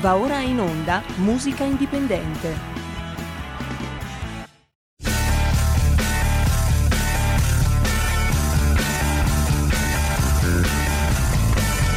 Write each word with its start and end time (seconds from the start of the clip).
Va 0.00 0.16
ora 0.16 0.40
in 0.40 0.58
onda 0.58 1.02
Musica 1.16 1.62
Indipendente. 1.62 2.56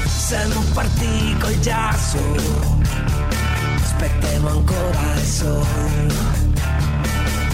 Siamo 0.05 0.61
partiti 0.73 1.37
col 1.39 1.57
giasso, 1.59 2.17
aspettiamo 3.75 4.49
ancora 4.49 5.13
il 5.15 5.21
sole 5.21 6.13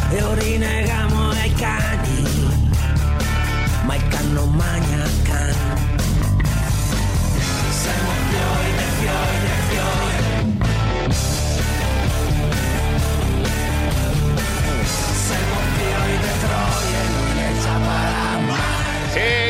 e 0.10 0.20
lo 0.20 0.34
rinnegamo 0.34 1.30
ai 1.30 1.54
cani, 1.54 2.24
ma 3.86 3.96
il 3.96 4.08
can 4.08 4.34
non 4.34 4.52
magna 4.56 4.99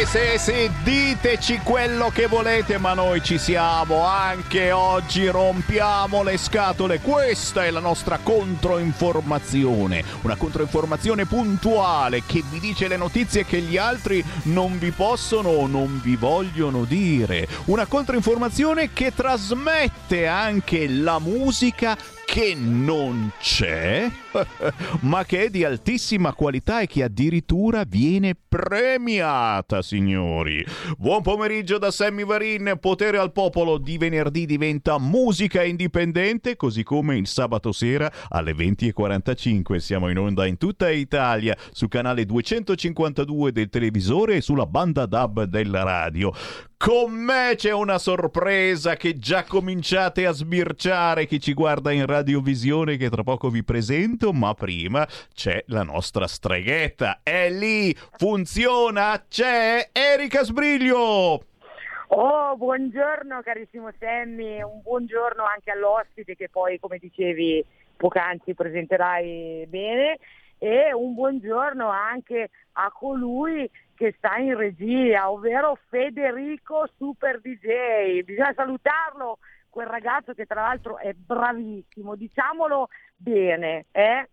Sì, 0.10 0.40
sì, 0.40 0.72
diteci 0.82 1.60
quello 1.60 2.10
che 2.10 2.26
volete, 2.26 2.80
ma 2.80 2.96
noi 2.96 3.22
ci 3.22 3.38
siamo. 3.38 4.04
Anche 4.06 4.72
oggi 4.72 5.28
rompiamo 5.28 6.24
le 6.24 6.36
scatole. 6.38 7.00
Questa 7.00 7.64
è 7.64 7.70
la 7.70 7.80
nostra 7.80 8.18
controinformazione. 8.18 10.04
Una 10.24 10.36
controinformazione 10.36 11.28
puntuale 11.28 12.24
che 12.26 12.44
vi 12.50 12.60
dice 12.60 12.88
le 12.88 12.98
notizie 12.98 13.46
che 13.46 13.60
gli 13.60 13.78
altri 13.78 14.26
non 14.46 14.80
vi 14.80 14.90
possono 14.90 15.50
o 15.50 15.68
non 15.68 16.00
vi 16.02 16.16
vogliono 16.16 16.86
dire. 16.86 17.48
Una 17.66 17.86
controinformazione 17.86 18.92
che 18.92 19.14
trasmette 19.14 20.26
anche 20.26 20.88
la 20.90 21.20
musica 21.20 21.96
che 22.32 22.54
non 22.56 23.32
c'è, 23.40 24.08
ma 25.02 25.26
che 25.26 25.46
è 25.46 25.50
di 25.50 25.64
altissima 25.64 26.34
qualità 26.34 26.80
e 26.80 26.86
che 26.86 27.02
addirittura 27.02 27.86
viene 27.88 28.36
premiata, 28.36 29.82
signori. 29.82 30.64
Buon 30.96 31.24
pomeriggio 31.24 31.80
da 31.80 31.90
Sammy 31.90 32.24
Varin, 32.24 32.78
potere 32.80 33.18
al 33.18 33.32
popolo 33.32 33.80
di 33.80 33.98
venerdì 33.98 34.46
diventa 34.46 35.00
musica 35.00 35.64
indipendente, 35.64 36.56
così 36.56 36.84
come 36.84 37.18
il 37.18 37.26
sabato 37.26 37.72
sera 37.72 38.12
alle 38.30 38.52
20.45 38.54 39.78
siamo 39.78 40.08
in 40.10 40.20
onda 40.20 40.46
in 40.46 40.58
tutta 40.58 40.92
Italia 40.92 41.58
su 41.72 41.88
canale 41.88 42.26
252 42.26 43.52
del 43.52 43.70
televisore 43.70 44.36
e 44.36 44.42
sulla 44.42 44.68
banda 44.68 45.08
DAB 45.08 45.46
della 45.46 45.82
radio. 45.82 46.32
Con 46.82 47.12
me 47.12 47.56
c'è 47.58 47.74
una 47.74 47.98
sorpresa 47.98 48.96
che 48.96 49.20
già 49.20 49.44
cominciate 49.44 50.26
a 50.26 50.32
sbirciare 50.32 51.26
chi 51.26 51.42
ci 51.42 51.52
guarda 51.52 51.92
in 51.92 52.06
radiovisione 52.06 52.96
che 52.96 53.10
tra 53.10 53.22
poco 53.22 53.50
vi 53.50 53.66
presento, 53.66 54.32
ma 54.32 54.54
prima 54.54 55.06
c'è 55.34 55.62
la 55.68 55.84
nostra 55.84 56.26
streghetta. 56.26 57.20
È 57.22 57.50
lì, 57.50 57.94
funziona, 58.18 59.22
c'è 59.28 59.90
Erika 59.92 60.46
Sbriglio. 60.46 61.44
Oh, 62.08 62.56
buongiorno 62.56 63.42
carissimo 63.42 63.90
Sammy, 64.00 64.62
un 64.62 64.82
buongiorno 64.82 65.44
anche 65.44 65.72
all'ospite 65.72 66.38
che 66.38 66.48
poi, 66.48 66.80
come 66.80 66.98
dicevi 66.98 67.62
poc'anzi, 67.98 68.54
presenterai 68.54 69.66
bene 69.68 70.18
e 70.58 70.94
un 70.94 71.14
buongiorno 71.14 71.90
anche 71.90 72.50
a 72.74 72.90
colui 72.90 73.70
che 74.00 74.14
sta 74.16 74.38
in 74.38 74.56
regia, 74.56 75.30
ovvero 75.30 75.78
Federico 75.90 76.88
Super 76.96 77.42
DJ. 77.42 78.24
Bisogna 78.24 78.54
salutarlo, 78.56 79.40
quel 79.70 79.88
ragazzo 79.88 80.34
che 80.34 80.46
tra 80.46 80.62
l'altro 80.62 80.98
è 81.00 81.12
bravissimo, 81.12 82.16
diciamolo 82.16 82.88
bene, 83.18 83.88
eh? 83.92 84.30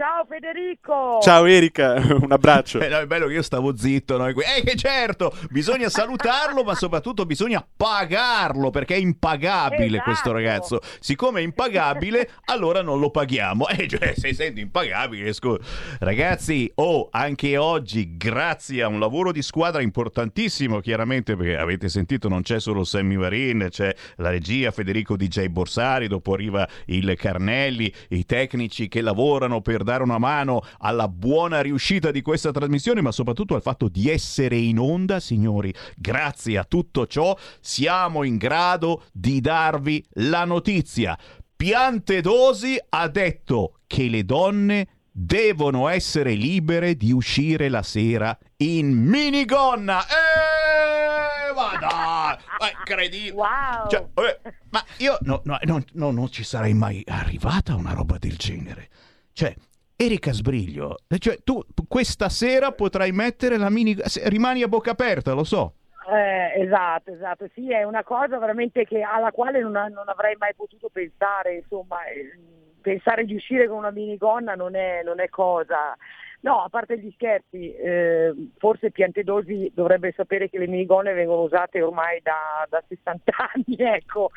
Ciao 0.00 0.24
Federico! 0.26 1.18
Ciao 1.20 1.44
Erika, 1.44 1.92
un 2.22 2.32
abbraccio. 2.32 2.80
Eh, 2.80 2.88
no, 2.88 3.00
è 3.00 3.06
bello 3.06 3.26
che 3.26 3.34
io 3.34 3.42
stavo 3.42 3.76
zitto. 3.76 4.16
No? 4.16 4.28
Eh, 4.28 4.62
che 4.64 4.74
certo, 4.74 5.30
bisogna 5.50 5.90
salutarlo, 5.90 6.64
ma 6.64 6.74
soprattutto 6.74 7.26
bisogna 7.26 7.62
pagarlo 7.76 8.70
perché 8.70 8.94
è 8.94 8.98
impagabile 8.98 9.84
Esatto. 9.96 10.02
questo 10.04 10.32
ragazzo. 10.32 10.80
Siccome 11.00 11.40
è 11.40 11.42
impagabile, 11.42 12.30
allora 12.46 12.80
non 12.80 12.98
lo 12.98 13.10
paghiamo. 13.10 13.68
Eh, 13.68 13.86
cioè, 13.88 14.14
se 14.16 14.32
senti 14.32 14.62
impagabile, 14.62 15.34
scusa. 15.34 15.58
Ragazzi, 15.98 16.72
oh, 16.76 17.08
anche 17.10 17.58
oggi, 17.58 18.16
grazie 18.16 18.82
a 18.82 18.88
un 18.88 19.00
lavoro 19.00 19.32
di 19.32 19.42
squadra 19.42 19.82
importantissimo, 19.82 20.80
chiaramente, 20.80 21.36
perché 21.36 21.58
avete 21.58 21.90
sentito, 21.90 22.26
non 22.26 22.40
c'è 22.40 22.58
solo 22.58 22.84
Sammy 22.84 23.16
Varin, 23.16 23.66
c'è 23.68 23.94
la 24.16 24.30
regia, 24.30 24.70
Federico 24.70 25.18
DJ 25.18 25.48
Borsari, 25.48 26.08
dopo 26.08 26.32
arriva 26.32 26.66
il 26.86 27.14
Carnelli, 27.18 27.92
i 28.08 28.24
tecnici 28.24 28.88
che 28.88 29.02
lavorano 29.02 29.60
per 29.60 29.88
dare 29.90 30.02
una 30.04 30.18
mano 30.18 30.62
alla 30.78 31.08
buona 31.08 31.60
riuscita 31.60 32.12
di 32.12 32.22
questa 32.22 32.52
trasmissione, 32.52 33.00
ma 33.00 33.10
soprattutto 33.10 33.56
al 33.56 33.62
fatto 33.62 33.88
di 33.88 34.08
essere 34.08 34.56
in 34.56 34.78
onda, 34.78 35.18
signori. 35.18 35.74
Grazie 35.96 36.58
a 36.58 36.64
tutto 36.64 37.08
ciò 37.08 37.36
siamo 37.60 38.22
in 38.22 38.36
grado 38.36 39.04
di 39.12 39.40
darvi 39.40 40.04
la 40.14 40.44
notizia. 40.44 41.18
Piantedosi 41.56 42.78
ha 42.90 43.08
detto 43.08 43.80
che 43.86 44.08
le 44.08 44.24
donne 44.24 44.86
devono 45.10 45.88
essere 45.88 46.34
libere 46.34 46.94
di 46.94 47.10
uscire 47.10 47.68
la 47.68 47.82
sera 47.82 48.36
in 48.58 48.96
minigonna. 48.96 50.02
Eh, 50.06 51.52
ma 51.52 51.76
dai, 51.78 52.36
è 52.70 52.76
incredibile. 52.78 53.32
Wow! 53.32 53.88
Cioè, 53.88 54.06
eh, 54.14 54.40
ma 54.70 54.84
io 54.98 55.18
no, 55.22 55.42
no, 55.44 55.58
no, 55.64 56.10
non 56.12 56.30
ci 56.30 56.44
sarei 56.44 56.74
mai 56.74 57.02
arrivata 57.08 57.72
a 57.72 57.76
una 57.76 57.92
roba 57.92 58.18
del 58.18 58.36
genere. 58.36 58.88
Cioè, 59.32 59.54
Erika 60.02 60.32
Sbriglio, 60.32 60.96
cioè, 61.18 61.42
tu 61.44 61.62
questa 61.86 62.30
sera 62.30 62.72
potrai 62.72 63.12
mettere 63.12 63.58
la 63.58 63.68
mini... 63.68 63.94
Rimani 64.24 64.62
a 64.62 64.66
bocca 64.66 64.92
aperta, 64.92 65.34
lo 65.34 65.44
so. 65.44 65.74
Eh, 66.10 66.62
esatto, 66.62 67.12
esatto, 67.12 67.50
sì, 67.52 67.70
è 67.70 67.82
una 67.82 68.02
cosa 68.02 68.38
veramente 68.38 68.86
che, 68.86 69.02
alla 69.02 69.30
quale 69.30 69.60
non, 69.60 69.72
non 69.72 70.04
avrei 70.08 70.36
mai 70.38 70.54
potuto 70.54 70.88
pensare, 70.90 71.56
insomma, 71.56 72.02
eh, 72.06 72.32
pensare 72.80 73.26
di 73.26 73.34
uscire 73.34 73.68
con 73.68 73.76
una 73.76 73.90
minigonna 73.90 74.54
non 74.54 74.74
è, 74.74 75.02
non 75.04 75.20
è 75.20 75.28
cosa. 75.28 75.94
No, 76.40 76.62
a 76.62 76.70
parte 76.70 76.98
gli 76.98 77.12
scherzi, 77.12 77.74
eh, 77.74 78.32
forse 78.56 78.92
Piantedosi 78.92 79.70
dovrebbe 79.74 80.14
sapere 80.16 80.48
che 80.48 80.56
le 80.58 80.66
minigonne 80.66 81.12
vengono 81.12 81.42
usate 81.42 81.82
ormai 81.82 82.20
da, 82.22 82.66
da 82.70 82.82
60 82.88 83.32
anni, 83.52 83.76
ecco. 83.76 84.30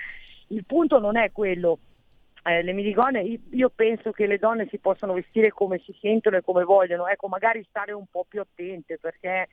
Il 0.48 0.66
punto 0.66 1.00
non 1.00 1.16
è 1.16 1.32
quello. 1.32 1.80
Eh, 2.46 2.62
le 2.62 2.74
minigonne, 2.74 3.40
io- 3.52 3.72
penso 3.74 4.12
che 4.12 4.28
le 4.28 4.38
donne 4.38 4.68
si 4.70 4.78
possano 4.78 5.14
vestire 5.14 5.52
come 5.52 5.80
si 5.80 5.96
sentono 6.02 6.36
e 6.36 6.42
come 6.42 6.66
vogliono, 6.66 7.08
ecco, 7.08 7.30
magari 7.30 7.66
stare 7.70 7.94
un 7.94 8.06
po' 8.12 8.26
più 8.28 8.42
attente 8.42 8.98
perché 9.00 9.48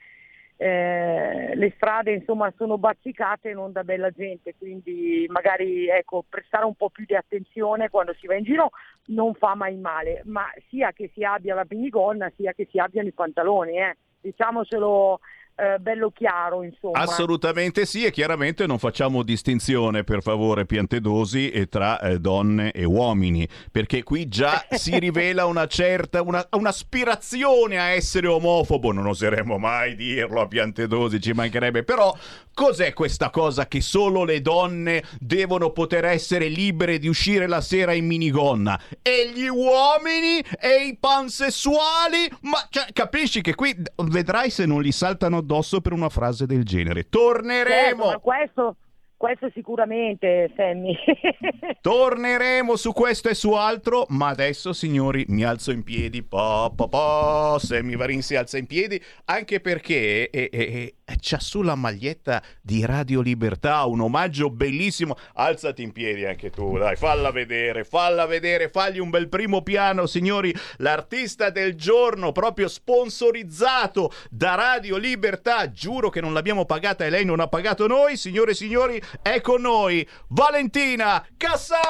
eh, 0.56 1.54
le 1.54 1.72
strade 1.76 2.12
insomma 2.12 2.52
sono 2.56 2.78
bazzicate 2.78 3.50
e 3.50 3.54
non 3.54 3.70
da 3.70 3.84
bella 3.84 4.10
gente, 4.10 4.56
quindi 4.58 5.24
magari 5.28 5.88
ecco, 5.88 6.24
prestare 6.28 6.64
un 6.64 6.74
po' 6.74 6.90
più 6.90 7.04
di 7.06 7.14
attenzione 7.14 7.88
quando 7.88 8.12
si 8.14 8.26
va 8.26 8.34
in 8.34 8.44
giro 8.44 8.70
non 9.06 9.34
fa 9.34 9.54
mai 9.54 9.76
male, 9.76 10.22
ma 10.24 10.44
sia 10.68 10.92
che 10.92 11.10
si 11.14 11.22
abbia 11.22 11.54
la 11.54 11.64
minigonna 11.68 12.30
sia 12.36 12.52
che 12.52 12.66
si 12.70 12.78
abbiano 12.78 13.08
i 13.08 13.12
pantaloni, 13.12 13.78
eh. 13.78 13.96
diciamocelo 14.20 15.20
eh, 15.55 15.78
bello 15.78 16.11
chiaro 16.11 16.62
insomma. 16.62 16.99
Assolutamente 16.99 17.84
sì, 17.84 18.05
e 18.05 18.11
chiaramente 18.11 18.66
non 18.66 18.78
facciamo 18.78 19.22
distinzione, 19.22 20.05
per 20.05 20.22
favore, 20.22 20.65
Piantedosi, 20.65 21.69
tra 21.69 22.00
eh, 22.00 22.19
donne 22.19 22.72
e 22.72 22.84
uomini, 22.84 23.47
perché 23.71 24.03
qui 24.03 24.28
già 24.28 24.65
si 24.72 24.99
rivela 24.99 25.44
una 25.44 25.66
certa, 25.66 26.22
una- 26.22 26.47
un'aspirazione 26.53 27.78
a 27.78 27.91
essere 27.91 28.27
omofobo, 28.27 28.93
non 28.93 29.06
oseremo 29.06 29.59
mai 29.59 29.94
dirlo 29.97 30.41
a 30.41 30.47
Piantedosi, 30.47 31.21
ci 31.21 31.33
mancherebbe, 31.33 31.82
però 31.84 32.17
cos'è 32.55 32.93
questa 32.93 33.31
cosa 33.31 33.67
che 33.67 33.81
solo 33.81 34.25
le 34.25 34.41
donne 34.41 35.03
devono 35.19 35.70
poter 35.70 36.05
essere 36.06 36.49
libere 36.49 36.99
di 36.99 37.08
uscire 37.08 37.46
la 37.46 37.61
sera 37.61 37.93
in 37.93 38.06
minigonna? 38.06 38.81
E 39.03 39.31
gli 39.35 39.46
uomini 39.46 40.41
e 40.58 40.87
i 40.87 40.96
pansessuali? 40.99 42.31
Ma 42.43 42.67
cioè, 42.70 42.87
capisci 42.93 43.41
che 43.41 43.55
qui 43.55 43.75
vedrai 44.05 44.50
se 44.50 44.67
non 44.67 44.82
gli 44.82 44.93
saltano 44.93 45.39
addosso 45.40 45.81
per 45.81 45.92
una 45.92 46.08
frase 46.08 46.46
del 46.46 46.64
genere. 46.64 47.08
Torneremo! 47.08 48.04
Certo, 48.04 48.20
questo, 48.20 48.76
questo 49.16 49.50
sicuramente 49.52 50.50
Sammy. 50.56 50.96
Torneremo 51.82 52.76
su 52.76 52.92
questo 52.92 53.28
e 53.28 53.34
su 53.34 53.52
altro, 53.52 54.06
ma 54.08 54.28
adesso 54.28 54.72
signori 54.72 55.25
mi 55.28 55.44
alzo 55.44 55.72
in 55.72 55.82
piedi, 55.82 56.22
po, 56.22 56.72
po, 56.75 56.88
po, 56.88 57.58
Sammy 57.58 57.96
Varin 57.96 58.22
si 58.22 58.37
alza 58.37 58.56
in 58.56 58.66
piedi, 58.66 58.98
anche 59.26 59.60
perché, 59.60 60.31
e, 60.31 60.48
e- 60.50 60.94
c'ha 61.18 61.40
sulla 61.40 61.74
maglietta 61.74 62.42
di 62.60 62.84
Radio 62.84 63.20
Libertà 63.20 63.84
un 63.84 64.00
omaggio 64.00 64.50
bellissimo. 64.50 65.16
Alzati 65.34 65.82
in 65.82 65.92
piedi 65.92 66.24
anche 66.24 66.50
tu, 66.50 66.76
dai, 66.78 66.96
falla 66.96 67.30
vedere, 67.30 67.84
falla 67.84 68.26
vedere, 68.26 68.68
fagli 68.68 68.98
un 68.98 69.10
bel 69.10 69.28
primo 69.28 69.62
piano, 69.62 70.06
signori. 70.06 70.54
L'artista 70.78 71.50
del 71.50 71.74
giorno, 71.74 72.32
proprio 72.32 72.68
sponsorizzato 72.68 74.12
da 74.30 74.54
Radio 74.54 74.96
Libertà. 74.96 75.70
Giuro 75.70 76.10
che 76.10 76.20
non 76.20 76.32
l'abbiamo 76.32 76.64
pagata 76.64 77.04
e 77.04 77.10
lei 77.10 77.24
non 77.24 77.40
ha 77.40 77.48
pagato 77.48 77.86
noi. 77.86 78.16
Signore 78.16 78.52
e 78.52 78.54
signori, 78.54 79.02
è 79.22 79.40
con 79.40 79.62
noi 79.62 80.06
Valentina 80.28 81.26
Cassano! 81.36 81.80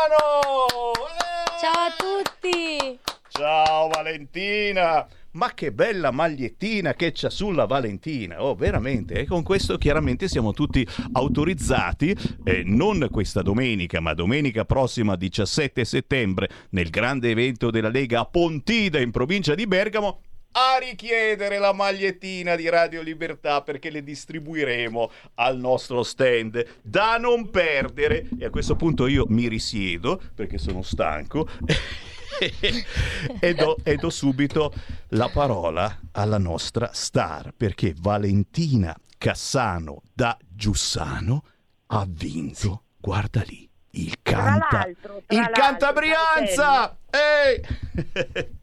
Ciao 1.61 1.87
a 1.87 1.95
tutti! 1.97 2.99
Ciao 3.29 3.89
Valentina! 3.89 5.07
Ma 5.33 5.55
che 5.55 5.71
bella 5.71 6.11
magliettina 6.11 6.95
che 6.95 7.13
c'ha 7.15 7.31
sulla 7.31 7.67
Valentina! 7.67 8.43
Oh, 8.43 8.57
veramente! 8.57 9.15
E 9.15 9.27
con 9.27 9.45
questo 9.45 9.79
chiaramente 9.79 10.27
siamo 10.27 10.53
tutti 10.53 10.85
autorizzati, 11.13 12.17
eh, 12.43 12.63
non 12.65 13.07
questa 13.13 13.41
domenica, 13.41 14.01
ma 14.01 14.13
domenica 14.13 14.65
prossima 14.65 15.15
17 15.15 15.85
settembre, 15.85 16.49
nel 16.71 16.91
grande 16.91 17.31
evento 17.31 17.71
della 17.71 17.91
Lega 17.91 18.21
a 18.21 18.25
Pontida 18.25 18.99
in 18.99 19.13
provincia 19.13 19.55
di 19.55 19.69
Bergamo, 19.69 20.21
a 20.53 20.79
richiedere 20.79 21.59
la 21.59 21.73
magliettina 21.73 22.57
di 22.57 22.69
Radio 22.69 23.01
Libertà 23.01 23.63
perché 23.63 23.89
le 23.89 24.03
distribuiremo 24.03 25.11
al 25.35 25.57
nostro 25.59 26.03
stand 26.03 26.65
da 26.83 27.19
non 27.19 27.51
perdere 27.51 28.27
e 28.37 28.47
a 28.47 28.51
questo 28.51 28.75
punto 28.75 29.07
io 29.07 29.27
mi 29.29 29.47
risiedo 29.47 30.21
perché 30.35 30.59
sono 30.59 30.83
stanco 30.83 31.49
e, 33.41 33.55
do, 33.55 33.77
e 33.83 33.97
do 33.97 34.11
subito 34.11 34.73
la 35.09 35.29
parola 35.29 36.01
alla 36.13 36.39
nostra 36.39 36.91
star 36.93 37.53
perché 37.57 37.95
Valentina 37.99 38.97
Cassano 39.19 40.03
da 40.13 40.37
Giussano 40.49 41.45
ha 41.87 42.07
vinto 42.09 42.85
guarda 42.99 43.43
lì 43.47 43.69
il 43.93 44.17
canta 44.23 44.67
Tra 44.69 44.79
l'altro, 44.79 45.23
tra 45.27 45.37
il 45.37 45.41
l'altro, 45.41 45.63
Cantabrianza 45.63 46.97
Ehi! 47.11 48.59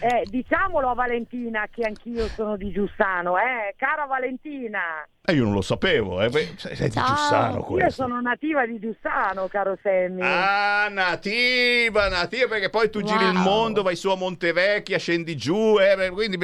Eh, 0.00 0.26
diciamolo 0.28 0.90
a 0.90 0.94
Valentina 0.94 1.66
che 1.70 1.82
anch'io 1.84 2.28
sono 2.34 2.56
di 2.56 2.70
Giussano, 2.72 3.36
eh? 3.38 3.74
Cara 3.76 4.04
Valentina, 4.06 5.06
Eh, 5.24 5.32
io 5.34 5.44
non 5.44 5.52
lo 5.54 5.60
sapevo, 5.62 6.20
eh. 6.20 6.28
beh, 6.28 6.54
sei 6.56 6.74
sei 6.76 6.88
di 6.88 6.94
Ciao. 6.94 7.06
Giussano 7.06 7.56
io 7.58 7.62
questo. 7.64 8.02
sono 8.02 8.20
nativa 8.20 8.66
di 8.66 8.78
Giussano, 8.80 9.46
caro 9.48 9.78
Sammy. 9.82 10.20
Ah, 10.22 10.88
nativa, 10.90 12.08
nativa, 12.08 12.48
perché 12.48 12.70
poi 12.70 12.90
tu 12.90 13.02
giri 13.02 13.24
il 13.24 13.34
Wow. 13.34 13.42
mondo, 13.42 13.82
vai 13.82 13.94
su 13.96 14.08
a 14.10 14.16
Montevecchia, 14.16 14.98
scendi 14.98 15.36
giù, 15.36 15.78
eh, 15.78 16.10
quindi 16.10 16.36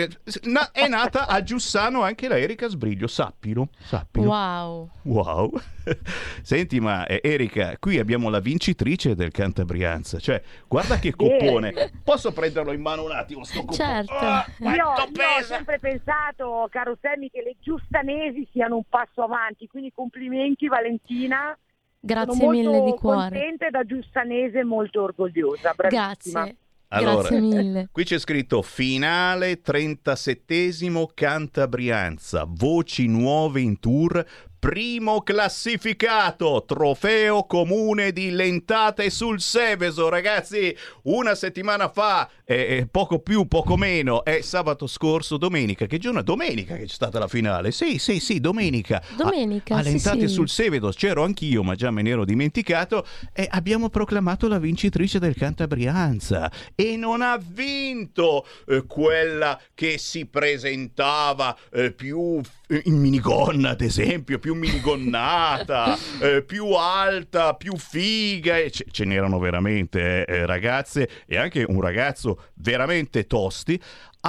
na- 0.44 0.70
è 0.72 0.86
nata 0.86 1.26
a 1.26 1.42
Giussano 1.42 2.02
anche 2.02 2.28
la 2.28 2.38
Erika 2.38 2.68
Sbriglio, 2.68 3.06
sappilo, 3.08 3.68
sappilo. 3.80 4.26
Wow! 4.28 4.90
Wow. 5.02 5.60
Senti, 6.42 6.80
ma 6.80 7.06
eh, 7.06 7.20
Erika, 7.22 7.76
qui 7.78 7.98
abbiamo 7.98 8.28
la 8.30 8.40
vincitrice 8.40 9.14
del 9.14 9.30
Cantabrianza, 9.30 10.18
cioè, 10.18 10.40
guarda 10.66 10.98
che 10.98 11.14
coppone. 11.14 11.92
Posso 12.02 12.32
prenderlo 12.32 12.72
in 12.72 12.80
mano 12.80 13.04
un 13.04 13.12
attimo, 13.12 13.44
sto 13.44 13.60
coppone? 13.60 13.76
Certo. 13.76 14.12
Ah, 14.14 14.46
Io, 14.58 14.70
io 14.70 14.88
ho 14.88 15.42
sempre 15.42 15.78
pensato, 15.78 16.68
caro 16.70 16.96
Sammy, 17.00 17.30
che 17.30 17.42
le 17.42 17.56
giustanesi 17.60 18.48
siano 18.52 18.76
un 18.76 18.84
passo 18.88 19.22
avanti, 19.22 19.66
quindi 19.66 19.92
complimenti 19.94 20.66
Valentina. 20.68 21.56
Grazie 22.00 22.34
sono 22.34 22.50
mille 22.50 22.80
di 22.84 22.94
cuore. 22.94 23.30
contenta 23.30 23.66
e 23.66 23.70
da 23.70 23.84
giustanese 23.84 24.62
molto 24.62 25.02
orgogliosa. 25.02 25.72
Bravissima. 25.74 26.42
Grazie. 26.42 26.56
Allora, 26.90 27.16
Grazie 27.16 27.40
mille. 27.40 27.88
Qui 27.92 28.04
c'è 28.04 28.18
scritto 28.18 28.62
finale 28.62 29.60
37esimo 29.60 31.06
Cantabrianza, 31.12 32.46
voci 32.48 33.06
nuove 33.08 33.60
in 33.60 33.78
tour, 33.78 34.24
primo 34.58 35.22
classificato, 35.22 36.64
trofeo 36.66 37.44
comune 37.44 38.12
di 38.12 38.30
Lentate 38.30 39.08
sul 39.10 39.40
Seveso, 39.40 40.08
ragazzi, 40.08 40.76
una 41.02 41.34
settimana 41.34 41.88
fa, 41.88 42.28
eh, 42.44 42.88
poco 42.90 43.20
più, 43.20 43.46
poco 43.46 43.76
meno, 43.76 44.24
è 44.24 44.40
sabato 44.40 44.86
scorso, 44.86 45.36
domenica, 45.36 45.86
che 45.86 45.98
giorno? 45.98 46.22
Domenica 46.22 46.76
che 46.76 46.86
c'è 46.86 46.92
stata 46.92 47.18
la 47.18 47.28
finale, 47.28 47.70
sì, 47.70 47.98
sì, 47.98 48.18
sì, 48.18 48.40
domenica. 48.40 49.02
Domenica, 49.16 49.76
A, 49.76 49.78
a 49.78 49.82
sì, 49.82 49.90
Lentate 49.90 50.28
sì. 50.28 50.34
sul 50.34 50.48
Seveso, 50.48 50.90
c'ero 50.90 51.22
anch'io, 51.22 51.62
ma 51.62 51.74
già 51.74 51.90
me 51.90 52.02
ne 52.02 52.10
ero 52.10 52.24
dimenticato, 52.24 53.06
e 53.32 53.46
abbiamo 53.50 53.88
proclamato 53.88 54.48
la 54.48 54.58
vincitrice 54.58 55.18
del 55.18 55.36
Cantabrianza 55.36 56.50
e 56.74 56.96
non 56.96 57.22
ha 57.22 57.38
vinto 57.40 58.46
eh, 58.66 58.84
quella 58.86 59.60
che 59.74 59.98
si 59.98 60.26
presentava 60.26 61.56
eh, 61.72 61.92
più 61.92 62.40
in 62.84 62.98
minigonna, 62.98 63.70
ad 63.70 63.80
esempio, 63.80 64.38
più 64.38 64.54
minigonnata, 64.54 65.96
eh, 66.20 66.42
più 66.42 66.72
alta, 66.72 67.54
più 67.54 67.76
figa, 67.76 68.58
e 68.58 68.70
ce, 68.70 68.84
ce 68.90 69.04
n'erano 69.04 69.38
veramente 69.38 70.24
eh, 70.24 70.36
eh, 70.36 70.46
ragazze 70.46 71.08
e 71.26 71.36
anche 71.36 71.64
un 71.66 71.80
ragazzo 71.80 72.44
veramente 72.54 73.26
tosti. 73.26 73.80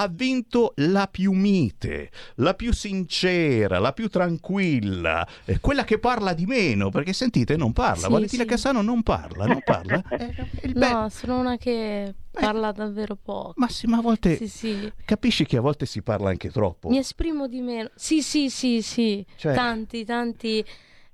Ha 0.02 0.08
vinto 0.08 0.72
la 0.78 1.08
più 1.08 1.34
mite, 1.34 2.10
la 2.36 2.54
più 2.54 2.72
sincera, 2.74 3.80
la 3.80 3.92
più 3.92 4.08
tranquilla, 4.08 5.28
eh, 5.46 5.60
quella 5.60 5.84
che 5.84 6.00
parla 6.00 6.34
di 6.34 6.46
meno, 6.46 6.90
perché 6.90 7.12
sentite, 7.12 7.58
non 7.58 7.74
parla. 7.74 8.06
Sì, 8.08 8.12
Valentina 8.12 8.44
sì. 8.44 8.48
Cassano 8.50 8.82
non 8.82 9.04
parla, 9.04 9.46
non 9.46 9.62
parla. 9.64 10.02
Eh, 10.62 10.72
be- 10.74 10.92
No, 10.92 11.10
sono 11.10 11.40
una 11.40 11.58
che 11.58 12.14
parla 12.32 12.72
davvero 12.72 13.16
poco. 13.22 13.54
ma 13.58 13.68
sì, 13.68 13.88
ma 13.88 13.98
a 13.98 14.02
volte 14.02 14.38
Sì, 14.38 14.48
sì. 14.48 14.92
capisci 15.06 15.46
che 15.46 15.58
a 15.58 15.62
volte 15.62 15.86
si 15.86 16.02
parla 16.02 16.30
anche 16.30 16.50
troppo. 16.50 16.90
Mi 16.90 16.98
esprimo 16.98 17.48
di 17.48 17.60
meno. 17.62 17.90
Sì, 17.96 18.22
sì, 18.22 18.50
sì, 18.50 18.82
sì. 18.82 19.26
Cioè- 19.36 19.54
Tanti, 19.54 20.06
tanti 20.06 20.64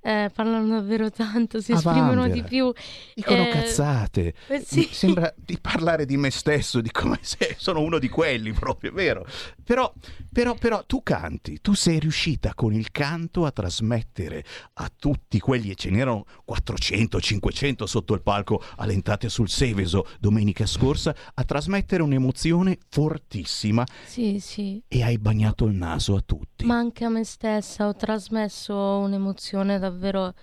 eh, 0.06 0.30
parlano 0.32 0.68
davvero 0.68 1.10
tanto, 1.10 1.60
si 1.60 1.72
Ah, 1.72 1.76
esprimono 1.76 2.28
di 2.28 2.42
più. 2.42 2.72
Dicono 3.14 3.42
Eh, 3.42 3.48
cazzate. 3.48 4.34
eh, 4.48 4.60
sì. 4.60 4.78
Mi 4.78 4.88
sembra 4.92 5.34
di 5.36 5.58
parlare 5.60 6.06
di 6.06 6.16
me 6.16 6.30
stesso, 6.30 6.80
di 6.80 6.90
come 6.90 7.18
se 7.22 7.56
sono 7.58 7.80
uno 7.80 7.98
di 7.98 8.08
quelli 8.08 8.52
proprio, 8.52 8.90
è 8.90 8.94
vero? 8.94 9.26
Però, 9.64 9.92
però, 10.36 10.54
però 10.54 10.84
tu 10.84 11.02
canti, 11.02 11.62
tu 11.62 11.72
sei 11.72 11.98
riuscita 11.98 12.52
con 12.52 12.74
il 12.74 12.90
canto 12.90 13.46
a 13.46 13.50
trasmettere 13.50 14.44
a 14.74 14.92
tutti 14.94 15.40
quelli, 15.40 15.70
e 15.70 15.74
ce 15.76 15.88
n'erano 15.88 16.26
400, 16.44 17.18
500 17.18 17.86
sotto 17.86 18.12
il 18.12 18.20
palco 18.20 18.62
allentate 18.76 19.30
sul 19.30 19.48
Seveso 19.48 20.06
domenica 20.20 20.66
scorsa, 20.66 21.16
a 21.32 21.42
trasmettere 21.42 22.02
un'emozione 22.02 22.76
fortissima 22.90 23.82
Sì, 24.04 24.38
sì. 24.38 24.82
e 24.86 25.02
hai 25.02 25.16
bagnato 25.16 25.64
il 25.64 25.74
naso 25.74 26.16
a 26.16 26.20
tutti. 26.20 26.66
Ma 26.66 26.76
anche 26.76 27.06
a 27.06 27.08
me 27.08 27.24
stessa 27.24 27.88
ho 27.88 27.96
trasmesso 27.96 28.74
un'emozione 28.76 29.78
davvero 29.78 30.34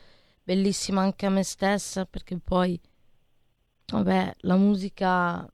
bellissima 0.42 1.02
anche 1.02 1.28
a 1.28 1.30
me 1.30 1.44
stessa 1.44 2.06
perché 2.06 2.40
poi, 2.44 2.82
vabbè, 3.92 4.38
la 4.40 4.56
musica 4.56 5.48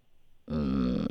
mm, 0.50 1.04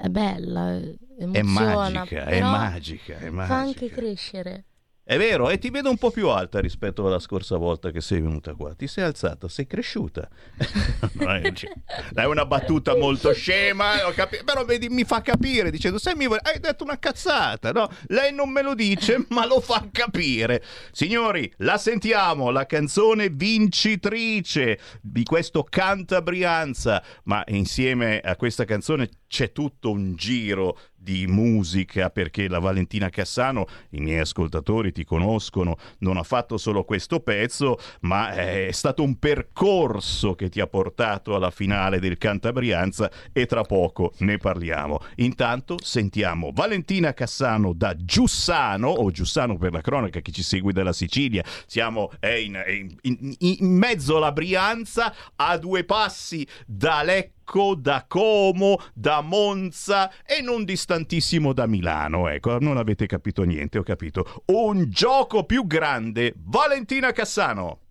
è 0.00 0.08
bella, 0.08 0.76
È 0.76 0.96
emoziona, 1.18 1.90
magica, 1.90 2.24
è 2.24 2.40
magica, 2.40 3.18
è 3.18 3.30
magica. 3.30 3.54
fa 3.54 3.60
anche 3.60 3.90
crescere. 3.90 4.64
È 5.08 5.16
vero, 5.16 5.48
e 5.48 5.56
ti 5.56 5.70
vedo 5.70 5.88
un 5.88 5.96
po' 5.96 6.10
più 6.10 6.28
alta 6.28 6.60
rispetto 6.60 7.06
alla 7.06 7.18
scorsa 7.18 7.56
volta 7.56 7.90
che 7.90 8.02
sei 8.02 8.20
venuta 8.20 8.52
qua. 8.52 8.74
Ti 8.74 8.86
sei 8.86 9.04
alzata, 9.04 9.48
sei 9.48 9.66
cresciuta. 9.66 10.28
È 12.14 12.24
una 12.24 12.44
battuta 12.44 12.94
molto 12.94 13.32
scema, 13.32 13.92
capi- 14.14 14.44
però 14.44 14.66
vedi, 14.66 14.90
mi 14.90 15.04
fa 15.04 15.22
capire 15.22 15.70
dicendo, 15.70 15.96
sai, 15.96 16.14
mi 16.14 16.26
vuoi- 16.26 16.40
hai 16.42 16.60
detto 16.60 16.84
una 16.84 16.98
cazzata, 16.98 17.72
no? 17.72 17.88
Lei 18.08 18.34
non 18.34 18.50
me 18.50 18.60
lo 18.60 18.74
dice, 18.74 19.24
ma 19.30 19.46
lo 19.46 19.60
fa 19.62 19.88
capire. 19.90 20.62
Signori, 20.92 21.50
la 21.60 21.78
sentiamo, 21.78 22.50
la 22.50 22.66
canzone 22.66 23.30
vincitrice 23.30 24.78
di 25.00 25.22
questo 25.22 25.62
Cantabrianza, 25.62 27.02
ma 27.22 27.42
insieme 27.46 28.20
a 28.20 28.36
questa 28.36 28.66
canzone 28.66 29.08
c'è 29.26 29.52
tutto 29.52 29.90
un 29.90 30.16
giro 30.16 30.78
di 31.08 31.26
musica 31.26 32.10
perché 32.10 32.48
la 32.48 32.58
Valentina 32.58 33.08
Cassano, 33.08 33.64
i 33.90 34.00
miei 34.00 34.18
ascoltatori 34.18 34.92
ti 34.92 35.04
conoscono, 35.04 35.76
non 36.00 36.18
ha 36.18 36.22
fatto 36.22 36.58
solo 36.58 36.84
questo 36.84 37.20
pezzo, 37.20 37.78
ma 38.00 38.32
è 38.34 38.68
stato 38.72 39.02
un 39.02 39.18
percorso 39.18 40.34
che 40.34 40.50
ti 40.50 40.60
ha 40.60 40.66
portato 40.66 41.34
alla 41.34 41.50
finale 41.50 41.98
del 41.98 42.18
Cantabrianza 42.18 43.10
e 43.32 43.46
tra 43.46 43.62
poco 43.62 44.12
ne 44.18 44.36
parliamo. 44.36 44.98
Intanto 45.16 45.76
sentiamo 45.82 46.50
Valentina 46.52 47.14
Cassano 47.14 47.72
da 47.72 47.96
Giussano, 47.96 48.88
o 48.88 49.10
Giussano 49.10 49.56
per 49.56 49.72
la 49.72 49.80
cronaca, 49.80 50.20
chi 50.20 50.32
ci 50.32 50.42
segue 50.42 50.74
dalla 50.74 50.92
Sicilia, 50.92 51.42
siamo 51.66 52.10
in, 52.20 52.62
in- 52.66 52.96
in- 53.02 53.34
in 53.38 53.66
mezzo 53.70 54.18
alla 54.18 54.32
Brianza, 54.32 55.14
a 55.36 55.56
due 55.56 55.84
passi 55.84 56.46
da 56.66 57.02
Lecco 57.02 57.36
da 57.76 58.04
Como, 58.06 58.78
da 58.94 59.20
Monza 59.22 60.10
e 60.24 60.42
non 60.42 60.64
distantissimo 60.64 61.52
da 61.52 61.66
Milano. 61.66 62.28
Ecco, 62.28 62.58
non 62.58 62.76
avete 62.76 63.06
capito 63.06 63.42
niente, 63.42 63.78
ho 63.78 63.82
capito. 63.82 64.42
Un 64.46 64.90
gioco 64.90 65.44
più 65.44 65.66
grande. 65.66 66.34
Valentina 66.36 67.12
Cassano. 67.12 67.87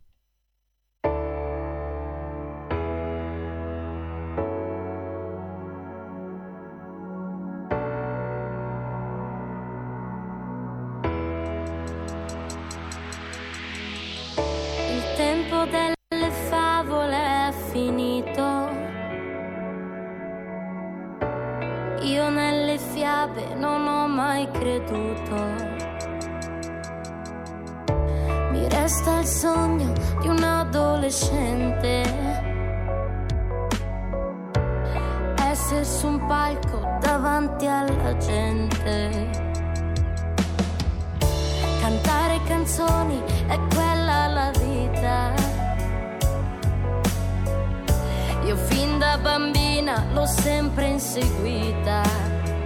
Fiabe 23.27 23.55
non 23.55 23.87
ho 23.87 24.07
mai 24.07 24.49
creduto. 24.51 25.35
Mi 28.51 28.67
resta 28.69 29.19
il 29.19 29.25
sogno 29.25 29.93
di 30.21 30.27
un 30.27 30.43
adolescente. 30.43 32.03
Essere 35.49 35.83
su 35.83 36.07
un 36.07 36.25
palco 36.27 36.97
davanti 37.01 37.65
alla 37.65 38.15
gente 38.17 39.45
cantare 41.81 42.39
canzoni 42.45 43.21
è 43.47 43.57
quella 43.73 44.27
la 44.27 44.51
vita. 44.59 45.33
Io 48.45 48.55
fin 48.55 48.97
da 48.97 49.17
bambina 49.17 50.05
l'ho 50.11 50.25
sempre 50.25 50.87
inseguita. 50.87 52.56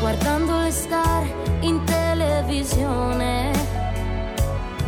Guardando 0.00 0.62
le 0.62 0.70
star 0.70 1.24
in 1.60 1.84
televisione, 1.84 3.52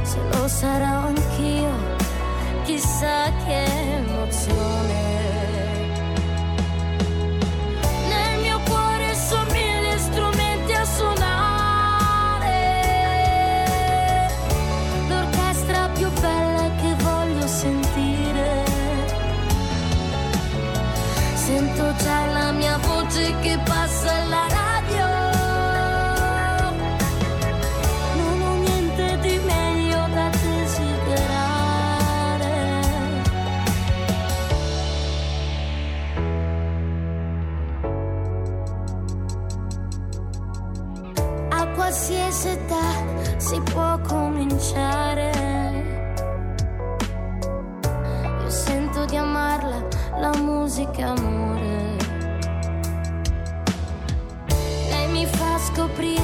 se 0.02 0.18
lo 0.32 0.48
sarò 0.48 1.06
anch'io, 1.08 1.70
chissà 2.64 3.30
che 3.44 3.64
emozione. 3.98 4.71
Cominciare. 44.72 45.30
Io 48.42 48.50
sento 48.50 49.04
di 49.04 49.16
amarla, 49.16 49.86
la 50.18 50.32
musica 50.38 51.08
amore. 51.08 51.42
scoprire 55.74 56.21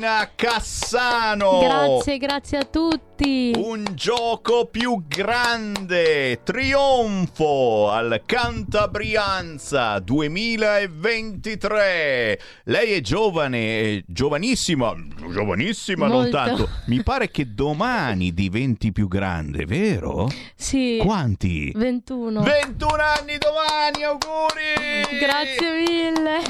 Valentina 0.00 0.30
Cassano. 0.34 1.58
Grazie, 1.60 2.16
grazie 2.16 2.56
a 2.58 2.64
tutti. 2.64 3.52
Un 3.54 3.84
gioco 3.94 4.64
più 4.64 5.04
grande. 5.06 6.40
Trionfo 6.42 7.90
al 7.90 8.22
Cantabrianza 8.24 9.98
2023. 9.98 12.40
Lei 12.64 12.92
è 12.92 13.02
giovane, 13.02 14.02
giovanissima, 14.06 14.94
giovanissima 15.30 16.06
Molto. 16.06 16.22
non 16.22 16.30
tanto. 16.30 16.66
Mi 16.86 17.02
pare 17.02 17.30
che 17.30 17.52
domani 17.52 18.32
diventi 18.32 18.92
più 18.92 19.06
grande, 19.06 19.66
vero? 19.66 20.30
Sì. 20.54 20.98
Quanti? 21.02 21.72
21. 21.74 22.40
21 22.40 23.02
anni 23.02 23.36
domani, 23.36 24.02
auguri! 24.04 25.18
Grazie 25.20 25.84
mille. 25.86 26.40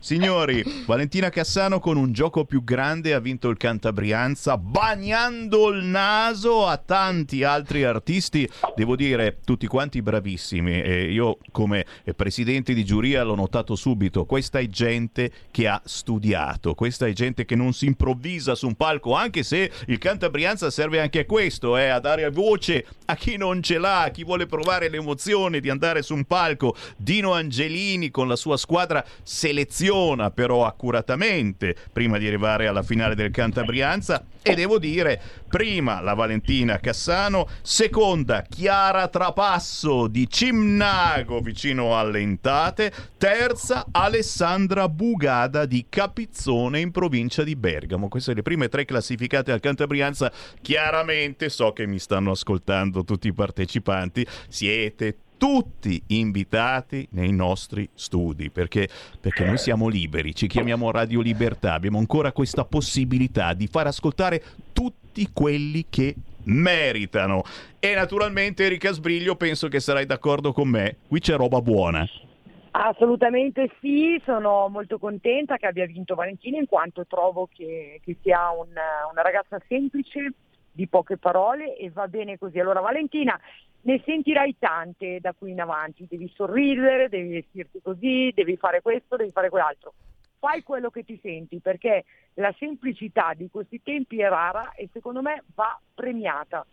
Signori, 0.00 0.62
Valentina 0.84 1.30
Cassano 1.30 1.80
con 1.80 1.96
un 1.96 2.12
gioco 2.12 2.44
più 2.44 2.62
grande 2.62 3.14
ha 3.14 3.18
vinto 3.18 3.48
il 3.48 3.56
Cantabrianza 3.56 4.56
bagnando 4.56 5.70
il 5.70 5.84
naso 5.84 6.66
a 6.66 6.76
tanti 6.76 7.42
altri 7.42 7.84
artisti, 7.84 8.48
devo 8.74 8.96
dire 8.96 9.38
tutti 9.44 9.66
quanti 9.66 10.02
bravissimi. 10.02 10.82
E 10.82 11.10
io 11.10 11.38
come 11.50 11.84
presidente 12.14 12.74
di 12.74 12.84
giuria 12.84 13.22
l'ho 13.22 13.34
notato 13.34 13.74
subito, 13.74 14.24
questa 14.24 14.58
è 14.58 14.66
gente 14.66 15.30
che 15.50 15.66
ha 15.66 15.80
studiato, 15.84 16.74
questa 16.74 17.06
è 17.06 17.12
gente 17.12 17.44
che 17.44 17.56
non 17.56 17.72
si 17.72 17.86
improvvisa 17.86 18.54
su 18.54 18.66
un 18.66 18.74
palco, 18.74 19.14
anche 19.14 19.42
se 19.42 19.70
il 19.86 19.98
Cantabrianza 19.98 20.70
serve 20.70 21.00
anche 21.00 21.20
a 21.20 21.24
questo, 21.24 21.76
eh, 21.76 21.88
a 21.88 22.00
dare 22.00 22.28
voce 22.30 22.86
a 23.06 23.16
chi 23.16 23.36
non 23.36 23.62
ce 23.62 23.78
l'ha, 23.78 24.02
a 24.02 24.10
chi 24.10 24.24
vuole 24.24 24.46
provare 24.46 24.88
l'emozione 24.88 25.60
di 25.60 25.70
andare 25.70 26.02
su 26.02 26.14
un 26.14 26.24
palco. 26.24 26.76
Dino 26.96 27.32
Angelini 27.32 28.10
con 28.10 28.28
la 28.28 28.36
sua 28.36 28.56
squadra 28.56 29.04
seleziona 29.86 30.30
però 30.30 30.66
accuratamente 30.66 31.76
prima 31.92 32.18
di 32.18 32.26
arrivare 32.26 32.66
alla 32.66 32.82
finale 32.82 33.14
del 33.14 33.30
Cantabrianza 33.30 34.24
e 34.42 34.54
devo 34.54 34.78
dire 34.78 35.20
prima 35.48 36.00
la 36.00 36.14
Valentina 36.14 36.78
Cassano, 36.78 37.48
seconda 37.62 38.42
Chiara 38.42 39.08
Trapasso 39.08 40.08
di 40.08 40.28
Cimnago 40.28 41.40
vicino 41.40 41.98
alle 41.98 42.20
Entate, 42.20 42.92
terza 43.16 43.86
Alessandra 43.90 44.88
Bugada 44.88 45.64
di 45.66 45.86
Capizzone 45.88 46.80
in 46.80 46.90
provincia 46.90 47.42
di 47.42 47.56
Bergamo. 47.56 48.08
Queste 48.08 48.34
le 48.34 48.42
prime 48.42 48.68
tre 48.68 48.84
classificate 48.84 49.52
al 49.52 49.60
Cantabrianza. 49.60 50.32
Chiaramente 50.60 51.48
so 51.48 51.72
che 51.72 51.86
mi 51.86 51.98
stanno 51.98 52.32
ascoltando 52.32 53.04
tutti 53.04 53.28
i 53.28 53.32
partecipanti, 53.32 54.26
siete 54.48 55.18
tutti 55.36 56.02
invitati 56.08 57.06
nei 57.12 57.32
nostri 57.32 57.88
studi 57.94 58.50
perché, 58.50 58.88
perché 59.20 59.44
noi 59.44 59.58
siamo 59.58 59.88
liberi, 59.88 60.34
ci 60.34 60.46
chiamiamo 60.46 60.90
Radio 60.90 61.20
Libertà, 61.20 61.74
abbiamo 61.74 61.98
ancora 61.98 62.32
questa 62.32 62.64
possibilità 62.64 63.52
di 63.54 63.66
far 63.66 63.86
ascoltare 63.86 64.42
tutti 64.72 65.28
quelli 65.32 65.86
che 65.88 66.14
meritano. 66.44 67.42
E 67.78 67.94
naturalmente 67.94 68.64
Erika 68.64 68.92
Sbriglio 68.92 69.36
penso 69.36 69.68
che 69.68 69.80
sarai 69.80 70.06
d'accordo 70.06 70.52
con 70.52 70.68
me, 70.68 70.96
qui 71.08 71.20
c'è 71.20 71.36
roba 71.36 71.60
buona. 71.60 72.06
Assolutamente 72.72 73.70
sì, 73.80 74.20
sono 74.24 74.68
molto 74.68 74.98
contenta 74.98 75.56
che 75.56 75.66
abbia 75.66 75.86
vinto 75.86 76.14
Valentina 76.14 76.58
in 76.58 76.66
quanto 76.66 77.06
trovo 77.06 77.48
che, 77.50 78.00
che 78.04 78.18
sia 78.20 78.50
un- 78.50 78.68
una 78.68 79.22
ragazza 79.22 79.58
semplice, 79.66 80.32
di 80.76 80.86
poche 80.86 81.16
parole 81.16 81.74
e 81.78 81.88
va 81.90 82.06
bene 82.06 82.36
così. 82.36 82.60
Allora 82.60 82.80
Valentina, 82.80 83.40
ne 83.86 84.02
sentirai 84.04 84.56
tante 84.58 85.20
da 85.20 85.32
qui 85.32 85.52
in 85.52 85.60
avanti, 85.60 86.06
devi 86.08 86.28
sorridere, 86.34 87.08
devi 87.08 87.28
vestirti 87.28 87.80
così, 87.80 88.32
devi 88.34 88.56
fare 88.56 88.82
questo, 88.82 89.14
devi 89.14 89.30
fare 89.30 89.48
quell'altro. 89.48 89.94
Fai 90.40 90.64
quello 90.64 90.90
che 90.90 91.04
ti 91.04 91.18
senti 91.22 91.60
perché 91.60 92.04
la 92.34 92.52
semplicità 92.58 93.32
di 93.34 93.48
questi 93.48 93.80
tempi 93.82 94.20
è 94.20 94.28
rara 94.28 94.72
e 94.74 94.88
secondo 94.92 95.22
me 95.22 95.44
va 95.54 95.78
premiata. 95.94 96.66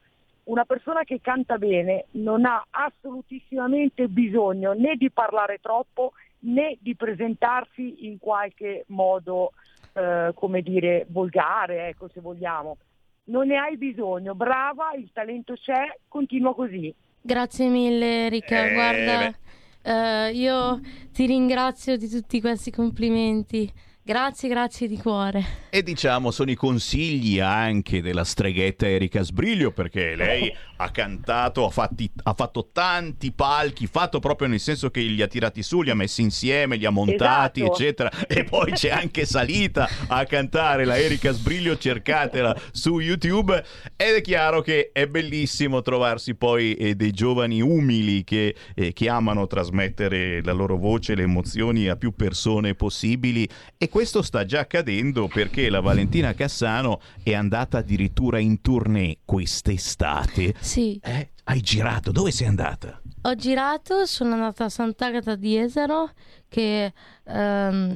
Una 0.46 0.66
persona 0.66 1.04
che 1.04 1.22
canta 1.22 1.58
bene 1.58 2.06
non 2.12 2.46
ha 2.46 2.66
assolutissimamente 2.70 4.08
bisogno 4.08 4.74
né 4.74 4.96
di 4.96 5.12
parlare 5.12 5.60
troppo 5.62 6.14
né 6.40 6.78
di 6.82 6.96
presentarsi 6.96 8.08
in 8.08 8.18
qualche 8.18 8.86
modo, 8.88 9.54
eh, 9.94 10.32
come 10.34 10.62
dire, 10.62 11.06
volgare, 11.10 11.90
ecco, 11.90 12.10
se 12.10 12.20
vogliamo. 12.20 12.78
Non 13.26 13.48
ne 13.48 13.58
hai 13.58 13.78
bisogno, 13.78 14.36
brava, 14.36 14.92
il 14.98 15.10
talento 15.14 15.54
c'è, 15.54 15.98
continua 16.08 16.54
così. 16.54 16.94
Grazie 17.22 17.68
mille 17.70 18.26
Erika, 18.26 18.66
Eh, 18.66 18.74
guarda, 18.74 20.28
eh, 20.28 20.32
io 20.34 20.82
ti 21.14 21.26
ringrazio 21.26 21.96
di 21.96 22.10
tutti 22.10 22.42
questi 22.42 22.70
complimenti. 22.70 23.72
Grazie, 24.06 24.50
grazie 24.50 24.90
di 24.90 24.98
cuore. 24.98 25.42
E 25.70 25.82
diciamo 25.82 26.30
sono 26.32 26.52
i 26.52 26.56
consigli 26.56 27.40
anche 27.40 28.02
della 28.02 28.26
streghetta 28.26 28.86
Erika 28.86 29.22
Sbriglio 29.22 29.72
perché 29.72 30.18
lei 30.18 30.54
ha 30.84 30.92
cantato, 30.92 31.66
ha, 31.66 31.70
fatti- 31.70 32.12
ha 32.24 32.34
fatto 32.34 32.70
tanti 32.72 33.32
palchi, 33.32 33.88
fatto 33.88 34.20
proprio 34.20 34.48
nel 34.48 34.60
senso 34.60 34.90
che 34.90 35.02
li 35.02 35.22
ha 35.22 35.28
tirati 35.28 35.64
su, 35.64 35.82
li 35.82 35.90
ha 35.90 35.96
messi 35.96 36.22
insieme, 36.22 36.76
li 36.76 36.86
ha 36.86 36.90
montati, 36.90 37.62
Esatto. 37.62 37.78
eccetera. 37.80 38.12
E 38.28 38.44
poi 38.44 38.72
c'è 38.72 38.90
anche 38.90 39.26
salita 39.26 39.88
a 40.08 40.26
cantare 40.26 40.86
la 40.86 40.98
Erika 40.98 41.32
Sbriglio, 41.32 41.78
cercatela 41.78 42.56
su 42.72 43.00
YouTube. 43.00 43.64
Ed 43.96 44.16
è 44.16 44.22
chiaro 44.22 44.62
che 44.62 44.90
è 44.94 45.08
bellissimo 45.08 45.82
trovarsi 45.82 46.36
poi 46.36 46.74
eh, 46.74 46.96
dei 46.96 47.12
giovani 47.12 47.62
umili 47.62 48.24
che, 48.24 48.56
eh, 48.76 48.94
che 48.94 49.10
amano 49.10 49.48
trasmettere 49.48 50.44
la 50.44 50.52
loro 50.52 50.78
voce, 50.78 51.16
le 51.16 51.24
emozioni 51.24 51.88
a 51.88 51.96
più 51.96 52.14
persone 52.14 52.76
possibili. 52.76 53.48
E 53.78 53.90
questo 53.90 54.22
sta 54.22 54.46
già 54.46 54.60
accadendo 54.62 55.28
perché 55.28 55.70
la 55.70 55.80
Valentina 55.80 56.34
Cassano 56.34 57.02
è 57.24 57.34
andata 57.34 57.78
addirittura 57.80 58.40
in 58.40 58.62
tournée 58.62 59.18
quest'estate. 59.26 60.54
Sì, 60.60 60.73
Eh, 61.02 61.30
hai 61.46 61.62
girato, 61.62 62.12
dove 62.12 62.32
sei 62.32 62.48
andata? 62.48 63.00
ho 63.26 63.36
girato, 63.36 64.06
sono 64.06 64.34
andata 64.34 64.66
a 64.66 64.70
Sant'Agata 64.70 65.36
di 65.36 65.58
Esaro 65.58 66.12
che 66.50 66.92
ehm, 67.26 67.96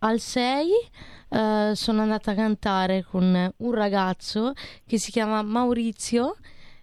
al 0.00 0.20
6 0.20 0.68
eh, 1.30 1.72
sono 1.74 2.02
andata 2.02 2.32
a 2.32 2.34
cantare 2.34 3.02
con 3.08 3.52
un 3.56 3.72
ragazzo 3.74 4.52
che 4.86 4.98
si 4.98 5.10
chiama 5.10 5.40
Maurizio. 5.42 6.36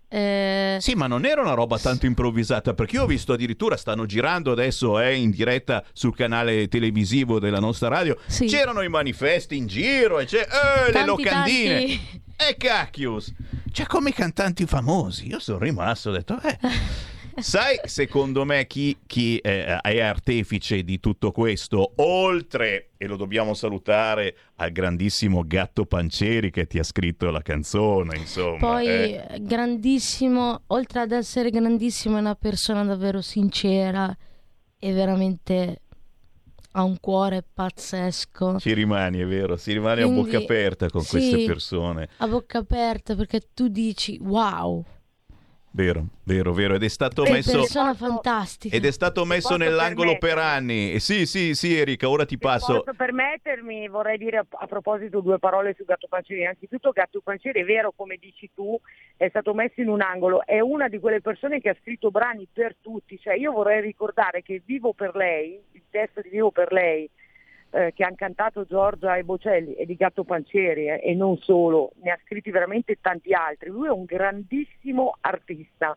eh, 0.07 0.77
Sì, 0.79 0.93
ma 0.95 1.05
non 1.07 1.25
era 1.25 1.41
una 1.41 1.53
roba 1.53 1.77
tanto 1.77 2.05
improvvisata 2.07 2.73
perché 2.73 2.95
io 2.95 3.03
ho 3.03 3.07
visto 3.07 3.33
addirittura 3.33 3.77
stanno 3.77 4.05
girando 4.05 4.51
adesso 4.51 4.97
è 4.97 5.09
in 5.09 5.29
diretta 5.29 5.83
sul 5.93 6.15
canale 6.15 6.67
televisivo 6.67 7.39
della 7.39 7.59
nostra 7.59 7.87
radio. 7.87 8.17
Sì. 8.25 8.47
C'erano 8.47 8.81
i 8.81 8.89
manifesti 8.89 9.55
in 9.57 9.67
giro 9.67 10.17
e 10.19 10.25
c'è 10.25 10.39
eh, 10.41 10.91
le 10.91 11.05
locandine. 11.05 11.79
tanti- 11.79 12.23
E 12.37 12.55
cacchius! 12.57 13.33
Cioè, 13.71 13.85
come 13.85 14.09
i 14.09 14.13
cantanti 14.13 14.65
famosi. 14.65 15.27
Io 15.27 15.39
sono 15.39 15.59
rimasto, 15.59 16.09
ho 16.09 16.13
detto, 16.13 16.39
eh. 16.41 16.57
Sai, 17.37 17.77
secondo 17.83 18.45
me, 18.45 18.65
chi, 18.65 18.97
chi, 19.05 19.37
eh, 19.39 19.77
è 19.81 19.99
artefice 19.99 20.83
di 20.83 21.01
tutto 21.01 21.33
questo, 21.33 21.91
oltre, 21.97 22.91
e 22.97 23.07
lo 23.07 23.17
dobbiamo 23.17 23.53
salutare, 23.53 24.35
al 24.55 24.71
grandissimo 24.71 25.43
Gatto 25.45 25.85
Pancieri 25.85 26.49
che 26.49 26.65
ti 26.65 26.79
ha 26.79 26.83
scritto 26.83 27.29
la 27.31 27.41
canzone, 27.41 28.17
insomma. 28.17 28.57
Poi 28.59 28.87
eh. 28.87 29.37
grandissimo, 29.41 30.61
oltre 30.67 31.01
ad 31.01 31.11
essere 31.11 31.49
grandissimo, 31.49 32.15
è 32.15 32.21
una 32.21 32.35
persona 32.35 32.85
davvero 32.85 33.21
sincera 33.21 34.15
e 34.79 34.93
veramente 34.93 35.81
ha 36.77 36.83
un 36.83 36.99
cuore 36.99 37.41
pazzesco. 37.53 38.59
Ci 38.59 38.73
rimani, 38.73 39.19
è 39.19 39.25
vero, 39.25 39.55
si 39.55 39.71
rimane 39.71 40.01
a 40.01 40.05
Quindi, 40.05 40.23
bocca 40.31 40.37
aperta 40.43 40.89
con 40.89 41.01
sì. 41.01 41.11
queste 41.17 41.45
persone. 41.45 42.09
A 42.17 42.27
bocca 42.27 42.59
aperta 42.59 43.15
perché 43.15 43.41
tu 43.53 43.67
dici 43.69 44.19
wow, 44.21 44.83
Vero, 45.75 46.05
vero, 46.23 46.53
vero. 46.53 46.75
Ed 46.75 46.83
è 46.83 46.87
stato 46.87 47.23
che 47.23 47.31
messo. 47.33 47.59
persona 47.59 47.93
fantastica. 47.93 48.73
Ed 48.73 48.85
è 48.85 48.91
stato 48.91 49.25
messo 49.25 49.57
nell'angolo 49.57 50.17
per 50.17 50.37
anni. 50.37 50.93
Eh, 50.93 50.99
Sì, 51.01 51.25
sì, 51.25 51.53
sì, 51.53 51.77
Erika, 51.77 52.07
ora 52.07 52.23
ti 52.23 52.35
Se 52.35 52.39
passo. 52.39 52.77
posso 52.79 52.93
permettermi, 52.95 53.89
vorrei 53.89 54.17
dire 54.17 54.37
a, 54.37 54.45
a 54.49 54.67
proposito 54.67 55.19
due 55.19 55.37
parole 55.37 55.73
su 55.77 55.83
Gatto 55.83 56.07
Pancieri. 56.07 56.43
Innanzitutto 56.43 56.91
Gatto 56.91 57.19
Pancieri 57.21 57.59
è 57.59 57.65
vero, 57.65 57.91
come 57.93 58.15
dici 58.15 58.49
tu, 58.55 58.79
è 59.17 59.27
stato 59.27 59.53
messo 59.53 59.81
in 59.81 59.89
un 59.89 59.99
angolo, 59.99 60.45
è 60.45 60.61
una 60.61 60.87
di 60.87 60.97
quelle 60.97 61.19
persone 61.19 61.59
che 61.59 61.67
ha 61.67 61.75
scritto 61.81 62.09
brani 62.09 62.47
per 62.51 62.77
tutti. 62.79 63.19
Cioè, 63.19 63.35
io 63.35 63.51
vorrei 63.51 63.81
ricordare 63.81 64.43
che 64.43 64.61
Vivo 64.65 64.93
per 64.93 65.13
lei, 65.13 65.61
testo 65.95 66.19
di 66.19 66.27
Vivo 66.27 66.51
per 66.51 66.73
lei, 66.73 67.09
eh, 67.69 67.93
che 67.95 68.03
hanno 68.03 68.15
cantato 68.17 68.65
Giorgia 68.65 69.15
e 69.15 69.23
Bocelli 69.23 69.75
e 69.75 69.85
di 69.85 69.95
Gatto 69.95 70.25
Pancieri 70.25 70.89
eh, 70.89 70.99
e 71.01 71.13
non 71.13 71.37
solo, 71.37 71.93
ne 72.01 72.11
ha 72.11 72.19
scritti 72.25 72.51
veramente 72.51 72.97
tanti 72.99 73.31
altri. 73.31 73.69
Lui 73.69 73.87
è 73.87 73.91
un 73.91 74.03
grandissimo 74.03 75.15
artista, 75.21 75.95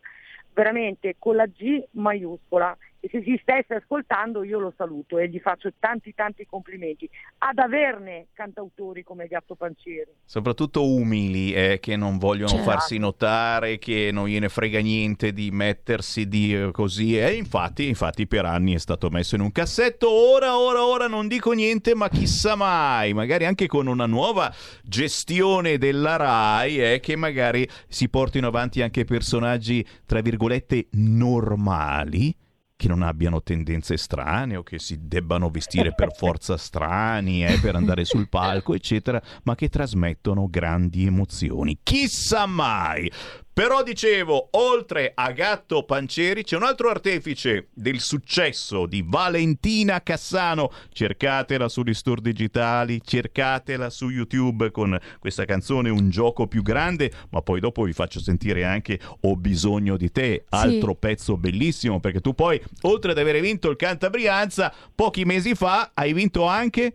veramente 0.52 1.16
con 1.18 1.34
la 1.34 1.46
G 1.46 1.82
maiuscola 1.92 2.76
e 3.00 3.08
se 3.10 3.22
si 3.22 3.38
stesse 3.40 3.74
ascoltando 3.74 4.42
io 4.42 4.58
lo 4.58 4.72
saluto 4.76 5.18
e 5.18 5.28
gli 5.28 5.38
faccio 5.38 5.70
tanti 5.78 6.14
tanti 6.14 6.46
complimenti 6.46 7.08
ad 7.38 7.58
averne 7.58 8.26
cantautori 8.32 9.04
come 9.04 9.28
Gatto 9.28 9.54
Pancieri. 9.54 10.10
Soprattutto 10.24 10.84
umili, 10.84 11.52
eh, 11.52 11.78
che 11.80 11.96
non 11.96 12.18
vogliono 12.18 12.48
Certo. 12.48 12.64
farsi 12.64 12.98
notare, 12.98 13.78
che 13.78 14.10
non 14.12 14.26
gliene 14.26 14.48
frega 14.48 14.80
niente 14.80 15.32
di 15.32 15.50
mettersi 15.50 16.26
di 16.26 16.54
eh, 16.54 16.70
così. 16.72 17.16
E 17.18 17.34
infatti, 17.34 17.86
infatti, 17.86 18.26
per 18.26 18.44
anni 18.44 18.74
è 18.74 18.78
stato 18.78 19.10
messo 19.10 19.36
in 19.36 19.42
un 19.42 19.52
cassetto. 19.52 20.10
Ora, 20.10 20.58
ora, 20.58 20.84
ora 20.84 21.06
non 21.06 21.28
dico 21.28 21.52
niente, 21.52 21.94
ma 21.94 22.08
chissà 22.08 22.56
mai. 22.56 23.12
Magari 23.12 23.44
anche 23.44 23.66
con 23.66 23.86
una 23.86 24.06
nuova 24.06 24.52
gestione 24.82 25.78
della 25.78 26.16
RAI, 26.16 26.94
eh, 26.94 27.00
che 27.00 27.14
magari 27.16 27.68
si 27.86 28.08
portino 28.08 28.48
avanti 28.48 28.82
anche 28.82 29.04
personaggi, 29.04 29.86
tra 30.04 30.20
virgolette, 30.20 30.88
normali. 30.92 32.34
Che 32.80 32.86
non 32.86 33.02
abbiano 33.02 33.42
tendenze 33.42 33.96
strane 33.96 34.54
o 34.54 34.62
che 34.62 34.78
si 34.78 35.08
debbano 35.08 35.50
vestire 35.50 35.92
per 35.96 36.14
forza 36.14 36.56
strani 36.56 37.44
eh, 37.44 37.58
per 37.58 37.74
andare 37.74 38.04
sul 38.04 38.28
palco, 38.28 38.72
eccetera, 38.72 39.20
ma 39.42 39.56
che 39.56 39.68
trasmettono 39.68 40.46
grandi 40.48 41.04
emozioni. 41.04 41.80
Chissà 41.82 42.46
mai! 42.46 43.10
Però 43.58 43.82
dicevo, 43.82 44.50
oltre 44.52 45.10
a 45.16 45.32
Gatto 45.32 45.82
Pancieri 45.82 46.44
c'è 46.44 46.54
un 46.54 46.62
altro 46.62 46.90
artefice 46.90 47.70
del 47.74 47.98
successo 47.98 48.86
di 48.86 49.02
Valentina 49.04 50.00
Cassano. 50.00 50.70
Cercatela 50.92 51.68
sugli 51.68 51.92
store 51.92 52.20
digitali, 52.20 53.00
cercatela 53.02 53.90
su 53.90 54.10
YouTube 54.10 54.70
con 54.70 54.96
questa 55.18 55.44
canzone 55.44 55.90
Un 55.90 56.08
gioco 56.08 56.46
più 56.46 56.62
grande, 56.62 57.10
ma 57.30 57.42
poi 57.42 57.58
dopo 57.58 57.82
vi 57.82 57.92
faccio 57.92 58.20
sentire 58.20 58.64
anche 58.64 59.00
Ho 59.22 59.34
bisogno 59.34 59.96
di 59.96 60.12
te, 60.12 60.44
altro 60.50 60.94
pezzo 60.94 61.36
bellissimo, 61.36 61.98
perché 61.98 62.20
tu 62.20 62.34
poi, 62.34 62.62
oltre 62.82 63.10
ad 63.10 63.18
aver 63.18 63.40
vinto 63.40 63.70
il 63.70 63.76
Cantabrianza, 63.76 64.72
pochi 64.94 65.24
mesi 65.24 65.56
fa 65.56 65.90
hai 65.94 66.12
vinto 66.12 66.44
anche... 66.44 66.92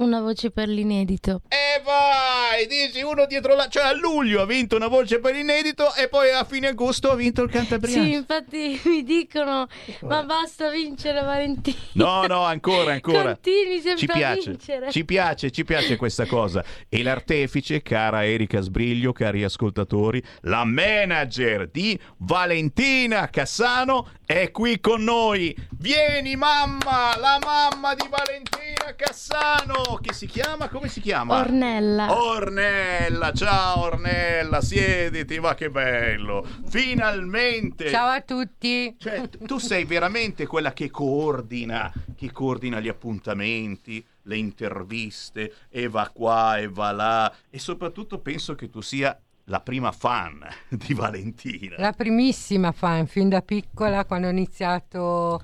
Una 0.00 0.20
voce 0.20 0.50
per 0.50 0.66
l'inedito. 0.66 1.42
E 1.48 1.82
vai, 1.84 2.66
dici 2.66 3.02
uno 3.02 3.26
dietro 3.26 3.54
la... 3.54 3.68
Cioè 3.68 3.82
a 3.84 3.92
luglio 3.92 4.40
ha 4.40 4.46
vinto 4.46 4.76
una 4.76 4.86
voce 4.86 5.18
per 5.18 5.34
inedito 5.34 5.94
e 5.94 6.08
poi 6.08 6.30
a 6.30 6.42
fine 6.44 6.68
agosto 6.68 7.10
ha 7.10 7.14
vinto 7.14 7.42
il 7.42 7.50
Cantabrianza. 7.50 8.02
Sì, 8.02 8.12
infatti 8.14 8.80
mi 8.88 9.02
dicono, 9.02 9.68
ma 10.02 10.22
basta 10.22 10.70
vincere 10.70 11.20
Valentino. 11.20 11.76
No, 11.92 12.26
no, 12.26 12.42
ancora, 12.44 12.92
ancora. 12.92 13.34
Continui 13.34 13.80
sempre 13.80 13.98
Ci 13.98 14.04
a 14.06 14.12
piace, 14.14 14.50
vincere. 14.50 14.90
ci 14.90 15.04
piace, 15.04 15.50
ci 15.50 15.64
piace 15.64 15.96
questa 15.96 16.24
cosa. 16.24 16.64
E 16.88 17.02
l'artefice, 17.02 17.82
cara 17.82 18.24
Erika 18.24 18.60
Sbriglio, 18.62 19.12
cari 19.12 19.44
ascoltatori, 19.44 20.22
la 20.42 20.64
manager 20.64 21.68
di 21.68 21.98
Valentina 22.16 23.28
Cassano 23.28 24.08
è 24.24 24.50
qui 24.50 24.80
con 24.80 25.02
noi. 25.02 25.54
Vieni 25.78 26.36
mamma, 26.36 27.18
la 27.18 27.38
mamma 27.42 27.94
di 27.94 28.08
Valentina 28.08 28.94
Cassano, 28.96 29.89
che 29.96 30.12
si 30.12 30.26
chiama, 30.26 30.68
come 30.68 30.88
si 30.88 31.00
chiama? 31.00 31.38
Ornella. 31.40 32.12
Ornella, 32.12 33.32
ciao 33.32 33.80
Ornella, 33.80 34.60
siediti, 34.60 35.40
ma 35.40 35.54
che 35.54 35.70
bello. 35.70 36.46
Finalmente. 36.66 37.90
Ciao 37.90 38.08
a 38.08 38.20
tutti. 38.20 38.94
Cioè, 38.98 39.28
tu 39.28 39.58
sei 39.58 39.84
veramente 39.84 40.46
quella 40.46 40.72
che 40.72 40.90
coordina, 40.90 41.92
che 42.16 42.30
coordina 42.32 42.80
gli 42.80 42.88
appuntamenti, 42.88 44.04
le 44.22 44.36
interviste, 44.36 45.54
e 45.68 45.88
va 45.88 46.10
qua 46.12 46.58
e 46.58 46.68
va 46.68 46.92
là. 46.92 47.32
E 47.48 47.58
soprattutto 47.58 48.18
penso 48.18 48.54
che 48.54 48.70
tu 48.70 48.80
sia 48.80 49.18
la 49.44 49.60
prima 49.60 49.90
fan 49.92 50.46
di 50.68 50.94
Valentina. 50.94 51.76
La 51.78 51.92
primissima 51.92 52.72
fan, 52.72 53.06
fin 53.06 53.28
da 53.28 53.42
piccola, 53.42 54.04
quando 54.04 54.28
ho 54.28 54.30
iniziato 54.30 55.42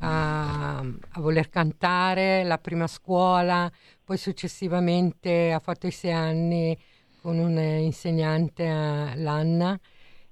a, 0.00 0.78
a 0.78 1.20
voler 1.20 1.48
cantare, 1.48 2.44
la 2.44 2.58
prima 2.58 2.86
scuola, 2.86 3.70
poi 4.04 4.16
successivamente 4.16 5.52
ha 5.52 5.58
fatto 5.58 5.86
i 5.86 5.90
sei 5.90 6.12
anni 6.12 6.78
con 7.20 7.38
un 7.38 7.58
insegnante, 7.58 8.64
eh, 8.64 9.16
l'Anna, 9.16 9.78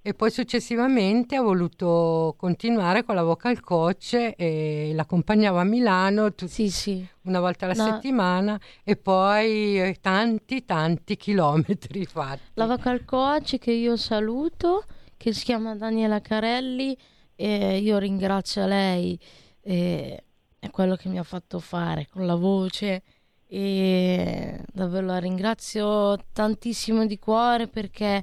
e 0.01 0.15
poi 0.15 0.31
successivamente 0.31 1.35
ha 1.35 1.43
voluto 1.43 2.37
continuare 2.39 3.03
con 3.03 3.17
la 3.17 3.25
vocal 3.25 3.59
coach 3.61 4.35
e 4.37 4.93
l'accompagnava 4.95 5.63
a 5.63 5.65
Milano 5.65 6.33
tut- 6.33 6.49
Sì, 6.49 6.71
sì. 6.71 7.05
una 7.23 7.41
volta 7.41 7.65
alla 7.65 7.75
No. 7.75 7.83
settimana 7.93 8.61
e 8.85 8.95
poi 8.95 9.81
eh, 9.81 9.97
tanti 10.01 10.65
tanti 10.65 11.17
chilometri 11.19 12.07
fatti. 12.07 12.41
La 12.55 12.67
vocal 12.67 13.05
coach 13.05 13.59
che 13.59 13.73
io 13.73 13.97
saluto, 13.97 14.85
che 15.17 15.33
si 15.33 15.45
chiama 15.45 15.75
Daniela 15.75 16.21
Carelli, 16.21 16.97
e 17.35 17.79
io 17.79 17.99
ringrazio 17.99 18.65
lei, 18.65 19.19
e 19.67 20.25
è 20.61 20.71
quello 20.71 20.95
che 20.95 21.09
mi 21.09 21.19
ha 21.19 21.25
fatto 21.25 21.59
fare 21.59 22.07
con 22.09 22.25
la 22.25 22.37
voce 22.37 23.03
e 23.49 24.61
davvero 24.73 25.07
la 25.07 25.19
ringrazio 25.19 26.17
tantissimo 26.33 27.05
di 27.05 27.19
cuore 27.19 27.67
perché 27.67 28.17
eh, 28.17 28.23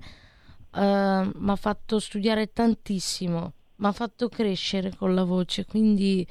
mi 1.35 1.49
ha 1.49 1.55
fatto 1.57 1.99
studiare 1.99 2.51
tantissimo, 2.53 3.53
mi 3.75 3.87
ha 3.87 3.91
fatto 3.91 4.29
crescere 4.29 4.95
con 4.95 5.13
la 5.13 5.23
voce, 5.25 5.65
quindi 5.65 6.25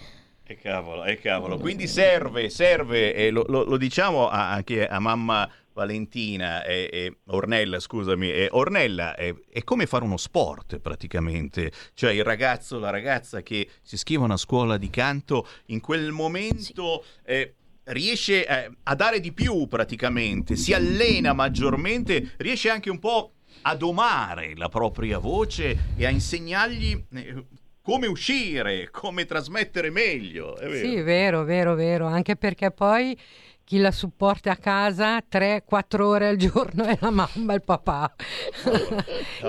E 0.44 0.56
cavolo, 0.56 1.04
e 1.04 1.16
cavolo. 1.18 1.58
Quindi 1.58 1.86
serve, 1.86 2.48
serve, 2.48 3.14
e 3.14 3.30
lo, 3.30 3.44
lo- 3.48 3.64
lo 3.64 3.76
diciamo 3.76 4.28
anche 4.28 4.86
a 4.86 4.98
mamma 4.98 5.48
Valentina 5.72 6.64
e, 6.64 6.88
e 6.92 7.16
Ornella, 7.26 7.80
scusami, 7.80 8.30
e 8.30 8.48
Ornella 8.50 9.14
è, 9.14 9.34
è 9.50 9.64
come 9.64 9.86
fare 9.86 10.04
uno 10.04 10.16
sport 10.16 10.78
praticamente, 10.78 11.72
cioè 11.94 12.12
il 12.12 12.24
ragazzo, 12.24 12.78
la 12.78 12.90
ragazza 12.90 13.42
che 13.42 13.68
si 13.82 13.94
iscrive 13.94 14.22
a 14.22 14.26
una 14.26 14.36
scuola 14.36 14.76
di 14.76 14.90
canto 14.90 15.46
in 15.66 15.80
quel 15.80 16.12
momento 16.12 17.04
eh, 17.24 17.54
riesce 17.84 18.46
eh, 18.46 18.70
a 18.82 18.94
dare 18.94 19.20
di 19.20 19.32
più 19.32 19.66
praticamente, 19.66 20.56
si 20.56 20.72
allena 20.72 21.32
maggiormente, 21.32 22.34
riesce 22.38 22.70
anche 22.70 22.90
un 22.90 22.98
po' 22.98 23.32
a 23.62 23.74
domare 23.74 24.54
la 24.56 24.68
propria 24.68 25.18
voce 25.18 25.76
e 25.96 26.06
a 26.06 26.10
insegnargli 26.10 27.04
eh, 27.12 27.44
come 27.82 28.06
uscire, 28.06 28.88
come 28.90 29.24
trasmettere 29.24 29.90
meglio. 29.90 30.56
È 30.56 30.68
vero. 30.68 30.88
Sì, 30.88 31.00
vero, 31.02 31.44
vero, 31.44 31.74
vero, 31.74 32.06
anche 32.06 32.36
perché 32.36 32.70
poi 32.70 33.18
chi 33.64 33.78
la 33.78 33.90
supporta 33.90 34.50
a 34.52 34.56
casa 34.56 35.18
3-4 35.28 36.00
ore 36.02 36.28
al 36.28 36.36
giorno 36.36 36.84
è 36.84 36.96
la 37.00 37.10
mamma 37.10 37.52
e 37.52 37.56
il 37.56 37.62
papà, 37.62 38.14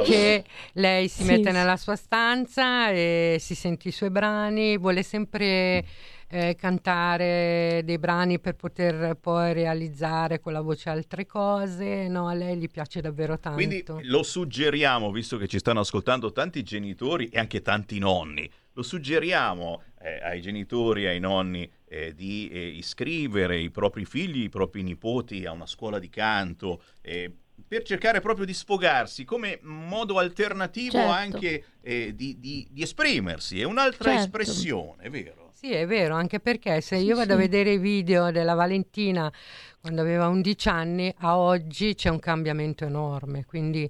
che 0.05 0.43
lei 0.73 1.07
si 1.07 1.23
Sì, 1.23 1.27
mette 1.29 1.49
sì. 1.49 1.55
nella 1.55 1.77
sua 1.77 1.95
stanza 1.95 2.89
e 2.91 3.37
si 3.39 3.55
sente 3.55 3.87
i 3.87 3.91
suoi 3.91 4.09
brani, 4.09 4.77
vuole 4.77 5.03
sempre 5.03 5.85
eh, 6.29 6.55
cantare 6.55 7.81
dei 7.83 7.97
brani 7.99 8.39
per 8.39 8.55
poter 8.55 9.15
poi 9.19 9.53
realizzare 9.53 10.39
con 10.39 10.53
la 10.53 10.61
voce 10.61 10.89
altre 10.89 11.25
cose, 11.25 12.07
no, 12.07 12.27
a 12.27 12.33
lei 12.33 12.57
gli 12.57 12.69
piace 12.69 13.01
davvero 13.01 13.37
tanto. 13.39 13.57
Quindi 13.57 13.83
lo 14.03 14.23
suggeriamo, 14.23 15.11
visto 15.11 15.37
che 15.37 15.47
ci 15.47 15.59
stanno 15.59 15.81
ascoltando 15.81 16.31
tanti 16.31 16.63
genitori 16.63 17.27
e 17.27 17.39
anche 17.39 17.61
tanti 17.61 17.99
nonni, 17.99 18.49
lo 18.73 18.81
suggeriamo 18.81 19.83
eh, 20.01 20.19
ai 20.23 20.41
genitori 20.41 21.03
e 21.05 21.09
ai 21.09 21.19
nonni 21.19 21.69
eh, 21.93 22.13
di 22.15 22.49
eh, 22.49 22.59
iscrivere 22.67 23.59
i 23.59 23.69
propri 23.69 24.05
figli, 24.05 24.43
i 24.43 24.49
propri 24.49 24.81
nipoti 24.83 25.45
a 25.45 25.51
una 25.51 25.67
scuola 25.67 25.99
di 25.99 26.09
canto. 26.09 26.81
eh, 27.01 27.31
per 27.67 27.83
cercare 27.83 28.19
proprio 28.19 28.45
di 28.45 28.53
sfogarsi 28.53 29.25
come 29.25 29.59
modo 29.61 30.17
alternativo 30.17 30.91
Certo. 30.91 31.11
anche 31.11 31.63
eh, 31.81 32.13
di, 32.15 32.39
di- 32.39 32.67
di 32.69 32.81
esprimersi, 32.81 33.61
è 33.61 33.63
un'altra 33.63 34.09
Certo. 34.09 34.23
espressione, 34.23 35.03
è 35.03 35.09
vero? 35.09 35.51
Sì, 35.53 35.71
è 35.71 35.85
vero, 35.85 36.15
anche 36.15 36.39
perché 36.39 36.81
se 36.81 36.97
Sì, 36.97 37.05
io 37.05 37.15
vado 37.15 37.33
a 37.33 37.35
sì. 37.35 37.41
vedere 37.43 37.73
i 37.73 37.77
video 37.77 38.31
della 38.31 38.55
Valentina 38.55 39.31
quando 39.79 40.01
aveva 40.01 40.27
11 40.27 40.67
anni, 40.67 41.13
a 41.19 41.37
oggi 41.37 41.93
c'è 41.93 42.09
un 42.09 42.19
cambiamento 42.19 42.85
enorme, 42.85 43.45
quindi 43.45 43.89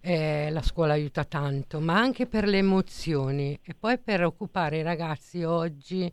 eh, 0.00 0.50
la 0.50 0.62
scuola 0.62 0.92
aiuta 0.92 1.24
tanto, 1.24 1.80
ma 1.80 1.98
anche 1.98 2.26
per 2.26 2.46
le 2.46 2.58
emozioni 2.58 3.58
e 3.62 3.74
poi 3.74 3.98
per 3.98 4.22
occupare 4.24 4.78
i 4.78 4.82
ragazzi 4.82 5.42
oggi 5.42 6.12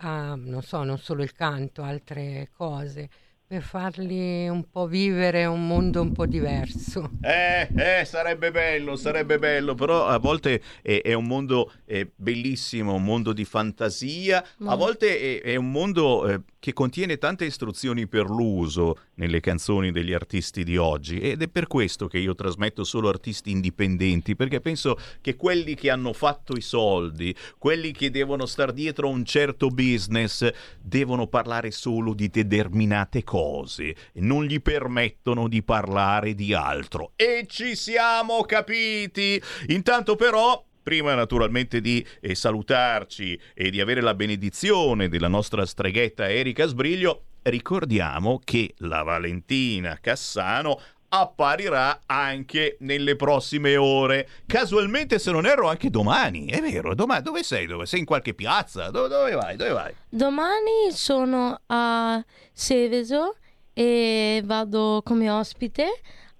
a, 0.00 0.34
non 0.36 0.62
so, 0.62 0.82
non 0.82 0.98
solo 0.98 1.22
il 1.22 1.32
canto, 1.32 1.82
altre 1.82 2.50
cose, 2.56 3.08
per 3.46 3.62
farli 3.62 4.48
un 4.48 4.70
po' 4.70 4.86
vivere 4.86 5.44
un 5.44 5.66
mondo 5.66 6.00
un 6.00 6.12
po' 6.12 6.26
diverso. 6.26 7.10
Eh, 7.20 7.68
eh, 7.76 8.04
sarebbe 8.04 8.50
bello, 8.50 8.96
sarebbe 8.96 9.38
bello, 9.38 9.74
però 9.74 10.06
a 10.06 10.18
volte 10.18 10.62
è, 10.82 11.02
è 11.02 11.12
un 11.14 11.24
mondo 11.24 11.72
eh, 11.84 12.10
bellissimo, 12.14 12.94
un 12.94 13.04
mondo 13.04 13.32
di 13.32 13.44
fantasia, 13.44 14.38
a 14.38 14.46
Ma- 14.58 14.74
volte 14.76 15.40
è, 15.40 15.50
è 15.50 15.56
un 15.56 15.70
mondo 15.70 16.28
eh, 16.28 16.40
che 16.60 16.74
contiene 16.74 17.16
tante 17.16 17.46
istruzioni 17.46 18.06
per 18.06 18.26
l'uso 18.26 18.98
nelle 19.14 19.40
canzoni 19.40 19.90
degli 19.90 20.12
artisti 20.12 20.62
di 20.62 20.76
oggi 20.76 21.18
ed 21.18 21.42
è 21.42 21.48
per 21.48 21.66
questo 21.66 22.06
che 22.06 22.18
io 22.18 22.34
trasmetto 22.34 22.84
solo 22.84 23.08
artisti 23.08 23.50
indipendenti, 23.50 24.36
perché 24.36 24.60
penso 24.60 24.98
che 25.22 25.36
quelli 25.36 25.74
che 25.74 25.90
hanno 25.90 26.12
fatto 26.12 26.52
i 26.54 26.60
soldi, 26.60 27.34
quelli 27.58 27.92
che 27.92 28.10
devono 28.10 28.44
star 28.44 28.72
dietro 28.72 29.08
a 29.08 29.10
un 29.10 29.24
certo 29.24 29.68
business, 29.68 30.48
devono 30.80 31.26
parlare 31.26 31.70
solo 31.70 32.12
di 32.12 32.28
determinate 32.28 33.24
cose 33.24 33.88
e 34.12 34.20
non 34.20 34.44
gli 34.44 34.60
permettono 34.60 35.48
di 35.48 35.62
parlare 35.62 36.34
di 36.34 36.52
altro. 36.52 37.12
E 37.16 37.46
ci 37.48 37.74
siamo 37.74 38.42
capiti! 38.42 39.40
Intanto 39.68 40.14
però 40.14 40.62
Prima 40.82 41.14
naturalmente 41.14 41.80
di 41.80 42.04
eh, 42.20 42.34
salutarci 42.34 43.38
e 43.54 43.70
di 43.70 43.80
avere 43.80 44.00
la 44.00 44.14
benedizione 44.14 45.08
della 45.08 45.28
nostra 45.28 45.66
streghetta 45.66 46.28
Erika 46.28 46.66
Sbriglio, 46.66 47.24
ricordiamo 47.42 48.40
che 48.42 48.74
la 48.78 49.02
Valentina 49.02 49.98
Cassano 50.00 50.80
apparirà 51.12 52.02
anche 52.06 52.76
nelle 52.80 53.16
prossime 53.16 53.76
ore. 53.76 54.28
Casualmente, 54.46 55.18
se 55.18 55.30
non 55.30 55.46
erro, 55.46 55.68
anche 55.68 55.90
domani. 55.90 56.46
È 56.46 56.60
vero, 56.60 56.94
domani 56.94 57.22
dove 57.22 57.42
sei? 57.42 57.66
Dove 57.66 57.86
sei 57.86 58.00
in 58.00 58.04
qualche 58.04 58.34
piazza? 58.34 58.90
Dove, 58.90 59.08
dove 59.08 59.32
vai? 59.32 59.56
Dove 59.56 59.72
vai? 59.72 59.94
Domani 60.08 60.90
sono 60.92 61.60
a 61.66 62.24
Seveso 62.52 63.36
e 63.72 64.42
vado 64.44 65.02
come 65.04 65.30
ospite 65.30 65.88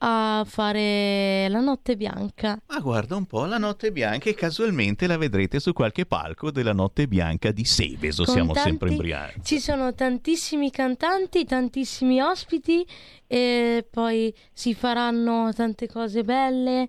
a 0.03 0.45
fare 0.47 1.49
la 1.49 1.61
notte 1.61 1.97
bianca. 1.97 2.59
Ma 2.69 2.79
guarda 2.79 3.17
un 3.17 3.27
po', 3.27 3.45
la 3.45 3.59
Notte 3.59 3.93
Bianca 3.93 4.31
e 4.31 4.35
casualmente 4.35 5.07
la 5.07 5.19
vedrete 5.19 5.61
su 5.61 5.73
qualche 5.73 6.07
palco 6.07 6.51
della 6.51 6.73
Notte 6.73 7.07
Bianca 7.07 7.51
di 7.51 7.65
Seveso. 7.65 8.25
Con 8.25 8.35
Siamo 8.35 8.53
tanti- 8.53 8.69
sempre 8.71 8.91
in 8.91 8.97
Brianza. 8.97 9.43
Ci 9.43 9.61
sono 9.61 9.95
tantissimi 9.95 10.71
cantanti, 10.71 11.45
tantissimi 11.45 12.21
ospiti 12.21 12.87
e 13.27 13.87
poi 13.91 14.35
si 14.53 14.75
faranno 14.75 15.53
tante 15.55 15.87
cose 15.87 16.23
belle 16.25 16.89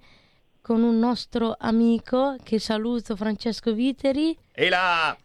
con 0.62 0.84
un 0.84 0.98
nostro 1.00 1.56
amico 1.60 2.36
che 2.44 2.60
saluto, 2.60 3.16
Francesco 3.16 3.74
Viteri. 3.74 4.38
E 4.54 4.70
là 4.70 5.18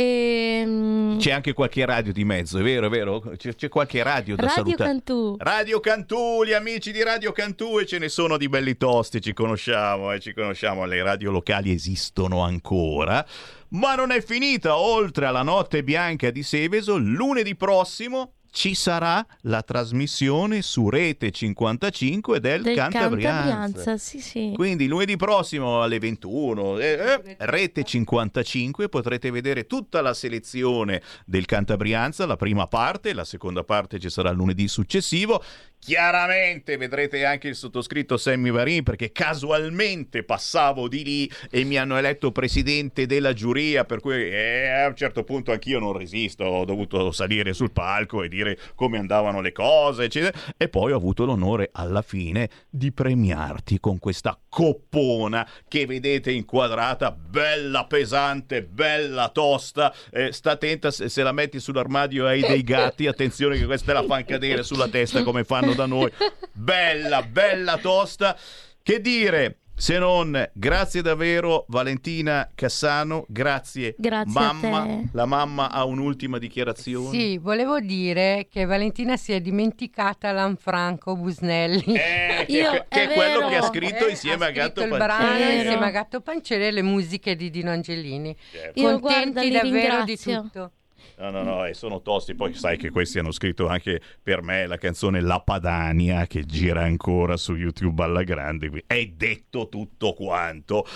E, 0.00 0.62
mm, 0.64 1.18
c'è 1.18 1.30
anche 1.30 1.52
qualche 1.52 1.84
radio 1.84 2.10
di 2.10 2.24
mezzo, 2.24 2.58
è 2.58 2.62
vero, 2.62 2.86
è 2.86 2.88
vero? 2.88 3.20
C'è, 3.36 3.54
c'è 3.54 3.68
qualche 3.68 4.02
radio 4.02 4.34
da 4.34 4.46
Radio 4.46 4.56
salutare. 4.56 4.90
Cantù. 4.90 5.36
Radio 5.38 5.80
Cantù, 5.80 6.42
gli 6.42 6.54
amici 6.54 6.90
di 6.90 7.02
Radio 7.02 7.32
Cantù 7.32 7.78
e 7.78 7.84
ce 7.84 7.98
ne 7.98 8.08
sono 8.08 8.38
di 8.38 8.48
belli 8.48 8.78
tosti, 8.78 9.20
ci 9.20 9.34
conosciamo, 9.34 10.10
eh, 10.12 10.20
ci 10.20 10.32
conosciamo, 10.32 10.86
le 10.86 11.02
radio 11.02 11.30
locali 11.30 11.70
esistono 11.70 12.40
ancora. 12.40 13.24
Ma 13.70 13.94
non 13.94 14.10
è 14.10 14.22
finita, 14.22 14.78
oltre 14.78 15.26
alla 15.26 15.42
notte 15.42 15.84
bianca 15.84 16.30
di 16.30 16.42
Seveso, 16.42 16.96
lunedì 16.96 17.54
prossimo 17.54 18.36
ci 18.50 18.74
sarà 18.74 19.24
la 19.42 19.62
trasmissione 19.62 20.62
su 20.62 20.88
Rete 20.88 21.30
55 21.30 22.40
del, 22.40 22.62
del 22.62 22.76
Cantabrianza. 22.76 23.96
Sì 23.96 24.20
sì. 24.20 24.52
Quindi 24.54 24.86
lunedì 24.86 25.16
prossimo 25.16 25.82
alle 25.82 25.98
21, 25.98 26.78
eh, 26.78 26.84
eh, 26.84 27.36
Rete 27.38 27.84
55, 27.84 28.88
potrete 28.88 29.30
vedere 29.30 29.66
tutta 29.66 30.00
la 30.00 30.14
selezione 30.14 31.02
del 31.24 31.46
Cantabrianza, 31.46 32.26
la 32.26 32.36
prima 32.36 32.66
parte, 32.66 33.12
la 33.12 33.24
seconda 33.24 33.64
parte 33.64 33.98
ci 33.98 34.10
sarà 34.10 34.30
il 34.30 34.36
lunedì 34.36 34.68
successivo. 34.68 35.42
Chiaramente 35.82 36.76
vedrete 36.76 37.24
anche 37.24 37.48
il 37.48 37.54
sottoscritto 37.54 38.18
Sammy 38.18 38.50
Varin 38.50 38.82
perché 38.82 39.12
casualmente 39.12 40.24
passavo 40.24 40.88
di 40.88 41.02
lì 41.02 41.30
e 41.50 41.64
mi 41.64 41.78
hanno 41.78 41.96
eletto 41.96 42.32
presidente 42.32 43.06
della 43.06 43.32
giuria, 43.32 43.86
per 43.86 44.00
cui 44.00 44.14
eh, 44.14 44.68
a 44.68 44.88
un 44.88 44.94
certo 44.94 45.24
punto 45.24 45.52
anch'io 45.52 45.78
non 45.78 45.96
resisto, 45.96 46.44
ho 46.44 46.66
dovuto 46.66 47.12
salire 47.12 47.54
sul 47.54 47.72
palco 47.72 48.22
e 48.22 48.28
dire 48.28 48.58
come 48.74 48.98
andavano 48.98 49.40
le 49.40 49.52
cose, 49.52 50.04
eccetera. 50.04 50.38
E 50.58 50.68
poi 50.68 50.92
ho 50.92 50.96
avuto 50.96 51.24
l'onore 51.24 51.70
alla 51.72 52.02
fine 52.02 52.50
di 52.68 52.92
premiarti 52.92 53.80
con 53.80 53.98
questa 53.98 54.38
coppona 54.50 55.48
che 55.66 55.86
vedete 55.86 56.30
inquadrata, 56.30 57.10
bella 57.10 57.86
pesante, 57.86 58.62
bella 58.62 59.30
tosta. 59.30 59.94
Eh, 60.10 60.30
sta 60.30 60.50
attenta 60.52 60.90
se, 60.90 61.08
se 61.08 61.22
la 61.22 61.32
metti 61.32 61.58
sull'armadio 61.58 62.26
hai 62.26 62.42
dei 62.42 62.62
gatti, 62.62 63.06
attenzione 63.06 63.56
che 63.56 63.64
questa 63.64 63.94
la 63.94 64.04
fanno 64.04 64.24
cadere 64.26 64.62
sulla 64.62 64.88
testa 64.88 65.22
come 65.22 65.42
fanno 65.42 65.68
da 65.74 65.86
noi. 65.86 66.10
Bella, 66.52 67.22
bella 67.22 67.78
tosta. 67.78 68.36
Che 68.82 69.00
dire? 69.00 69.56
se 69.80 69.96
non 69.98 70.50
grazie 70.52 71.00
davvero 71.00 71.64
Valentina 71.68 72.46
Cassano, 72.54 73.24
grazie, 73.28 73.94
Grazie 73.96 74.38
a 74.38 74.52
mamma. 74.52 74.84
te. 74.84 75.08
La 75.12 75.24
mamma 75.24 75.70
ha 75.70 75.84
un'ultima 75.84 76.36
dichiarazione. 76.36 77.18
Sì, 77.18 77.38
volevo 77.38 77.80
dire 77.80 78.46
che 78.50 78.66
Valentina 78.66 79.16
si 79.16 79.32
è 79.32 79.40
dimenticata 79.40 80.32
Lanfranco 80.32 81.16
Busnelli. 81.16 81.94
Eh, 81.96 82.44
che, 82.46 82.52
Io- 82.52 82.72
che 82.88 83.04
è 83.04 83.08
è 83.08 83.14
quello 83.14 83.38
vero. 83.38 83.48
che 83.48 83.56
ha 83.56 83.62
scritto 83.62 84.04
Eh, 84.06 84.10
insieme 84.10 84.44
ha 84.44 84.48
a 84.48 84.50
Gatto 84.50 84.80
Pancini. 84.86 84.98
brano 84.98 85.50
insieme 85.50 85.86
a 85.86 85.90
Gatto 85.90 86.20
Panciere 86.20 86.66
e 86.66 86.70
le 86.72 86.82
musiche 86.82 87.34
di 87.34 87.48
Dino 87.48 87.70
Angelini. 87.70 88.36
Io, 88.74 88.98
Contenti 89.00 89.48
guarda, 89.48 89.62
davvero 89.62 90.04
di 90.04 90.14
ringrazio. 90.14 90.42
tutto. 90.42 90.72
No, 91.20 91.28
no, 91.28 91.42
no, 91.42 91.66
e 91.66 91.74
sono 91.74 92.00
tosti. 92.00 92.34
Poi 92.34 92.54
sai 92.54 92.78
che 92.78 92.88
questi 92.88 93.18
hanno 93.18 93.30
scritto 93.30 93.68
anche 93.68 94.00
per 94.22 94.42
me 94.42 94.66
la 94.66 94.78
canzone 94.78 95.20
La 95.20 95.40
Padania 95.40 96.26
che 96.26 96.46
gira 96.46 96.82
ancora 96.82 97.36
su 97.36 97.54
YouTube 97.54 98.02
alla 98.02 98.22
grande. 98.22 98.70
qui. 98.70 98.82
È 98.86 99.04
detto 99.04 99.68
tutto 99.68 100.14
quanto. 100.14 100.86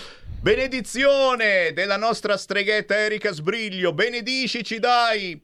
Benedizione 0.41 1.73
della 1.73 1.97
nostra 1.97 2.37
streghetta 2.37 2.97
Erika 2.97 3.31
Sbriglio. 3.33 3.93
Benedicici, 3.93 4.79
dai! 4.79 5.39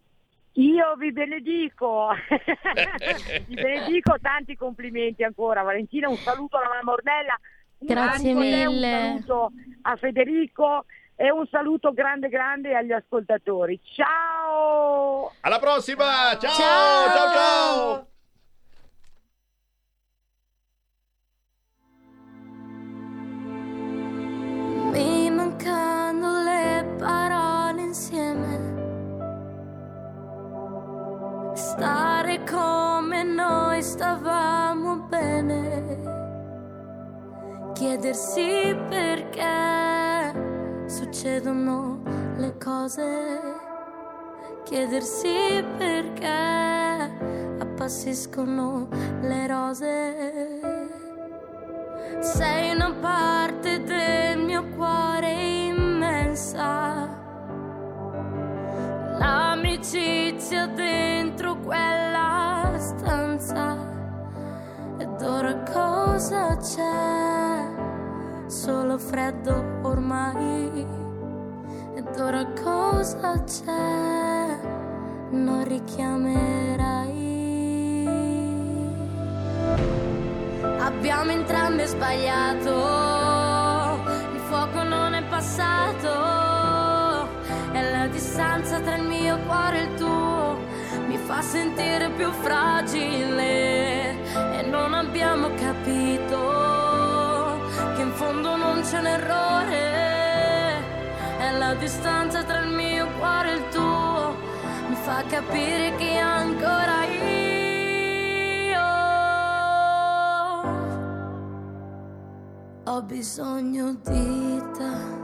Io 0.54 0.96
vi 0.98 1.12
benedico, 1.12 2.10
vi 3.46 3.54
benedico, 3.54 4.16
tanti 4.20 4.56
complimenti 4.56 5.24
ancora. 5.24 5.62
Valentina, 5.62 6.10
un 6.10 6.18
saluto 6.18 6.58
alla 6.58 6.70
mamma 6.70 6.92
Ornella, 6.92 7.40
un 7.78 7.88
Grazie 7.88 8.34
mille. 8.34 8.66
Un 8.66 9.22
saluto 9.22 9.52
a 9.84 9.96
Federico 9.96 10.86
e 11.22 11.30
un 11.30 11.46
saluto 11.52 11.94
grande 11.94 12.30
grande 12.30 12.76
agli 12.76 12.92
ascoltatori. 12.92 13.80
Ciao! 13.94 15.32
Alla 15.42 15.60
prossima! 15.60 16.36
Ciao! 16.40 16.52
Ciao! 16.52 17.10
ciao! 17.14 17.32
ciao! 17.32 18.08
Mi 24.92 25.30
mancano 25.30 26.42
le 26.42 26.96
parole 26.98 27.82
insieme. 27.82 28.70
Stare 31.54 32.44
come 32.50 33.22
noi 33.22 33.84
stavamo 33.84 34.96
bene. 35.02 36.00
Chiedersi 37.74 38.76
perché 38.90 40.61
succedono 40.92 42.02
le 42.36 42.58
cose. 42.58 43.40
Chiedersi 44.66 45.64
perché 45.78 46.28
appassiscono 47.60 48.90
le 49.22 49.48
rose. 49.48 50.60
Sei 52.20 52.76
una 52.76 52.92
parte 53.00 53.82
del 53.84 54.40
mio 54.40 54.68
cuore 54.76 55.32
immensa. 55.32 57.08
L'amicizia 59.18 60.68
dentro 60.68 61.58
quella 61.60 62.74
stanza. 62.78 63.78
Ed 64.98 65.22
ora 65.22 65.56
cosa 65.64 66.58
c'è? 66.58 67.71
Solo 68.52 68.98
freddo 68.98 69.80
ormai. 69.84 70.86
Ed 71.96 72.20
ora 72.20 72.46
cosa 72.62 73.42
c'è? 73.46 74.60
Non 75.30 75.64
richiamerai. 75.66 77.30
Abbiamo 80.80 81.32
entrambi 81.32 81.86
sbagliato, 81.86 82.76
il 84.34 84.40
fuoco 84.50 84.84
non 84.84 85.14
è 85.14 85.24
passato, 85.30 86.10
e 87.72 87.90
la 87.90 88.08
distanza 88.08 88.82
tra 88.82 88.96
il 88.98 89.08
mio 89.08 89.40
cuore 89.48 89.80
e 89.80 89.84
il 89.84 89.94
tuo 89.96 90.58
mi 91.08 91.16
fa 91.16 91.42
sentire 91.42 92.10
più 92.18 92.30
fragile 92.32 94.10
e 94.58 94.62
non 94.70 94.94
abbiamo 94.94 95.48
capito 95.56 96.81
fondo 98.32 98.56
non 98.56 98.82
c'è 98.82 99.00
un 99.00 99.08
errore, 99.08 100.80
e 101.38 101.52
la 101.58 101.74
distanza 101.76 102.42
tra 102.44 102.60
il 102.60 102.70
mio 102.70 103.06
cuore 103.20 103.52
e 103.52 103.56
il 103.56 103.68
tuo. 103.72 104.36
Mi 104.88 104.96
fa 104.96 105.22
capire 105.28 105.96
che 105.98 106.18
ancora 106.18 107.04
io. 107.04 107.50
Ho 112.86 113.02
bisogno 113.02 113.98
di 114.02 114.64
te. 114.78 115.20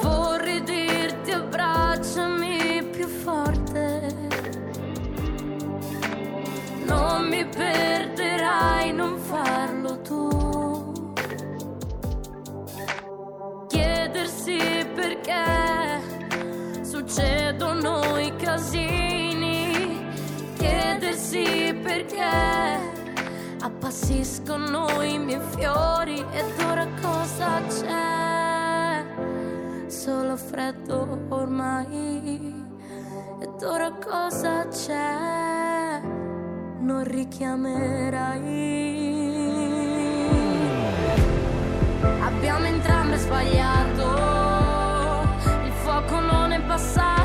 Vorrei 0.00 0.62
dirti 0.62 1.32
abbracciami 1.32 2.51
Non 7.22 7.30
mi 7.30 7.46
perderai, 7.46 8.92
non 8.92 9.16
farlo 9.16 10.00
tu. 10.02 10.92
Chiedersi 13.68 14.58
perché 14.92 16.00
succedono 16.82 18.18
i 18.18 18.34
casini. 18.34 20.04
Chiedersi 20.56 21.78
perché 21.80 22.28
appassiscono 23.60 25.00
i 25.02 25.16
miei 25.20 25.40
fiori 25.56 26.18
ed 26.32 26.60
ora 26.68 26.88
cosa 27.00 27.62
c'è? 27.68 29.04
Solo 29.86 30.36
freddo 30.36 31.20
ormai. 31.28 32.66
Ed 33.40 33.62
ora 33.62 33.92
cosa 33.92 34.66
c'è? 34.66 35.61
Non 36.92 37.04
richiamerai. 37.04 38.40
Abbiamo 42.20 42.66
entrambi 42.66 43.16
sbagliato, 43.16 44.04
il 45.64 45.72
fuoco 45.72 46.20
non 46.20 46.52
è 46.52 46.60
passato, 46.60 47.21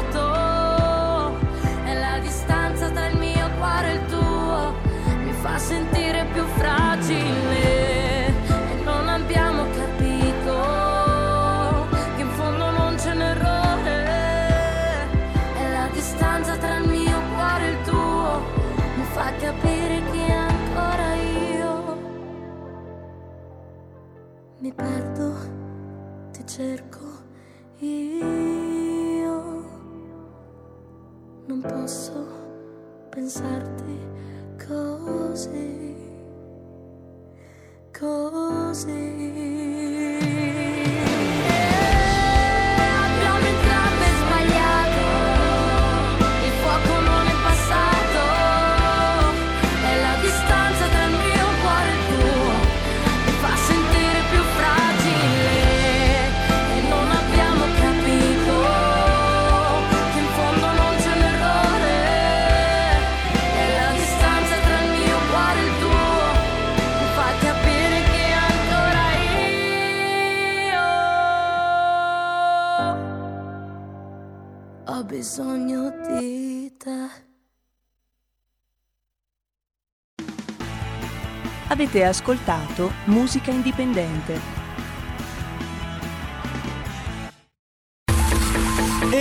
perdo, 24.78 25.34
ti 26.32 26.46
cerco 26.46 27.06
io. 27.80 29.36
Non 31.48 31.62
posso 31.62 32.26
pensarti 33.10 33.98
così, 34.68 35.96
così. 37.92 39.37
Bisogno 75.38 75.92
di 76.08 76.76
te. 76.78 77.10
Avete 81.68 82.04
ascoltato 82.06 82.92
Musica 83.06 83.52
Indipendente. 83.52 84.67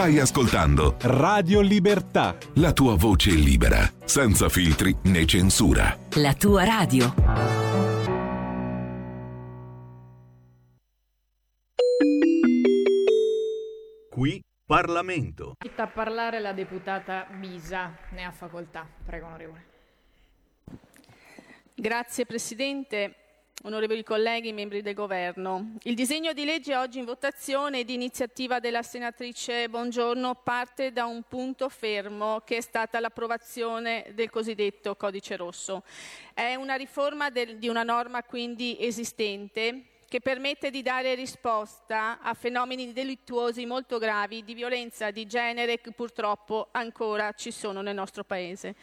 Stai 0.00 0.18
ascoltando 0.18 0.96
Radio 1.02 1.60
Libertà. 1.60 2.34
la 2.54 2.72
tua 2.72 2.96
voce 2.96 3.32
libera, 3.32 3.80
senza 4.06 4.48
filtri 4.48 4.96
né 5.02 5.26
censura. 5.26 5.94
La 6.14 6.32
tua 6.32 6.64
radio. 6.64 7.12
Qui 14.08 14.42
Parlamento. 14.64 15.56
A 15.76 15.86
parlare 15.86 16.40
la 16.40 16.54
deputata 16.54 17.26
Bisa, 17.38 17.94
ne 18.12 18.24
ha 18.24 18.30
facoltà. 18.30 18.88
Prego, 19.04 19.26
onorevole. 19.26 19.64
Grazie 21.74 22.24
Presidente, 22.24 23.19
onorevoli 23.62 24.02
colleghi, 24.02 24.52
membri 24.52 24.80
del 24.80 24.94
Governo. 24.94 25.74
Il 25.82 25.94
disegno 25.94 26.32
di 26.32 26.44
legge 26.44 26.74
oggi 26.76 26.98
in 26.98 27.04
votazione 27.04 27.84
di 27.84 27.92
iniziativa 27.92 28.58
della 28.58 28.82
senatrice 28.82 29.68
Bongiorno 29.68 30.34
parte 30.34 30.92
da 30.92 31.04
un 31.04 31.22
punto 31.28 31.68
fermo 31.68 32.40
che 32.44 32.56
è 32.56 32.60
stata 32.60 33.00
l'approvazione 33.00 34.12
del 34.14 34.30
cosiddetto 34.30 34.96
codice 34.96 35.36
rosso. 35.36 35.82
È 36.32 36.54
una 36.54 36.74
riforma 36.76 37.28
del- 37.28 37.58
di 37.58 37.68
una 37.68 37.82
norma 37.82 38.22
quindi 38.22 38.76
esistente 38.80 39.84
che 40.08 40.20
permette 40.20 40.70
di 40.70 40.82
dare 40.82 41.14
risposta 41.14 42.18
a 42.20 42.34
fenomeni 42.34 42.92
delittuosi 42.92 43.64
molto 43.64 43.98
gravi 43.98 44.42
di 44.42 44.54
violenza 44.54 45.12
di 45.12 45.24
genere 45.26 45.80
che 45.80 45.92
purtroppo 45.92 46.66
ancora 46.72 47.32
ci 47.34 47.52
sono 47.52 47.80
nel 47.80 47.94
nostro 47.94 48.24
Paese. 48.24 48.74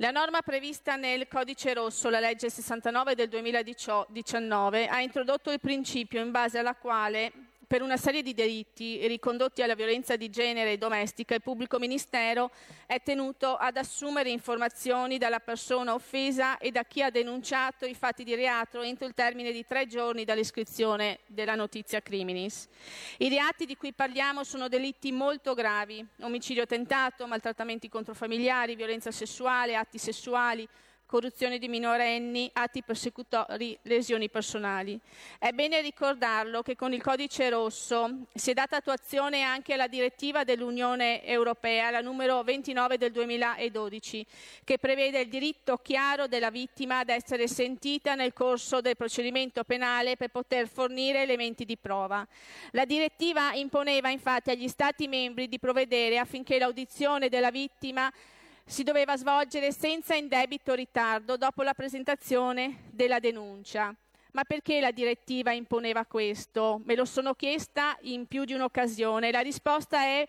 La 0.00 0.10
norma 0.10 0.42
prevista 0.42 0.96
nel 0.96 1.26
Codice 1.26 1.72
Rosso, 1.72 2.10
la 2.10 2.20
legge 2.20 2.50
69 2.50 3.14
del 3.14 3.30
2019, 3.30 4.88
ha 4.88 5.00
introdotto 5.00 5.50
il 5.50 5.58
principio 5.58 6.20
in 6.20 6.30
base 6.30 6.58
alla 6.58 6.74
quale 6.74 7.32
per 7.66 7.82
una 7.82 7.96
serie 7.96 8.22
di 8.22 8.32
delitti 8.32 9.04
ricondotti 9.08 9.60
alla 9.60 9.74
violenza 9.74 10.14
di 10.14 10.30
genere 10.30 10.72
e 10.72 10.78
domestica, 10.78 11.34
il 11.34 11.42
pubblico 11.42 11.78
ministero 11.78 12.52
è 12.86 13.02
tenuto 13.02 13.56
ad 13.56 13.76
assumere 13.76 14.30
informazioni 14.30 15.18
dalla 15.18 15.40
persona 15.40 15.92
offesa 15.92 16.58
e 16.58 16.70
da 16.70 16.84
chi 16.84 17.02
ha 17.02 17.10
denunciato 17.10 17.84
i 17.84 17.94
fatti 17.94 18.22
di 18.22 18.36
reato 18.36 18.82
entro 18.82 19.06
il 19.06 19.14
termine 19.14 19.50
di 19.50 19.64
tre 19.66 19.86
giorni 19.86 20.24
dall'iscrizione 20.24 21.20
della 21.26 21.56
notizia 21.56 22.00
criminis. 22.00 22.68
I 23.18 23.28
reati 23.28 23.66
di 23.66 23.76
cui 23.76 23.92
parliamo 23.92 24.44
sono 24.44 24.68
delitti 24.68 25.10
molto 25.10 25.54
gravi, 25.54 26.04
omicidio 26.20 26.66
tentato, 26.66 27.26
maltrattamenti 27.26 27.88
contro 27.88 28.14
familiari, 28.14 28.76
violenza 28.76 29.10
sessuale, 29.10 29.74
atti 29.74 29.98
sessuali, 29.98 30.68
corruzione 31.06 31.58
di 31.58 31.68
minorenni, 31.68 32.50
atti 32.52 32.82
persecutori, 32.82 33.78
lesioni 33.82 34.28
personali. 34.28 34.98
È 35.38 35.50
bene 35.52 35.80
ricordarlo 35.80 36.62
che 36.62 36.76
con 36.76 36.92
il 36.92 37.00
codice 37.00 37.48
rosso 37.48 38.26
si 38.34 38.50
è 38.50 38.54
data 38.54 38.76
attuazione 38.76 39.42
anche 39.42 39.72
alla 39.72 39.86
direttiva 39.86 40.44
dell'Unione 40.44 41.24
Europea, 41.24 41.90
la 41.90 42.00
numero 42.00 42.42
29 42.42 42.98
del 42.98 43.12
2012, 43.12 44.26
che 44.64 44.78
prevede 44.78 45.20
il 45.20 45.28
diritto 45.28 45.78
chiaro 45.78 46.26
della 46.26 46.50
vittima 46.50 46.98
ad 46.98 47.08
essere 47.08 47.48
sentita 47.48 48.14
nel 48.14 48.32
corso 48.32 48.80
del 48.80 48.96
procedimento 48.96 49.64
penale 49.64 50.16
per 50.16 50.30
poter 50.30 50.68
fornire 50.68 51.22
elementi 51.22 51.64
di 51.64 51.76
prova. 51.76 52.26
La 52.72 52.84
direttiva 52.84 53.52
imponeva 53.52 54.10
infatti 54.10 54.50
agli 54.50 54.68
Stati 54.68 55.06
membri 55.06 55.48
di 55.48 55.58
provvedere 55.58 56.18
affinché 56.18 56.58
l'audizione 56.58 57.28
della 57.28 57.50
vittima 57.50 58.12
si 58.68 58.82
doveva 58.82 59.16
svolgere 59.16 59.70
senza 59.70 60.16
indebito 60.16 60.74
ritardo 60.74 61.36
dopo 61.36 61.62
la 61.62 61.72
presentazione 61.72 62.88
della 62.90 63.20
denuncia. 63.20 63.94
Ma 64.32 64.42
perché 64.42 64.80
la 64.80 64.90
direttiva 64.90 65.52
imponeva 65.52 66.04
questo? 66.04 66.82
Me 66.84 66.96
lo 66.96 67.04
sono 67.04 67.34
chiesta 67.34 67.96
in 68.02 68.26
più 68.26 68.44
di 68.44 68.52
un'occasione. 68.52 69.30
La 69.30 69.40
risposta 69.40 70.00
è 70.00 70.26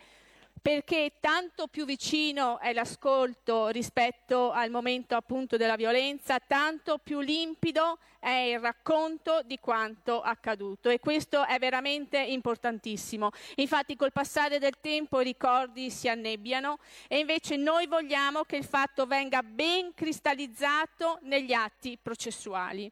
perché 0.68 1.14
tanto 1.22 1.68
più 1.68 1.86
vicino 1.86 2.60
è 2.60 2.74
l'ascolto 2.74 3.70
rispetto 3.70 4.52
al 4.52 4.70
momento 4.70 5.16
appunto 5.16 5.56
della 5.56 5.78
violenza, 5.78 6.40
tanto 6.40 6.98
più 6.98 7.22
limpido 7.22 8.00
è 8.20 8.52
il 8.52 8.60
racconto 8.60 9.44
di 9.46 9.60
quanto 9.60 10.20
accaduto 10.20 10.90
e 10.90 11.00
questo 11.00 11.46
è 11.46 11.58
veramente 11.58 12.20
importantissimo. 12.20 13.30
Infatti 13.56 13.96
col 13.96 14.12
passare 14.12 14.60
del 14.60 14.74
tempo 14.82 15.22
i 15.22 15.24
ricordi 15.24 15.90
si 15.90 16.10
annebbiano 16.10 16.80
e 17.08 17.20
invece 17.20 17.56
noi 17.56 17.88
vogliamo 17.88 18.44
che 18.44 18.58
il 18.58 18.66
fatto 18.66 19.06
venga 19.06 19.42
ben 19.44 19.94
cristallizzato 19.94 21.20
negli 21.22 21.54
atti 21.54 21.98
processuali. 21.98 22.92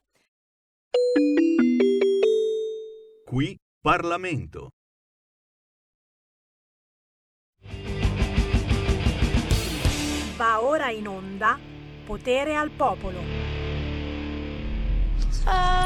Qui 3.26 3.60
Parlamento. 3.82 4.70
Va 10.38 10.62
ora 10.62 10.90
in 10.90 11.08
onda 11.08 11.58
Potere 12.06 12.56
al 12.56 12.70
popolo. 12.70 13.20
Can 15.46 15.86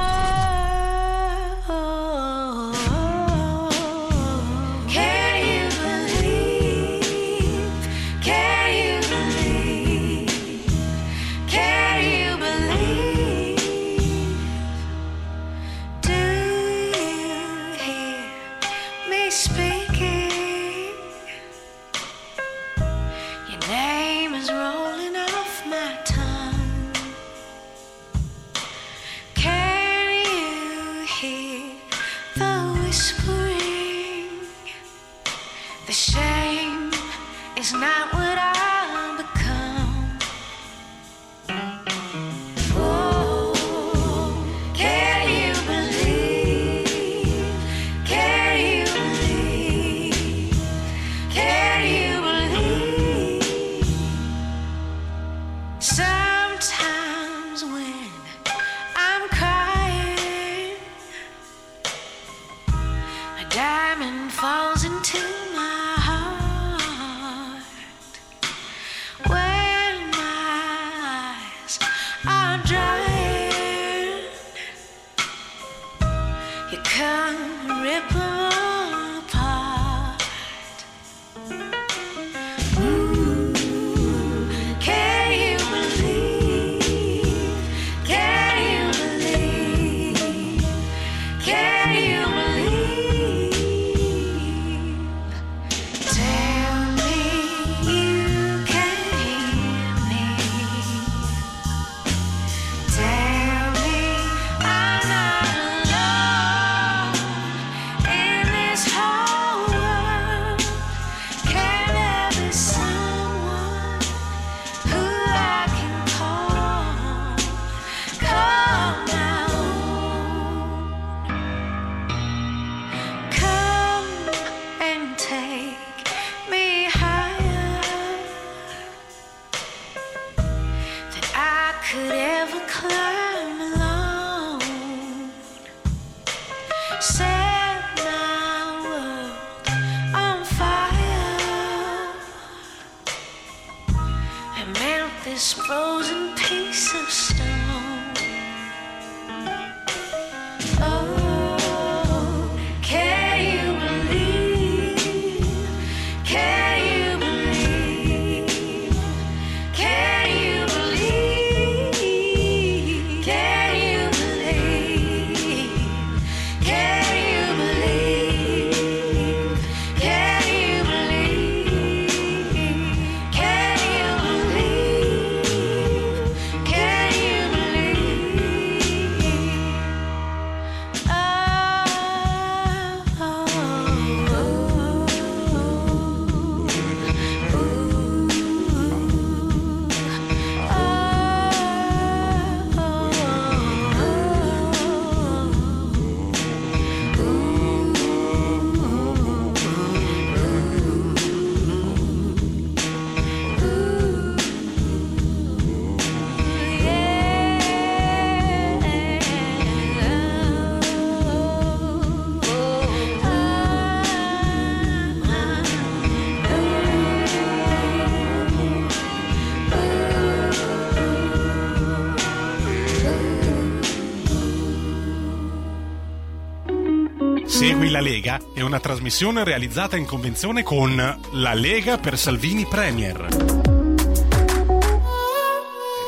la 228.00 228.06
Lega 228.06 228.40
è 228.54 228.62
una 228.62 228.80
trasmissione 228.80 229.44
realizzata 229.44 229.98
in 229.98 230.06
convenzione 230.06 230.64
con 230.64 230.96
La 231.34 231.54
Lega 231.54 231.98
per 231.98 232.18
Salvini 232.18 232.66
Premier. 232.66 233.28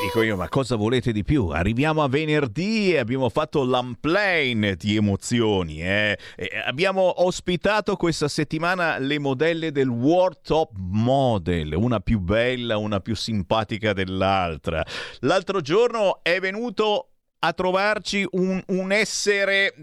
Dico 0.02 0.22
io, 0.22 0.38
ma 0.38 0.48
cosa 0.48 0.78
volete 0.78 1.12
di 1.12 1.24
più? 1.24 1.48
Arriviamo 1.48 2.02
a 2.02 2.08
venerdì 2.08 2.94
e 2.94 3.00
abbiamo 3.00 3.28
fatto 3.28 3.66
l'unplane 3.66 4.76
di 4.76 4.96
emozioni. 4.96 5.82
eh. 5.82 6.18
Abbiamo 6.66 7.26
ospitato 7.26 7.98
questa 7.98 8.30
settimana 8.30 8.98
le 8.98 9.20
modelle 9.20 9.74
del 9.74 9.90
World 9.90 10.38
Top 10.44 10.72
Model, 10.78 11.74
una 11.74 12.00
più 12.00 12.20
bella, 12.20 12.78
una 12.78 13.02
più 13.02 13.16
simpatica 13.16 13.92
dell'altra. 13.92 14.82
L'altro 15.20 15.60
giorno 15.60 16.20
è 16.24 16.40
venuto 16.40 17.11
a 17.44 17.54
trovarci 17.54 18.26
un, 18.32 18.62
un 18.68 18.92
essere. 18.92 19.74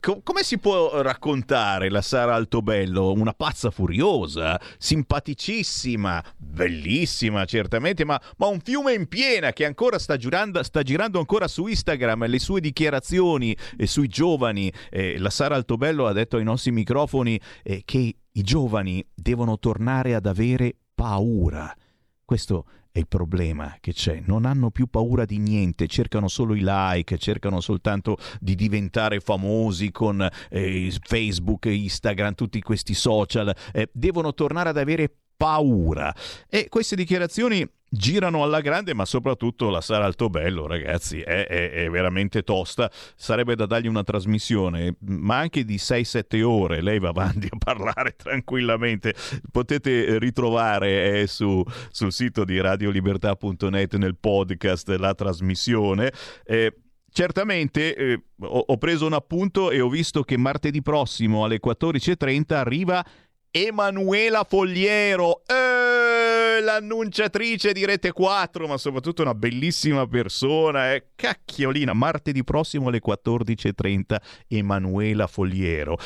co- 0.00 0.20
come 0.22 0.42
si 0.42 0.58
può 0.58 1.00
raccontare 1.00 1.88
la 1.88 2.02
Sara 2.02 2.34
Altobello? 2.34 3.12
Una 3.12 3.32
pazza 3.32 3.70
furiosa, 3.70 4.60
simpaticissima, 4.76 6.22
bellissima, 6.36 7.46
certamente, 7.46 8.04
ma, 8.04 8.20
ma 8.36 8.46
un 8.48 8.60
fiume 8.60 8.92
in 8.92 9.08
piena 9.08 9.52
che 9.52 9.64
ancora 9.64 9.98
sta, 9.98 10.18
giurando, 10.18 10.62
sta 10.62 10.82
girando 10.82 11.18
ancora 11.18 11.48
su 11.48 11.66
Instagram 11.66 12.26
le 12.26 12.38
sue 12.38 12.60
dichiarazioni 12.60 13.56
eh, 13.78 13.86
sui 13.86 14.08
giovani. 14.08 14.70
Eh, 14.90 15.18
la 15.18 15.30
Sara 15.30 15.54
Altobello 15.54 16.06
ha 16.06 16.12
detto 16.12 16.36
ai 16.36 16.44
nostri 16.44 16.70
microfoni 16.70 17.40
eh, 17.62 17.82
che 17.86 18.14
i 18.30 18.42
giovani 18.42 19.02
devono 19.14 19.58
tornare 19.58 20.14
ad 20.14 20.26
avere 20.26 20.74
paura. 20.94 21.74
Questo 22.26 22.66
è 22.92 22.98
il 22.98 23.08
problema 23.08 23.76
che 23.80 23.92
c'è. 23.92 24.22
Non 24.24 24.44
hanno 24.44 24.70
più 24.70 24.86
paura 24.86 25.24
di 25.24 25.38
niente, 25.38 25.86
cercano 25.86 26.28
solo 26.28 26.54
i 26.54 26.62
like, 26.62 27.18
cercano 27.18 27.60
soltanto 27.60 28.16
di 28.40 28.54
diventare 28.54 29.20
famosi 29.20 29.90
con 29.90 30.26
eh, 30.50 30.92
Facebook, 31.00 31.66
Instagram, 31.66 32.34
tutti 32.34 32.60
questi 32.60 32.94
social. 32.94 33.54
Eh, 33.72 33.88
devono 33.92 34.34
tornare 34.34 34.70
ad 34.70 34.78
avere 34.78 35.14
paura. 35.40 36.14
E 36.50 36.68
queste 36.68 36.94
dichiarazioni 36.94 37.66
girano 37.88 38.42
alla 38.42 38.60
grande, 38.60 38.92
ma 38.92 39.06
soprattutto 39.06 39.70
la 39.70 39.80
Sara 39.80 40.04
Altobello, 40.04 40.66
ragazzi, 40.66 41.20
è, 41.22 41.46
è- 41.46 41.70
è 41.70 41.88
veramente 41.88 42.42
tosta. 42.42 42.90
Sarebbe 43.16 43.56
da 43.56 43.64
dargli 43.64 43.86
una 43.86 44.02
trasmissione, 44.04 44.96
ma 45.06 45.38
anche 45.38 45.64
di 45.64 45.76
6-7 45.76 46.42
ore. 46.42 46.82
Lei 46.82 46.98
va 46.98 47.08
avanti 47.08 47.48
a 47.50 47.56
parlare 47.56 48.16
tranquillamente. 48.22 49.14
Potete 49.50 50.18
ritrovare 50.18 51.22
eh, 51.22 51.26
su- 51.26 51.64
sul 51.90 52.12
sito 52.12 52.44
di 52.44 52.60
radiolibertà.net 52.60 53.96
nel 53.96 54.16
podcast 54.20 54.90
la 54.90 55.14
trasmissione. 55.14 56.12
Eh, 56.44 56.74
Certamente 57.12 57.96
eh, 57.96 58.22
ho, 58.42 58.64
ho 58.68 58.78
preso 58.78 59.04
un 59.04 59.14
appunto 59.14 59.72
e 59.72 59.80
ho 59.80 59.88
visto 59.88 60.22
che 60.22 60.36
martedì 60.36 60.80
prossimo 60.80 61.42
alle 61.42 61.58
14.30 61.60 62.54
arriva 62.54 63.04
Emanuela 63.52 64.44
Fogliero, 64.48 65.42
eh, 65.44 66.60
l'annunciatrice 66.60 67.72
di 67.72 67.84
Rete 67.84 68.12
4, 68.12 68.68
ma 68.68 68.76
soprattutto 68.76 69.22
una 69.22 69.34
bellissima 69.34 70.06
persona. 70.06 70.94
Eh. 70.94 71.08
Cacchiolina, 71.16 71.92
martedì 71.92 72.44
prossimo 72.44 72.88
alle 72.88 73.00
14.30 73.04 74.16
Emanuela 74.46 75.26
Fogliero. 75.26 75.98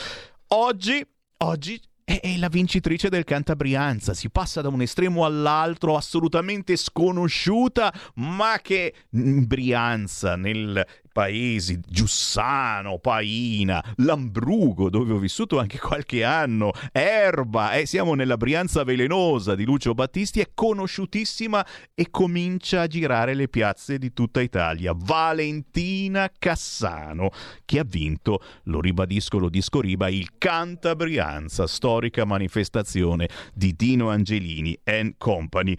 Oggi, 0.48 1.06
oggi 1.38 1.78
è, 2.02 2.36
la 2.38 2.48
vincitrice 2.48 3.08
del 3.08 3.24
Cantabrianza, 3.24 4.14
si 4.14 4.30
passa 4.30 4.60
da 4.60 4.68
un 4.68 4.82
estremo 4.82 5.24
all'altro 5.24 5.96
assolutamente 5.96 6.76
sconosciuta, 6.76 7.92
ma 8.16 8.58
che 8.62 8.94
in 9.10 9.46
Brianza, 9.46 10.36
nel 10.36 10.86
paesi 11.14 11.80
Giussano, 11.86 12.98
Paina, 12.98 13.80
Lambrugo, 13.98 14.90
dove 14.90 15.12
ho 15.12 15.18
vissuto 15.18 15.60
anche 15.60 15.78
qualche 15.78 16.24
anno, 16.24 16.72
Erba, 16.90 17.74
eh, 17.74 17.86
siamo 17.86 18.14
nella 18.14 18.36
Brianza 18.36 18.82
velenosa 18.82 19.54
di 19.54 19.64
Lucio 19.64 19.94
Battisti, 19.94 20.40
è 20.40 20.50
conosciutissima 20.52 21.64
e 21.94 22.10
comincia 22.10 22.80
a 22.80 22.86
girare 22.88 23.34
le 23.34 23.46
piazze 23.46 23.96
di 23.98 24.12
tutta 24.12 24.40
Italia. 24.40 24.92
Valentina 24.92 26.28
Cassano, 26.36 27.30
che 27.64 27.78
ha 27.78 27.84
vinto, 27.84 28.42
lo 28.64 28.80
ribadisco, 28.80 29.38
lo 29.38 29.48
discoriba, 29.48 30.08
il 30.08 30.30
Cantabrianza, 30.36 31.68
storica 31.68 32.24
manifestazione 32.24 33.28
di 33.54 33.74
Dino 33.76 34.10
Angelini 34.10 34.76
and 34.82 35.14
Company. 35.16 35.76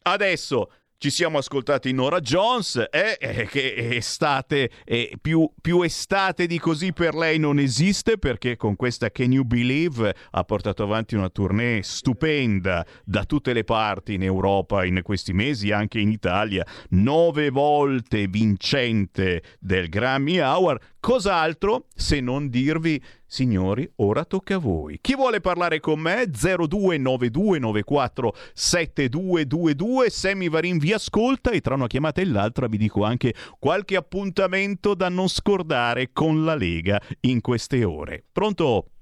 Adesso 0.00 0.70
ci 0.98 1.10
siamo 1.10 1.38
ascoltati 1.38 1.92
Nora 1.92 2.18
Jones, 2.20 2.88
eh, 2.90 3.16
eh, 3.20 3.46
che 3.46 3.96
estate, 3.96 4.68
eh, 4.84 5.16
più, 5.22 5.48
più 5.60 5.82
estate 5.82 6.48
di 6.48 6.58
così 6.58 6.92
per 6.92 7.14
lei 7.14 7.38
non 7.38 7.60
esiste 7.60 8.18
perché 8.18 8.56
con 8.56 8.74
questa 8.74 9.08
Can 9.12 9.30
You 9.30 9.44
Believe 9.44 10.12
ha 10.32 10.42
portato 10.42 10.82
avanti 10.82 11.14
una 11.14 11.28
tournée 11.28 11.84
stupenda 11.84 12.84
da 13.04 13.24
tutte 13.24 13.52
le 13.52 13.62
parti 13.62 14.14
in 14.14 14.24
Europa 14.24 14.84
in 14.84 15.00
questi 15.04 15.32
mesi, 15.32 15.70
anche 15.70 16.00
in 16.00 16.10
Italia, 16.10 16.66
nove 16.90 17.50
volte 17.50 18.26
vincente 18.26 19.42
del 19.60 19.88
Grammy 19.88 20.40
Hour. 20.40 20.80
Cos'altro 20.98 21.86
se 21.94 22.20
non 22.20 22.48
dirvi 22.48 23.00
Signori, 23.30 23.86
ora 23.96 24.24
tocca 24.24 24.54
a 24.54 24.58
voi. 24.58 25.00
Chi 25.02 25.14
vuole 25.14 25.42
parlare 25.42 25.80
con 25.80 26.00
me? 26.00 26.30
029294 26.30 28.34
7222. 28.54 30.08
Sammy 30.08 30.48
Varin 30.48 30.78
vi 30.78 30.94
ascolta 30.94 31.50
e 31.50 31.60
tra 31.60 31.74
una 31.74 31.88
chiamata 31.88 32.22
e 32.22 32.24
l'altra 32.24 32.68
vi 32.68 32.78
dico 32.78 33.04
anche 33.04 33.34
qualche 33.58 33.96
appuntamento 33.96 34.94
da 34.94 35.10
non 35.10 35.28
scordare 35.28 36.08
con 36.10 36.46
la 36.46 36.54
Lega 36.54 36.98
in 37.20 37.42
queste 37.42 37.84
ore. 37.84 38.24
Pronto? 38.32 38.92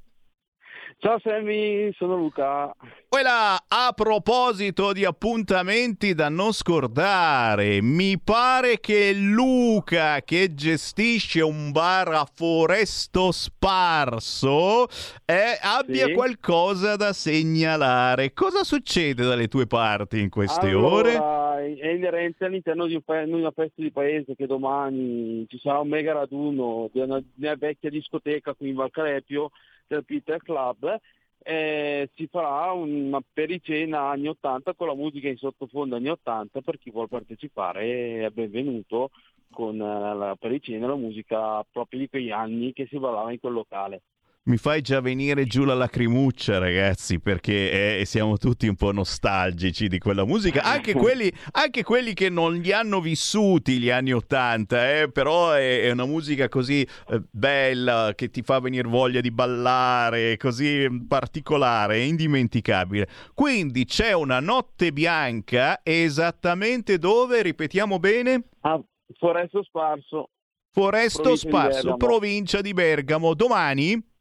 Ciao 0.99 1.19
Sammy, 1.21 1.93
sono 1.93 2.17
Luca. 2.17 2.75
Quella, 3.07 3.55
a 3.69 3.93
proposito 3.95 4.93
di 4.95 5.05
appuntamenti 5.05 6.15
da 6.15 6.31
non 6.31 6.53
scordare, 6.53 7.83
mi 7.83 8.19
pare 8.19 8.81
che 8.81 9.13
Luca, 9.13 10.23
che 10.25 10.55
gestisce 10.55 11.43
un 11.43 11.71
bar 11.71 12.09
a 12.09 12.27
Foresto 12.33 13.31
Sparso, 13.31 14.87
eh, 15.27 15.59
abbia 15.61 16.07
Sì. 16.07 16.13
qualcosa 16.15 16.97
da 16.97 17.13
segnalare. 17.13 18.33
Cosa 18.33 18.65
succede 18.65 19.23
dalle 19.23 19.49
tue 19.49 19.67
parti 19.67 20.19
in 20.19 20.31
queste 20.31 20.69
Allora, 20.71 21.23
ore? 21.59 21.77
È 21.79 21.89
inerente 21.89 22.47
all'interno 22.47 22.87
di, 22.87 22.95
un 22.95 23.25
di 23.27 23.33
una 23.33 23.51
festa 23.51 23.83
di 23.83 23.91
paese 23.93 24.35
che 24.35 24.47
domani 24.47 25.45
ci 25.49 25.59
sarà 25.63 25.79
un 25.79 25.89
mega 25.89 26.15
raduno 26.15 26.89
di 26.91 27.01
una, 27.01 27.19
di 27.19 27.45
una 27.45 27.55
vecchia 27.55 27.91
discoteca 27.91 28.55
qui 28.55 28.71
in 28.71 28.75
Valcarepio 28.77 29.51
del 29.87 30.05
Peter 30.05 30.43
Club 30.43 31.01
eh, 31.39 32.11
si 32.15 32.27
farà 32.27 32.73
una 32.73 33.21
pericena 33.33 34.09
anni 34.11 34.29
80 34.29 34.75
con 34.75 34.89
la 34.89 34.95
musica 34.95 35.29
in 35.29 35.37
sottofondo 35.37 35.97
anni 35.97 36.09
80 36.09 36.61
per 36.61 36.79
chi 36.79 36.91
vuole 36.91 37.09
partecipare 37.09 38.27
è 38.27 38.31
benvenuto 38.31 39.11
con 39.51 39.81
eh, 39.81 40.15
la 40.15 40.37
pericena 40.37 40.89
la 40.89 40.97
musica 40.97 41.63
proprio 41.71 42.01
di 42.01 42.09
quei 42.09 42.33
anni 42.33 42.73
che 42.73 42.87
si 42.87 42.99
ballava 42.99 43.33
in 43.33 43.39
quel 43.39 43.53
locale. 43.53 44.03
Mi 44.47 44.59
fai 44.59 44.81
già 44.81 45.01
venire 45.01 45.45
giù 45.47 45.65
la 45.65 45.75
lacrimuccia, 45.75 46.59
ragazzi, 46.59 47.19
perché 47.19 47.99
eh, 47.99 48.05
siamo 48.05 48.37
tutti 48.37 48.69
un 48.69 48.77
po' 48.77 48.93
nostalgici 48.93 49.89
di 49.89 49.99
quella 49.99 50.25
musica. 50.25 50.63
Anche 50.63 50.95
quelli, 50.95 51.33
anche 51.51 51.83
quelli 51.83 52.15
che 52.15 52.29
non 52.29 52.55
li 52.55 52.71
hanno 52.71 53.01
vissuti 53.01 53.79
gli 53.81 53.91
anni 53.91 54.13
Ottanta, 54.13 55.01
eh, 55.01 55.11
però 55.11 55.51
è, 55.51 55.81
è, 55.83 55.91
una 55.91 56.07
musica 56.07 56.49
così 56.49 56.87
eh, 57.09 57.23
bella 57.29 58.13
che 58.15 58.31
ti 58.31 58.43
fa 58.43 58.61
venire 58.61 58.87
voglia 58.87 59.21
di 59.21 59.33
ballare, 59.33 60.37
così 60.37 60.87
particolare, 61.09 62.05
indimenticabile. 62.05 63.09
Quindi 63.35 63.85
c'è 63.85 64.13
una 64.13 64.39
notte 64.39 64.93
bianca 64.93 65.81
esattamente 65.83 66.99
dove, 66.99 67.43
ripetiamo 67.43 67.99
bene? 67.99 68.45
A 68.61 68.81
Foresto 69.19 69.65
Sparso. 69.65 70.31
Foresto 70.71 71.23
provincia 71.23 71.49
Sparso, 71.49 71.91
di 71.91 71.97
provincia 71.97 72.61
di 72.61 72.73
Bergamo. 72.73 73.35
Domani? 73.35 74.15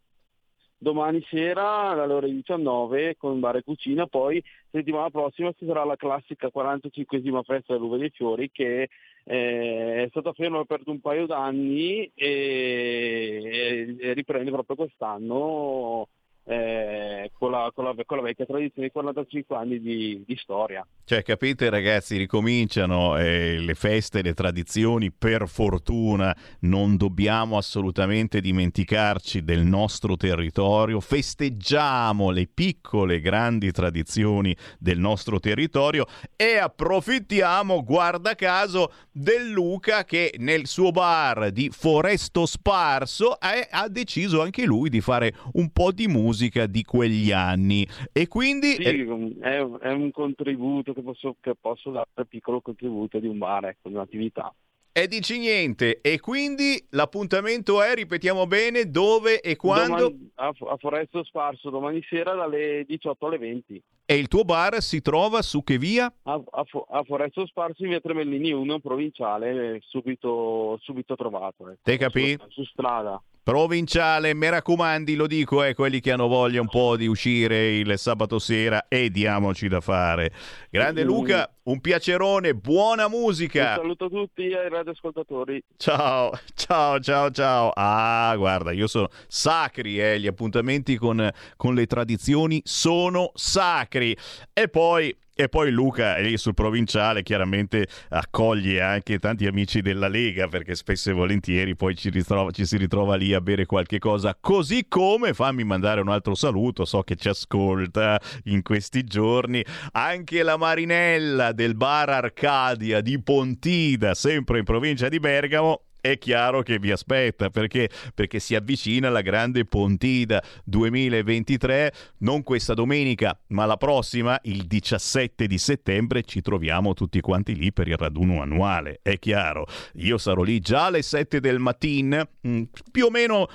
Domani 0.78 1.24
sera 1.30 1.90
alle 1.90 2.14
ore 2.14 2.32
19 2.32 3.16
con 3.18 3.40
bar 3.40 3.58
e 3.58 3.64
cucina, 3.64 4.08
poi 4.08 4.44
settimana 4.70 5.10
prossima 5.10 5.52
ci 5.54 5.66
sarà 5.66 5.84
la 5.84 5.96
classica 5.96 6.52
45esima 6.54 7.44
festa 7.44 7.74
dell'Uva 7.74 7.98
dei 7.98 8.10
Fiori 8.10 8.52
che 8.52 8.90
eh, 9.24 10.04
è 10.04 10.08
stata 10.10 10.34
ferma 10.34 10.64
per 10.66 10.82
un 10.86 11.00
paio 11.00 11.26
d'anni 11.26 12.12
e, 12.14 13.96
e 14.00 14.14
riprende 14.14 14.52
proprio 14.52 14.76
quest'anno 14.76 16.08
eh, 16.48 17.32
con, 17.34 17.50
la, 17.50 17.72
con, 17.74 17.86
la, 17.86 17.96
con, 18.06 18.18
la, 18.18 18.24
vecchia 18.24 18.46
tradizione 18.46 18.88
di 18.88 18.94
45 18.94 19.56
anni 19.58 19.80
di, 19.80 20.24
di 20.26 20.38
storia. 20.38 20.86
Cioè, 21.04 21.24
capite 21.24 21.70
ragazzi, 21.72 22.18
ricominciano 22.18 23.18
eh, 23.18 23.58
le 23.58 23.74
feste, 23.74 24.22
le 24.22 24.34
tradizioni, 24.34 25.12
per 25.12 25.48
fortuna 25.48 26.36
non 26.62 26.98
dobbiamo 26.98 27.58
assolutamente 27.58 28.42
dimenticarci 28.42 29.44
del 29.44 29.66
nostro 29.66 30.16
territorio, 30.18 31.00
festeggiamo 31.00 32.30
le 32.30 32.48
piccole, 32.48 33.22
grandi 33.22 33.72
tradizioni 33.72 34.56
del 34.78 35.00
nostro 35.00 35.40
territorio 35.40 36.06
e 36.36 36.58
approfittiamo, 36.58 37.84
guarda 37.84 38.36
caso, 38.36 38.94
del 39.12 39.50
Luca 39.50 40.04
che 40.04 40.36
nel 40.38 40.68
suo 40.68 40.92
bar 40.92 41.50
di 41.52 41.70
Foresto 41.72 42.46
Sparso 42.46 43.40
è, 43.40 43.68
ha 43.72 43.88
deciso 43.88 44.42
anche 44.44 44.66
lui 44.66 44.90
di 44.90 45.02
fare 45.02 45.34
un 45.54 45.72
po' 45.72 45.92
di 45.92 46.08
musica 46.08 46.34
di 46.36 46.84
quegli 46.84 47.32
anni 47.32 47.88
e 48.12 48.28
quindi... 48.28 48.74
Sì, 48.74 49.08
è, 49.40 49.58
è 49.58 49.92
un 49.92 50.12
contributo 50.12 50.94
che 50.94 51.02
posso, 51.02 51.36
che 51.40 51.56
posso 51.60 51.92
dare 51.92 52.26
piccolo 52.28 52.62
contributo 52.62 53.20
di 53.20 53.28
un 53.28 53.38
bar, 53.38 53.66
ecco, 53.66 53.90
di 53.90 53.96
un'attività. 53.96 54.54
E 54.98 55.10
dici 55.10 55.38
niente, 55.38 56.00
e 56.00 56.22
quindi 56.22 56.82
l'appuntamento 56.92 57.84
è, 57.84 57.94
ripetiamo 57.96 58.48
bene, 58.48 58.90
dove 58.90 59.42
e 59.42 59.58
quando? 59.58 60.08
Domani, 60.10 60.32
a, 60.36 60.54
a 60.70 60.78
Foresto 60.78 61.22
Sparso, 61.26 61.70
domani 61.70 62.02
sera 62.08 62.34
dalle 62.34 62.86
18 62.88 63.26
alle 63.26 63.38
20. 63.38 63.84
E 64.06 64.16
il 64.16 64.30
tuo 64.30 64.46
bar 64.46 64.82
si 64.82 65.02
trova 65.02 65.42
su 65.42 65.64
che 65.64 65.78
via? 65.78 66.06
A, 66.24 66.42
a, 66.50 66.66
a 66.92 67.04
Foresto 67.04 67.46
Sparso 67.46 67.84
in 67.84 67.90
via 67.90 68.00
Tremellini 68.00 68.54
1, 68.54 68.80
provinciale, 68.80 69.82
subito, 69.82 70.80
subito 70.82 71.18
trovato. 71.18 71.72
Eh. 71.72 71.78
Te 71.82 71.98
capì? 71.98 72.38
Su, 72.40 72.62
su 72.62 72.64
strada 72.64 73.22
provinciale, 73.46 74.34
mi 74.34 74.50
raccomandi, 74.50 75.14
lo 75.14 75.28
dico, 75.28 75.62
eh, 75.62 75.76
quelli 75.76 76.00
che 76.00 76.12
hanno 76.12 76.28
voglia 76.28 76.60
un 76.60 76.68
po' 76.68 76.98
di 76.98 77.06
uscire 77.06 77.78
il 77.78 77.94
sabato 78.00 78.40
sera 78.40 78.88
e 78.88 79.12
diamoci 79.12 79.68
da 79.68 79.82
fare. 79.82 80.32
Grande 80.72 81.04
mm. 81.04 81.08
Luca, 81.08 81.54
un 81.66 81.80
piacerone, 81.80 82.56
buona 82.56 83.08
musica. 83.08 83.74
Un 83.74 83.82
saluto 83.82 84.06
a 84.06 84.10
tutti 84.10 84.52
ai 84.52 84.68
radioascoltatori. 84.68 85.64
Ciao, 85.78 86.32
ciao, 86.56 87.00
ciao, 87.00 87.30
ciao. 87.30 87.72
Ah, 87.76 88.34
guarda, 88.36 88.72
io 88.72 88.88
sono 88.88 89.10
sacri, 89.28 90.02
eh, 90.02 90.20
gli 90.20 90.26
appuntamenti 90.26 90.98
con, 90.98 91.30
con 91.56 91.76
le 91.76 91.86
tradizioni 91.86 92.64
sono 92.66 93.30
sacri. 93.36 94.18
E 94.54 94.70
poi 94.70 95.16
e 95.36 95.50
poi 95.50 95.70
Luca 95.70 96.18
lì 96.18 96.38
sul 96.38 96.54
provinciale 96.54 97.22
chiaramente 97.22 97.88
accoglie 98.10 98.82
anche 98.82 99.20
tanti 99.20 99.46
amici 99.46 99.82
della 99.82 100.08
Lega 100.08 100.48
perché 100.48 100.76
spesso 100.76 101.10
e 101.10 101.14
volentieri 101.14 101.76
poi 101.76 101.96
ci, 101.96 102.10
ritrova, 102.10 102.52
ci, 102.52 102.66
si 102.66 102.78
ritrova 102.78 103.16
lì 103.16 103.34
a 103.34 103.42
bere 103.42 103.66
qualche 103.66 104.00
cosa. 104.00 104.38
Così 104.40 104.86
come 104.88 105.34
fammi 105.34 105.66
mandare 105.66 106.00
un 106.00 106.10
altro 106.10 106.36
saluto, 106.36 106.86
so 106.86 107.02
che 107.04 107.18
ci 107.18 107.28
ascolta 107.28 108.20
in 108.46 108.62
questi 108.62 109.04
giorni 109.04 109.64
anche 109.92 110.42
la 110.42 110.56
Marinella 110.56 111.52
del 111.52 111.76
bar 111.76 112.10
Arcadia 112.10 113.02
di 113.02 113.22
Pontida, 113.22 114.14
sempre 114.14 114.60
in 114.60 114.64
provincia 114.64 115.10
di 115.10 115.20
Bergamo 115.20 115.85
è 116.12 116.20
chiaro 116.20 116.62
che 116.62 116.78
vi 116.78 116.92
aspetta 116.92 117.50
perché, 117.50 117.90
perché 118.14 118.38
si 118.40 118.54
avvicina 118.54 119.10
la 119.10 119.22
grande 119.22 119.66
Pontida 119.66 120.44
2023, 120.64 121.92
non 122.20 122.44
questa 122.44 122.76
domenica, 122.76 123.36
ma 123.48 123.66
la 123.66 123.78
prossima, 123.78 124.40
il 124.44 124.68
17 124.68 125.48
di 125.48 125.58
settembre, 125.58 126.22
ci 126.22 126.42
troviamo 126.42 126.94
tutti 126.94 127.20
quanti 127.22 127.56
lì 127.56 127.74
per 127.74 127.88
il 127.88 127.98
raduno 127.98 128.44
annuale, 128.44 129.00
è 129.02 129.18
chiaro. 129.18 129.66
Io 129.96 130.20
sarò 130.20 130.44
lì 130.44 130.60
già 130.60 130.86
alle 130.86 131.02
7 131.02 131.40
del 131.40 131.58
mattino, 131.58 132.30
mm, 132.48 132.64
più 132.92 133.06
o 133.06 133.10
meno 133.10 133.48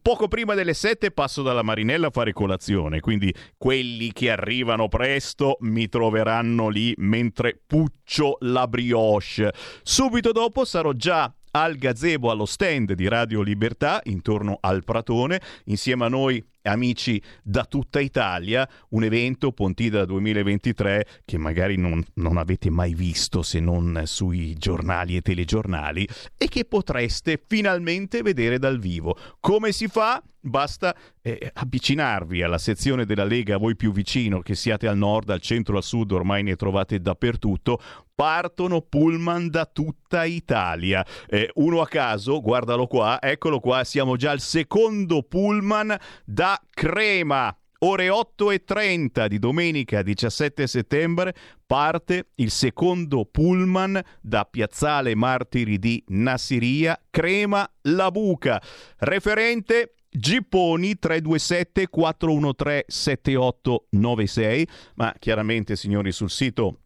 poco 0.00 0.28
prima 0.28 0.54
delle 0.54 0.74
7 0.74 1.10
passo 1.10 1.42
dalla 1.42 1.62
Marinella 1.62 2.06
a 2.06 2.10
fare 2.10 2.32
colazione, 2.32 3.00
quindi 3.00 3.34
quelli 3.56 4.12
che 4.12 4.30
arrivano 4.30 4.88
presto 4.88 5.56
mi 5.60 5.88
troveranno 5.88 6.68
lì 6.68 6.94
mentre 6.96 7.60
puccio 7.66 8.36
la 8.40 8.66
brioche. 8.66 9.52
Subito 9.82 10.32
dopo 10.32 10.64
sarò 10.64 10.92
già 10.92 11.32
al 11.52 11.76
gazebo 11.76 12.30
allo 12.30 12.46
stand 12.46 12.92
di 12.92 13.08
Radio 13.08 13.42
Libertà 13.42 14.00
intorno 14.04 14.58
al 14.60 14.84
Pratone, 14.84 15.40
insieme 15.64 16.04
a 16.04 16.08
noi 16.08 16.44
amici 16.62 17.20
da 17.42 17.64
tutta 17.64 18.00
Italia, 18.00 18.68
un 18.90 19.04
evento 19.04 19.52
Pontida 19.52 20.04
2023 20.04 21.06
che 21.24 21.38
magari 21.38 21.76
non, 21.76 22.02
non, 22.14 22.36
avete 22.36 22.70
mai 22.70 22.94
visto 22.94 23.42
se 23.42 23.60
non 23.60 24.02
sui 24.04 24.54
giornali 24.54 25.16
e 25.16 25.22
telegiornali 25.22 26.06
e 26.36 26.48
che 26.48 26.64
potreste 26.64 27.42
finalmente 27.46 28.22
vedere 28.22 28.58
dal 28.58 28.78
vivo. 28.78 29.16
Come 29.40 29.72
si 29.72 29.88
fa? 29.88 30.22
Basta 30.42 30.96
eh, 31.20 31.50
avvicinarvi 31.52 32.42
alla 32.42 32.56
sezione 32.56 33.04
della 33.04 33.24
Lega 33.24 33.58
voi 33.58 33.76
più 33.76 33.92
vicino, 33.92 34.40
che 34.40 34.54
siate 34.54 34.88
al 34.88 34.96
nord, 34.96 35.28
al 35.28 35.40
centro, 35.40 35.76
al 35.76 35.82
sud, 35.82 36.12
ormai 36.12 36.42
ne 36.42 36.56
trovate 36.56 36.98
dappertutto. 36.98 37.78
Partono 38.14 38.80
pullman 38.80 39.50
da 39.50 39.66
tutta 39.66 40.24
Italia. 40.24 41.04
Eh, 41.28 41.50
uno 41.54 41.82
a 41.82 41.86
caso, 41.86 42.40
guardalo 42.40 42.86
qua, 42.86 43.20
eccolo 43.20 43.60
qua, 43.60 43.84
siamo 43.84 44.16
già 44.16 44.30
al 44.30 44.40
secondo 44.40 45.22
pullman 45.22 45.94
da 46.24 46.58
Crema. 46.70 47.54
Ore 47.82 48.08
8.30 48.08 49.26
di 49.26 49.38
domenica 49.38 50.02
17 50.02 50.66
settembre 50.66 51.34
parte 51.66 52.28
il 52.34 52.50
secondo 52.50 53.24
pullman 53.24 53.98
da 54.20 54.44
Piazzale 54.44 55.14
Martiri 55.14 55.78
di 55.78 56.02
Nassiria, 56.08 57.00
Crema 57.08 57.66
La 57.82 58.10
Buca. 58.10 58.60
Referente 58.98 59.94
Gipponi 60.12 60.98
327 60.98 61.86
413 61.88 62.84
7896, 62.88 64.68
ma 64.96 65.14
chiaramente 65.18 65.76
signori 65.76 66.10
sul 66.10 66.30
sito 66.30 66.78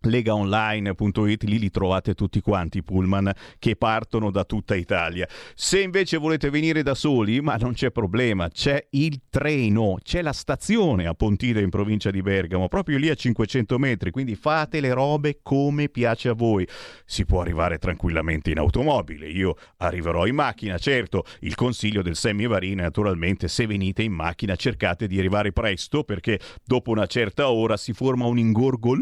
legaonline.it, 0.00 1.42
lì 1.44 1.58
li 1.58 1.70
trovate 1.70 2.14
tutti 2.14 2.40
quanti 2.40 2.78
i 2.78 2.82
pullman 2.82 3.32
che 3.58 3.76
partono 3.76 4.30
da 4.30 4.44
tutta 4.44 4.74
Italia. 4.74 5.28
Se 5.54 5.80
invece 5.80 6.16
volete 6.16 6.50
venire 6.50 6.82
da 6.82 6.94
soli, 6.94 7.40
ma 7.40 7.56
non 7.56 7.72
c'è 7.72 7.90
problema, 7.90 8.48
c'è 8.48 8.86
il 8.90 9.20
treno, 9.28 9.98
c'è 10.02 10.22
la 10.22 10.32
stazione 10.32 11.06
a 11.06 11.14
Pontida 11.14 11.60
in 11.60 11.70
provincia 11.70 12.10
di 12.10 12.22
Bergamo, 12.22 12.68
proprio 12.68 12.98
lì 12.98 13.08
a 13.08 13.14
500 13.14 13.78
metri, 13.78 14.10
quindi 14.10 14.34
fate 14.36 14.80
le 14.80 14.92
robe 14.92 15.40
come 15.42 15.88
piace 15.88 16.28
a 16.28 16.34
voi. 16.34 16.66
Si 17.04 17.24
può 17.24 17.40
arrivare 17.40 17.78
tranquillamente 17.78 18.50
in 18.50 18.58
automobile, 18.58 19.28
io 19.28 19.56
arriverò 19.78 20.26
in 20.26 20.34
macchina, 20.34 20.78
certo, 20.78 21.24
il 21.40 21.54
consiglio 21.54 22.02
del 22.02 22.16
semivarina 22.16 22.84
naturalmente 22.86 23.48
se 23.48 23.66
venite 23.66 24.02
in 24.02 24.12
macchina 24.12 24.56
cercate 24.56 25.06
di 25.06 25.18
arrivare 25.18 25.52
presto 25.52 26.04
perché 26.04 26.40
dopo 26.64 26.90
una 26.90 27.06
certa 27.06 27.50
ora 27.50 27.76
si 27.76 27.92
forma 27.92 28.26
un 28.26 28.38
ingorgo 28.38 28.94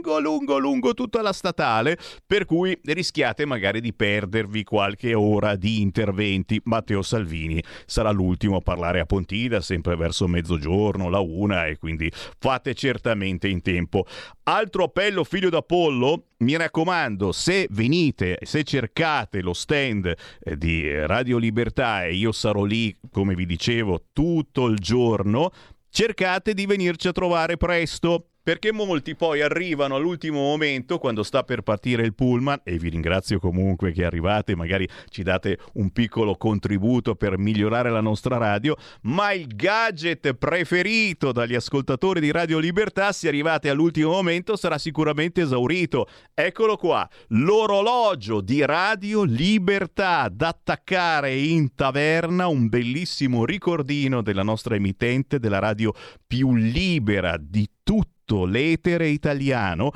lungo, 0.00 0.18
lungo 0.18 0.58
lungo 0.58 0.94
tutta 0.94 1.20
la 1.20 1.32
statale, 1.32 1.98
per 2.26 2.46
cui 2.46 2.78
rischiate 2.84 3.44
magari 3.44 3.80
di 3.80 3.92
perdervi 3.92 4.64
qualche 4.64 5.14
ora 5.14 5.56
di 5.56 5.80
interventi. 5.80 6.60
Matteo 6.64 7.02
Salvini 7.02 7.62
sarà 7.86 8.10
l'ultimo 8.10 8.56
a 8.56 8.60
parlare 8.60 9.00
a 9.00 9.04
Pontida, 9.04 9.60
sempre 9.60 9.96
verso 9.96 10.26
mezzogiorno, 10.26 11.08
la 11.08 11.20
una, 11.20 11.66
e 11.66 11.76
quindi 11.76 12.10
fate 12.12 12.74
certamente 12.74 13.48
in 13.48 13.60
tempo. 13.60 14.06
Altro 14.44 14.84
appello, 14.84 15.24
figlio 15.24 15.50
d'Apollo, 15.50 16.24
mi 16.38 16.56
raccomando, 16.56 17.32
se 17.32 17.66
venite, 17.70 18.38
se 18.42 18.64
cercate 18.64 19.42
lo 19.42 19.52
stand 19.52 20.12
eh, 20.42 20.56
di 20.56 20.88
Radio 21.06 21.36
Libertà 21.36 22.04
e 22.04 22.14
io 22.14 22.32
sarò 22.32 22.64
lì, 22.64 22.96
come 23.10 23.34
vi 23.34 23.44
dicevo, 23.44 24.06
tutto 24.12 24.66
il 24.66 24.78
giorno, 24.78 25.50
cercate 25.90 26.54
di 26.54 26.66
venirci 26.66 27.08
a 27.08 27.12
trovare 27.12 27.56
presto 27.56 28.30
perché 28.50 28.72
molti 28.72 29.14
poi 29.14 29.42
arrivano 29.42 29.94
all'ultimo 29.94 30.40
momento 30.40 30.98
quando 30.98 31.22
sta 31.22 31.44
per 31.44 31.62
partire 31.62 32.02
il 32.02 32.16
pullman 32.16 32.62
e 32.64 32.78
vi 32.78 32.88
ringrazio 32.88 33.38
comunque 33.38 33.92
che 33.92 34.04
arrivate, 34.04 34.56
magari 34.56 34.88
ci 35.08 35.22
date 35.22 35.60
un 35.74 35.90
piccolo 35.90 36.34
contributo 36.34 37.14
per 37.14 37.38
migliorare 37.38 37.90
la 37.90 38.00
nostra 38.00 38.38
radio, 38.38 38.74
ma 39.02 39.30
il 39.30 39.46
gadget 39.46 40.34
preferito 40.34 41.30
dagli 41.30 41.54
ascoltatori 41.54 42.18
di 42.18 42.32
Radio 42.32 42.58
Libertà 42.58 43.12
se 43.12 43.28
arrivate 43.28 43.70
all'ultimo 43.70 44.10
momento 44.10 44.56
sarà 44.56 44.78
sicuramente 44.78 45.42
esaurito. 45.42 46.08
Eccolo 46.34 46.76
qua, 46.76 47.08
l'orologio 47.28 48.40
di 48.40 48.64
Radio 48.64 49.22
Libertà 49.22 50.28
da 50.28 50.48
attaccare 50.48 51.36
in 51.36 51.72
taverna, 51.76 52.48
un 52.48 52.68
bellissimo 52.68 53.44
ricordino 53.44 54.22
della 54.22 54.42
nostra 54.42 54.74
emittente 54.74 55.38
della 55.38 55.60
radio 55.60 55.94
più 56.26 56.56
libera 56.56 57.36
di 57.38 57.70
tutti 57.84 58.18
l'etere 58.44 59.08
italiano 59.08 59.92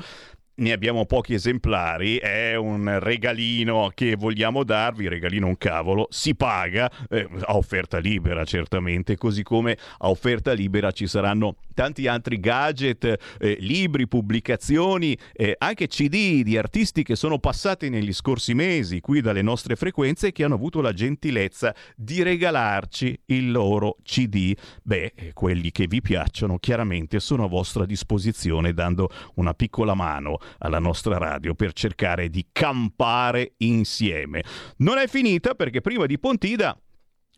ne 0.55 0.71
abbiamo 0.71 1.05
pochi 1.05 1.33
esemplari, 1.33 2.17
è 2.17 2.55
un 2.55 2.99
regalino 2.99 3.91
che 3.93 4.15
vogliamo 4.15 4.63
darvi, 4.63 5.07
regalino 5.07 5.47
un 5.47 5.57
cavolo, 5.57 6.07
si 6.09 6.35
paga 6.35 6.89
eh, 7.09 7.27
a 7.41 7.57
offerta 7.57 7.97
libera 7.97 8.45
certamente, 8.45 9.17
così 9.17 9.43
come 9.43 9.77
a 9.99 10.09
offerta 10.09 10.53
libera 10.53 10.91
ci 10.91 11.07
saranno 11.07 11.57
tanti 11.73 12.07
altri 12.07 12.39
gadget, 12.39 13.35
eh, 13.39 13.57
libri, 13.59 14.07
pubblicazioni, 14.07 15.17
eh, 15.33 15.55
anche 15.57 15.87
CD 15.87 16.43
di 16.43 16.57
artisti 16.57 17.03
che 17.03 17.15
sono 17.15 17.39
passati 17.39 17.89
negli 17.89 18.13
scorsi 18.13 18.53
mesi 18.53 19.01
qui 19.01 19.21
dalle 19.21 19.41
nostre 19.41 19.75
frequenze 19.75 20.27
e 20.27 20.31
che 20.31 20.43
hanno 20.43 20.55
avuto 20.55 20.79
la 20.79 20.93
gentilezza 20.93 21.75
di 21.95 22.23
regalarci 22.23 23.19
il 23.25 23.51
loro 23.51 23.97
CD. 24.03 24.55
Beh, 24.83 25.11
eh, 25.15 25.33
quelli 25.33 25.71
che 25.71 25.87
vi 25.87 26.01
piacciono 26.01 26.57
chiaramente 26.59 27.19
sono 27.19 27.43
a 27.43 27.47
vostra 27.47 27.85
disposizione 27.85 28.73
dando 28.73 29.09
una 29.35 29.53
piccola 29.53 29.93
mano 29.93 30.39
alla 30.59 30.79
nostra 30.79 31.17
radio 31.17 31.53
per 31.55 31.73
cercare 31.73 32.29
di 32.29 32.47
campare 32.51 33.53
insieme. 33.57 34.43
Non 34.77 34.97
è 34.97 35.07
finita 35.07 35.55
perché 35.55 35.81
prima 35.81 36.05
di 36.05 36.19
Pontida 36.19 36.77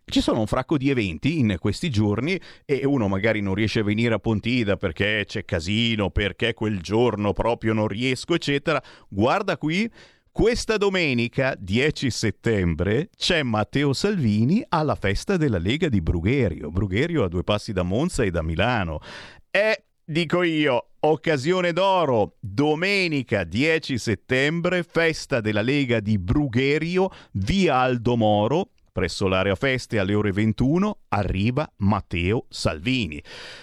ci 0.10 0.22
sono 0.22 0.40
un 0.40 0.48
fracco 0.48 0.78
di 0.78 0.90
eventi 0.90 1.40
in 1.40 1.58
questi 1.60 1.90
giorni 1.90 2.40
e 2.64 2.86
uno 2.86 3.10
magari 3.10 3.42
non 3.42 3.54
riesce 3.54 3.82
a 3.82 3.84
venire 3.84 4.14
a 4.14 4.20
Pontida 4.20 4.78
perché 4.78 5.24
c'è 5.28 5.44
casino, 5.44 6.12
perché 6.12 6.54
quel 6.54 6.80
giorno 6.80 7.34
proprio 7.34 7.74
non 7.74 7.90
riesco, 7.90 8.34
eccetera. 8.34 8.82
Guarda 9.10 9.58
qui, 9.58 9.92
questa 10.32 10.78
domenica 10.78 11.56
10 11.60 12.10
settembre 12.10 13.10
c'è 13.18 13.44
Matteo 13.44 13.92
Salvini 13.92 14.64
alla 14.70 14.96
festa 14.96 15.36
della 15.36 15.58
Lega 15.58 15.90
di 15.90 16.00
Brugherio. 16.00 16.72
Brugherio 16.72 17.26
a 17.26 17.28
due 17.28 17.44
passi 17.44 17.74
da 17.74 17.84
Monza 17.84 18.24
e 18.24 18.32
da 18.32 18.42
Milano. 18.42 19.00
È 19.52 19.76
Dico 20.10 20.42
io, 20.42 20.87
occasione 21.02 21.74
d'oro, 21.74 22.36
domenica 22.40 23.44
10 23.44 23.98
settembre, 23.98 24.84
festa 24.84 25.42
della 25.42 25.62
Lega 25.62 26.00
di 26.00 26.18
Brugherio, 26.18 27.10
via 27.34 27.78
Aldo 27.78 28.16
Moro, 28.16 28.70
presso 28.92 29.28
l'area 29.28 29.56
feste 29.56 30.00
alle 30.00 30.16
ore 30.16 30.32
21, 30.32 31.02
arriva 31.10 31.72
Matteo 31.78 32.46
Salvini. 32.50 33.22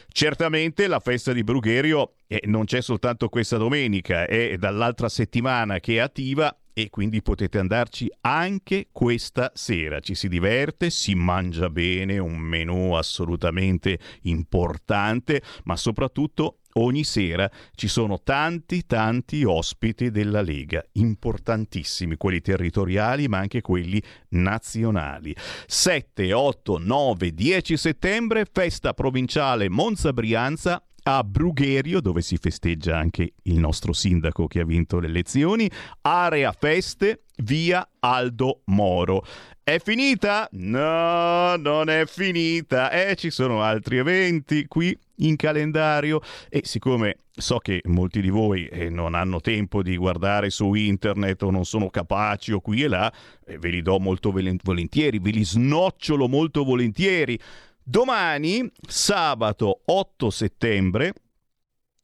Certamente 0.08 0.86
la 0.86 1.00
festa 1.00 1.32
di 1.32 1.42
Brugherio 1.42 2.14
eh, 2.28 2.42
non 2.44 2.66
c'è 2.66 2.80
soltanto 2.80 3.28
questa 3.28 3.56
domenica, 3.56 4.26
è 4.26 4.56
dall'altra 4.56 5.08
settimana 5.08 5.80
che 5.80 5.94
è 5.94 5.98
attiva 5.98 6.56
e 6.76 6.90
quindi 6.90 7.22
potete 7.22 7.58
andarci 7.58 8.10
anche 8.22 8.88
questa 8.90 9.52
sera. 9.54 10.00
Ci 10.00 10.14
si 10.14 10.28
diverte, 10.28 10.90
si 10.90 11.14
mangia 11.14 11.70
bene, 11.70 12.18
un 12.18 12.36
menù 12.36 12.92
assolutamente 12.94 13.98
importante, 14.22 15.40
ma 15.64 15.76
soprattutto 15.76 16.58
ogni 16.74 17.04
sera 17.04 17.50
ci 17.74 17.88
sono 17.88 18.20
tanti 18.22 18.86
tanti 18.86 19.44
ospiti 19.44 20.10
della 20.10 20.40
Lega, 20.40 20.84
importantissimi, 20.92 22.16
quelli 22.16 22.40
territoriali 22.40 23.28
ma 23.28 23.38
anche 23.38 23.60
quelli 23.60 24.02
nazionali. 24.30 25.34
7, 25.66 26.32
8, 26.32 26.78
9, 26.78 27.32
10 27.32 27.76
settembre, 27.76 28.46
festa 28.50 28.94
provinciale 28.94 29.68
Monza 29.68 30.12
Brianza 30.12 30.82
a 31.06 31.22
Brugherio, 31.22 32.00
dove 32.00 32.22
si 32.22 32.36
festeggia 32.36 32.96
anche 32.96 33.34
il 33.42 33.58
nostro 33.58 33.92
sindaco 33.92 34.46
che 34.46 34.60
ha 34.60 34.64
vinto 34.64 34.98
le 34.98 35.08
elezioni, 35.08 35.70
area 36.00 36.52
feste, 36.52 37.24
via 37.42 37.86
Aldo 38.00 38.62
Moro. 38.66 39.24
È 39.62 39.78
finita? 39.78 40.48
No, 40.52 41.56
non 41.56 41.88
è 41.88 42.06
finita. 42.06 42.90
Eh, 42.90 43.16
ci 43.16 43.30
sono 43.30 43.62
altri 43.62 43.98
eventi 43.98 44.66
qui 44.66 44.96
in 45.16 45.36
calendario 45.36 46.20
e 46.48 46.62
siccome 46.64 47.16
so 47.30 47.58
che 47.58 47.80
molti 47.84 48.20
di 48.20 48.30
voi 48.30 48.66
eh, 48.66 48.88
non 48.88 49.14
hanno 49.14 49.40
tempo 49.40 49.82
di 49.82 49.96
guardare 49.96 50.50
su 50.50 50.74
internet 50.74 51.42
o 51.42 51.50
non 51.50 51.64
sono 51.64 51.90
capaci 51.90 52.52
o 52.52 52.60
qui 52.60 52.82
e 52.82 52.88
là, 52.88 53.12
eh, 53.46 53.58
ve 53.58 53.70
li 53.70 53.82
do 53.82 53.98
molto 53.98 54.30
volentieri, 54.30 55.18
ve 55.18 55.30
li 55.30 55.44
snocciolo 55.44 56.28
molto 56.28 56.64
volentieri. 56.64 57.38
Domani, 57.82 58.70
sabato 58.86 59.82
8 59.84 60.30
settembre, 60.30 61.12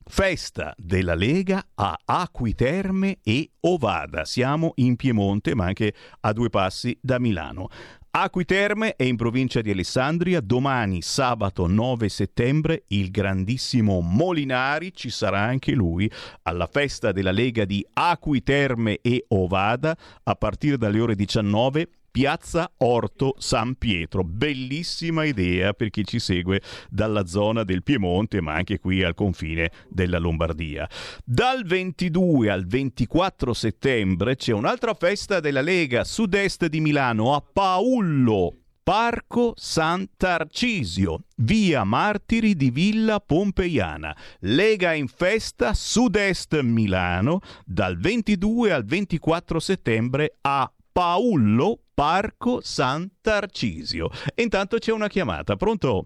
festa 0.04 0.74
della 0.76 1.14
Lega 1.14 1.64
a 1.74 1.98
Acquiterme 2.04 3.18
e 3.22 3.50
Ovada. 3.60 4.24
Siamo 4.24 4.72
in 4.76 4.96
Piemonte, 4.96 5.54
ma 5.54 5.66
anche 5.66 5.94
a 6.20 6.32
due 6.32 6.50
passi 6.50 6.98
da 7.00 7.18
Milano. 7.18 7.68
Acquiterme 8.12 8.96
è 8.96 9.04
in 9.04 9.14
provincia 9.14 9.60
di 9.60 9.70
Alessandria. 9.70 10.40
Domani, 10.40 11.00
sabato 11.00 11.68
9 11.68 12.08
settembre, 12.08 12.82
il 12.88 13.12
grandissimo 13.12 14.00
Molinari 14.00 14.92
ci 14.92 15.10
sarà 15.10 15.42
anche 15.42 15.74
lui 15.74 16.10
alla 16.42 16.66
festa 16.66 17.12
della 17.12 17.30
Lega 17.30 17.64
di 17.64 17.86
Acquiterme 17.92 18.98
e 19.00 19.26
Ovada 19.28 19.96
a 20.24 20.34
partire 20.34 20.76
dalle 20.76 20.98
ore 20.98 21.14
19 21.14 21.88
Piazza 22.10 22.72
Orto 22.78 23.34
San 23.38 23.76
Pietro. 23.76 24.24
Bellissima 24.24 25.24
idea 25.24 25.72
per 25.72 25.90
chi 25.90 26.04
ci 26.04 26.18
segue 26.18 26.60
dalla 26.88 27.26
zona 27.26 27.62
del 27.62 27.82
Piemonte, 27.82 28.40
ma 28.40 28.54
anche 28.54 28.78
qui 28.78 29.02
al 29.02 29.14
confine 29.14 29.70
della 29.88 30.18
Lombardia. 30.18 30.88
Dal 31.24 31.64
22 31.64 32.50
al 32.50 32.66
24 32.66 33.54
settembre 33.54 34.36
c'è 34.36 34.52
un'altra 34.52 34.94
festa 34.94 35.40
della 35.40 35.60
Lega 35.60 36.04
sud-est 36.04 36.66
di 36.66 36.80
Milano 36.80 37.34
a 37.34 37.40
Paullo. 37.40 38.54
Parco 38.82 39.52
Sant'Arcisio, 39.54 41.24
via 41.36 41.84
Martiri 41.84 42.56
di 42.56 42.70
Villa 42.70 43.20
Pompeiana. 43.20 44.16
Lega 44.40 44.94
in 44.94 45.06
festa 45.06 45.74
sud-est 45.74 46.58
Milano 46.62 47.40
dal 47.64 47.96
22 47.98 48.72
al 48.72 48.84
24 48.84 49.60
settembre 49.60 50.38
a 50.40 50.68
Paullo 51.00 51.78
Parco 51.94 52.60
Sant'Arcisio. 52.60 54.10
E 54.34 54.42
intanto 54.42 54.76
c'è 54.76 54.92
una 54.92 55.08
chiamata, 55.08 55.56
pronto? 55.56 56.04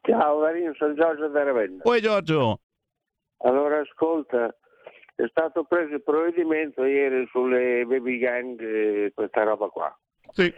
Ciao 0.00 0.40
Marino, 0.40 0.72
sono 0.78 0.94
Giorgio 0.94 1.28
da 1.28 1.42
Ravenna. 1.42 1.82
Poi 1.82 2.00
Giorgio. 2.00 2.60
Allora 3.42 3.80
ascolta, 3.80 4.46
è 5.14 5.26
stato 5.28 5.64
preso 5.64 5.96
il 5.96 6.02
provvedimento 6.02 6.84
ieri 6.84 7.28
sulle 7.30 7.84
baby 7.84 8.16
gang, 8.16 8.58
eh, 8.62 9.12
questa 9.14 9.42
roba 9.42 9.68
qua. 9.68 9.94
Sì. 10.30 10.50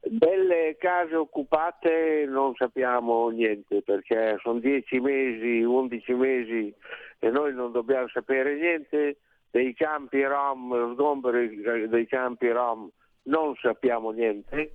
Delle 0.00 0.76
case 0.78 1.16
occupate 1.16 2.24
non 2.26 2.54
sappiamo 2.54 3.28
niente 3.28 3.82
perché 3.82 4.38
sono 4.40 4.60
10 4.60 4.98
mesi, 4.98 5.62
11 5.62 6.12
mesi 6.14 6.74
e 7.18 7.28
noi 7.28 7.52
non 7.52 7.70
dobbiamo 7.70 8.08
sapere 8.08 8.54
niente 8.54 9.18
dei 9.54 9.72
campi 9.72 10.20
Rom, 10.24 10.94
sgomberi 10.94 11.88
dei 11.88 12.08
campi 12.08 12.50
Rom 12.50 12.90
non 13.26 13.54
sappiamo 13.54 14.10
niente. 14.10 14.72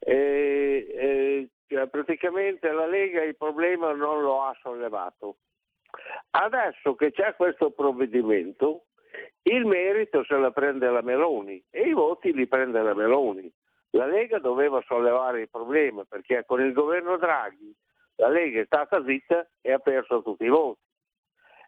E, 0.00 0.86
e, 0.90 1.48
cioè, 1.68 1.86
praticamente 1.86 2.72
la 2.72 2.86
Lega 2.86 3.22
il 3.22 3.36
problema 3.36 3.92
non 3.92 4.20
lo 4.20 4.42
ha 4.42 4.56
sollevato. 4.60 5.36
Adesso 6.30 6.96
che 6.96 7.12
c'è 7.12 7.36
questo 7.36 7.70
provvedimento, 7.70 8.86
il 9.42 9.64
merito 9.64 10.24
se 10.24 10.38
la 10.38 10.50
prende 10.50 10.90
la 10.90 11.02
Meloni 11.02 11.62
e 11.70 11.82
i 11.82 11.92
voti 11.92 12.34
li 12.34 12.48
prende 12.48 12.82
la 12.82 12.94
Meloni. 12.94 13.48
La 13.90 14.06
Lega 14.06 14.40
doveva 14.40 14.82
sollevare 14.88 15.42
il 15.42 15.48
problema 15.48 16.02
perché 16.02 16.42
con 16.44 16.60
il 16.60 16.72
governo 16.72 17.16
Draghi 17.16 17.72
la 18.16 18.28
Lega 18.28 18.60
è 18.60 18.64
stata 18.64 19.04
zitta 19.04 19.46
e 19.60 19.70
ha 19.70 19.78
perso 19.78 20.20
tutti 20.20 20.42
i 20.42 20.48
voti. 20.48 20.82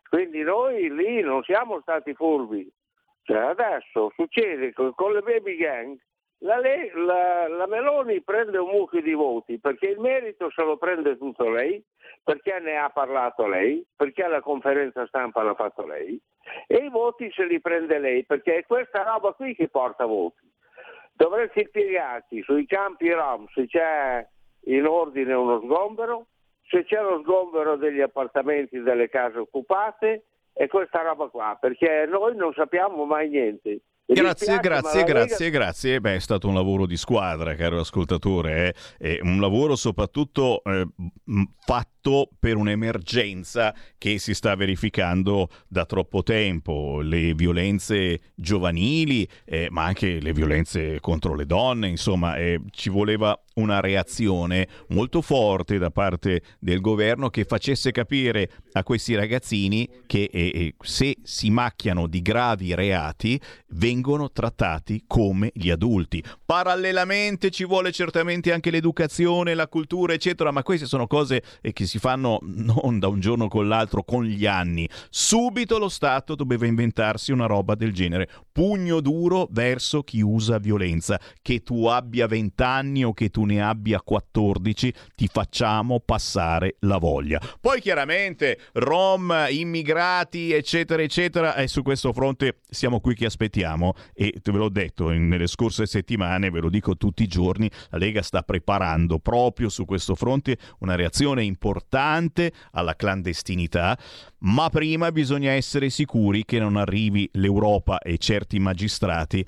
Quindi 0.09 0.42
noi 0.42 0.92
lì 0.94 1.20
non 1.20 1.42
siamo 1.42 1.80
stati 1.80 2.14
furbi. 2.14 2.70
Cioè 3.22 3.38
adesso 3.38 4.12
succede 4.14 4.72
che 4.72 4.92
con 4.94 5.12
le 5.12 5.20
baby 5.20 5.57
gang 5.57 5.98
la, 6.40 6.61
la, 6.61 7.48
la, 7.48 7.66
Meloni 7.66 8.22
prende 8.22 8.59
un 8.59 8.70
mucchio 8.70 9.00
di 9.00 9.14
voti 9.14 9.59
perché 9.59 9.88
il 9.88 9.98
merito 9.98 10.50
se 10.50 10.62
lo 10.62 10.76
prende 10.76 11.16
tutto 11.16 11.48
lei, 11.48 11.82
perché 12.22 12.59
ne 12.61 12.76
ha 12.76 12.90
parlato 12.90 13.46
lei, 13.46 13.84
perché 13.96 14.26
la 14.28 14.40
conferenza 14.40 15.07
stampa 15.07 15.42
l'ha 15.42 15.54
fatto 15.54 15.86
lei 15.86 16.20
e 16.66 16.76
i 16.76 16.88
voti 16.88 17.30
se 17.32 17.44
li 17.44 17.61
prende 17.61 17.98
lei 17.98 18.24
perché 18.24 18.59
è 18.59 18.66
questa 18.66 19.02
roba 19.02 19.32
qui 19.32 19.54
che 19.54 19.68
porta 19.68 20.04
voti. 20.04 20.48
Dovresti 21.12 21.64
spiegarci 21.66 22.42
sui 22.42 22.66
campi 22.66 23.11
Rom 23.11 23.46
se 23.54 23.66
c'è 23.66 24.26
in 24.66 24.86
ordine 24.86 25.32
uno 25.32 25.61
sgombero, 25.61 26.26
se 26.69 26.85
c'è 26.85 27.01
lo 27.01 27.21
sgombero 27.23 27.77
degli 27.77 28.01
appartamenti, 28.01 28.81
delle 28.81 29.09
case 29.09 29.39
occupate 29.39 30.25
e 30.53 30.69
questa 30.69 31.03
roba 31.03 31.29
qua, 31.29 31.57
perché 31.61 32.07
noi 32.09 32.35
non 32.37 32.53
sappiamo 32.55 33.05
mai 33.05 33.29
niente. 33.29 33.81
Grazie, 34.09 34.59
grazie, 34.61 35.03
grazie, 35.03 35.51
grazie. 35.51 36.01
Beh, 36.01 36.14
è 36.14 36.21
stato 36.21 36.47
un 36.47 36.55
lavoro 36.55 36.87
di 36.87 36.97
squadra, 36.97 37.57
caro 37.57 37.81
ascoltatore, 37.81 38.75
eh. 38.99 39.17
È 39.17 39.19
un 39.23 39.41
lavoro 39.41 39.75
soprattutto 39.75 40.62
eh, 40.62 40.87
fatto 41.59 42.29
per 42.39 42.55
un'emergenza 42.55 43.75
che 43.99 44.19
si 44.19 44.33
sta 44.33 44.55
verificando 44.55 45.49
da 45.67 45.85
troppo 45.87 46.23
tempo. 46.23 47.01
Le 47.01 47.35
violenze 47.35 48.21
giovanili, 48.37 49.29
eh, 49.45 49.67
ma 49.71 49.83
anche 49.83 50.21
le 50.21 50.33
violenze 50.33 51.01
contro 51.01 51.35
le 51.35 51.45
donne, 51.45 51.89
insomma, 51.89 52.37
eh, 52.37 52.61
ci 52.71 52.91
voleva 52.91 53.37
una 53.57 53.80
reazione 53.80 54.68
molto 54.88 55.22
forte 55.22 55.78
da 55.78 55.90
parte 55.90 56.42
del 56.59 56.80
governo 56.80 57.30
che 57.30 57.44
facesse 57.44 57.90
capire 57.90 58.50
a 58.72 58.82
questi 58.82 59.14
ragazzini 59.14 59.88
che 60.07 60.28
eh, 60.30 60.50
eh, 60.54 60.74
se 60.80 61.16
si 61.22 61.50
macchiano 61.50 62.07
di 62.07 62.20
gravi 62.20 62.74
reati 62.74 63.40
vengono 63.68 64.30
trattati 64.30 65.04
come 65.07 65.50
gli 65.54 65.70
adulti. 65.70 66.22
Parallelamente 66.44 67.50
ci 67.50 67.64
vuole 67.64 67.92
certamente 67.92 68.52
anche 68.52 68.70
l'educazione, 68.70 69.54
la 69.54 69.68
cultura, 69.68 70.12
eccetera, 70.12 70.50
ma 70.50 70.62
queste 70.62 70.86
sono 70.86 71.07
cose 71.07 71.42
eh, 71.62 71.72
che 71.72 71.86
si 71.86 71.98
fanno 71.98 72.38
non 72.42 72.98
da 72.98 73.09
un 73.09 73.20
giorno 73.20 73.48
con 73.48 73.68
l'altro, 73.68 74.04
con 74.04 74.24
gli 74.24 74.44
anni. 74.44 74.88
Subito 75.09 75.78
lo 75.78 75.88
Stato 75.88 76.34
doveva 76.34 76.66
inventarsi 76.66 77.32
una 77.32 77.46
roba 77.46 77.74
del 77.74 77.94
genere. 77.94 78.28
Pugno 78.52 79.00
duro 79.00 79.48
verso 79.50 80.02
chi 80.02 80.20
usa 80.20 80.59
violenza. 80.59 81.18
Che 81.40 81.62
tu 81.62 81.86
abbia 81.86 82.26
20 82.26 82.62
anni 82.62 83.04
o 83.04 83.14
che 83.14 83.30
tu 83.30 83.44
ne 83.47 83.62
abbia 83.62 84.03
14, 84.03 84.92
ti 85.14 85.28
facciamo 85.28 86.01
passare 86.01 86.76
la 86.80 86.99
voglia. 86.99 87.40
Poi 87.61 87.80
chiaramente 87.80 88.59
Rom, 88.74 89.47
immigrati, 89.49 90.53
eccetera, 90.53 91.03
eccetera, 91.03 91.55
e 91.55 91.68
su 91.68 91.82
questo 91.82 92.12
fronte 92.12 92.61
siamo 92.68 93.01
qui 93.01 93.14
che 93.14 93.26
aspettiamo 93.26 93.94
e 94.12 94.34
ve 94.42 94.53
l'ho 94.53 94.68
detto 94.68 95.11
in- 95.11 95.28
nelle 95.28 95.47
scorse 95.47 95.86
settimane, 95.86 96.51
ve 96.51 96.61
lo 96.61 96.68
dico 96.68 96.97
tutti 96.97 97.22
i 97.22 97.28
giorni, 97.28 97.70
la 97.90 97.99
Lega 97.99 98.22
sta 98.22 98.42
preparando 98.42 99.18
proprio 99.18 99.68
su 99.68 99.84
questo 99.84 100.14
fronte 100.14 100.59
una 100.80 100.94
reazione 100.94 101.42
importante 101.44 102.53
alla 102.72 102.94
clandestinità, 102.94 103.99
ma 104.40 104.68
prima 104.68 105.11
bisogna 105.12 105.53
essere 105.53 105.88
sicuri 105.90 106.44
che 106.44 106.59
non 106.59 106.76
arrivi 106.76 107.28
l'Europa 107.32 107.99
e 107.99 108.18
certi 108.18 108.59
magistrati 108.59 109.47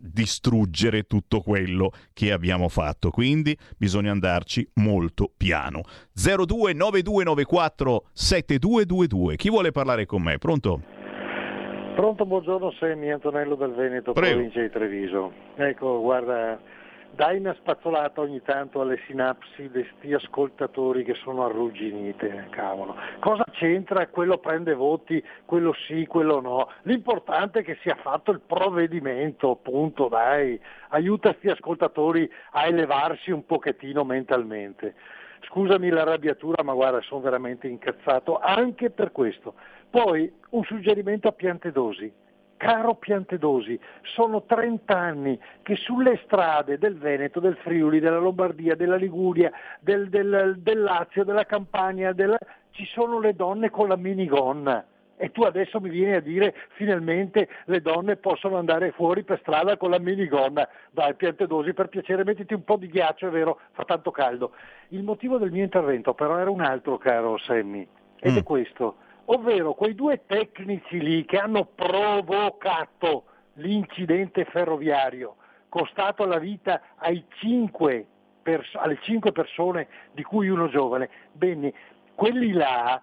distruggere 0.00 1.04
tutto 1.04 1.40
quello 1.40 1.90
che 2.12 2.32
abbiamo 2.32 2.68
fatto. 2.68 3.10
Quindi 3.10 3.56
bisogna 3.76 4.10
andarci 4.10 4.68
molto 4.74 5.30
piano. 5.36 5.82
029294 6.14 8.04
7222. 8.12 9.36
Chi 9.36 9.50
vuole 9.50 9.70
parlare 9.72 10.06
con 10.06 10.22
me? 10.22 10.38
Pronto? 10.38 10.82
Pronto, 11.94 12.24
buongiorno, 12.24 12.72
Semmi 12.78 13.10
Antonello 13.12 13.56
del 13.56 13.72
Veneto, 13.72 14.12
Prego. 14.12 14.36
provincia 14.36 14.60
di 14.62 14.70
Treviso. 14.70 15.32
Ecco, 15.56 16.00
guarda, 16.00 16.58
dai 17.12 17.38
una 17.38 17.54
spazzolata 17.54 18.20
ogni 18.20 18.40
tanto 18.42 18.80
alle 18.80 18.98
sinapsi 19.06 19.68
di 19.70 19.86
sti 19.96 20.14
ascoltatori 20.14 21.04
che 21.04 21.14
sono 21.14 21.44
arrugginite, 21.44 22.46
cavolo. 22.50 22.96
Cosa 23.18 23.44
c'entra? 23.52 24.06
Quello 24.08 24.38
prende 24.38 24.74
voti, 24.74 25.22
quello 25.44 25.74
sì, 25.86 26.06
quello 26.06 26.40
no. 26.40 26.70
L'importante 26.82 27.60
è 27.60 27.62
che 27.62 27.78
sia 27.82 27.96
fatto 27.96 28.30
il 28.30 28.40
provvedimento, 28.40 29.56
punto, 29.56 30.08
dai. 30.08 30.60
Aiuta 30.88 31.34
sti 31.34 31.48
ascoltatori 31.48 32.30
a 32.52 32.66
elevarsi 32.66 33.30
un 33.30 33.44
pochettino 33.44 34.04
mentalmente. 34.04 34.94
Scusami 35.42 35.88
l'arrabbiatura, 35.88 36.62
ma 36.62 36.74
guarda, 36.74 37.00
sono 37.00 37.20
veramente 37.20 37.66
incazzato 37.66 38.38
anche 38.38 38.90
per 38.90 39.12
questo. 39.12 39.54
Poi 39.90 40.32
un 40.50 40.62
suggerimento 40.64 41.28
a 41.28 41.32
Piantedosi. 41.32 42.12
Caro 42.60 42.92
Piantedosi, 42.96 43.80
sono 44.02 44.42
30 44.42 44.94
anni 44.94 45.40
che 45.62 45.76
sulle 45.76 46.20
strade 46.24 46.76
del 46.76 46.94
Veneto, 46.98 47.40
del 47.40 47.56
Friuli, 47.56 48.00
della 48.00 48.18
Lombardia, 48.18 48.76
della 48.76 48.96
Liguria, 48.96 49.50
del, 49.80 50.10
del- 50.10 50.56
del 50.58 50.82
Lazio, 50.82 51.24
della 51.24 51.46
Campania, 51.46 52.12
della- 52.12 52.36
ci 52.72 52.84
sono 52.84 53.18
le 53.18 53.34
donne 53.34 53.70
con 53.70 53.88
la 53.88 53.96
minigonna. 53.96 54.84
E 55.16 55.30
tu 55.32 55.40
adesso 55.44 55.80
mi 55.80 55.88
vieni 55.88 56.12
a 56.12 56.20
dire 56.20 56.54
finalmente 56.72 57.48
le 57.64 57.80
donne 57.80 58.16
possono 58.16 58.58
andare 58.58 58.90
fuori 58.90 59.22
per 59.22 59.38
strada 59.40 59.78
con 59.78 59.88
la 59.88 59.98
minigonna. 59.98 60.68
Dai 60.90 61.14
Piantedosi, 61.14 61.72
per 61.72 61.88
piacere 61.88 62.24
mettiti 62.24 62.52
un 62.52 62.64
po' 62.64 62.76
di 62.76 62.88
ghiaccio, 62.88 63.28
è 63.28 63.30
vero, 63.30 63.58
fa 63.72 63.84
tanto 63.84 64.10
caldo. 64.10 64.52
Il 64.88 65.02
motivo 65.02 65.38
del 65.38 65.50
mio 65.50 65.64
intervento 65.64 66.12
però 66.12 66.36
era 66.36 66.50
un 66.50 66.60
altro, 66.60 66.98
caro 66.98 67.38
Semmi, 67.38 67.88
ed 68.18 68.36
è 68.36 68.42
questo, 68.42 68.96
ovvero 69.26 69.74
quei 69.74 69.94
due 69.94 70.22
tecnici 70.26 71.00
lì 71.00 71.24
che 71.24 71.38
hanno 71.38 71.64
provocato 71.64 73.24
l'incidente 73.54 74.44
ferroviario, 74.44 75.36
costato 75.68 76.24
la 76.24 76.38
vita 76.38 76.80
cinque 77.38 78.06
pers- 78.42 78.74
alle 78.74 78.98
cinque 79.02 79.32
persone 79.32 79.88
di 80.12 80.22
cui 80.22 80.48
uno 80.48 80.68
giovane. 80.68 81.08
Bene, 81.32 81.72
quelli 82.14 82.52
là, 82.52 83.00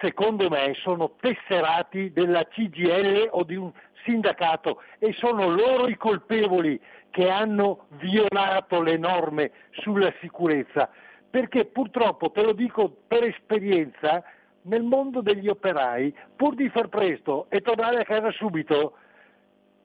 secondo 0.00 0.48
me, 0.48 0.74
sono 0.74 1.14
tesserati 1.20 2.12
della 2.12 2.44
CGL 2.44 3.28
o 3.30 3.44
di 3.44 3.56
un 3.56 3.72
sindacato 4.04 4.82
e 4.98 5.12
sono 5.12 5.48
loro 5.48 5.88
i 5.88 5.96
colpevoli 5.96 6.80
che 7.10 7.28
hanno 7.28 7.86
violato 7.90 8.80
le 8.80 8.96
norme 8.96 9.52
sulla 9.70 10.12
sicurezza. 10.20 10.90
Perché 11.30 11.66
purtroppo, 11.66 12.30
te 12.30 12.42
lo 12.42 12.52
dico 12.52 12.90
per 13.06 13.24
esperienza, 13.24 14.22
nel 14.62 14.82
mondo 14.82 15.20
degli 15.20 15.48
operai, 15.48 16.14
pur 16.36 16.54
di 16.54 16.68
far 16.68 16.88
presto 16.88 17.46
e 17.48 17.60
tornare 17.60 18.00
a 18.00 18.04
casa 18.04 18.30
subito, 18.30 18.94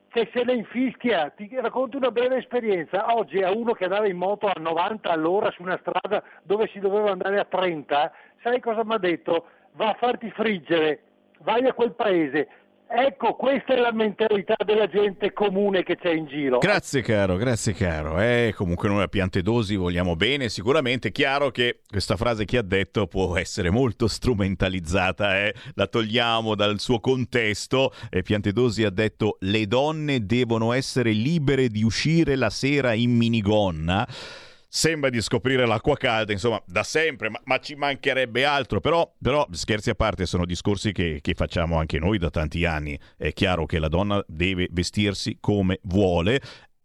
che 0.08 0.30
se 0.32 0.42
ne 0.42 0.54
infischia, 0.54 1.30
ti 1.30 1.48
racconto 1.60 1.96
una 1.96 2.10
breve 2.10 2.36
esperienza. 2.36 3.14
Oggi 3.14 3.42
a 3.42 3.50
uno 3.50 3.72
che 3.72 3.84
andava 3.84 4.06
in 4.06 4.16
moto 4.16 4.46
a 4.46 4.58
90 4.58 5.10
all'ora 5.10 5.50
su 5.50 5.62
una 5.62 5.78
strada 5.80 6.22
dove 6.42 6.66
si 6.68 6.78
doveva 6.78 7.10
andare 7.10 7.38
a 7.38 7.44
30, 7.44 8.12
sai 8.42 8.60
cosa 8.60 8.84
mi 8.84 8.94
ha 8.94 8.98
detto? 8.98 9.46
Va 9.72 9.90
a 9.90 9.94
farti 9.94 10.30
friggere, 10.30 11.00
vai 11.40 11.66
a 11.66 11.74
quel 11.74 11.92
paese. 11.92 12.48
Ecco, 12.90 13.34
questa 13.34 13.74
è 13.74 13.76
la 13.76 13.92
mentalità 13.92 14.56
della 14.64 14.88
gente 14.88 15.34
comune 15.34 15.82
che 15.82 15.96
c'è 15.96 16.10
in 16.10 16.26
giro. 16.26 16.56
Grazie 16.56 17.02
caro, 17.02 17.36
grazie 17.36 17.74
caro. 17.74 18.18
Eh, 18.18 18.54
comunque 18.56 18.88
noi 18.88 19.02
a 19.02 19.08
Piantedosi 19.08 19.76
vogliamo 19.76 20.16
bene, 20.16 20.48
sicuramente. 20.48 21.12
Chiaro 21.12 21.50
che 21.50 21.80
questa 21.86 22.16
frase 22.16 22.46
che 22.46 22.56
ha 22.56 22.62
detto 22.62 23.06
può 23.06 23.36
essere 23.36 23.68
molto 23.68 24.08
strumentalizzata, 24.08 25.38
eh. 25.38 25.54
la 25.74 25.86
togliamo 25.86 26.54
dal 26.54 26.80
suo 26.80 26.98
contesto. 26.98 27.92
E 28.08 28.22
Piantedosi 28.22 28.84
ha 28.84 28.90
detto 28.90 29.36
le 29.40 29.66
donne 29.66 30.24
devono 30.24 30.72
essere 30.72 31.10
libere 31.10 31.68
di 31.68 31.82
uscire 31.82 32.36
la 32.36 32.48
sera 32.48 32.94
in 32.94 33.14
minigonna. 33.14 34.08
Sembra 34.70 35.08
di 35.08 35.22
scoprire 35.22 35.66
l'acqua 35.66 35.96
calda, 35.96 36.32
insomma, 36.32 36.62
da 36.66 36.82
sempre, 36.82 37.30
ma, 37.30 37.40
ma 37.44 37.58
ci 37.58 37.74
mancherebbe 37.74 38.44
altro. 38.44 38.80
Però, 38.80 39.14
però, 39.18 39.46
scherzi 39.50 39.88
a 39.88 39.94
parte, 39.94 40.26
sono 40.26 40.44
discorsi 40.44 40.92
che, 40.92 41.20
che 41.22 41.32
facciamo 41.32 41.78
anche 41.78 41.98
noi 41.98 42.18
da 42.18 42.28
tanti 42.28 42.66
anni. 42.66 42.98
È 43.16 43.32
chiaro 43.32 43.64
che 43.64 43.78
la 43.78 43.88
donna 43.88 44.22
deve 44.26 44.68
vestirsi 44.70 45.38
come 45.40 45.78
vuole. 45.84 46.42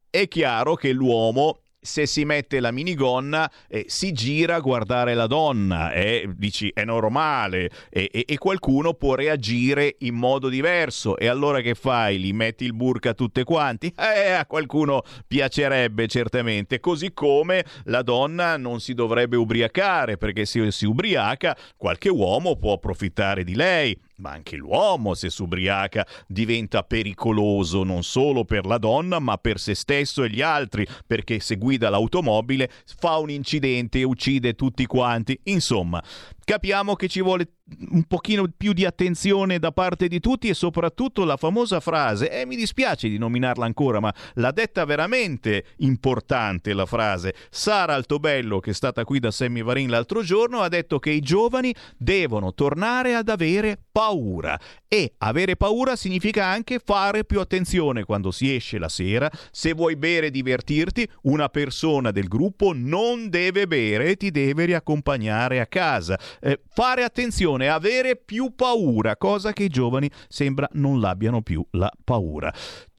È 0.09 0.27
chiaro 0.29 0.75
che 0.75 0.93
l'uomo 0.93 1.62
se 1.83 2.05
si 2.05 2.25
mette 2.25 2.59
la 2.59 2.71
minigonna 2.71 3.49
eh, 3.67 3.85
si 3.87 4.11
gira 4.11 4.55
a 4.55 4.59
guardare 4.59 5.13
la 5.13 5.27
donna 5.27 5.91
e 5.91 6.27
dici 6.35 6.71
è 6.73 6.83
normale 6.83 7.69
e, 7.89 8.09
e- 8.11 8.25
e 8.27 8.37
qualcuno 8.37 8.93
può 8.93 9.15
reagire 9.15 9.97
in 9.99 10.15
modo 10.15 10.49
diverso 10.49 11.17
e 11.17 11.27
allora 11.27 11.61
che 11.61 11.75
fai? 11.75 12.19
Li 12.19 12.33
metti 12.33 12.63
il 12.63 12.73
burka 12.73 13.13
tutte 13.13 13.43
quanti? 13.43 13.93
Eh, 14.13 14.31
a 14.31 14.45
qualcuno 14.45 15.01
piacerebbe 15.27 16.07
certamente 16.07 16.79
così 16.79 17.13
come 17.13 17.65
la 17.85 18.01
donna 18.03 18.57
non 18.57 18.79
si 18.79 18.93
dovrebbe 18.93 19.37
ubriacare 19.37 20.17
perché 20.17 20.45
se 20.45 20.71
si 20.71 20.85
ubriaca 20.85 21.57
qualche 21.75 22.09
uomo 22.09 22.55
può 22.57 22.73
approfittare 22.73 23.43
di 23.43 23.55
lei 23.55 23.99
ma 24.23 24.31
anche 24.31 24.55
l'uomo, 24.55 25.15
se 25.15 25.29
si 25.29 25.41
ubriaca, 25.41 26.07
diventa 26.25 26.83
pericoloso 26.83 27.83
non 27.83 28.03
solo 28.03 28.45
per 28.45 28.65
la 28.65 28.77
donna, 28.77 29.19
ma 29.19 29.37
per 29.37 29.59
se 29.59 29.75
stesso 29.75 30.23
e 30.23 30.29
gli 30.29 30.41
altri, 30.41 30.87
perché 31.05 31.41
se 31.41 31.57
guida 31.57 31.89
l'automobile 31.89 32.71
fa 32.97 33.17
un 33.17 33.29
incidente 33.29 33.99
e 33.99 34.03
uccide 34.03 34.53
tutti 34.53 34.85
quanti. 34.85 35.37
Insomma, 35.43 36.01
capiamo 36.45 36.95
che 36.95 37.09
ci 37.09 37.21
vuole 37.21 37.57
un 37.91 38.03
pochino 38.03 38.45
più 38.55 38.73
di 38.73 38.85
attenzione 38.85 39.57
da 39.57 39.71
parte 39.71 40.07
di 40.07 40.19
tutti 40.19 40.49
e 40.49 40.53
soprattutto 40.53 41.23
la 41.23 41.37
famosa 41.37 41.79
frase, 41.79 42.29
e 42.29 42.45
mi 42.45 42.55
dispiace 42.55 43.07
di 43.07 43.17
nominarla 43.17 43.65
ancora, 43.65 43.99
ma 43.99 44.13
l'ha 44.35 44.51
detta 44.51 44.85
veramente 44.85 45.65
importante 45.77 46.73
la 46.73 46.85
frase. 46.85 47.33
Sara 47.49 47.93
Altobello, 47.93 48.59
che 48.59 48.71
è 48.71 48.73
stata 48.73 49.03
qui 49.05 49.19
da 49.19 49.31
Sammy 49.31 49.63
Varin 49.63 49.89
l'altro 49.89 50.21
giorno, 50.21 50.59
ha 50.59 50.67
detto 50.67 50.99
che 50.99 51.11
i 51.11 51.21
giovani 51.21 51.73
devono 51.97 52.53
tornare 52.53 53.15
ad 53.15 53.29
avere 53.29 53.79
paura. 53.91 54.59
E 54.93 55.15
avere 55.17 55.55
paura 55.55 55.95
significa 55.95 56.45
anche 56.45 56.77
fare 56.77 57.25
più 57.25 57.39
attenzione 57.39 58.03
quando 58.03 58.29
si 58.29 58.53
esce 58.53 58.77
la 58.77 58.89
sera. 58.89 59.27
Se 59.49 59.73
vuoi 59.73 59.95
bere 59.95 60.27
e 60.27 60.29
divertirti, 60.29 61.09
una 61.23 61.49
persona 61.49 62.11
del 62.11 62.27
gruppo 62.27 62.73
non 62.75 63.27
deve 63.29 63.65
bere 63.65 64.09
e 64.09 64.17
ti 64.17 64.29
deve 64.29 64.65
riaccompagnare 64.65 65.59
a 65.59 65.65
casa. 65.65 66.19
Eh, 66.39 66.61
fare 66.67 67.03
attenzione, 67.03 67.69
avere 67.69 68.17
più 68.17 68.53
paura, 68.53 69.17
cosa 69.17 69.51
che 69.51 69.63
i 69.63 69.67
giovani 69.67 70.07
sembra 70.27 70.69
non 70.73 70.99
l'abbiano 70.99 71.41
più 71.41 71.65
la 71.71 71.91
paura. 72.03 72.53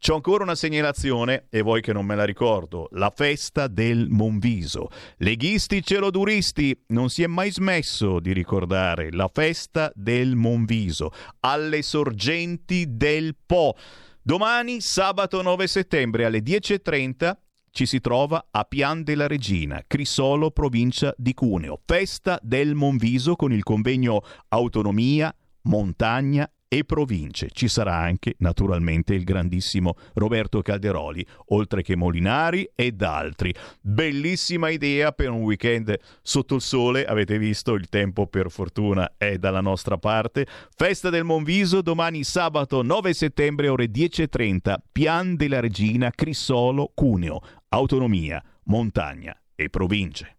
C'è 0.05 0.13
ancora 0.13 0.43
una 0.43 0.55
segnalazione, 0.55 1.47
e 1.49 1.63
voi 1.63 1.81
che 1.81 1.95
non 1.95 2.05
me 2.05 2.15
la 2.15 2.25
ricordo, 2.25 2.89
la 2.91 3.11
festa 3.17 3.69
del 3.69 4.09
Monviso. 4.11 4.91
Leghisti 5.17 5.83
celoduristi, 5.83 6.79
non 6.89 7.09
si 7.09 7.23
è 7.23 7.27
mai 7.27 7.51
smesso 7.51 8.21
di 8.21 8.35
ricordare 8.35 9.11
la 9.11 9.31
festa 9.33 9.91
del 9.95 10.37
Monviso, 10.37 11.11
alle 11.41 11.81
sorgenti 11.81 12.85
del 12.87 13.35
Po. 13.47 13.77
Domani, 14.21 14.83
sabato 14.83 15.41
9 15.41 15.67
settembre 15.67 16.27
alle 16.27 16.41
10.30, 16.41 17.35
ci 17.71 17.87
si 17.87 17.99
trova 18.01 18.49
a 18.51 18.65
Pian 18.65 19.05
della 19.05 19.27
Regina, 19.27 19.83
Crisolo, 19.87 20.51
provincia 20.51 21.15
di 21.17 21.33
Cuneo. 21.33 21.81
Festa 21.83 22.39
del 22.43 22.75
Monviso 22.75 23.37
con 23.37 23.55
il 23.55 23.63
convegno 23.63 24.21
Autonomia, 24.49 25.35
Montagna 25.63 26.47
e 26.75 26.85
province. 26.85 27.51
Ci 27.53 27.69
sarà 27.69 27.95
anche 27.95 28.35
naturalmente 28.39 29.15
il 29.15 29.23
grandissimo 29.23 29.95
Roberto 30.15 30.61
Calderoli, 30.61 31.25
oltre 31.51 31.83
che 31.83 31.95
Molinari 31.95 32.69
ed 32.75 33.01
altri. 33.03 33.55
Bellissima 33.81 34.71
idea 34.71 35.13
per 35.13 35.31
un 35.31 35.43
weekend 35.43 35.97
sotto 36.21 36.57
il 36.57 36.61
sole, 36.61 37.05
avete 37.05 37.39
visto 37.39 37.75
il 37.75 37.89
tempo 37.89 38.27
per 38.27 38.51
fortuna 38.51 39.13
è 39.17 39.39
dalla 39.39 39.61
nostra 39.61 39.99
parte. 39.99 40.49
Festa 40.75 41.11
del 41.11 41.23
Monviso 41.23 41.81
domani 41.81 42.25
sabato 42.25 42.83
9 42.83 43.15
settembre 43.15 43.69
ore 43.69 43.87
10.30, 43.87 44.75
Pian 44.91 45.37
della 45.37 45.61
Regina, 45.61 46.11
Crissolo, 46.11 46.91
Cuneo, 46.93 47.41
Autonomia, 47.69 48.43
Montagna 48.65 49.37
e 49.55 49.71
province. 49.71 50.39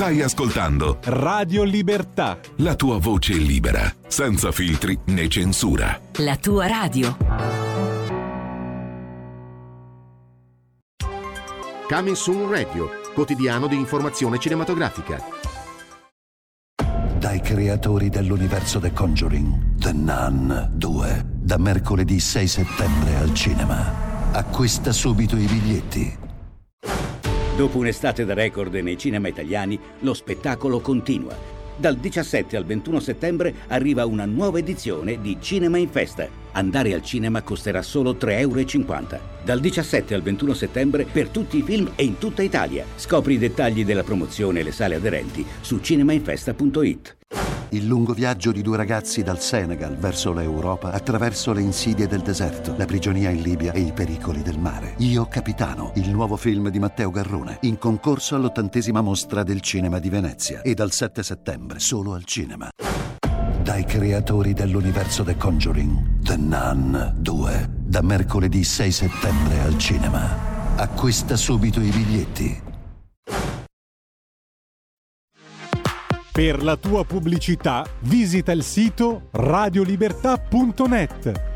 Stai 0.00 0.22
ascoltando 0.22 0.96
Radio 1.02 1.62
Libertà. 1.62 2.38
la 2.56 2.74
tua 2.74 2.96
voce 2.96 3.34
libera, 3.34 3.82
senza 4.08 4.50
filtri 4.50 4.98
né 5.08 5.28
censura. 5.28 6.00
La 6.20 6.36
tua 6.36 6.66
radio. 6.66 7.18
Coming 11.86 12.16
Soon 12.16 12.48
Radio, 12.48 12.88
quotidiano 13.12 13.66
di 13.66 13.76
informazione 13.76 14.38
cinematografica. 14.38 15.22
Dai 17.18 17.42
creatori 17.42 18.08
dell'universo 18.08 18.80
The 18.80 18.94
Conjuring, 18.94 19.80
The 19.80 19.92
Nun 19.92 20.70
2, 20.72 21.24
da 21.26 21.58
mercoledì 21.58 22.18
6 22.18 22.48
settembre 22.48 23.16
al 23.16 23.34
cinema. 23.34 24.32
Acquista 24.32 24.92
subito 24.92 25.36
i 25.36 25.44
biglietti. 25.44 26.28
Dopo 27.60 27.76
un'estate 27.76 28.24
da 28.24 28.32
record 28.32 28.72
nei 28.76 28.96
cinema 28.96 29.28
italiani, 29.28 29.78
lo 29.98 30.14
spettacolo 30.14 30.80
continua. 30.80 31.36
Dal 31.76 31.98
17 31.98 32.56
al 32.56 32.64
21 32.64 33.00
settembre 33.00 33.52
arriva 33.66 34.06
una 34.06 34.24
nuova 34.24 34.60
edizione 34.60 35.20
di 35.20 35.36
Cinema 35.38 35.76
in 35.76 35.90
Festa. 35.90 36.39
Andare 36.52 36.94
al 36.94 37.02
cinema 37.02 37.42
costerà 37.42 37.82
solo 37.82 38.12
3,50 38.12 38.28
euro. 38.38 39.20
Dal 39.44 39.60
17 39.60 40.14
al 40.14 40.22
21 40.22 40.54
settembre 40.54 41.04
per 41.04 41.28
tutti 41.28 41.58
i 41.58 41.62
film 41.62 41.92
e 41.96 42.04
in 42.04 42.18
tutta 42.18 42.42
Italia. 42.42 42.84
Scopri 42.96 43.34
i 43.34 43.38
dettagli 43.38 43.84
della 43.84 44.02
promozione 44.02 44.60
e 44.60 44.62
le 44.62 44.72
sale 44.72 44.96
aderenti 44.96 45.44
su 45.60 45.78
cinemainfesta.it. 45.78 47.16
Il 47.72 47.86
lungo 47.86 48.14
viaggio 48.14 48.50
di 48.50 48.62
due 48.62 48.76
ragazzi 48.76 49.22
dal 49.22 49.40
Senegal 49.40 49.96
verso 49.96 50.32
l'Europa 50.32 50.90
attraverso 50.90 51.52
le 51.52 51.60
insidie 51.60 52.08
del 52.08 52.20
deserto, 52.20 52.74
la 52.76 52.84
prigionia 52.84 53.30
in 53.30 53.42
Libia 53.42 53.72
e 53.72 53.80
i 53.80 53.92
pericoli 53.92 54.42
del 54.42 54.58
mare. 54.58 54.94
Io 54.98 55.26
Capitano, 55.26 55.92
il 55.94 56.10
nuovo 56.10 56.36
film 56.36 56.68
di 56.68 56.80
Matteo 56.80 57.10
Garrone, 57.10 57.58
in 57.62 57.78
concorso 57.78 58.34
all'ottantesima 58.34 59.02
mostra 59.02 59.44
del 59.44 59.60
cinema 59.60 60.00
di 60.00 60.08
Venezia 60.08 60.62
e 60.62 60.74
dal 60.74 60.90
7 60.90 61.22
settembre 61.22 61.78
solo 61.78 62.14
al 62.14 62.24
cinema. 62.24 62.68
Dai 63.62 63.84
creatori 63.84 64.54
dell'universo 64.54 65.22
The 65.22 65.36
Conjuring, 65.36 66.22
The 66.22 66.36
Nun 66.36 67.16
2, 67.18 67.68
da 67.70 68.00
mercoledì 68.00 68.64
6 68.64 68.90
settembre 68.90 69.60
al 69.60 69.76
cinema. 69.76 70.76
Acquista 70.76 71.36
subito 71.36 71.78
i 71.80 71.90
biglietti. 71.90 72.62
Per 76.32 76.62
la 76.62 76.76
tua 76.76 77.04
pubblicità 77.04 77.84
visita 78.00 78.52
il 78.52 78.62
sito 78.62 79.28
radiolibertà.net. 79.32 81.49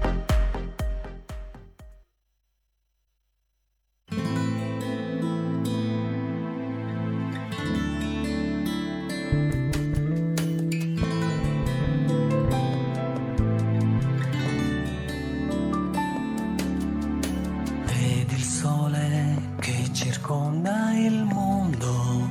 il 20.96 21.24
mondo, 21.24 22.28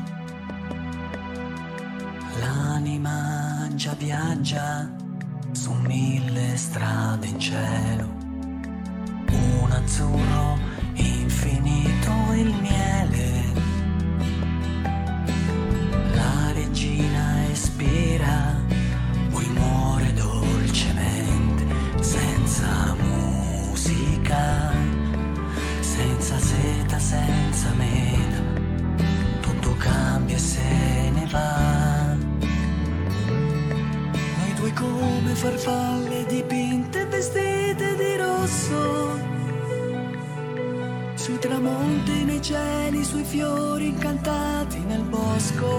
l'anima 2.39 3.67
già 3.75 3.93
viaggia 3.93 4.89
su 5.51 5.71
mille 5.73 6.55
strade 6.55 7.27
in 7.27 7.39
cielo, 7.39 8.07
un 9.29 9.71
azzurro 9.71 10.57
infinito 10.93 12.11
il 12.35 12.53
miele, 12.61 13.43
la 16.13 16.51
regina 16.53 17.49
espira, 17.51 18.55
poi 19.29 19.47
muore 19.49 20.13
dolcemente, 20.13 21.65
senza 22.01 22.95
musica 22.95 24.71
senza 25.79 26.37
seta, 26.39 26.97
senza 26.99 27.33
tutto 27.73 28.12
cambia 29.83 30.35
e 30.35 30.39
se 30.39 31.11
ne 31.15 31.25
va. 31.29 32.15
Noi 34.37 34.53
due 34.55 34.73
come 34.73 35.35
farfalle 35.35 36.25
dipinte, 36.25 37.05
vestite 37.05 37.95
di 37.97 38.15
rosso, 38.17 39.19
sui 41.15 41.39
tramonti, 41.39 42.23
nei 42.23 42.41
cieli, 42.41 43.03
sui 43.03 43.23
fiori 43.23 43.87
incantati 43.87 44.79
nel 44.79 45.03
bosco. 45.03 45.71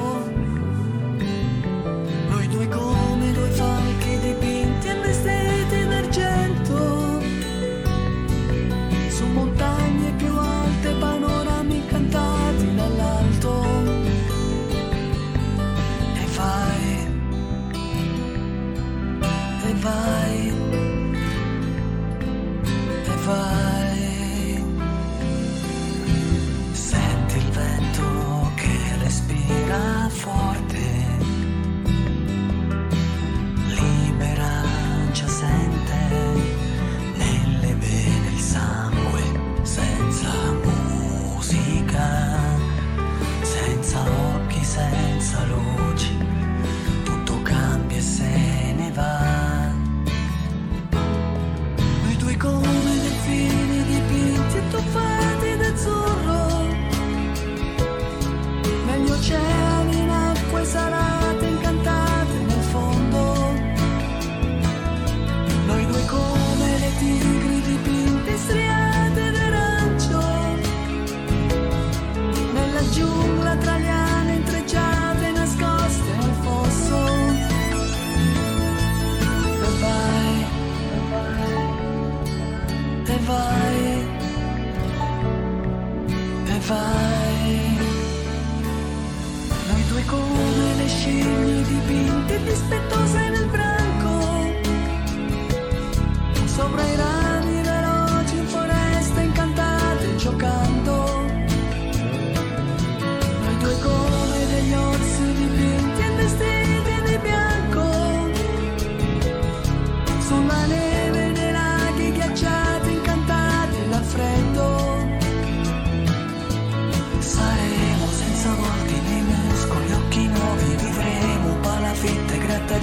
Noi 2.29 2.49
due 2.49 2.69
come 2.69 3.33
due 3.33 3.49
falchi 3.49 4.19
dipinti 4.19 4.74
e 19.85 20.14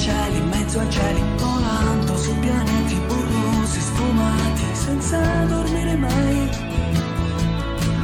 grattacieli 0.01 0.37
in 0.37 0.47
mezzo 0.47 0.79
ai 0.79 0.89
cieli, 0.89 1.21
volando 1.37 2.17
su 2.17 2.33
pianeti 2.39 2.95
burrosi, 3.07 3.79
sfumati, 3.79 4.63
senza 4.73 5.19
dormire 5.45 5.95
mai. 5.95 6.49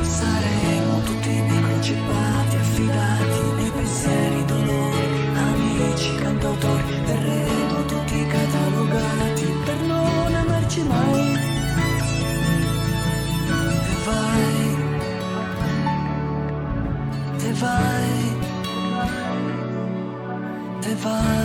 Saremo 0.01 1.01
tutti 1.01 1.29
microchippati, 1.29 2.55
affidati 2.55 3.39
nei 3.55 3.71
pensieri, 3.71 4.45
dolori, 4.45 5.05
amici, 5.33 6.15
cantautori, 6.15 7.01
verremo 7.05 7.85
tutti 7.85 8.27
catalogati 8.27 9.45
per 9.65 9.79
non 9.81 10.35
amarci 10.35 10.83
mai. 10.83 11.35
E 13.89 13.95
vai, 14.05 14.77
te 17.37 17.53
vai, 17.53 18.35
te 20.79 20.95
vai. 20.95 21.36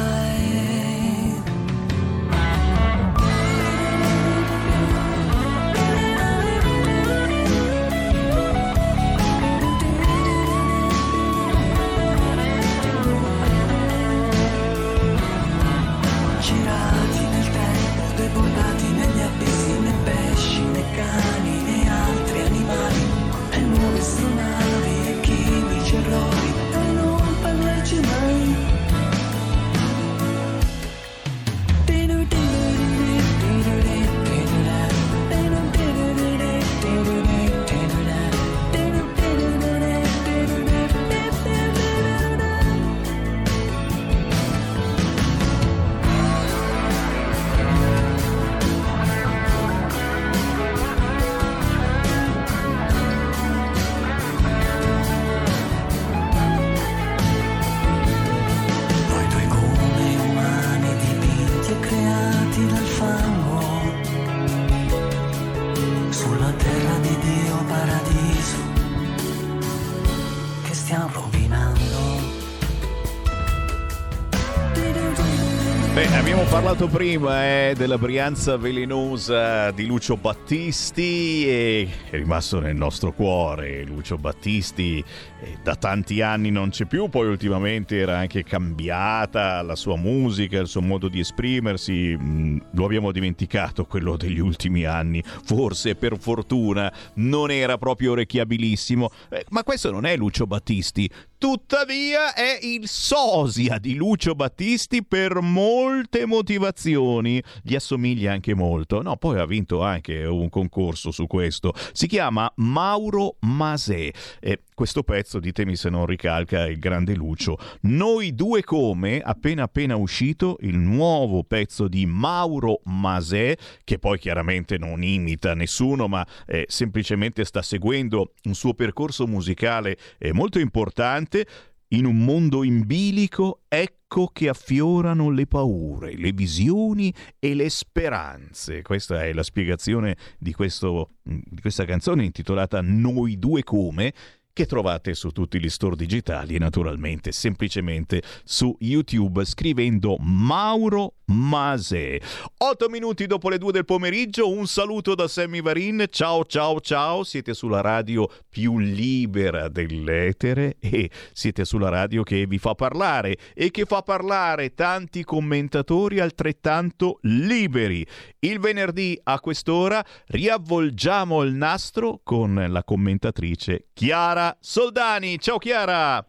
Parlato 76.63 76.87
prima 76.87 77.45
eh, 77.45 77.75
della 77.77 77.99
Brianza 77.99 78.57
velenosa 78.57 79.73
di 79.73 79.85
Lucio 79.85 80.17
Battisti 80.17 81.45
e 81.45 81.89
è 82.09 82.15
rimasto 82.15 82.61
nel 82.61 82.77
nostro 82.77 83.11
cuore. 83.11 83.83
Lucio 83.83 84.17
Battisti 84.17 85.03
eh, 85.41 85.59
da 85.61 85.75
tanti 85.75 86.21
anni 86.21 86.53
non 86.53 86.71
c'è 86.71 86.85
più, 86.85 87.09
poi 87.09 87.27
ultimamente 87.27 87.99
era 87.99 88.17
anche 88.17 88.45
cambiata 88.45 89.61
la 89.63 89.75
sua 89.75 89.97
musica, 89.97 90.61
il 90.61 90.69
suo 90.69 90.83
modo 90.83 91.09
di 91.09 91.19
esprimersi. 91.19 92.17
Mm, 92.17 92.59
lo 92.75 92.85
abbiamo 92.85 93.11
dimenticato 93.11 93.85
quello 93.85 94.17
degli 94.17 94.39
ultimi 94.39 94.85
anni. 94.85 95.21
Forse 95.25 95.97
per 95.97 96.17
fortuna 96.17 96.93
non 97.15 97.51
era 97.51 97.77
proprio 97.77 98.13
orecchiabilissimo. 98.13 99.11
Eh, 99.31 99.47
ma 99.49 99.65
questo 99.65 99.91
non 99.91 100.07
è 100.07 100.17
Lucio 100.17 100.47
Battisti. 100.47 101.11
Tuttavia 101.43 102.35
è 102.35 102.61
il 102.63 102.87
sosia 102.87 103.79
di 103.79 103.97
Lucio 103.97 104.37
Battisti 104.37 105.05
per 105.05 105.41
molte 105.41 106.25
motivazioni. 106.25 107.43
Gli 107.65 107.75
assomiglia 107.75 108.31
anche 108.31 108.55
molto. 108.55 109.03
No, 109.03 109.17
poi 109.17 109.41
ha 109.41 109.45
vinto 109.45 109.83
anche 109.83 110.25
un 110.25 110.49
concorso 110.49 111.11
su 111.11 111.27
questo. 111.27 111.75
Si 111.91 112.07
chiama 112.07 112.49
Mauro 112.59 113.39
Masè. 113.41 114.09
E 114.39 114.61
questo 114.83 115.05
pezzo, 115.05 115.39
ditemi 115.39 115.77
se 115.77 115.91
non 115.91 116.07
ricalca 116.07 116.67
il 116.67 116.81
grande 116.81 117.15
Lucio. 117.15 117.57
Noi 117.83 118.35
due 118.35 118.65
come, 118.65 119.21
appena 119.21 119.63
appena 119.63 119.95
uscito, 119.95 120.57
il 120.63 120.77
nuovo 120.77 121.45
pezzo 121.45 121.87
di 121.87 122.05
Mauro 122.05 122.81
Masè, 122.87 123.55
che 123.85 124.01
poi 124.01 124.19
chiaramente 124.19 124.79
non 124.79 125.05
imita 125.05 125.55
nessuno, 125.55 126.09
ma 126.09 126.27
eh, 126.49 126.65
semplicemente 126.67 127.45
sta 127.45 127.63
seguendo 127.63 128.33
un 128.43 128.55
suo 128.57 128.75
percorso 128.75 129.29
musicale 129.29 129.97
eh, 130.19 130.33
molto 130.33 130.59
importante. 130.59 131.47
In 131.93 132.05
un 132.07 132.25
mondo 132.25 132.65
in 132.65 132.85
bilico, 132.85 133.61
ecco 133.69 134.31
che 134.33 134.49
affiorano 134.49 135.31
le 135.31 135.47
paure, 135.47 136.17
le 136.17 136.33
visioni 136.33 137.15
e 137.39 137.55
le 137.55 137.69
speranze. 137.69 138.83
Questa 138.83 139.25
è 139.25 139.33
la 139.33 139.43
spiegazione 139.43 140.17
di, 140.39 140.55
questo, 140.55 141.11
di 141.23 141.61
questa 141.61 141.85
canzone 141.85 142.25
intitolata 142.25 142.81
Noi 142.81 143.39
due 143.39 143.63
come 143.63 144.15
che 144.53 144.67
trovate 144.67 145.15
su 145.15 145.31
tutti 145.31 145.59
gli 145.59 145.71
store 145.71 145.97
digitali 145.97 146.57
e 146.57 146.59
naturalmente 146.59 147.33
semplicemente 147.33 148.23
su 148.45 148.77
YouTube 148.81 149.45
scrivendo 149.45 150.17
Mauro 150.19 151.15
Mase. 151.27 152.21
8 152.59 152.89
minuti 152.91 153.27
dopo 153.27 153.49
le 153.49 153.57
2 153.57 153.73
del 153.73 153.85
pomeriggio, 153.87 154.51
un 154.51 154.67
saluto 154.67 155.15
da 155.15 155.27
Sammy 155.27 155.63
Varin. 155.63 156.05
Ciao 156.11 156.45
ciao 156.45 156.81
ciao, 156.81 157.25
siete 157.25 157.55
sulla 157.55 157.81
radio 157.81 158.29
più 158.51 158.79
libera 158.79 159.69
dell'etere 159.69 160.77
e 160.79 161.11
siete 161.33 161.65
sulla 161.65 161.89
radio 161.89 162.23
che 162.23 162.47
vi 162.47 162.59
fa 162.59 162.75
parlare 162.75 163.39
e 163.55 163.71
che 163.71 163.87
fa 163.87 164.03
parlare 164.03 164.75
tanti 164.75 165.25
commentatori 165.25 166.21
altrettanto 166.21 167.19
liberi. 167.23 168.07
Il 168.41 168.59
venerdì 168.59 169.19
a 169.23 169.41
quest'ora 169.41 170.05
riavvolgiamo 170.27 171.43
il 171.43 171.55
nastro 171.55 172.21
con 172.23 172.67
la 172.69 172.85
commentatrice 172.85 173.87
Chiara 173.95 174.42
Soldani. 174.59 175.39
Ciao 175.39 175.59
Chiara! 175.59 176.25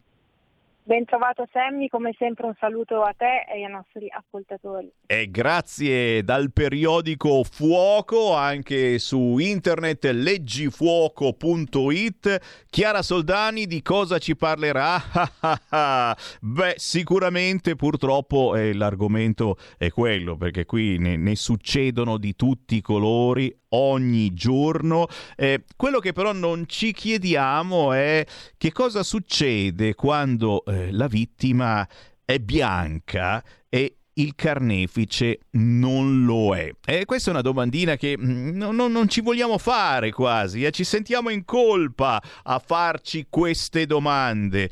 Ben 0.86 1.05
trovato 1.05 1.47
Sammy, 1.49 1.88
come 1.88 2.14
sempre 2.18 2.45
un 2.45 2.53
saluto 2.59 3.03
a 3.03 3.14
te 3.18 3.45
e 3.49 3.64
ai 3.64 3.72
nostri 3.72 4.09
ascoltatori. 4.09 4.91
E 5.05 5.32
grazie 5.32 6.26
dal 6.26 6.51
periodico 6.51 7.45
Fuoco, 7.45 8.34
anche 8.34 8.99
su 8.99 9.38
internet 9.38 10.03
leggifuoco.it. 10.03 12.66
Chiara 12.70 13.01
Soldani 13.01 13.66
di 13.66 13.82
cosa 13.82 14.18
ci 14.18 14.36
parlerà? 14.36 14.99
Beh, 16.41 16.74
sicuramente 16.76 17.78
purtroppo 17.78 18.57
eh, 18.57 18.74
l'argomento 18.74 19.55
è 19.78 19.89
quello, 19.89 20.36
perché 20.36 20.66
qui 20.66 20.97
ne, 20.97 21.16
ne 21.16 21.38
succedono 21.38 22.18
di 22.18 22.36
tutti 22.36 22.76
i 22.76 22.82
colori 22.82 23.57
ogni 23.74 24.34
giorno. 24.34 25.08
Eh, 25.36 25.64
quello 25.76 26.00
che 26.00 26.14
però 26.14 26.34
non 26.34 26.66
ci 26.68 26.94
chiediamo 26.94 27.94
è 27.94 28.26
che 28.58 28.72
cosa 28.72 29.04
succede 29.04 29.94
quando 29.94 30.64
eh, 30.66 30.92
la 30.92 31.08
vittima 31.08 31.88
è 32.26 32.40
bianca 32.40 33.44
e 33.70 33.98
il 34.16 34.36
carnefice 34.36 35.40
non 35.52 36.26
lo 36.26 36.56
è? 36.56 36.72
E 36.86 37.06
questa 37.06 37.30
è 37.30 37.34
una 37.34 37.42
domandina 37.42 37.96
che 37.96 38.16
mm, 38.18 38.56
no, 38.56 38.72
no, 38.72 38.88
non 38.88 39.08
ci 39.08 39.22
vogliamo 39.22 39.58
fare 39.58 40.12
quasi, 40.12 40.64
eh? 40.64 40.72
ci 40.72 40.84
sentiamo 40.84 41.30
in 41.30 41.46
colpa 41.46 42.22
a 42.44 42.60
farci 42.60 43.28
queste 43.30 43.86
domande. 43.86 44.70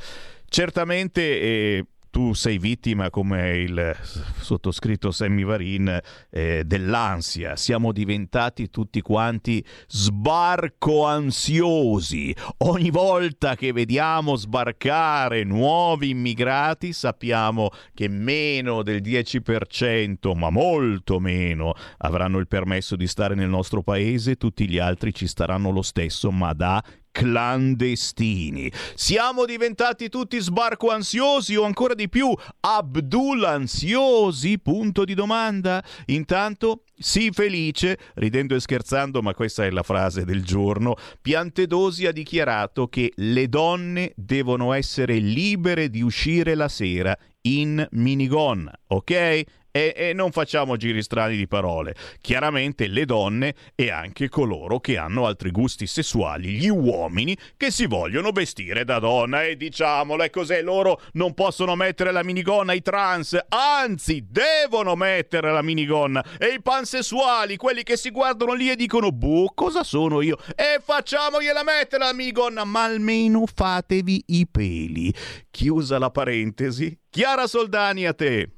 Certamente 0.47 1.21
eh, 1.21 1.85
tu 2.11 2.33
sei 2.33 2.57
vittima, 2.59 3.09
come 3.09 3.57
il 3.57 3.95
sottoscritto 4.39 5.11
Sammy 5.11 5.43
Varin, 5.43 5.99
eh, 6.29 6.63
dell'ansia. 6.65 7.55
Siamo 7.55 7.91
diventati 7.91 8.69
tutti 8.69 9.01
quanti 9.01 9.65
sbarco 9.87 11.05
ansiosi. 11.05 12.35
Ogni 12.59 12.91
volta 12.91 13.55
che 13.55 13.71
vediamo 13.71 14.35
sbarcare 14.35 15.43
nuovi 15.45 16.09
immigrati 16.09 16.93
sappiamo 16.93 17.69
che 17.93 18.09
meno 18.09 18.83
del 18.83 19.01
10%, 19.01 20.35
ma 20.35 20.49
molto 20.49 21.19
meno, 21.19 21.73
avranno 21.97 22.37
il 22.39 22.47
permesso 22.47 22.95
di 22.97 23.07
stare 23.07 23.35
nel 23.35 23.49
nostro 23.49 23.81
paese, 23.81 24.35
tutti 24.35 24.67
gli 24.67 24.77
altri 24.77 25.13
ci 25.13 25.27
staranno 25.27 25.71
lo 25.71 25.81
stesso, 25.81 26.29
ma 26.29 26.51
da 26.53 26.83
clandestini. 27.11 28.71
Siamo 28.95 29.45
diventati 29.45 30.09
tutti 30.09 30.39
sbarco 30.39 30.89
ansiosi 30.89 31.55
o 31.55 31.63
ancora 31.63 31.93
di 31.93 32.09
più 32.09 32.33
Abdul 32.61 33.43
ansiosi? 33.43 34.59
Punto 34.59 35.05
di 35.05 35.13
domanda. 35.13 35.83
Intanto 36.07 36.83
Sii 37.01 37.31
felice, 37.31 37.97
ridendo 38.13 38.53
e 38.53 38.59
scherzando, 38.59 39.23
ma 39.23 39.33
questa 39.33 39.65
è 39.65 39.71
la 39.71 39.81
frase 39.81 40.23
del 40.23 40.43
giorno, 40.43 40.95
Piantedosi 41.19 42.05
ha 42.05 42.11
dichiarato 42.11 42.87
che 42.87 43.11
le 43.15 43.49
donne 43.49 44.13
devono 44.15 44.71
essere 44.71 45.17
libere 45.17 45.89
di 45.89 46.01
uscire 46.01 46.53
la 46.53 46.67
sera 46.67 47.17
in 47.41 47.83
minigonna, 47.93 48.71
ok? 48.87 49.43
E, 49.71 49.93
e, 49.95 50.13
non 50.13 50.31
facciamo 50.31 50.75
giri 50.75 51.01
strani 51.01 51.37
di 51.37 51.47
parole. 51.47 51.95
Chiaramente 52.19 52.87
le 52.87 53.05
donne 53.05 53.55
e 53.73 53.89
anche 53.89 54.27
coloro 54.27 54.79
che 54.79 54.97
hanno 54.97 55.25
altri 55.25 55.49
gusti 55.49 55.87
sessuali, 55.87 56.49
gli 56.49 56.67
uomini 56.67 57.37
che 57.55 57.71
si 57.71 57.85
vogliono 57.85 58.31
vestire 58.31 58.83
da 58.83 58.99
donna. 58.99 59.43
E 59.43 59.55
diciamolo, 59.55 60.23
è 60.23 60.29
cos'è? 60.29 60.61
Loro 60.61 60.99
non 61.13 61.33
possono 61.33 61.75
mettere 61.75 62.11
la 62.11 62.23
minigonna, 62.23 62.73
i 62.73 62.81
trans, 62.81 63.37
anzi, 63.47 64.25
devono 64.29 64.95
mettere 64.95 65.51
la 65.51 65.61
minigonna. 65.61 66.23
E 66.37 66.47
i 66.47 66.61
pansessuali, 66.61 67.55
quelli 67.55 67.83
che 67.83 67.95
si 67.95 68.11
guardano 68.11 68.53
lì 68.53 68.69
e 68.69 68.75
dicono, 68.75 69.11
boh, 69.11 69.53
cosa 69.55 69.83
sono 69.83 70.21
io? 70.21 70.37
E 70.53 70.81
facciamogliela 70.83 71.63
mettere 71.63 72.03
la 72.03 72.13
minigonna, 72.13 72.65
ma 72.65 72.83
almeno 72.83 73.45
fatevi 73.45 74.23
i 74.27 74.47
peli. 74.47 75.13
Chiusa 75.49 75.97
la 75.97 76.11
parentesi. 76.11 76.97
Chiara 77.09 77.47
Soldani 77.47 78.05
a 78.05 78.13
te. 78.13 78.49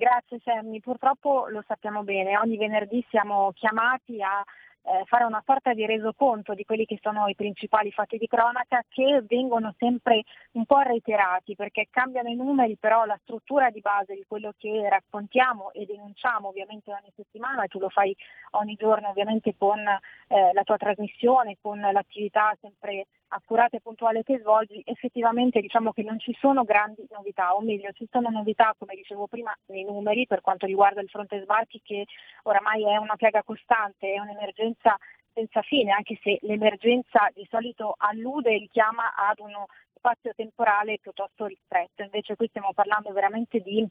Grazie 0.00 0.40
Sammy, 0.42 0.80
purtroppo 0.80 1.48
lo 1.48 1.62
sappiamo 1.66 2.02
bene, 2.02 2.38
ogni 2.38 2.56
venerdì 2.56 3.04
siamo 3.10 3.52
chiamati 3.52 4.22
a 4.22 4.42
eh, 4.82 5.04
fare 5.04 5.24
una 5.24 5.42
sorta 5.44 5.74
di 5.74 5.84
resoconto 5.84 6.54
di 6.54 6.64
quelli 6.64 6.86
che 6.86 6.98
sono 7.02 7.28
i 7.28 7.34
principali 7.34 7.92
fatti 7.92 8.16
di 8.16 8.26
cronaca 8.26 8.82
che 8.88 9.22
vengono 9.28 9.74
sempre 9.76 10.22
un 10.52 10.64
po' 10.64 10.80
reiterati 10.80 11.54
perché 11.54 11.88
cambiano 11.90 12.30
i 12.30 12.34
numeri, 12.34 12.78
però 12.78 13.04
la 13.04 13.18
struttura 13.24 13.68
di 13.68 13.82
base 13.82 14.14
di 14.14 14.24
quello 14.26 14.54
che 14.56 14.88
raccontiamo 14.88 15.70
e 15.72 15.84
denunciamo 15.84 16.48
ovviamente 16.48 16.90
ogni 16.90 17.12
settimana, 17.14 17.66
tu 17.66 17.78
lo 17.78 17.90
fai 17.90 18.16
ogni 18.52 18.76
giorno 18.76 19.10
ovviamente 19.10 19.54
con 19.54 19.80
eh, 19.80 20.50
la 20.54 20.62
tua 20.62 20.78
trasmissione, 20.78 21.58
con 21.60 21.78
l'attività 21.78 22.56
sempre 22.58 23.04
accurata 23.32 23.76
e 23.76 23.80
puntuale 23.80 24.22
che 24.22 24.38
svolgi, 24.38 24.82
effettivamente 24.84 25.60
diciamo 25.60 25.92
che 25.92 26.02
non 26.02 26.18
ci 26.18 26.36
sono 26.38 26.64
grandi 26.64 27.06
novità, 27.10 27.54
o 27.54 27.60
meglio 27.60 27.90
ci 27.92 28.08
sono 28.10 28.28
novità, 28.30 28.74
come 28.78 28.94
dicevo 28.94 29.26
prima, 29.26 29.56
nei 29.66 29.84
numeri 29.84 30.26
per 30.26 30.40
quanto 30.40 30.66
riguarda 30.66 31.00
il 31.00 31.08
fronte 31.08 31.40
sbarchi 31.42 31.80
che 31.82 32.06
oramai 32.44 32.84
è 32.84 32.96
una 32.96 33.16
piaga 33.16 33.42
costante, 33.42 34.12
è 34.12 34.18
un'emergenza 34.18 34.96
senza 35.32 35.62
fine, 35.62 35.92
anche 35.92 36.18
se 36.22 36.38
l'emergenza 36.42 37.28
di 37.32 37.46
solito 37.48 37.94
allude 37.98 38.50
e 38.50 38.58
richiama 38.58 39.14
ad 39.14 39.38
uno 39.38 39.66
spazio 39.94 40.32
temporale 40.34 40.98
piuttosto 41.00 41.46
ristretto, 41.46 42.02
invece 42.02 42.34
qui 42.34 42.48
stiamo 42.48 42.72
parlando 42.72 43.12
veramente 43.12 43.60
di 43.60 43.86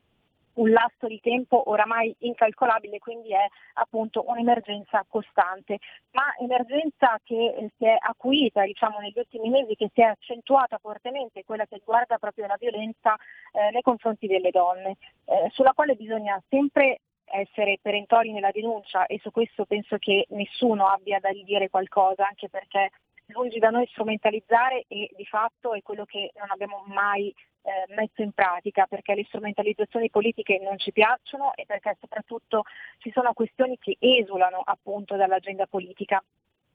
un 0.53 0.71
lasso 0.71 1.07
di 1.07 1.19
tempo 1.19 1.69
oramai 1.69 2.13
incalcolabile, 2.19 2.99
quindi 2.99 3.33
è 3.33 3.45
appunto 3.73 4.23
un'emergenza 4.27 5.05
costante, 5.07 5.79
ma 6.11 6.33
emergenza 6.39 7.19
che 7.23 7.55
eh, 7.57 7.71
si 7.77 7.85
è 7.85 7.95
acuita 7.99 8.63
diciamo, 8.63 8.99
negli 8.99 9.17
ultimi 9.17 9.49
mesi, 9.49 9.75
che 9.75 9.89
si 9.93 10.01
è 10.01 10.05
accentuata 10.05 10.77
fortemente, 10.77 11.43
quella 11.43 11.65
che 11.65 11.75
riguarda 11.75 12.17
proprio 12.17 12.47
la 12.47 12.57
violenza 12.59 13.15
eh, 13.51 13.71
nei 13.71 13.81
confronti 13.81 14.27
delle 14.27 14.51
donne, 14.51 14.97
eh, 15.25 15.49
sulla 15.51 15.73
quale 15.73 15.95
bisogna 15.95 16.41
sempre 16.49 17.01
essere 17.31 17.77
perentori 17.81 18.31
nella 18.31 18.51
denuncia 18.51 19.05
e 19.05 19.19
su 19.19 19.31
questo 19.31 19.65
penso 19.65 19.97
che 19.97 20.25
nessuno 20.29 20.87
abbia 20.87 21.19
da 21.19 21.29
ridire 21.29 21.69
qualcosa, 21.69 22.27
anche 22.27 22.49
perché 22.49 22.89
lungi 23.27 23.59
da 23.59 23.69
noi 23.69 23.85
strumentalizzare 23.87 24.85
e 24.87 25.11
di 25.15 25.25
fatto 25.25 25.73
è 25.73 25.81
quello 25.81 26.05
che 26.05 26.31
non 26.35 26.49
abbiamo 26.49 26.83
mai 26.87 27.33
eh, 27.62 27.93
messo 27.95 28.22
in 28.22 28.32
pratica 28.32 28.86
perché 28.86 29.16
le 29.16 29.26
strumentalizzazioni 29.26 30.10
politiche 30.10 30.60
non 30.60 30.78
ci 30.78 30.91
piacciono 30.91 31.53
e 31.55 31.66
perché 31.66 31.97
soprattutto 31.99 32.64
ci 32.99 33.12
sono 33.12 33.34
questioni 33.34 33.78
che 33.78 33.97
esulano 33.99 34.62
appunto 34.64 35.16
dall'agenda 35.16 35.68
politica. 35.68 36.24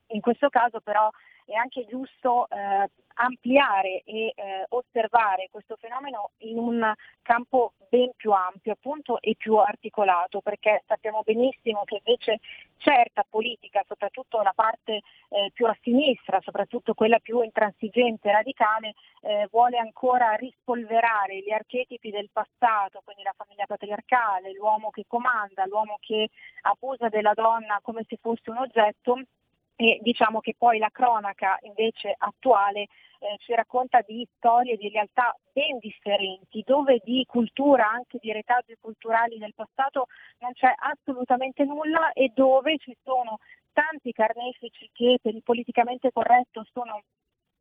In 0.09 0.21
questo 0.21 0.49
caso 0.49 0.81
però 0.81 1.11
è 1.45 1.55
anche 1.55 1.85
giusto 1.87 2.49
eh, 2.49 2.91
ampliare 3.17 4.03
e 4.05 4.33
eh, 4.35 4.67
osservare 4.71 5.49
questo 5.51 5.77
fenomeno 5.77 6.31
in 6.39 6.59
un 6.59 6.93
campo 7.23 7.75
ben 7.89 8.11
più 8.17 8.33
ampio 8.33 8.73
appunto 8.73 9.21
e 9.21 9.37
più 9.37 9.57
articolato 9.57 10.41
perché 10.41 10.83
sappiamo 10.87 11.23
benissimo 11.23 11.85
che 11.85 12.01
invece 12.05 12.41
certa 12.77 13.25
politica, 13.29 13.85
soprattutto 13.87 14.43
la 14.43 14.53
parte 14.55 15.01
eh, 15.29 15.51
più 15.53 15.67
a 15.67 15.77
sinistra, 15.81 16.41
soprattutto 16.41 16.95
quella 16.95 17.19
più 17.21 17.41
intransigente 17.41 18.29
e 18.29 18.33
radicale, 18.33 18.95
eh, 19.23 19.49
vuole 19.51 19.79
ancora 19.79 20.35
rispolverare 20.35 21.39
gli 21.39 21.53
archetipi 21.53 22.11
del 22.11 22.31
passato, 22.33 23.01
quindi 23.05 23.23
la 23.23 23.35
famiglia 23.37 23.65
patriarcale, 23.67 24.53
l'uomo 24.53 24.91
che 24.91 25.05
comanda, 25.07 25.65
l'uomo 25.67 25.99
che 26.01 26.31
abusa 26.63 27.09
della 27.09 27.33
donna 27.33 27.79
come 27.81 28.05
se 28.09 28.19
fosse 28.21 28.51
un 28.51 28.59
oggetto 28.59 29.21
e 29.77 29.99
diciamo 30.03 30.41
che 30.41 30.55
poi 30.57 30.79
la 30.79 30.91
cronaca 30.91 31.59
invece 31.63 32.15
attuale 32.17 32.83
eh, 33.25 33.37
ci 33.39 33.55
racconta 33.55 34.01
di 34.07 34.27
storie, 34.37 34.77
di 34.77 34.89
realtà 34.89 35.35
ben 35.53 35.79
differenti, 35.79 36.63
dove 36.65 37.01
di 37.03 37.25
cultura, 37.27 37.91
anche 37.91 38.19
di 38.21 38.33
retaggi 38.33 38.77
culturali 38.81 39.39
del 39.39 39.55
passato 39.55 40.07
non 40.39 40.53
c'è 40.53 40.73
assolutamente 40.77 41.65
nulla 41.65 42.13
e 42.13 42.31
dove 42.35 42.77
ci 42.79 42.97
sono 43.03 43.39
tanti 43.73 44.13
carnefici 44.13 44.91
che 44.93 45.19
per 45.21 45.35
il 45.35 45.43
politicamente 45.43 46.13
corretto 46.13 46.65
sono 46.73 47.03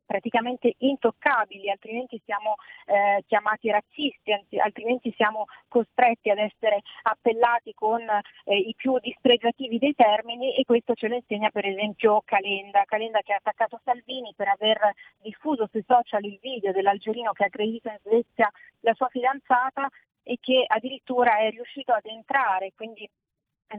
praticamente 0.04 0.74
intoccabili, 0.78 1.70
altrimenti 1.70 2.20
siamo 2.24 2.56
eh, 2.86 3.24
chiamati 3.26 3.70
razzisti, 3.70 4.32
altrimenti 4.58 5.12
siamo 5.16 5.46
costretti 5.68 6.30
ad 6.30 6.38
essere 6.38 6.82
appellati 7.02 7.72
con 7.74 8.00
eh, 8.00 8.56
i 8.56 8.74
più 8.76 8.98
dispregiativi 8.98 9.78
dei 9.78 9.94
termini 9.94 10.54
e 10.54 10.64
questo 10.64 10.94
ce 10.94 11.08
lo 11.08 11.14
insegna 11.14 11.50
per 11.50 11.66
esempio 11.66 12.22
Calenda, 12.24 12.84
Calenda 12.84 13.20
che 13.20 13.32
ha 13.32 13.36
attaccato 13.36 13.80
Salvini 13.84 14.32
per 14.36 14.48
aver 14.48 14.92
diffuso 15.20 15.68
sui 15.70 15.84
social 15.86 16.24
il 16.24 16.38
video 16.40 16.72
dell'algerino 16.72 17.32
che 17.32 17.44
ha 17.44 17.46
aggredito 17.46 17.88
in 17.88 17.98
Svezia 18.02 18.50
la 18.80 18.94
sua 18.94 19.08
fidanzata 19.08 19.88
e 20.22 20.38
che 20.40 20.64
addirittura 20.66 21.38
è 21.38 21.50
riuscito 21.50 21.92
ad 21.92 22.06
entrare, 22.06 22.72
quindi 22.74 23.08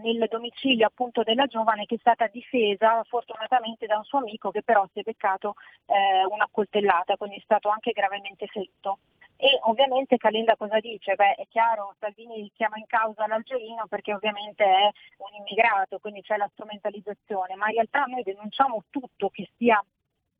nel 0.01 0.27
domicilio 0.29 0.87
appunto 0.87 1.23
della 1.23 1.45
giovane 1.45 1.85
che 1.85 1.95
è 1.95 1.99
stata 1.99 2.27
difesa 2.27 3.03
fortunatamente 3.03 3.85
da 3.85 3.97
un 3.97 4.03
suo 4.03 4.19
amico 4.19 4.51
che 4.51 4.63
però 4.63 4.87
si 4.91 4.99
è 4.99 5.03
beccato 5.03 5.55
eh, 5.85 6.25
una 6.29 6.47
coltellata, 6.51 7.15
quindi 7.17 7.37
è 7.37 7.41
stato 7.43 7.69
anche 7.69 7.91
gravemente 7.91 8.47
ferito. 8.47 8.99
E 9.37 9.59
ovviamente 9.63 10.15
Calenda 10.17 10.55
cosa 10.55 10.79
dice? 10.79 11.15
Beh, 11.15 11.35
è 11.35 11.45
chiaro, 11.49 11.93
Salvini 11.99 12.49
chiama 12.55 12.77
in 12.77 12.85
causa 12.85 13.27
l'algerino 13.27 13.85
perché 13.87 14.13
ovviamente 14.13 14.63
è 14.63 14.89
un 15.17 15.35
immigrato, 15.39 15.99
quindi 15.99 16.21
c'è 16.21 16.37
la 16.37 16.49
strumentalizzazione, 16.53 17.55
ma 17.55 17.67
in 17.67 17.73
realtà 17.73 18.05
noi 18.05 18.23
denunciamo 18.23 18.85
tutto 18.89 19.29
che 19.29 19.49
sia 19.57 19.83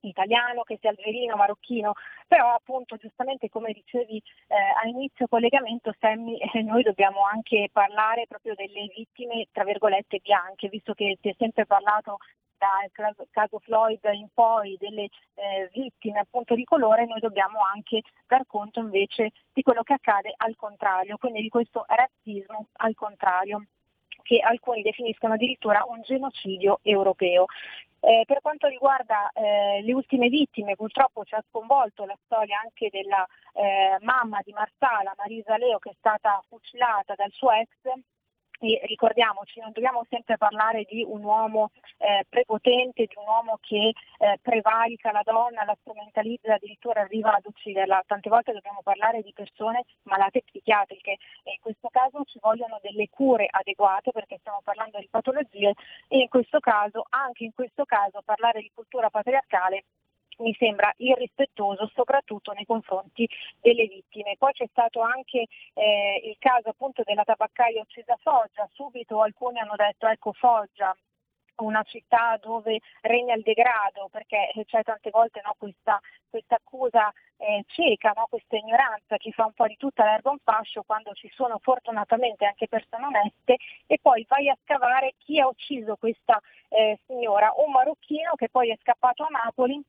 italiano, 0.10 0.64
che 0.64 0.78
sia 0.80 0.90
algerino, 0.90 1.36
marocchino, 1.36 1.94
però 2.28 2.54
appunto 2.54 2.98
giustamente 2.98 3.50
come 3.50 3.72
dicevi 3.74 4.22
eh, 4.48 4.56
a 4.56 5.28
collegamento 5.28 5.94
Sammy, 6.00 6.38
eh, 6.54 6.62
noi 6.62 6.84
dobbiamo 6.84 7.22
anche 7.24 7.70
parlare 7.72 8.26
proprio 8.28 8.56
delle 8.56 8.88
vittime 8.96 9.48
tra 9.52 9.64
virgolette 9.64 10.20
bianche, 10.22 10.70
visto 10.70 10.94
che 10.94 11.18
si 11.22 11.30
è 11.30 11.36
sempre 11.38 11.66
parlato 11.66 12.18
dal 12.58 13.26
caso 13.30 13.60
Floyd 13.60 14.00
in 14.14 14.28
poi 14.34 14.78
delle 14.80 15.10
eh, 15.36 15.70
vittime 15.74 16.20
appunto 16.20 16.56
di 16.56 16.64
colore, 16.64 17.06
noi 17.06 17.20
dobbiamo 17.20 17.60
anche 17.62 18.02
dar 18.28 18.46
conto 18.48 18.80
invece 18.80 19.32
di 19.54 19.62
quello 19.62 19.84
che 19.84 19.94
accade 19.94 20.34
al 20.38 20.56
contrario, 20.56 21.18
quindi 21.18 21.42
di 21.42 21.50
questo 21.50 21.86
razzismo 21.88 22.68
al 22.78 22.96
contrario. 22.96 23.66
Che 24.26 24.40
alcuni 24.40 24.82
definiscono 24.82 25.36
addirittura 25.36 25.86
un 25.88 26.02
genocidio 26.02 26.80
europeo. 26.82 27.46
Eh, 28.00 28.24
per 28.26 28.42
quanto 28.42 28.68
riguarda 28.68 29.32
eh, 29.32 29.82
le 29.84 29.94
ultime 29.94 30.30
vittime, 30.30 30.76
purtroppo 30.76 31.24
ci 31.24 31.36
ha 31.36 31.44
sconvolto 31.48 32.06
la 32.06 32.18
storia 32.26 32.60
anche 32.60 32.90
della 32.92 33.26
eh, 33.54 33.98
mamma 34.02 34.40
di 34.44 34.52
Marsala, 34.52 35.14
Marisa 35.18 35.58
Leo, 35.58 35.80
che 35.80 35.92
è 35.92 35.96
stata 35.98 36.44
fucilata 36.48 37.14
dal 37.16 37.32
suo 37.32 37.52
ex 37.52 37.70
e 38.60 38.82
ricordiamoci, 38.86 39.60
non 39.60 39.72
dobbiamo 39.72 40.06
sempre 40.10 40.38
parlare 40.38 40.86
di 40.88 41.04
un 41.04 41.24
uomo 41.24 41.72
eh, 41.98 42.26
prepotente, 42.30 43.06
di 43.06 43.16
un 43.18 43.28
uomo 43.28 43.60
che 43.62 43.94
eh, 44.18 44.40
prevarica 44.42 45.12
la 45.12 45.22
donna, 45.24 45.66
la 45.66 45.78
strumentalizza, 45.82 46.56
addirittura 46.56 47.02
arriva 47.02 47.34
ad 47.34 47.46
ucciderla. 47.46 48.04
Tante 48.06 48.30
volte 48.30 48.54
dobbiamo 48.54 48.82
parlare 48.84 49.22
di 49.22 49.34
persone 49.34 49.84
malate 50.04 50.44
psichiatriche 50.44 51.18
e 51.44 51.52
in 51.52 51.60
questo 51.60 51.90
caso 51.90 52.24
ci 52.26 52.40
vogliono 52.42 52.80
delle 52.82 53.10
cure 53.10 53.48
adeguate 53.50 54.12
perché 54.12 54.38
stiamo 54.40 54.62
parlando 54.64 55.00
di 55.00 55.08
patologie 55.10 55.74
e 56.08 56.20
in 56.20 56.30
questo 56.30 56.60
caso, 56.60 57.06
anche 57.10 57.44
in 57.44 57.54
questo 57.54 57.86
caso, 57.86 58.22
parlare 58.24 58.62
di 58.62 58.72
cultura 58.74 59.10
patriarcale 59.10 59.84
mi 60.38 60.54
sembra 60.58 60.94
irrispettoso 60.98 61.90
soprattutto 61.94 62.52
nei 62.52 62.66
confronti 62.66 63.28
delle 63.62 63.88
vittime. 63.88 64.36
Poi 64.38 64.54
c'è 64.54 64.68
stato 64.70 65.02
anche 65.02 65.46
eh, 65.74 66.22
il 66.24 66.36
caso 66.40 66.70
appunto 66.70 67.04
della 67.04 67.24
tabaccaia 67.24 67.82
uccisa 67.82 68.14
a 68.14 68.20
Foggia, 68.22 68.70
subito 68.74 69.22
alcuni 69.22 69.60
hanno 69.60 69.76
detto 69.76 70.08
ecco 70.08 70.34
Foggia 70.34 70.96
una 71.58 71.84
città 71.84 72.38
dove 72.42 72.80
regna 73.02 73.36
il 73.36 73.44
degrado, 73.44 74.10
perché 74.12 74.52
c'è 74.66 74.84
tante 74.84 75.10
volte 75.10 75.42
no, 75.44 75.56
questa, 75.58 76.00
questa, 76.30 76.56
accusa 76.56 77.12
eh, 77.38 77.64
cieca, 77.68 78.12
no, 78.16 78.28
questa 78.30 78.58
ignoranza, 78.58 79.18
chi 79.18 79.32
fa 79.32 79.46
un 79.46 79.54
po' 79.54 79.68
di 79.68 79.78
tutta 79.78 80.04
l'erba 80.04 80.32
un 80.32 80.40
fascio 80.44 80.84
quando 80.84 81.14
ci 81.14 81.30
sono 81.34 81.60
fortunatamente 81.62 82.46
anche 82.46 82.68
persone 82.68 83.06
oneste 83.06 83.58
e 83.88 84.00
poi 84.02 84.26
vai 84.28 84.50
a 84.50 84.58
scavare 84.64 85.14
chi 85.18 85.40
ha 85.40 85.48
ucciso 85.48 85.96
questa 85.96 86.42
eh, 86.70 87.00
signora, 87.06 87.54
un 87.58 87.72
marocchino 87.72 88.34
che 88.36 88.50
poi 88.50 88.72
è 88.72 88.78
scappato 88.82 89.24
a 89.24 89.30
Napoli 89.30 89.82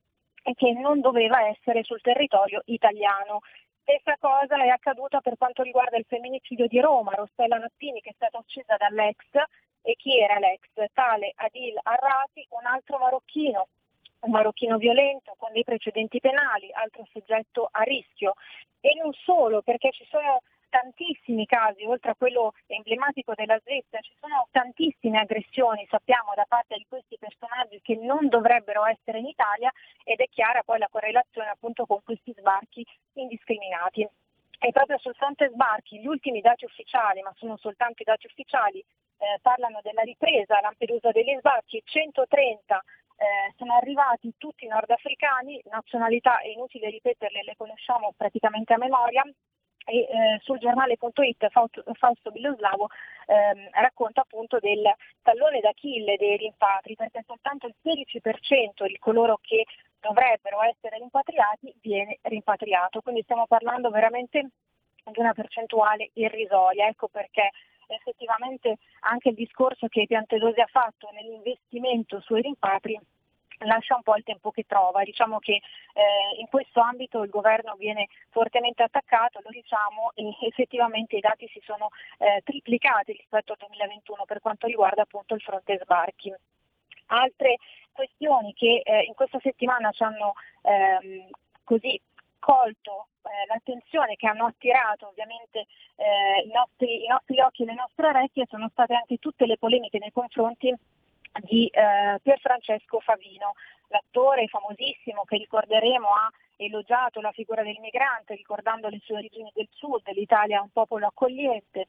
e 0.46 0.54
che 0.54 0.70
non 0.72 1.00
doveva 1.00 1.48
essere 1.48 1.82
sul 1.82 2.00
territorio 2.00 2.62
italiano. 2.66 3.40
Stessa 3.82 4.16
cosa 4.20 4.62
è 4.62 4.68
accaduta 4.68 5.20
per 5.20 5.36
quanto 5.36 5.64
riguarda 5.64 5.96
il 5.96 6.04
femminicidio 6.06 6.68
di 6.68 6.78
Roma, 6.78 7.14
Rossella 7.14 7.58
Nattini 7.58 8.00
che 8.00 8.10
è 8.10 8.14
stata 8.14 8.38
uccisa 8.38 8.76
dall'ex 8.76 9.24
e 9.82 9.94
chi 9.96 10.20
era 10.20 10.38
l'ex? 10.38 10.62
Tale 10.92 11.32
Adil 11.34 11.76
Arrati, 11.82 12.46
un 12.50 12.64
altro 12.64 12.98
marocchino, 12.98 13.66
un 14.20 14.30
marocchino 14.30 14.76
violento 14.76 15.34
con 15.36 15.50
dei 15.52 15.64
precedenti 15.64 16.20
penali, 16.20 16.70
altro 16.72 17.04
soggetto 17.12 17.68
a 17.72 17.82
rischio. 17.82 18.34
E 18.80 18.94
non 19.02 19.12
solo, 19.12 19.62
perché 19.62 19.90
ci 19.90 20.06
sono 20.08 20.42
tantissimi 20.68 21.46
casi, 21.46 21.84
oltre 21.84 22.10
a 22.10 22.14
quello 22.14 22.52
emblematico 22.66 23.32
della 23.34 23.58
Svezia, 23.60 24.00
ci 24.00 24.12
sono 24.20 24.48
tantissime 24.50 25.18
aggressioni, 25.18 25.86
sappiamo, 25.88 26.32
da 26.34 26.44
parte 26.48 26.76
di 26.76 26.86
questi 26.88 27.16
personaggi 27.18 27.80
che 27.82 27.96
non 27.96 28.28
dovrebbero 28.28 28.84
essere 28.86 29.18
in 29.18 29.26
Italia 29.26 29.72
ed 30.04 30.20
è 30.20 30.28
chiara 30.28 30.62
poi 30.62 30.78
la 30.78 30.88
correlazione 30.90 31.48
appunto 31.48 31.86
con 31.86 32.02
questi 32.02 32.34
sbarchi 32.36 32.84
indiscriminati. 33.14 34.08
E 34.58 34.72
proprio 34.72 34.98
sul 34.98 35.14
fronte 35.14 35.50
sbarchi 35.50 36.00
gli 36.00 36.06
ultimi 36.06 36.40
dati 36.40 36.64
ufficiali, 36.64 37.20
ma 37.20 37.32
sono 37.36 37.56
soltanto 37.58 38.02
i 38.02 38.06
dati 38.06 38.26
ufficiali, 38.26 38.78
eh, 38.78 39.38
parlano 39.42 39.80
della 39.82 40.02
ripresa 40.02 40.58
a 40.58 40.60
Lampedusa 40.62 41.10
degli 41.10 41.36
sbarchi, 41.38 41.82
130 41.84 42.82
eh, 43.16 43.52
sono 43.56 43.74
arrivati 43.74 44.34
tutti 44.36 44.66
nordafricani, 44.66 45.60
nazionalità 45.70 46.40
è 46.40 46.48
inutile 46.48 46.90
ripeterle, 46.90 47.42
le 47.44 47.56
conosciamo 47.56 48.12
praticamente 48.16 48.74
a 48.74 48.78
memoria, 48.78 49.24
e 49.86 50.00
eh, 50.00 50.40
sul 50.42 50.58
giornale.it 50.58 51.48
Fausto 51.48 52.30
Biloslavo 52.32 52.88
ehm, 53.26 53.70
racconta 53.70 54.22
appunto 54.22 54.58
del 54.58 54.82
tallone 55.22 55.60
d'Achille 55.60 56.16
dei 56.16 56.36
rimpatri 56.36 56.96
perché 56.96 57.22
soltanto 57.24 57.68
il 57.68 57.74
16% 57.82 58.86
di 58.86 58.98
coloro 58.98 59.38
che 59.40 59.64
dovrebbero 60.00 60.62
essere 60.62 60.98
rimpatriati 60.98 61.72
viene 61.80 62.18
rimpatriato, 62.22 63.00
quindi 63.00 63.22
stiamo 63.22 63.46
parlando 63.46 63.90
veramente 63.90 64.50
di 65.04 65.20
una 65.20 65.32
percentuale 65.32 66.10
irrisoria, 66.14 66.88
ecco 66.88 67.08
perché 67.08 67.50
effettivamente 67.88 68.78
anche 69.00 69.28
il 69.28 69.36
discorso 69.36 69.86
che 69.86 70.06
Piantedosi 70.06 70.60
ha 70.60 70.66
fatto 70.66 71.08
nell'investimento 71.12 72.20
sui 72.20 72.42
rimpatri 72.42 72.98
lascia 73.60 73.96
un 73.96 74.02
po' 74.02 74.16
il 74.16 74.24
tempo 74.24 74.50
che 74.50 74.64
trova. 74.66 75.02
Diciamo 75.02 75.38
che 75.38 75.52
eh, 75.54 76.40
in 76.40 76.46
questo 76.48 76.80
ambito 76.80 77.22
il 77.22 77.30
governo 77.30 77.74
viene 77.76 78.08
fortemente 78.30 78.82
attaccato, 78.82 79.40
lo 79.42 79.50
diciamo, 79.50 80.12
e 80.14 80.36
effettivamente 80.46 81.16
i 81.16 81.20
dati 81.20 81.48
si 81.48 81.60
sono 81.64 81.88
eh, 82.18 82.42
triplicati 82.44 83.12
rispetto 83.12 83.52
al 83.52 83.58
2021 83.58 84.24
per 84.24 84.40
quanto 84.40 84.66
riguarda 84.66 85.02
appunto 85.02 85.34
il 85.34 85.40
fronte 85.40 85.78
sbarchi. 85.82 86.34
Altre 87.08 87.56
questioni 87.92 88.52
che 88.52 88.82
eh, 88.84 89.02
in 89.04 89.14
questa 89.14 89.38
settimana 89.40 89.90
ci 89.92 90.02
hanno 90.02 90.34
ehm, 90.62 91.28
così 91.64 92.00
colto 92.38 93.08
eh, 93.22 93.46
l'attenzione, 93.48 94.14
che 94.14 94.28
hanno 94.28 94.46
attirato 94.46 95.08
ovviamente 95.08 95.66
eh, 95.96 96.44
i 96.44 96.50
nostri, 96.52 97.04
i 97.04 97.08
nostri 97.08 97.40
occhi 97.40 97.62
e 97.62 97.66
le 97.66 97.74
nostre 97.74 98.06
orecchie, 98.06 98.46
sono 98.48 98.68
state 98.70 98.94
anche 98.94 99.16
tutte 99.18 99.46
le 99.46 99.56
polemiche 99.58 99.98
nei 99.98 100.12
confronti 100.12 100.72
di 101.40 101.66
eh, 101.66 102.18
Pierfrancesco 102.22 103.00
Favino, 103.00 103.52
l'attore 103.88 104.46
famosissimo 104.48 105.24
che 105.24 105.36
ricorderemo 105.36 106.08
ha 106.08 106.30
elogiato 106.56 107.20
la 107.20 107.32
figura 107.32 107.62
del 107.62 107.78
migrante 107.80 108.34
ricordando 108.34 108.88
le 108.88 109.00
sue 109.02 109.16
origini 109.16 109.50
del 109.54 109.68
sud, 109.70 110.02
l'Italia 110.12 110.58
è 110.58 110.62
un 110.62 110.70
popolo 110.70 111.06
accogliente, 111.06 111.88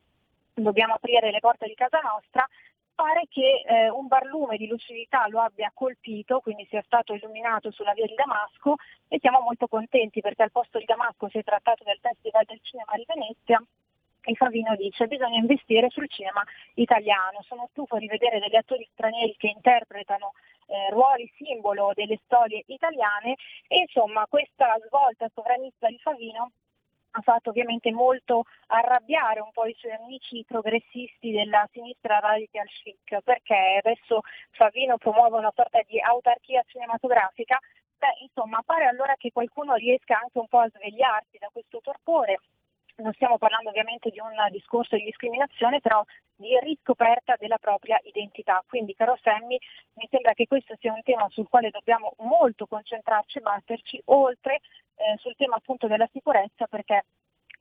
dobbiamo 0.54 0.96
aprire 0.96 1.32
le 1.32 1.40
porte 1.40 1.68
di 1.68 1.74
casa 1.74 2.00
nostra, 2.00 2.48
pare 2.94 3.28
che 3.30 3.64
eh, 3.66 3.90
un 3.90 4.08
barlume 4.08 4.58
di 4.58 4.68
lucidità 4.68 5.28
lo 5.30 5.40
abbia 5.40 5.72
colpito, 5.74 6.40
quindi 6.40 6.66
sia 6.68 6.82
stato 6.84 7.14
illuminato 7.14 7.70
sulla 7.72 7.94
via 7.94 8.08
di 8.08 8.16
Damasco 8.16 8.76
e 9.08 9.20
siamo 9.20 9.40
molto 9.40 9.68
contenti 9.68 10.20
perché 10.20 10.44
al 10.44 10.52
posto 10.52 10.80
di 10.80 10.86
Damasco 10.86 11.30
si 11.30 11.38
è 11.38 11.44
trattato 11.44 11.84
del 11.84 12.00
Festival 12.02 12.46
del 12.46 12.60
Cinema 12.64 12.94
di 12.96 13.06
Venezia 13.06 13.64
e 14.28 14.36
Favino 14.36 14.76
dice 14.76 15.08
bisogna 15.08 15.38
investire 15.38 15.90
sul 15.90 16.10
cinema 16.10 16.44
italiano. 16.74 17.42
Sono 17.44 17.70
stufo 17.72 17.98
di 17.98 18.08
vedere 18.08 18.40
degli 18.42 18.58
attori 18.58 18.86
stranieri 18.92 19.34
che 19.38 19.48
interpretano 19.48 20.34
eh, 20.68 20.90
ruoli 20.92 21.32
simbolo 21.38 21.94
delle 21.94 22.20
storie 22.26 22.62
italiane 22.68 23.36
e 23.70 23.78
insomma 23.78 24.28
questa 24.28 24.78
svolta 24.86 25.30
sovranista 25.34 25.88
di 25.88 25.98
Favino 26.00 26.52
ha 27.12 27.22
fatto 27.22 27.52
ovviamente 27.52 27.90
molto 27.94 28.44
arrabbiare 28.68 29.40
un 29.40 29.52
po' 29.54 29.66
i 29.66 29.76
suoi 29.80 29.94
amici 29.94 30.44
progressisti 30.46 31.32
della 31.32 31.66
sinistra 31.72 32.20
radical 32.20 32.68
chic 32.68 33.22
perché 33.24 33.82
adesso 33.82 34.24
Favino 34.52 34.98
promuove 34.98 35.38
una 35.38 35.54
sorta 35.56 35.80
di 35.88 36.02
autarchia 36.02 36.66
cinematografica. 36.68 37.58
Beh, 37.98 38.18
insomma, 38.24 38.62
pare 38.66 38.88
allora 38.88 39.16
che 39.16 39.32
qualcuno 39.32 39.76
riesca 39.76 40.20
anche 40.20 40.38
un 40.38 40.48
po' 40.50 40.60
a 40.60 40.70
svegliarsi 40.70 41.38
da 41.40 41.50
questo 41.50 41.80
torpore 41.82 42.40
non 42.98 43.14
stiamo 43.14 43.38
parlando 43.38 43.70
ovviamente 43.70 44.10
di 44.10 44.20
un 44.20 44.34
discorso 44.52 44.96
di 44.96 45.04
discriminazione, 45.04 45.80
però 45.82 46.04
di 46.36 46.58
riscoperta 46.62 47.36
della 47.38 47.58
propria 47.58 48.00
identità. 48.04 48.64
Quindi, 48.68 48.94
caro 48.94 49.18
Sammy, 49.22 49.58
mi 49.94 50.08
sembra 50.10 50.34
che 50.34 50.48
questo 50.48 50.76
sia 50.80 50.94
un 50.94 51.04
tema 51.04 51.28
sul 51.30 51.48
quale 51.48 51.70
dobbiamo 51.70 52.14
molto 52.20 52.66
concentrarci 52.66 53.38
e 53.38 53.42
batterci, 53.42 54.02
oltre 54.06 54.62
eh, 54.96 55.18
sul 55.18 55.36
tema 55.36 55.56
appunto 55.56 55.88
della 55.88 56.10
sicurezza, 56.12 56.66
perché 56.68 57.06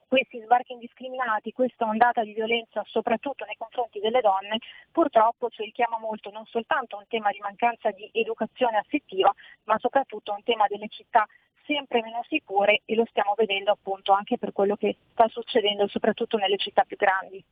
questi 0.09 0.41
sbarchi 0.41 0.73
indiscriminati, 0.73 1.53
questa 1.53 1.85
ondata 1.85 2.23
di 2.23 2.33
violenza 2.33 2.83
soprattutto 2.87 3.45
nei 3.45 3.57
confronti 3.59 3.99
delle 3.99 4.21
donne, 4.21 4.59
purtroppo 4.93 5.51
ci 5.51 5.65
richiama 5.65 5.99
molto 5.99 6.31
non 6.31 6.47
soltanto 6.47 6.97
a 6.97 7.01
un 7.01 7.07
tema 7.09 7.31
di 7.31 7.41
mancanza 7.41 7.91
di 7.91 8.09
educazione 8.13 8.79
affettiva, 8.79 9.33
ma 9.65 9.77
soprattutto 9.79 10.31
a 10.31 10.37
un 10.37 10.45
tema 10.45 10.67
delle 10.69 10.89
città 10.89 11.27
sempre 11.67 12.03
meno 12.03 12.25
sicure 12.29 12.83
e 12.85 12.95
lo 12.95 13.05
stiamo 13.11 13.35
vedendo 13.37 13.73
appunto 13.73 14.13
anche 14.13 14.39
per 14.39 14.53
quello 14.53 14.77
che 14.77 14.97
sta 15.13 15.29
succedendo 15.29 15.89
soprattutto 15.89 16.37
nelle 16.37 16.57
città 16.57 16.85
più 16.85 16.97
grandi. 16.97 17.45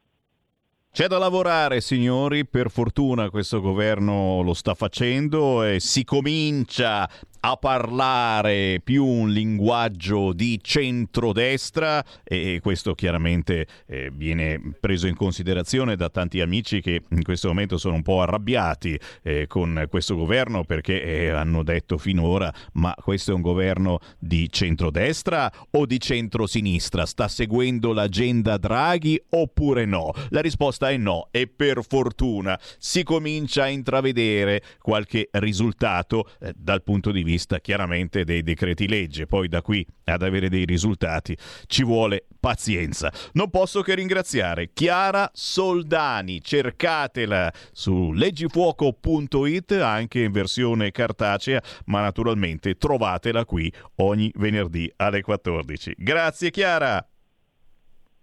C'è 0.95 1.09
da 1.09 1.19
lavorare, 1.19 1.81
signori, 1.81 2.47
per 2.47 2.71
fortuna 2.71 3.29
questo 3.29 3.61
governo 3.61 4.43
lo 4.43 4.55
sta 4.55 4.75
facendo 4.75 5.65
e 5.65 5.81
si 5.81 6.05
comincia 6.05 7.09
a 7.47 7.59
parlare 7.59 8.81
più 8.83 9.05
un 9.05 9.29
linguaggio 9.29 10.33
di 10.33 10.59
centrodestra 10.63 12.03
e 12.25 12.59
questo 12.63 12.95
chiaramente 12.95 13.67
eh, 13.87 14.11
viene 14.11 14.59
preso 14.81 15.07
in 15.07 15.15
considerazione 15.15 15.95
da 15.95 16.09
tanti 16.09 16.41
amici 16.41 16.81
che 16.81 17.03
in 17.07 17.23
questo 17.23 17.49
momento 17.49 17.77
sono 17.77 17.97
un 17.97 18.03
po' 18.03 18.23
arrabbiati 18.23 18.99
eh, 19.23 19.47
con 19.47 19.85
questo 19.91 20.17
governo 20.17 20.65
perché 20.65 21.03
eh, 21.03 21.29
hanno 21.29 21.63
detto 21.63 21.99
finora 21.99 22.51
ma 22.75 22.95
questo 22.99 23.33
è 23.33 23.35
un 23.35 23.43
governo 23.43 23.99
di 24.19 24.49
centrodestra 24.51 25.53
o 25.73 25.85
di 25.85 26.01
centrosinistra? 26.01 27.05
Sta 27.05 27.29
seguendo 27.29 27.93
l'agenda 27.93 28.57
Draghi 28.57 29.23
oppure 29.29 29.85
no? 29.85 30.13
La 30.31 30.41
risposta 30.41 30.89
è 30.89 30.97
no 30.97 31.29
e 31.31 31.47
per 31.47 31.85
fortuna 31.87 32.59
si 32.79 33.03
comincia 33.03 33.65
a 33.65 33.69
intravedere 33.69 34.63
qualche 34.81 35.29
risultato 35.33 36.31
eh, 36.41 36.55
dal 36.57 36.83
punto 36.83 37.11
di 37.11 37.23
vista 37.23 37.33
vista 37.35 37.59
chiaramente 37.59 38.25
dei 38.25 38.43
decreti 38.43 38.89
legge. 38.89 39.27
Poi 39.27 39.49
da 39.49 39.61
qui 39.61 39.85
ad 40.05 40.23
avere 40.23 40.49
dei 40.49 40.65
risultati 40.65 41.37
ci 41.67 41.83
vuole 41.83 42.27
pazienza. 42.39 43.13
Non 43.33 43.51
posso 43.51 43.83
che 43.83 43.95
ringraziare 43.95 44.71
Chiara 44.73 45.29
Soldani, 45.33 46.41
cercatela 46.41 47.53
su 47.73 48.13
leggifuoco.it 48.13 49.73
anche 49.73 50.21
in 50.21 50.33
versione 50.33 50.91
cartacea, 50.91 51.63
ma 51.87 52.01
naturalmente 52.01 52.77
trovatela 52.77 53.45
qui 53.45 53.73
ogni 53.97 54.31
venerdì 54.37 54.91
alle 54.97 55.23
14. 55.23 55.95
Grazie 55.99 56.51
Chiara! 56.51 57.07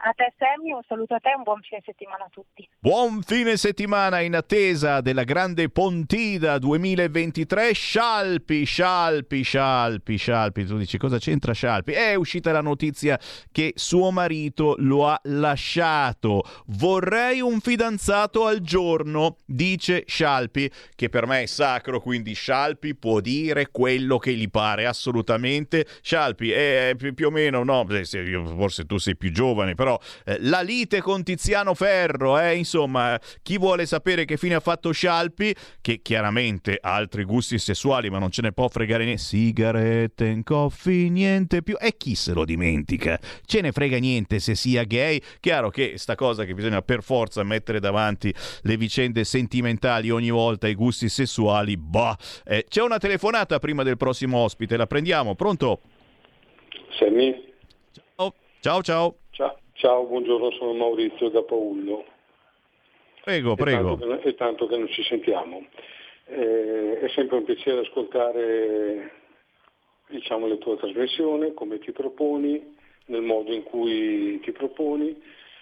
A 0.03 0.13
te 0.13 0.33
Sammy, 0.39 0.71
un 0.71 0.81
saluto 0.87 1.13
a 1.13 1.19
te 1.19 1.29
e 1.29 1.35
un 1.35 1.43
buon 1.43 1.61
fine 1.61 1.79
settimana 1.85 2.23
a 2.23 2.29
tutti. 2.31 2.67
Buon 2.79 3.21
fine 3.21 3.55
settimana 3.55 4.19
in 4.21 4.35
attesa 4.35 4.99
della 4.99 5.23
grande 5.23 5.69
Pontida 5.69 6.57
2023. 6.57 7.71
Scialpi, 7.73 8.63
Scialpi, 8.63 9.43
Scialpi, 9.43 10.15
Scialpi. 10.15 10.65
Tu 10.65 10.77
dici 10.77 10.97
cosa 10.97 11.19
c'entra 11.19 11.53
Scialpi? 11.53 11.91
È 11.91 12.15
uscita 12.15 12.51
la 12.51 12.61
notizia 12.61 13.19
che 13.51 13.73
suo 13.75 14.09
marito 14.09 14.73
lo 14.79 15.07
ha 15.07 15.19
lasciato. 15.25 16.45
Vorrei 16.65 17.39
un 17.39 17.59
fidanzato 17.59 18.47
al 18.47 18.61
giorno, 18.61 19.37
dice 19.45 20.05
Scialpi, 20.07 20.71
che 20.95 21.09
per 21.09 21.27
me 21.27 21.43
è 21.43 21.45
sacro, 21.45 21.99
quindi 21.99 22.33
Scialpi 22.33 22.95
può 22.95 23.19
dire 23.19 23.69
quello 23.69 24.17
che 24.17 24.33
gli 24.33 24.49
pare, 24.49 24.87
assolutamente. 24.87 25.85
Scialpi 26.01 26.49
è 26.49 26.95
più 27.13 27.27
o 27.27 27.29
meno, 27.29 27.63
no, 27.63 27.85
forse 27.85 28.85
tu 28.87 28.97
sei 28.97 29.15
più 29.15 29.31
giovane, 29.31 29.75
però 29.75 29.89
eh, 30.25 30.37
la 30.41 30.61
lite 30.61 31.01
con 31.01 31.23
Tiziano 31.23 31.73
Ferro, 31.73 32.39
eh, 32.39 32.55
insomma, 32.55 33.19
chi 33.41 33.57
vuole 33.57 33.85
sapere 33.85 34.25
che 34.25 34.37
fine 34.37 34.55
ha 34.55 34.59
fatto 34.59 34.91
Scialpi, 34.91 35.55
che 35.81 36.01
chiaramente 36.01 36.77
ha 36.79 36.93
altri 36.93 37.23
gusti 37.23 37.57
sessuali, 37.57 38.09
ma 38.09 38.19
non 38.19 38.31
ce 38.31 38.41
ne 38.41 38.51
può 38.51 38.67
fregare 38.67 39.03
niente, 39.03 39.21
sigarette 39.21 40.25
in 40.25 40.43
coffee, 40.43 41.09
niente 41.09 41.61
più, 41.63 41.75
e 41.79 41.95
chi 41.97 42.15
se 42.15 42.33
lo 42.33 42.45
dimentica? 42.45 43.19
Ce 43.45 43.61
ne 43.61 43.71
frega 43.71 43.97
niente 43.97 44.39
se 44.39 44.55
sia 44.55 44.83
gay, 44.83 45.21
chiaro 45.39 45.69
che 45.69 45.93
sta 45.97 46.15
cosa 46.15 46.45
che 46.45 46.53
bisogna 46.53 46.81
per 46.81 47.03
forza 47.03 47.43
mettere 47.43 47.79
davanti 47.79 48.33
le 48.61 48.77
vicende 48.77 49.23
sentimentali 49.23 50.09
ogni 50.09 50.29
volta, 50.29 50.67
i 50.67 50.75
gusti 50.75 51.09
sessuali, 51.09 51.77
bah, 51.77 52.17
eh, 52.45 52.65
c'è 52.67 52.81
una 52.81 52.97
telefonata 52.97 53.59
prima 53.59 53.83
del 53.83 53.97
prossimo 53.97 54.39
ospite, 54.39 54.77
la 54.77 54.87
prendiamo, 54.87 55.35
pronto? 55.35 55.81
Sammy? 56.97 57.53
Ciao, 58.15 58.33
ciao, 58.59 58.81
ciao. 58.81 59.20
Ciao. 59.81 60.05
Buongiorno, 60.05 60.51
sono 60.51 60.73
Maurizio 60.73 61.29
da 61.29 61.41
Paullo. 61.41 62.05
Prego, 63.23 63.55
prego. 63.55 63.95
È 63.95 63.97
tanto, 63.97 64.19
che, 64.19 64.29
è 64.29 64.35
tanto 64.35 64.67
che 64.67 64.77
non 64.77 64.87
ci 64.89 65.01
sentiamo. 65.01 65.65
Eh, 66.25 66.99
è 66.99 67.09
sempre 67.09 67.37
un 67.37 67.45
piacere 67.45 67.79
ascoltare 67.79 69.11
diciamo, 70.09 70.45
la 70.45 70.57
tua 70.57 70.77
trasmissione, 70.77 71.55
come 71.55 71.79
ti 71.79 71.91
proponi, 71.91 72.77
nel 73.05 73.23
modo 73.23 73.51
in 73.51 73.63
cui 73.63 74.39
ti 74.41 74.51
proponi, 74.51 75.19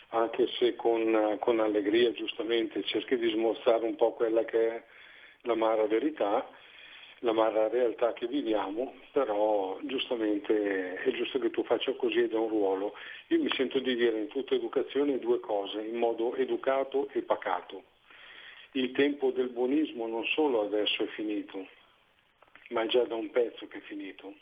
anche 0.10 0.48
se 0.58 0.76
con, 0.76 1.38
con 1.40 1.62
allegria 1.62 2.12
giustamente 2.12 2.84
cerchi 2.84 3.16
di 3.18 3.30
smorzare 3.30 3.86
un 3.86 3.96
po' 3.96 4.12
quella 4.12 4.44
che 4.44 4.68
è 4.68 4.84
l'amara 5.44 5.88
verità 5.88 6.46
l'amara 7.20 7.68
realtà 7.68 8.14
che 8.14 8.28
viviamo, 8.28 8.94
però 9.12 9.78
giustamente 9.84 10.96
è 10.96 11.12
giusto 11.12 11.40
che 11.40 11.50
tu 11.50 11.64
faccia 11.64 11.94
così 11.94 12.20
ed 12.20 12.34
è 12.34 12.38
un 12.38 12.50
ruolo. 12.50 12.96
Io 13.28 13.42
mi 13.42 13.50
sento 13.54 13.80
di 13.80 13.96
dire 13.96 14.20
in 14.20 14.28
tutta 14.28 14.56
educazione 14.56 15.20
due 15.20 15.40
cose, 15.40 15.82
in 15.82 15.98
modo 15.98 16.36
educato 16.36 17.10
e 17.12 17.22
pacato. 17.22 17.84
Il 18.74 18.92
tempo 18.92 19.32
del 19.32 19.50
buonismo 19.50 20.08
non 20.08 20.26
solo 20.26 20.62
adesso 20.62 21.04
è 21.04 21.08
finito, 21.08 21.68
ma 22.70 22.84
è 22.84 22.88
già 22.88 23.04
da 23.04 23.16
un 23.16 23.30
pezzo 23.32 23.68
che 23.68 23.80
è 23.80 23.82
finito. 23.82 24.34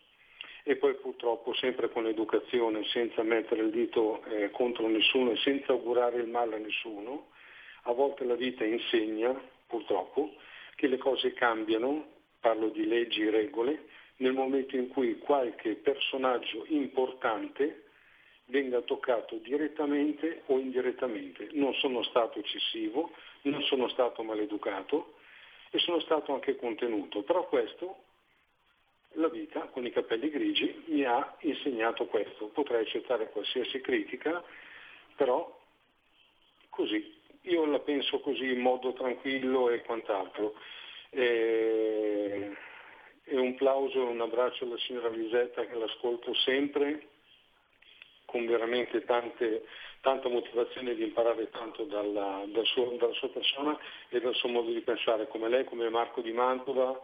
E 0.64 0.76
poi 0.76 0.96
purtroppo 0.96 1.54
sempre 1.54 1.90
con 1.90 2.04
l'educazione, 2.04 2.84
senza 2.86 3.24
mettere 3.24 3.62
il 3.62 3.70
dito 3.70 4.22
eh, 4.26 4.52
contro 4.52 4.88
nessuno 4.90 5.32
e 5.32 5.38
senza 5.38 5.72
augurare 5.72 6.18
il 6.18 6.28
male 6.28 6.56
a 6.56 6.60
nessuno, 6.60 7.30
a 7.84 7.94
volte 7.94 8.26
la 8.26 8.36
vita 8.36 8.66
insegna, 8.66 9.34
purtroppo, 9.66 10.34
che 10.76 10.88
le 10.88 10.98
cose 10.98 11.32
cambiano 11.32 12.16
parlo 12.48 12.70
di 12.70 12.88
leggi 12.88 13.24
e 13.24 13.30
regole, 13.30 13.88
nel 14.18 14.32
momento 14.32 14.78
in 14.78 14.88
cui 14.88 15.18
qualche 15.18 15.76
personaggio 15.76 16.64
importante 16.68 17.84
venga 18.46 18.80
toccato 18.82 19.36
direttamente 19.36 20.44
o 20.46 20.58
indirettamente. 20.58 21.50
Non 21.52 21.74
sono 21.74 22.04
stato 22.04 22.40
eccessivo, 22.40 23.12
non 23.42 23.62
sono 23.64 23.90
stato 23.90 24.24
maleducato 24.24 25.16
e 25.72 25.80
sono 25.80 26.00
stato 26.00 26.34
anche 26.34 26.56
contenuto, 26.56 27.24
però 27.24 27.46
questo 27.48 28.04
la 29.14 29.28
vita 29.28 29.62
con 29.66 29.86
i 29.86 29.92
capelli 29.92 30.30
grigi 30.30 30.84
mi 30.86 31.04
ha 31.04 31.36
insegnato 31.42 32.06
questo. 32.06 32.48
Potrei 32.48 32.84
accettare 32.84 33.30
qualsiasi 33.30 33.82
critica, 33.82 34.42
però 35.18 35.54
così. 36.70 37.14
Io 37.42 37.66
la 37.66 37.80
penso 37.80 38.22
così 38.22 38.52
in 38.52 38.60
modo 38.60 38.94
tranquillo 38.94 39.70
e 39.70 39.82
quant'altro. 39.82 40.56
E, 41.10 42.56
e 43.24 43.38
un 43.38 43.56
plauso 43.56 44.00
e 44.00 44.12
un 44.12 44.22
abbraccio 44.22 44.66
alla 44.66 44.78
signora 44.78 45.10
Lisetta 45.10 45.66
che 45.66 45.76
l'ascolto 45.76 46.34
sempre 46.34 47.08
con 48.26 48.46
veramente 48.46 49.04
tante, 49.06 49.66
tanta 50.02 50.28
motivazione 50.28 50.96
di 50.96 51.04
imparare 51.04 51.50
tanto 51.50 51.84
dalla, 51.84 52.44
dal 52.48 52.66
suo, 52.66 52.96
dalla 52.98 53.14
sua 53.14 53.30
persona 53.30 53.78
e 54.10 54.20
dal 54.20 54.36
suo 54.36 54.50
modo 54.50 54.72
di 54.72 54.82
pensare, 54.82 55.28
come 55.28 55.48
lei, 55.48 55.64
come 55.64 55.90
Marco 55.90 56.22
di 56.22 56.34
Mantova 56.34 57.00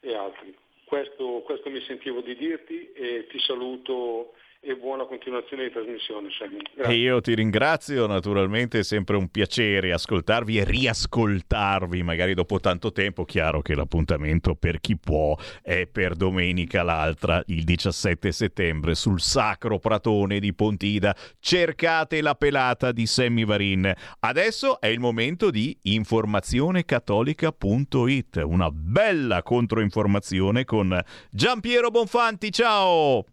e 0.00 0.14
altri. 0.14 0.56
Questo, 0.84 1.42
questo 1.44 1.70
mi 1.70 1.80
sentivo 1.82 2.20
di 2.20 2.36
dirti 2.36 2.92
e 2.92 3.26
ti 3.28 3.38
saluto 3.40 4.34
e 4.62 4.76
buona 4.76 5.06
continuazione 5.06 5.64
di 5.64 5.72
trasmissione. 5.72 6.28
E 6.76 6.94
io 6.94 7.22
ti 7.22 7.34
ringrazio, 7.34 8.06
naturalmente 8.06 8.80
è 8.80 8.82
sempre 8.82 9.16
un 9.16 9.30
piacere 9.30 9.90
ascoltarvi 9.92 10.58
e 10.58 10.64
riascoltarvi, 10.64 12.02
magari 12.02 12.34
dopo 12.34 12.60
tanto 12.60 12.92
tempo. 12.92 13.24
Chiaro 13.24 13.62
che 13.62 13.74
l'appuntamento 13.74 14.54
per 14.54 14.80
chi 14.80 14.98
può 14.98 15.34
è 15.62 15.86
per 15.86 16.14
domenica 16.14 16.82
l'altra, 16.82 17.42
il 17.46 17.64
17 17.64 18.30
settembre, 18.32 18.94
sul 18.94 19.18
Sacro 19.20 19.78
Pratone 19.78 20.38
di 20.38 20.52
Pontida. 20.52 21.16
Cercate 21.38 22.20
la 22.20 22.34
pelata 22.34 22.92
di 22.92 23.06
Sammy 23.06 23.46
Varin. 23.46 23.90
Adesso 24.20 24.78
è 24.78 24.88
il 24.88 25.00
momento 25.00 25.50
di 25.50 25.74
informazionecattolica.it, 25.82 28.42
una 28.44 28.70
bella 28.70 29.42
controinformazione 29.42 30.66
con 30.66 31.02
Giampiero 31.30 31.90
Bonfanti. 31.90 32.52
Ciao! 32.52 33.24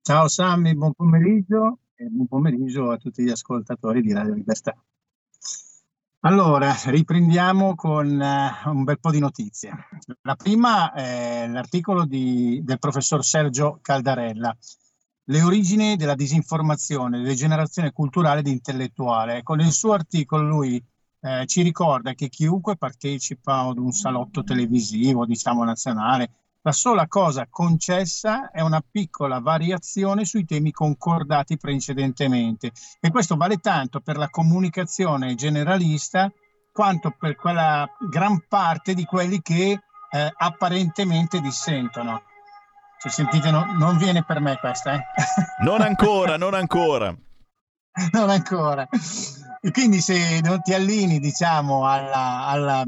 Ciao 0.00 0.28
Sammy, 0.28 0.74
buon 0.74 0.94
pomeriggio 0.94 1.80
e 1.94 2.06
buon 2.06 2.26
pomeriggio 2.26 2.90
a 2.90 2.96
tutti 2.96 3.22
gli 3.22 3.30
ascoltatori 3.30 4.00
di 4.00 4.12
Radio 4.12 4.34
Libertà. 4.34 4.74
Allora, 6.20 6.74
riprendiamo 6.86 7.74
con 7.74 8.06
uh, 8.06 8.70
un 8.70 8.84
bel 8.84 8.98
po' 8.98 9.10
di 9.10 9.18
notizie. 9.18 9.72
La 10.22 10.34
prima 10.34 10.92
è 10.92 11.46
l'articolo 11.48 12.04
di, 12.06 12.60
del 12.64 12.78
professor 12.78 13.24
Sergio 13.24 13.78
Caldarella, 13.82 14.56
Le 15.30 15.42
origini 15.42 15.96
della 15.96 16.14
disinformazione, 16.14 17.20
degenerazione 17.20 17.92
culturale 17.92 18.40
ed 18.40 18.46
intellettuale. 18.46 19.42
Con 19.42 19.60
il 19.60 19.72
suo 19.72 19.92
articolo 19.92 20.48
lui 20.48 20.82
eh, 21.20 21.44
ci 21.46 21.60
ricorda 21.60 22.14
che 22.14 22.30
chiunque 22.30 22.76
partecipa 22.76 23.58
ad 23.58 23.76
un 23.76 23.92
salotto 23.92 24.42
televisivo, 24.42 25.26
diciamo 25.26 25.64
nazionale, 25.64 26.30
la 26.62 26.72
sola 26.72 27.06
cosa 27.06 27.46
concessa 27.48 28.50
è 28.50 28.60
una 28.60 28.82
piccola 28.88 29.38
variazione 29.40 30.24
sui 30.24 30.44
temi 30.44 30.72
concordati 30.72 31.56
precedentemente 31.56 32.72
e 33.00 33.10
questo 33.10 33.36
vale 33.36 33.58
tanto 33.58 34.00
per 34.00 34.16
la 34.16 34.28
comunicazione 34.28 35.34
generalista 35.34 36.30
quanto 36.72 37.14
per 37.18 37.36
quella 37.36 37.88
gran 37.98 38.44
parte 38.48 38.94
di 38.94 39.04
quelli 39.04 39.40
che 39.42 39.80
eh, 40.10 40.32
apparentemente 40.36 41.40
dissentono. 41.40 42.22
Se 42.98 43.08
sentite, 43.10 43.50
no, 43.50 43.64
non 43.74 43.96
viene 43.96 44.24
per 44.24 44.40
me 44.40 44.56
questa. 44.58 44.94
Eh? 44.94 45.04
Non 45.62 45.80
ancora, 45.80 46.36
non 46.36 46.54
ancora. 46.54 47.14
non 48.12 48.30
ancora. 48.30 48.88
E 49.60 49.70
quindi 49.72 50.00
se 50.00 50.40
non 50.40 50.62
ti 50.62 50.72
allini, 50.72 51.18
diciamo, 51.18 51.86
alla, 51.86 52.46
alla, 52.46 52.84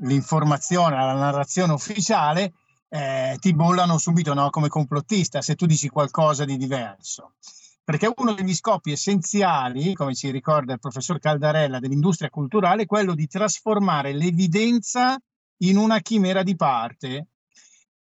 l'informazione, 0.00 0.96
alla 0.96 1.14
narrazione 1.14 1.72
ufficiale, 1.72 2.52
eh, 2.88 3.36
ti 3.38 3.54
bollano 3.54 3.98
subito 3.98 4.34
no? 4.34 4.50
come 4.50 4.68
complottista 4.68 5.42
se 5.42 5.54
tu 5.54 5.66
dici 5.66 5.88
qualcosa 5.88 6.44
di 6.44 6.56
diverso. 6.56 7.34
Perché 7.82 8.12
uno 8.16 8.34
degli 8.34 8.54
scopi 8.54 8.92
essenziali, 8.92 9.94
come 9.94 10.14
ci 10.14 10.30
ricorda 10.30 10.74
il 10.74 10.78
professor 10.78 11.18
Caldarella, 11.18 11.80
dell'industria 11.80 12.30
culturale 12.30 12.82
è 12.82 12.86
quello 12.86 13.14
di 13.14 13.26
trasformare 13.26 14.12
l'evidenza 14.12 15.18
in 15.62 15.76
una 15.76 15.98
chimera 16.00 16.42
di 16.42 16.54
parte. 16.54 17.26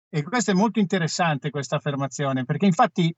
E 0.09 0.23
questo 0.23 0.51
è 0.51 0.53
molto 0.53 0.79
interessante, 0.79 1.49
questa 1.49 1.77
affermazione, 1.77 2.45
perché 2.45 2.65
infatti 2.65 3.13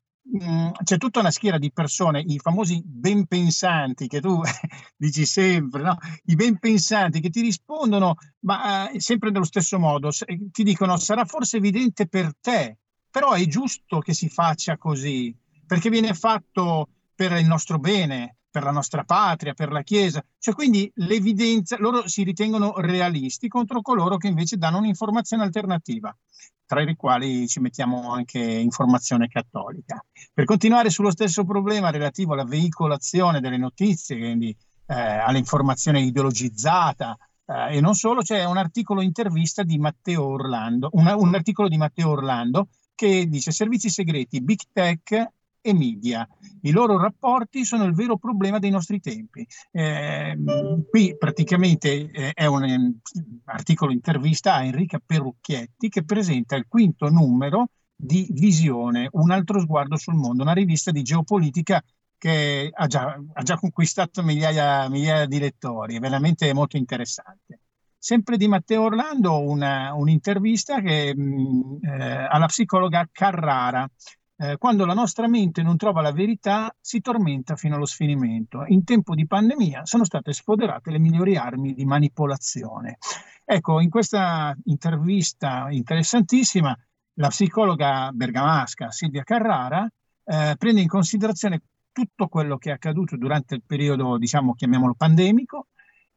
c'è 0.84 0.98
tutta 0.98 1.20
una 1.20 1.32
schiera 1.32 1.58
di 1.58 1.72
persone, 1.72 2.20
i 2.20 2.40
famosi 2.40 2.82
ben 2.84 3.28
pensanti 3.28 4.08
che 4.08 4.20
tu 4.20 4.42
dici 4.98 5.26
sempre, 5.26 5.84
no? 5.84 5.98
i 6.26 6.36
ben 6.36 6.58
pensanti 6.58 7.20
che 7.20 7.30
ti 7.30 7.42
rispondono, 7.42 8.16
ma 8.40 8.90
eh, 8.90 9.00
sempre 9.00 9.30
nello 9.30 9.46
stesso 9.46 9.78
modo, 9.78 10.10
ti 10.52 10.64
dicono 10.64 10.98
sarà 10.98 11.26
forse 11.26 11.58
evidente 11.58 12.08
per 12.08 12.32
te, 12.40 12.78
però 13.10 13.32
è 13.32 13.46
giusto 13.46 14.00
che 14.00 14.14
si 14.14 14.28
faccia 14.28 14.78
così, 14.78 15.36
perché 15.66 15.90
viene 15.90 16.14
fatto 16.14 16.90
per 17.14 17.32
il 17.34 17.46
nostro 17.46 17.80
bene, 17.80 18.38
per 18.50 18.64
la 18.64 18.72
nostra 18.72 19.04
patria, 19.04 19.54
per 19.54 19.72
la 19.72 19.84
Chiesa. 19.84 20.24
Cioè, 20.38 20.54
quindi 20.54 20.92
l'evidenza, 20.96 21.78
loro 21.80 22.08
si 22.08 22.24
ritengono 22.24 22.74
realisti 22.78 23.48
contro 23.48 23.82
coloro 23.82 24.18
che 24.18 24.28
invece 24.28 24.58
danno 24.58 24.80
un'informazione 24.80 25.44
alternativa, 25.44 26.16
tra 26.66 26.82
i 26.82 26.96
quali 26.96 27.48
ci 27.48 27.60
mettiamo 27.60 28.12
anche 28.12 28.40
informazione 28.40 29.28
cattolica. 29.28 30.04
Per 30.34 30.46
continuare 30.46 30.90
sullo 30.90 31.12
stesso 31.12 31.44
problema 31.44 31.92
relativo 31.92 32.34
alla 32.34 32.44
veicolazione 32.44 33.40
delle 33.40 33.58
notizie, 33.58 34.18
quindi 34.18 34.56
eh, 34.88 34.94
all'informazione 34.94 36.02
ideologizzata, 36.02 37.18
eh, 37.46 37.78
e 37.78 37.82
non 37.82 37.94
solo, 37.94 38.22
c'è 38.22 38.44
un 38.46 38.58
articolo 38.58 39.02
intervista 39.02 39.64
di 39.64 39.78
Matteo 39.78 40.26
Orlando, 40.26 40.90
una, 40.94 41.16
un 41.16 41.34
articolo 41.36 41.68
di 41.68 41.78
Matteo 41.78 42.10
Orlando 42.10 42.68
che 42.96 43.28
dice 43.28 43.52
servizi 43.52 43.90
segreti, 43.90 44.42
big 44.42 44.60
tech 44.72 45.30
e 45.66 45.74
media. 45.74 46.28
I 46.62 46.72
loro 46.72 47.00
rapporti 47.00 47.66
sono 47.66 47.86
il 47.86 47.96
vero 47.96 48.18
problema 48.18 48.60
dei 48.60 48.70
nostri 48.70 49.00
tempi. 49.00 49.46
Eh, 49.72 50.38
qui 50.88 51.18
praticamente 51.18 52.12
eh, 52.12 52.32
è 52.34 52.46
un 52.46 52.64
um, 52.64 53.00
articolo 53.46 53.92
intervista 53.92 54.54
a 54.54 54.64
Enrica 54.64 55.02
Perucchietti 55.04 55.90
che 55.90 56.04
presenta 56.04 56.56
il 56.56 56.68
quinto 56.68 57.10
numero 57.10 57.70
di 57.96 58.28
Visione, 58.32 59.10
un 59.14 59.32
altro 59.32 59.60
sguardo 59.60 59.98
sul 59.98 60.14
mondo, 60.14 60.44
una 60.44 60.54
rivista 60.54 60.92
di 60.92 61.02
geopolitica 61.02 61.84
che 62.16 62.70
ha 62.72 62.86
già, 62.86 63.20
ha 63.34 63.42
già 63.42 63.58
conquistato 63.58 64.22
migliaia, 64.22 64.88
migliaia, 64.88 65.26
di 65.26 65.40
lettori, 65.40 65.96
è 65.96 66.00
veramente 66.00 66.54
molto 66.54 66.78
interessante. 66.78 67.62
Sempre 67.98 68.38
di 68.38 68.48
Matteo 68.48 68.84
Orlando, 68.84 69.42
una, 69.42 69.94
un'intervista 69.96 70.80
che, 70.80 71.16
mh, 71.16 71.22
mm, 71.22 71.84
eh, 71.84 72.28
alla 72.30 72.46
psicologa 72.46 73.10
Carrara, 73.12 73.90
eh, 74.38 74.58
quando 74.58 74.86
la 74.86 74.94
nostra 74.94 75.28
mente 75.28 75.62
non 75.62 75.78
trova 75.78 76.02
la 76.02 76.12
verità, 76.12 76.76
si 76.80 77.00
tormenta 77.02 77.56
fino 77.56 77.76
allo 77.76 77.86
sfinimento. 77.86 78.66
In 78.68 78.84
tempo 78.84 79.16
di 79.16 79.26
pandemia 79.26 79.86
sono 79.86 80.04
state 80.04 80.34
sfoderate 80.34 80.92
le 80.92 81.00
migliori 81.00 81.38
armi 81.38 81.74
di 81.74 81.86
manipolazione. 81.86 82.98
Ecco, 83.46 83.80
in 83.80 83.90
questa 83.90 84.56
intervista 84.66 85.68
interessantissima, 85.70 86.78
la 87.14 87.28
psicologa 87.30 88.12
bergamasca 88.12 88.92
Silvia 88.92 89.24
Carrara 89.24 89.88
eh, 90.26 90.56
prende 90.58 90.82
in 90.82 90.88
considerazione 90.88 91.62
tutto 91.92 92.28
quello 92.28 92.58
che 92.58 92.72
è 92.72 92.74
accaduto 92.74 93.16
durante 93.16 93.56
il 93.56 93.64
periodo, 93.66 94.18
diciamo, 94.18 94.54
chiamiamolo 94.54 94.96
pandemico, 94.96 95.68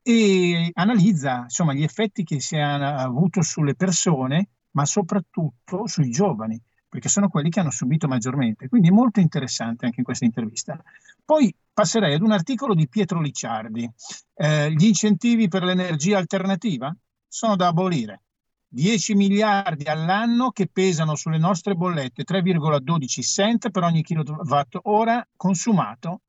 e 0.03 0.71
analizza 0.73 1.43
insomma, 1.43 1.75
gli 1.75 1.83
effetti 1.83 2.25
che 2.25 2.41
si 2.41 2.57
hanno 2.57 2.97
avuto 2.97 3.43
sulle 3.43 3.75
persone, 3.75 4.49
ma 4.73 4.85
soprattutto 4.87 5.87
sui 5.87 6.11
giovani 6.11 6.61
perché 6.89 7.09
sono 7.09 7.29
quelli 7.29 7.51
che 7.51 7.61
hanno 7.61 7.71
subito 7.71 8.09
maggiormente. 8.09 8.69
Quindi 8.69 8.91
molto 8.91 9.21
interessante 9.21 9.85
anche 9.85 9.99
in 10.01 10.05
questa 10.05 10.25
intervista. 10.25 10.81
Poi 11.25 11.55
passerei 11.73 12.15
ad 12.15 12.23
un 12.23 12.33
articolo 12.33 12.75
di 12.75 12.89
Pietro 12.89 13.21
Licciardi. 13.21 13.89
Eh, 14.35 14.73
gli 14.73 14.87
incentivi 14.87 15.49
per 15.49 15.65
l'energia 15.65 16.19
alternativa 16.19 16.95
sono 17.27 17.57
da 17.57 17.69
abolire. 17.69 18.23
10 18.71 19.15
miliardi 19.15 19.85
all'anno 19.85 20.51
che 20.51 20.69
pesano 20.71 21.15
sulle 21.15 21.39
nostre 21.39 21.75
bollette, 21.75 22.25
3,12 22.25 23.23
cent 23.23 23.71
per 23.71 23.83
ogni 23.83 24.03
kilowatt 24.03 24.79
ora 24.83 25.27
consumato, 25.37 26.21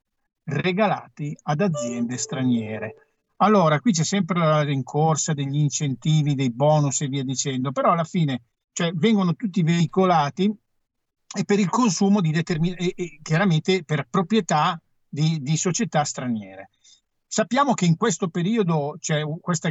regalati 0.43 1.37
ad 1.43 1.61
aziende 1.61 2.17
straniere. 2.17 2.95
Allora, 3.37 3.79
qui 3.79 3.91
c'è 3.91 4.03
sempre 4.03 4.39
la 4.39 4.61
rincorsa 4.61 5.33
degli 5.33 5.57
incentivi, 5.57 6.35
dei 6.35 6.51
bonus 6.51 7.01
e 7.01 7.07
via 7.07 7.23
dicendo, 7.23 7.71
però 7.71 7.91
alla 7.91 8.03
fine 8.03 8.41
cioè 8.79 8.93
vengono 8.93 9.35
tutti 9.35 9.61
veicolati 9.61 10.49
e 11.37 11.43
per 11.43 11.59
il 11.59 11.67
consumo 11.67 12.21
di 12.21 12.31
determinati, 12.31 13.19
chiaramente 13.21 13.83
per 13.83 14.07
proprietà 14.09 14.81
di, 15.05 15.41
di, 15.41 15.57
società 15.57 16.05
straniere. 16.05 16.69
Sappiamo 17.27 17.73
che 17.73 17.83
in 17.83 17.97
questo 17.97 18.29
periodo 18.29 18.95
c'è 18.97 19.21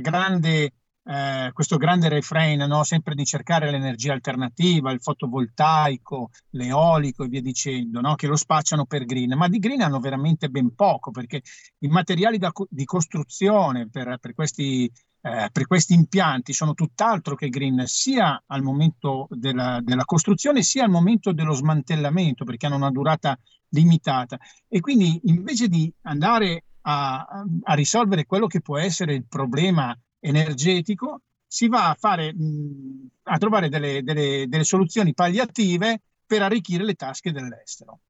grande, 0.02 0.72
eh, 1.04 1.50
questo 1.54 1.78
grande 1.78 2.10
refrain, 2.10 2.60
no? 2.60 2.84
sempre 2.84 3.14
di 3.14 3.24
cercare 3.24 3.70
l'energia 3.70 4.12
alternativa, 4.12 4.92
il 4.92 5.00
fotovoltaico, 5.00 6.28
l'eolico 6.50 7.24
e 7.24 7.28
via 7.28 7.40
dicendo, 7.40 8.02
no? 8.02 8.14
che 8.14 8.26
lo 8.26 8.36
spacciano 8.36 8.84
per 8.84 9.06
green, 9.06 9.38
ma 9.38 9.48
di 9.48 9.58
green 9.58 9.80
hanno 9.80 10.00
veramente 10.00 10.50
ben 10.50 10.74
poco 10.74 11.10
perché 11.10 11.40
i 11.78 11.88
materiali 11.88 12.36
da, 12.36 12.52
di 12.68 12.84
costruzione 12.84 13.88
per, 13.88 14.18
per 14.20 14.34
questi 14.34 14.92
eh, 15.20 15.48
per 15.50 15.66
questi 15.66 15.94
impianti 15.94 16.52
sono 16.52 16.74
tutt'altro 16.74 17.34
che 17.34 17.48
green 17.48 17.82
sia 17.86 18.42
al 18.46 18.62
momento 18.62 19.26
della, 19.30 19.80
della, 19.82 20.04
costruzione 20.04 20.62
sia 20.62 20.84
al 20.84 20.90
momento 20.90 21.32
dello 21.32 21.54
smantellamento 21.54 22.44
perché 22.44 22.66
hanno 22.66 22.76
una 22.76 22.90
durata 22.90 23.38
limitata 23.70 24.38
e 24.68 24.80
quindi 24.80 25.20
invece 25.24 25.68
di 25.68 25.92
andare 26.02 26.64
a, 26.82 27.44
a 27.62 27.74
risolvere 27.74 28.26
quello 28.26 28.46
che 28.46 28.60
può 28.60 28.78
essere 28.78 29.14
il 29.14 29.26
problema 29.26 29.96
energetico 30.20 31.22
si 31.46 31.66
va 31.68 31.88
a, 31.88 31.96
fare, 31.98 32.34
mh, 32.34 33.06
a 33.24 33.38
trovare 33.38 33.68
delle, 33.68 34.02
delle, 34.02 34.46
delle 34.48 34.64
soluzioni 34.64 35.14
palliative 35.14 36.02
per 36.26 36.42
arricchire 36.42 36.84
le 36.84 36.94
tasche 36.94 37.32
dell'estero. 37.32 38.00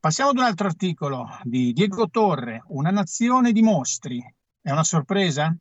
Passiamo 0.00 0.30
ad 0.30 0.38
un 0.38 0.44
altro 0.44 0.66
articolo 0.66 1.28
di 1.42 1.74
Diego 1.74 2.08
Torre, 2.08 2.64
Una 2.68 2.90
nazione 2.90 3.52
di 3.52 3.60
mostri. 3.60 4.18
È 4.58 4.70
una 4.70 4.84
sorpresa? 4.84 5.54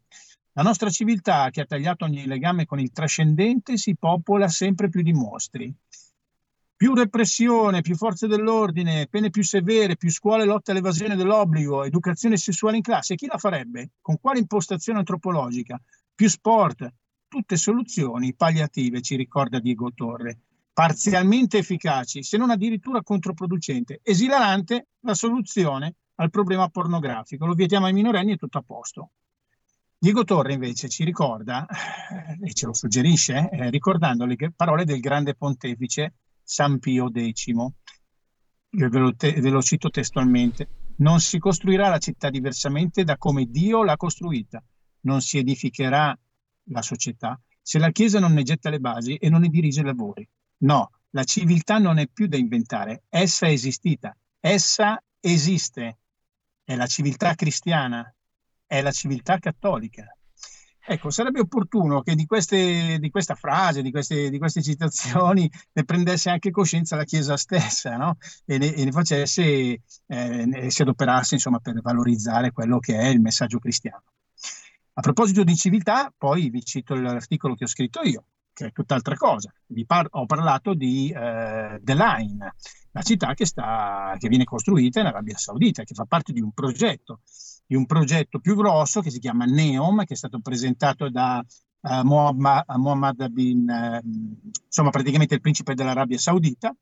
La 0.53 0.63
nostra 0.63 0.89
civiltà, 0.89 1.49
che 1.51 1.61
ha 1.61 1.65
tagliato 1.65 2.05
ogni 2.05 2.25
legame 2.25 2.65
con 2.65 2.79
il 2.79 2.91
trascendente, 2.91 3.77
si 3.77 3.95
popola 3.95 4.47
sempre 4.47 4.89
più 4.89 5.01
di 5.01 5.13
mostri. 5.13 5.73
Più 6.75 6.93
repressione, 6.93 7.81
più 7.81 7.95
forze 7.95 8.25
dell'ordine, 8.25 9.07
pene 9.07 9.29
più 9.29 9.43
severe, 9.43 9.97
più 9.97 10.09
scuole 10.09 10.45
lotta 10.45 10.71
all'evasione 10.71 11.15
dell'obbligo, 11.15 11.83
educazione 11.83 12.37
sessuale 12.37 12.77
in 12.77 12.81
classe. 12.81 13.15
Chi 13.15 13.27
la 13.27 13.37
farebbe? 13.37 13.91
Con 14.01 14.17
quale 14.19 14.39
impostazione 14.39 14.99
antropologica? 14.99 15.79
Più 16.15 16.27
sport, 16.27 16.91
tutte 17.27 17.57
soluzioni 17.57 18.33
palliative, 18.33 19.01
ci 19.01 19.15
ricorda 19.15 19.59
Diego 19.59 19.91
Torre, 19.93 20.39
parzialmente 20.73 21.57
efficaci, 21.57 22.23
se 22.23 22.37
non 22.37 22.49
addirittura 22.49 23.03
controproducente. 23.03 23.99
Esilarante 24.01 24.87
la 25.01 25.13
soluzione 25.13 25.95
al 26.15 26.29
problema 26.29 26.69
pornografico. 26.69 27.45
Lo 27.45 27.53
vietiamo 27.53 27.85
ai 27.85 27.93
minorenni 27.93 28.31
e 28.31 28.37
tutto 28.37 28.57
a 28.57 28.63
posto. 28.65 29.11
Diego 30.01 30.23
Torre 30.23 30.53
invece 30.53 30.87
ci 30.87 31.03
ricorda, 31.03 31.67
e 32.41 32.53
ce 32.53 32.65
lo 32.65 32.73
suggerisce, 32.73 33.49
eh, 33.51 33.69
ricordando 33.69 34.25
le 34.25 34.37
parole 34.55 34.85
del 34.85 35.01
grande 35.01 35.35
pontefice 35.35 36.13
San 36.41 36.79
Pio 36.79 37.09
X. 37.11 37.45
Ve 38.71 38.99
lo, 38.99 39.13
te, 39.15 39.33
ve 39.33 39.49
lo 39.49 39.61
cito 39.61 39.89
testualmente. 39.89 40.67
Non 40.97 41.19
si 41.19 41.37
costruirà 41.37 41.89
la 41.89 41.97
città 41.97 42.29
diversamente 42.29 43.03
da 43.03 43.17
come 43.17 43.45
Dio 43.45 43.83
l'ha 43.83 43.97
costruita. 43.97 44.63
Non 45.01 45.21
si 45.21 45.37
edificherà 45.37 46.17
la 46.71 46.81
società 46.81 47.39
se 47.69 47.77
la 47.77 47.91
Chiesa 47.91 48.19
non 48.19 48.33
ne 48.33 48.41
getta 48.41 48.71
le 48.71 48.79
basi 48.79 49.13
e 49.17 49.29
non 49.29 49.41
ne 49.41 49.47
dirige 49.49 49.81
i 49.81 49.83
lavori. 49.83 50.27
No, 50.63 50.89
la 51.11 51.23
civiltà 51.23 51.77
non 51.77 51.99
è 51.99 52.07
più 52.07 52.25
da 52.25 52.35
inventare, 52.35 53.03
essa 53.09 53.45
è 53.45 53.51
esistita, 53.51 54.17
essa 54.39 54.99
esiste. 55.19 55.99
È 56.63 56.75
la 56.75 56.87
civiltà 56.87 57.35
cristiana, 57.35 58.11
è 58.69 58.81
la 58.83 58.91
civiltà 58.91 59.39
cattolica. 59.39 60.05
Ecco, 60.85 61.09
sarebbe 61.09 61.39
opportuno 61.39 62.01
che 62.01 62.15
di, 62.15 62.25
queste, 62.25 62.97
di 62.99 63.09
questa 63.09 63.33
frase, 63.35 63.81
di 63.81 63.91
queste, 63.91 64.29
di 64.29 64.37
queste, 64.37 64.61
citazioni, 64.61 65.49
ne 65.73 65.83
prendesse 65.83 66.29
anche 66.29 66.51
coscienza 66.51 66.95
la 66.95 67.03
Chiesa 67.03 67.35
stessa 67.35 67.97
no? 67.97 68.17
e, 68.45 68.57
ne, 68.59 68.73
e, 68.73 68.85
ne, 68.85 68.91
facesse, 68.91 69.43
eh, 69.43 70.45
ne, 70.45 70.69
si 70.69 70.81
adoperasse 70.83 71.35
insomma, 71.35 71.59
per 71.59 71.81
valorizzare 71.81 72.51
quello 72.51 72.77
che 72.79 72.95
è 72.97 73.07
il 73.07 73.21
messaggio 73.21 73.57
cristiano. 73.59 74.03
A 74.93 75.01
proposito 75.01 75.43
di 75.43 75.55
civiltà, 75.55 76.13
poi 76.15 76.49
vi 76.49 76.63
cito 76.63 76.93
l'articolo 76.93 77.55
che 77.55 77.63
ho 77.63 77.67
scritto 77.67 78.01
io, 78.01 78.25
che 78.53 78.67
è 78.67 78.71
tutt'altra 78.71 79.15
cosa. 79.15 79.51
Par- 79.85 80.07
ho 80.11 80.25
parlato 80.25 80.73
di 80.73 81.09
eh, 81.09 81.79
The 81.81 81.95
Line, 81.95 82.55
la 82.91 83.01
città 83.01 83.33
che, 83.33 83.45
sta, 83.45 84.15
che 84.17 84.27
viene 84.27 84.43
costruita 84.43 84.99
in 84.99 85.07
Arabia 85.07 85.37
Saudita, 85.37 85.83
che 85.83 85.93
fa 85.93 86.05
parte 86.05 86.33
di 86.33 86.41
un 86.41 86.51
progetto 86.51 87.21
di 87.69 87.75
un 87.75 87.85
progetto 87.85 88.39
più 88.39 88.55
grosso 88.55 88.99
che 88.99 89.11
si 89.11 89.19
chiama 89.19 89.45
NEOM, 89.45 90.03
che 90.03 90.15
è 90.15 90.17
stato 90.17 90.39
presentato 90.39 91.07
da 91.07 91.45
uh, 91.81 92.01
Muhammad, 92.01 92.63
Muhammad, 92.77 93.27
bin, 93.27 93.69
uh, 93.69 94.49
insomma 94.65 94.89
praticamente 94.89 95.35
il 95.35 95.39
principe 95.39 95.75
dell'Arabia 95.75 96.17
Saudita, 96.17 96.75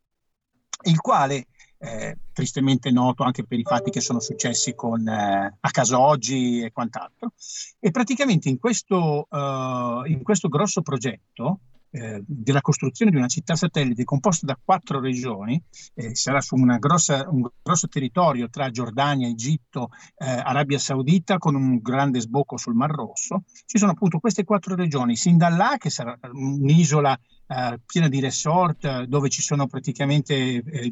il 0.84 0.97
quale 1.01 1.47
eh, 1.80 2.18
tristemente 2.31 2.89
noto 2.89 3.23
anche 3.23 3.45
per 3.45 3.59
i 3.59 3.64
fatti 3.64 3.91
che 3.91 3.99
sono 3.99 4.22
successi 4.22 4.76
con 4.76 5.05
eh, 5.05 5.57
a 5.59 5.69
caso 5.72 5.99
oggi 5.99 6.61
e 6.61 6.72
quant'altro. 6.72 7.34
E 7.80 7.91
praticamente 7.91 8.47
in 8.47 8.57
questo, 8.57 9.27
uh, 9.30 10.05
in 10.05 10.22
questo 10.23 10.47
grosso 10.47 10.81
progetto 10.81 11.59
eh, 11.91 12.22
della 12.26 12.61
costruzione 12.61 13.11
di 13.11 13.18
una 13.18 13.27
città 13.27 13.55
satellite 13.55 14.03
composta 14.03 14.45
da 14.45 14.59
quattro 14.61 14.99
regioni, 14.99 15.61
eh, 15.93 16.15
sarà 16.15 16.41
su 16.41 16.55
grossa, 16.55 17.27
un 17.30 17.47
grosso 17.61 17.88
territorio 17.88 18.49
tra 18.49 18.69
Giordania, 18.69 19.27
Egitto, 19.27 19.89
eh, 20.18 20.26
Arabia 20.26 20.80
Saudita 20.80 21.38
con 21.38 21.55
un 21.55 21.77
grande 21.77 22.19
sbocco 22.19 22.57
sul 22.57 22.76
Mar 22.76 22.91
Rosso. 22.91 23.43
Ci 23.65 23.77
sono 23.77 23.91
appunto 23.91 24.19
queste 24.19 24.43
quattro 24.43 24.76
regioni, 24.76 25.15
Sindallah 25.15 25.77
che 25.77 25.89
sarà 25.89 26.18
un'isola 26.31 27.18
eh, 27.47 27.80
piena 27.85 28.07
di 28.07 28.19
resort 28.19 28.84
eh, 28.85 29.05
dove 29.07 29.30
ci 29.30 29.41
sono 29.41 29.68
praticamente, 29.68 30.35
eh, 30.35 30.91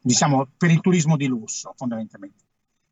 diciamo, 0.00 0.48
per 0.56 0.70
il 0.70 0.80
turismo 0.80 1.16
di 1.16 1.26
lusso 1.26 1.74
fondamentalmente. 1.76 2.44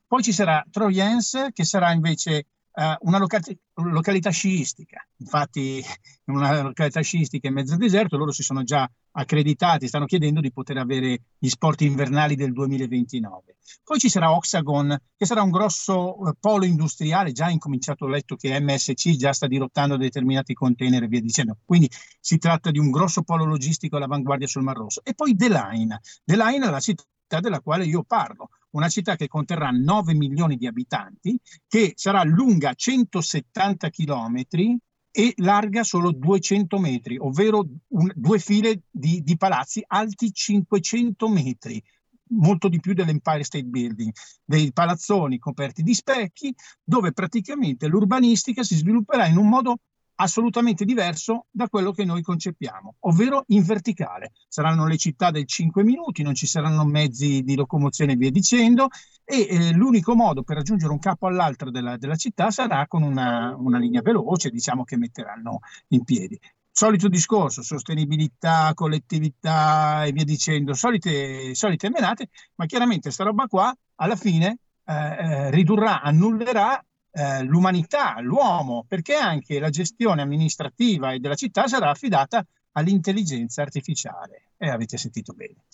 Poi 0.06 0.22
ci 0.22 0.32
sarà 0.32 0.64
Troyens 0.70 1.48
che 1.52 1.64
sarà 1.64 1.92
invece 1.92 2.46
uh, 2.74 3.06
una 3.06 3.18
località, 3.18 3.52
località 3.74 4.30
sciistica. 4.30 5.06
Infatti, 5.18 5.82
in 6.26 6.34
una 6.34 6.62
località 6.62 7.00
sciistica 7.00 7.48
in 7.48 7.54
mezzo 7.54 7.72
al 7.72 7.78
deserto, 7.78 8.16
loro 8.16 8.32
si 8.32 8.42
sono 8.42 8.62
già 8.62 8.88
accreditati, 9.12 9.86
stanno 9.86 10.06
chiedendo 10.06 10.40
di 10.40 10.52
poter 10.52 10.78
avere 10.78 11.20
gli 11.38 11.48
sport 11.48 11.82
invernali 11.82 12.34
del 12.34 12.52
2029. 12.52 13.56
Poi 13.84 13.98
ci 13.98 14.08
sarà 14.08 14.32
Oxagon, 14.32 14.96
che 15.16 15.26
sarà 15.26 15.42
un 15.42 15.50
grosso 15.50 16.20
uh, 16.20 16.32
polo 16.38 16.64
industriale, 16.64 17.32
già 17.32 17.48
incominciato, 17.48 18.04
ho 18.04 18.08
letto 18.08 18.36
che 18.36 18.58
MSC 18.60 19.10
già 19.16 19.32
sta 19.32 19.46
dirottando 19.46 19.96
determinati 19.96 20.54
container 20.54 21.02
e 21.02 21.06
via 21.06 21.20
dicendo. 21.20 21.58
Quindi 21.64 21.88
si 22.20 22.38
tratta 22.38 22.70
di 22.70 22.78
un 22.78 22.90
grosso 22.90 23.22
polo 23.22 23.44
logistico 23.44 23.96
all'avanguardia 23.96 24.46
sul 24.46 24.62
Mar 24.62 24.76
Rosso. 24.76 25.00
E 25.04 25.14
poi. 25.14 25.36
The 25.36 25.48
Line 25.48 26.66
è 26.66 26.70
la 26.70 26.80
città 26.80 27.40
della 27.40 27.60
quale 27.60 27.84
io 27.84 28.02
parlo, 28.02 28.48
una 28.74 28.88
città 28.88 29.16
che 29.16 29.28
conterrà 29.28 29.70
9 29.70 30.14
milioni 30.14 30.56
di 30.56 30.66
abitanti, 30.66 31.38
che 31.66 31.92
sarà 31.96 32.22
lunga 32.22 32.74
170 32.74 33.88
chilometri 33.90 34.76
e 35.10 35.32
larga 35.36 35.84
solo 35.84 36.10
200 36.10 36.78
metri, 36.78 37.16
ovvero 37.18 37.64
un, 37.88 38.12
due 38.14 38.38
file 38.38 38.82
di, 38.90 39.22
di 39.22 39.36
palazzi 39.36 39.82
alti 39.86 40.32
500 40.32 41.28
metri, 41.28 41.82
molto 42.30 42.68
di 42.68 42.80
più 42.80 42.94
dell'Empire 42.94 43.44
State 43.44 43.64
Building, 43.64 44.10
dei 44.44 44.72
palazzoni 44.72 45.38
coperti 45.38 45.82
di 45.82 45.94
specchi, 45.94 46.52
dove 46.82 47.12
praticamente 47.12 47.86
l'urbanistica 47.86 48.64
si 48.64 48.74
svilupperà 48.74 49.26
in 49.26 49.36
un 49.36 49.48
modo 49.48 49.78
assolutamente 50.16 50.84
diverso 50.84 51.46
da 51.50 51.68
quello 51.68 51.92
che 51.92 52.04
noi 52.04 52.22
concepiamo, 52.22 52.96
ovvero 53.00 53.44
in 53.48 53.62
verticale. 53.62 54.32
Saranno 54.48 54.86
le 54.86 54.96
città 54.96 55.30
del 55.30 55.46
5 55.46 55.82
minuti, 55.82 56.22
non 56.22 56.34
ci 56.34 56.46
saranno 56.46 56.84
mezzi 56.84 57.42
di 57.42 57.54
locomozione 57.56 58.12
e 58.12 58.16
via 58.16 58.30
dicendo, 58.30 58.88
e 59.24 59.46
eh, 59.48 59.72
l'unico 59.72 60.14
modo 60.14 60.42
per 60.42 60.56
raggiungere 60.56 60.92
un 60.92 60.98
capo 60.98 61.26
all'altro 61.26 61.70
della, 61.70 61.96
della 61.96 62.16
città 62.16 62.50
sarà 62.50 62.86
con 62.86 63.02
una, 63.02 63.54
una 63.56 63.78
linea 63.78 64.02
veloce, 64.02 64.50
diciamo, 64.50 64.84
che 64.84 64.96
metteranno 64.96 65.60
in 65.88 66.04
piedi 66.04 66.38
solito 66.76 67.06
discorso, 67.08 67.62
sostenibilità, 67.62 68.72
collettività 68.74 70.02
e 70.04 70.10
via 70.10 70.24
dicendo, 70.24 70.74
solite, 70.74 71.54
solite 71.54 71.88
menate, 71.88 72.30
ma 72.56 72.66
chiaramente 72.66 73.02
questa 73.02 73.22
roba 73.22 73.46
qua 73.46 73.72
alla 73.96 74.16
fine 74.16 74.58
eh, 74.84 74.92
eh 74.92 75.50
ridurrà, 75.52 76.02
annullerà 76.02 76.84
eh, 77.16 77.44
l'umanità, 77.44 78.20
l'uomo, 78.20 78.84
perché 78.88 79.14
anche 79.14 79.60
la 79.60 79.70
gestione 79.70 80.20
amministrativa 80.20 81.12
e 81.12 81.20
della 81.20 81.36
città 81.36 81.68
sarà 81.68 81.90
affidata 81.90 82.44
all'intelligenza 82.72 83.62
artificiale. 83.62 84.48
E 84.56 84.68
avete 84.68 84.96
sentito 84.96 85.32
bene. 85.32 85.64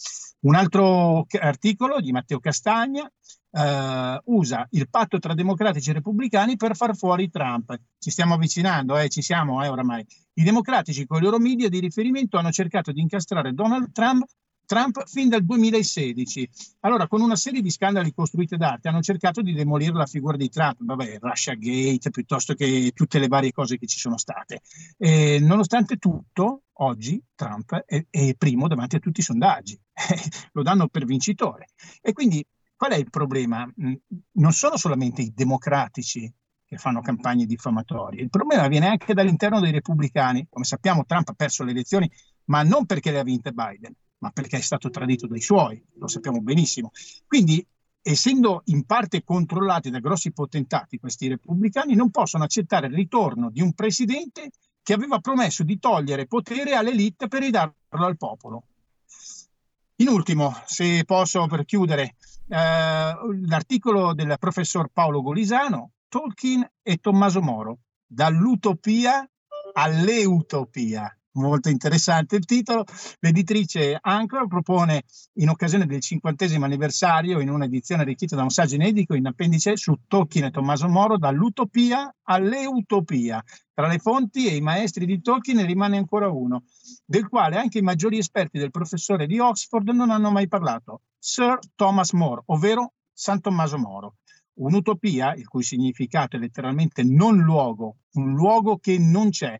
Un 0.40 0.54
altro 0.54 1.26
articolo 1.38 2.00
di 2.00 2.12
Matteo 2.12 2.40
Castagna 2.40 3.10
eh, 3.52 4.20
usa 4.24 4.66
il 4.70 4.88
patto 4.90 5.18
tra 5.18 5.34
democratici 5.34 5.90
e 5.90 5.94
repubblicani 5.94 6.56
per 6.56 6.76
far 6.76 6.94
fuori 6.94 7.30
Trump. 7.30 7.74
Ci 7.98 8.10
stiamo 8.10 8.34
avvicinando, 8.34 8.98
eh, 8.98 9.08
ci 9.08 9.22
siamo 9.22 9.62
eh, 9.64 9.68
oramai. 9.68 10.04
I 10.34 10.42
democratici 10.42 11.06
con 11.06 11.18
i 11.18 11.22
loro 11.22 11.38
media 11.38 11.68
di 11.68 11.78
riferimento 11.78 12.36
hanno 12.36 12.50
cercato 12.50 12.92
di 12.92 13.00
incastrare 13.00 13.54
Donald 13.54 13.92
Trump 13.92 14.24
Trump 14.70 15.04
fin 15.04 15.28
dal 15.28 15.44
2016. 15.44 16.48
Allora, 16.82 17.08
con 17.08 17.20
una 17.20 17.34
serie 17.34 17.60
di 17.60 17.70
scandali 17.70 18.14
costruiti 18.14 18.56
d'arte, 18.56 18.86
hanno 18.86 19.00
cercato 19.00 19.42
di 19.42 19.52
demolire 19.52 19.94
la 19.94 20.06
figura 20.06 20.36
di 20.36 20.48
Trump, 20.48 20.76
vabbè, 20.78 21.18
Russia 21.20 21.54
Gate, 21.54 22.10
piuttosto 22.10 22.54
che 22.54 22.92
tutte 22.94 23.18
le 23.18 23.26
varie 23.26 23.50
cose 23.50 23.78
che 23.78 23.88
ci 23.88 23.98
sono 23.98 24.16
state. 24.16 24.60
E, 24.96 25.40
nonostante 25.40 25.96
tutto, 25.96 26.66
oggi 26.74 27.20
Trump 27.34 27.82
è, 27.84 28.06
è 28.08 28.34
primo 28.36 28.68
davanti 28.68 28.94
a 28.94 29.00
tutti 29.00 29.18
i 29.18 29.24
sondaggi, 29.24 29.76
lo 30.52 30.62
danno 30.62 30.86
per 30.86 31.04
vincitore. 31.04 31.70
E 32.00 32.12
quindi 32.12 32.46
qual 32.76 32.92
è 32.92 32.96
il 32.96 33.10
problema? 33.10 33.66
Mm, 33.66 33.94
non 34.34 34.52
sono 34.52 34.76
solamente 34.76 35.20
i 35.20 35.32
democratici 35.34 36.32
che 36.64 36.76
fanno 36.76 37.00
campagne 37.00 37.44
diffamatorie, 37.44 38.22
il 38.22 38.30
problema 38.30 38.68
viene 38.68 38.86
anche 38.86 39.14
dall'interno 39.14 39.58
dei 39.58 39.72
repubblicani. 39.72 40.46
Come 40.48 40.64
sappiamo, 40.64 41.04
Trump 41.06 41.28
ha 41.30 41.34
perso 41.34 41.64
le 41.64 41.72
elezioni, 41.72 42.08
ma 42.44 42.62
non 42.62 42.86
perché 42.86 43.10
le 43.10 43.18
ha 43.18 43.24
vinte 43.24 43.50
Biden, 43.50 43.92
ma 44.20 44.30
perché 44.30 44.58
è 44.58 44.60
stato 44.60 44.90
tradito 44.90 45.26
dai 45.26 45.40
suoi, 45.40 45.82
lo 45.94 46.08
sappiamo 46.08 46.40
benissimo. 46.40 46.90
Quindi, 47.26 47.64
essendo 48.02 48.62
in 48.66 48.84
parte 48.84 49.22
controllati 49.22 49.90
da 49.90 49.98
grossi 49.98 50.32
potentati, 50.32 50.98
questi 50.98 51.28
repubblicani 51.28 51.94
non 51.94 52.10
possono 52.10 52.44
accettare 52.44 52.86
il 52.86 52.94
ritorno 52.94 53.50
di 53.50 53.60
un 53.60 53.72
presidente 53.72 54.50
che 54.82 54.92
aveva 54.92 55.18
promesso 55.20 55.62
di 55.62 55.78
togliere 55.78 56.26
potere 56.26 56.74
all'elite 56.74 57.28
per 57.28 57.42
ridarlo 57.42 57.74
al 57.90 58.16
popolo. 58.16 58.64
In 59.96 60.08
ultimo, 60.08 60.54
se 60.64 61.04
posso 61.04 61.46
per 61.46 61.64
chiudere, 61.64 62.16
eh, 62.48 63.14
l'articolo 63.46 64.14
del 64.14 64.36
professor 64.38 64.88
Paolo 64.92 65.20
Golisano, 65.20 65.92
Tolkien 66.08 66.66
e 66.82 66.96
Tommaso 66.96 67.42
Moro, 67.42 67.80
dall'utopia 68.06 69.28
all'eutopia 69.72 71.14
molto 71.32 71.68
interessante 71.68 72.36
il 72.36 72.44
titolo. 72.44 72.84
L'editrice 73.20 73.98
Ancora 74.00 74.46
propone, 74.46 75.04
in 75.34 75.48
occasione 75.48 75.86
del 75.86 76.00
cinquantesimo 76.00 76.64
anniversario, 76.64 77.40
in 77.40 77.50
un'edizione 77.50 78.02
arricchita 78.02 78.36
da 78.36 78.42
un 78.42 78.50
saggio 78.50 78.74
inedito 78.74 79.14
in 79.14 79.26
appendice 79.26 79.76
su 79.76 79.94
Tolkien 80.06 80.46
e 80.46 80.50
Tommaso 80.50 80.88
Moro, 80.88 81.18
dall'utopia 81.18 82.14
all'eutopia. 82.22 83.42
Tra 83.72 83.86
le 83.86 83.98
fonti 83.98 84.46
e 84.46 84.56
i 84.56 84.60
maestri 84.60 85.06
di 85.06 85.20
Tolkien 85.20 85.58
ne 85.58 85.64
rimane 85.64 85.96
ancora 85.96 86.28
uno, 86.28 86.64
del 87.04 87.28
quale 87.28 87.56
anche 87.56 87.78
i 87.78 87.82
maggiori 87.82 88.18
esperti 88.18 88.58
del 88.58 88.70
professore 88.70 89.26
di 89.26 89.38
Oxford 89.38 89.88
non 89.90 90.10
hanno 90.10 90.30
mai 90.30 90.48
parlato, 90.48 91.02
Sir 91.18 91.58
Thomas 91.74 92.12
More, 92.12 92.42
ovvero 92.46 92.92
San 93.12 93.40
Tommaso 93.40 93.78
Moro. 93.78 94.16
Un'utopia, 94.60 95.32
il 95.34 95.48
cui 95.48 95.62
significato 95.62 96.36
è 96.36 96.38
letteralmente 96.38 97.02
non 97.02 97.38
luogo, 97.38 97.96
un 98.14 98.34
luogo 98.34 98.76
che 98.76 98.98
non 98.98 99.30
c'è, 99.30 99.58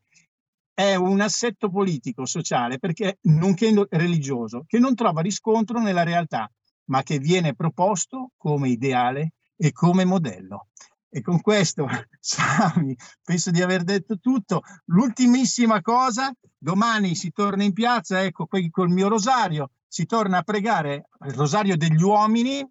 è 0.81 0.95
un 0.95 1.21
assetto 1.21 1.69
politico, 1.69 2.25
sociale, 2.25 2.79
perché, 2.79 3.19
nonché 3.23 3.71
religioso, 3.91 4.65
che 4.67 4.79
non 4.79 4.95
trova 4.95 5.21
riscontro 5.21 5.79
nella 5.79 6.05
realtà, 6.05 6.51
ma 6.87 7.03
che 7.03 7.19
viene 7.19 7.55
proposto 7.55 8.31
come 8.39 8.71
ideale 8.71 9.35
e 9.57 9.73
come 9.73 10.07
modello. 10.07 10.69
E 11.11 11.21
con 11.21 11.41
questo, 11.43 11.87
Sami, 12.19 12.97
penso 13.23 13.51
di 13.51 13.61
aver 13.61 13.83
detto 13.83 14.19
tutto. 14.19 14.63
L'ultimissima 14.87 15.83
cosa, 15.83 16.33
domani 16.57 17.15
si 17.15 17.31
torna 17.31 17.63
in 17.63 17.75
piazza, 17.75 18.23
ecco 18.23 18.47
qui 18.47 18.71
col 18.71 18.89
mio 18.89 19.09
rosario, 19.09 19.73
si 19.87 20.07
torna 20.07 20.39
a 20.39 20.43
pregare 20.43 21.09
il 21.27 21.35
rosario 21.35 21.77
degli 21.77 22.03
uomini. 22.03 22.67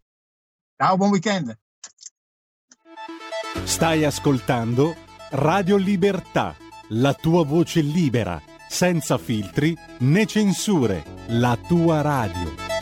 Ciao, 0.76 0.96
buon 0.96 1.10
weekend. 1.10 1.58
Stai 3.64 4.04
ascoltando 4.04 4.94
Radio 5.30 5.76
Libertà 5.76 6.56
la 6.94 7.14
tua 7.14 7.44
voce 7.44 7.80
libera, 7.80 8.40
senza 8.68 9.16
filtri 9.16 9.76
né 10.00 10.26
censure, 10.26 11.02
la 11.28 11.56
tua 11.56 12.02
radio. 12.02 12.81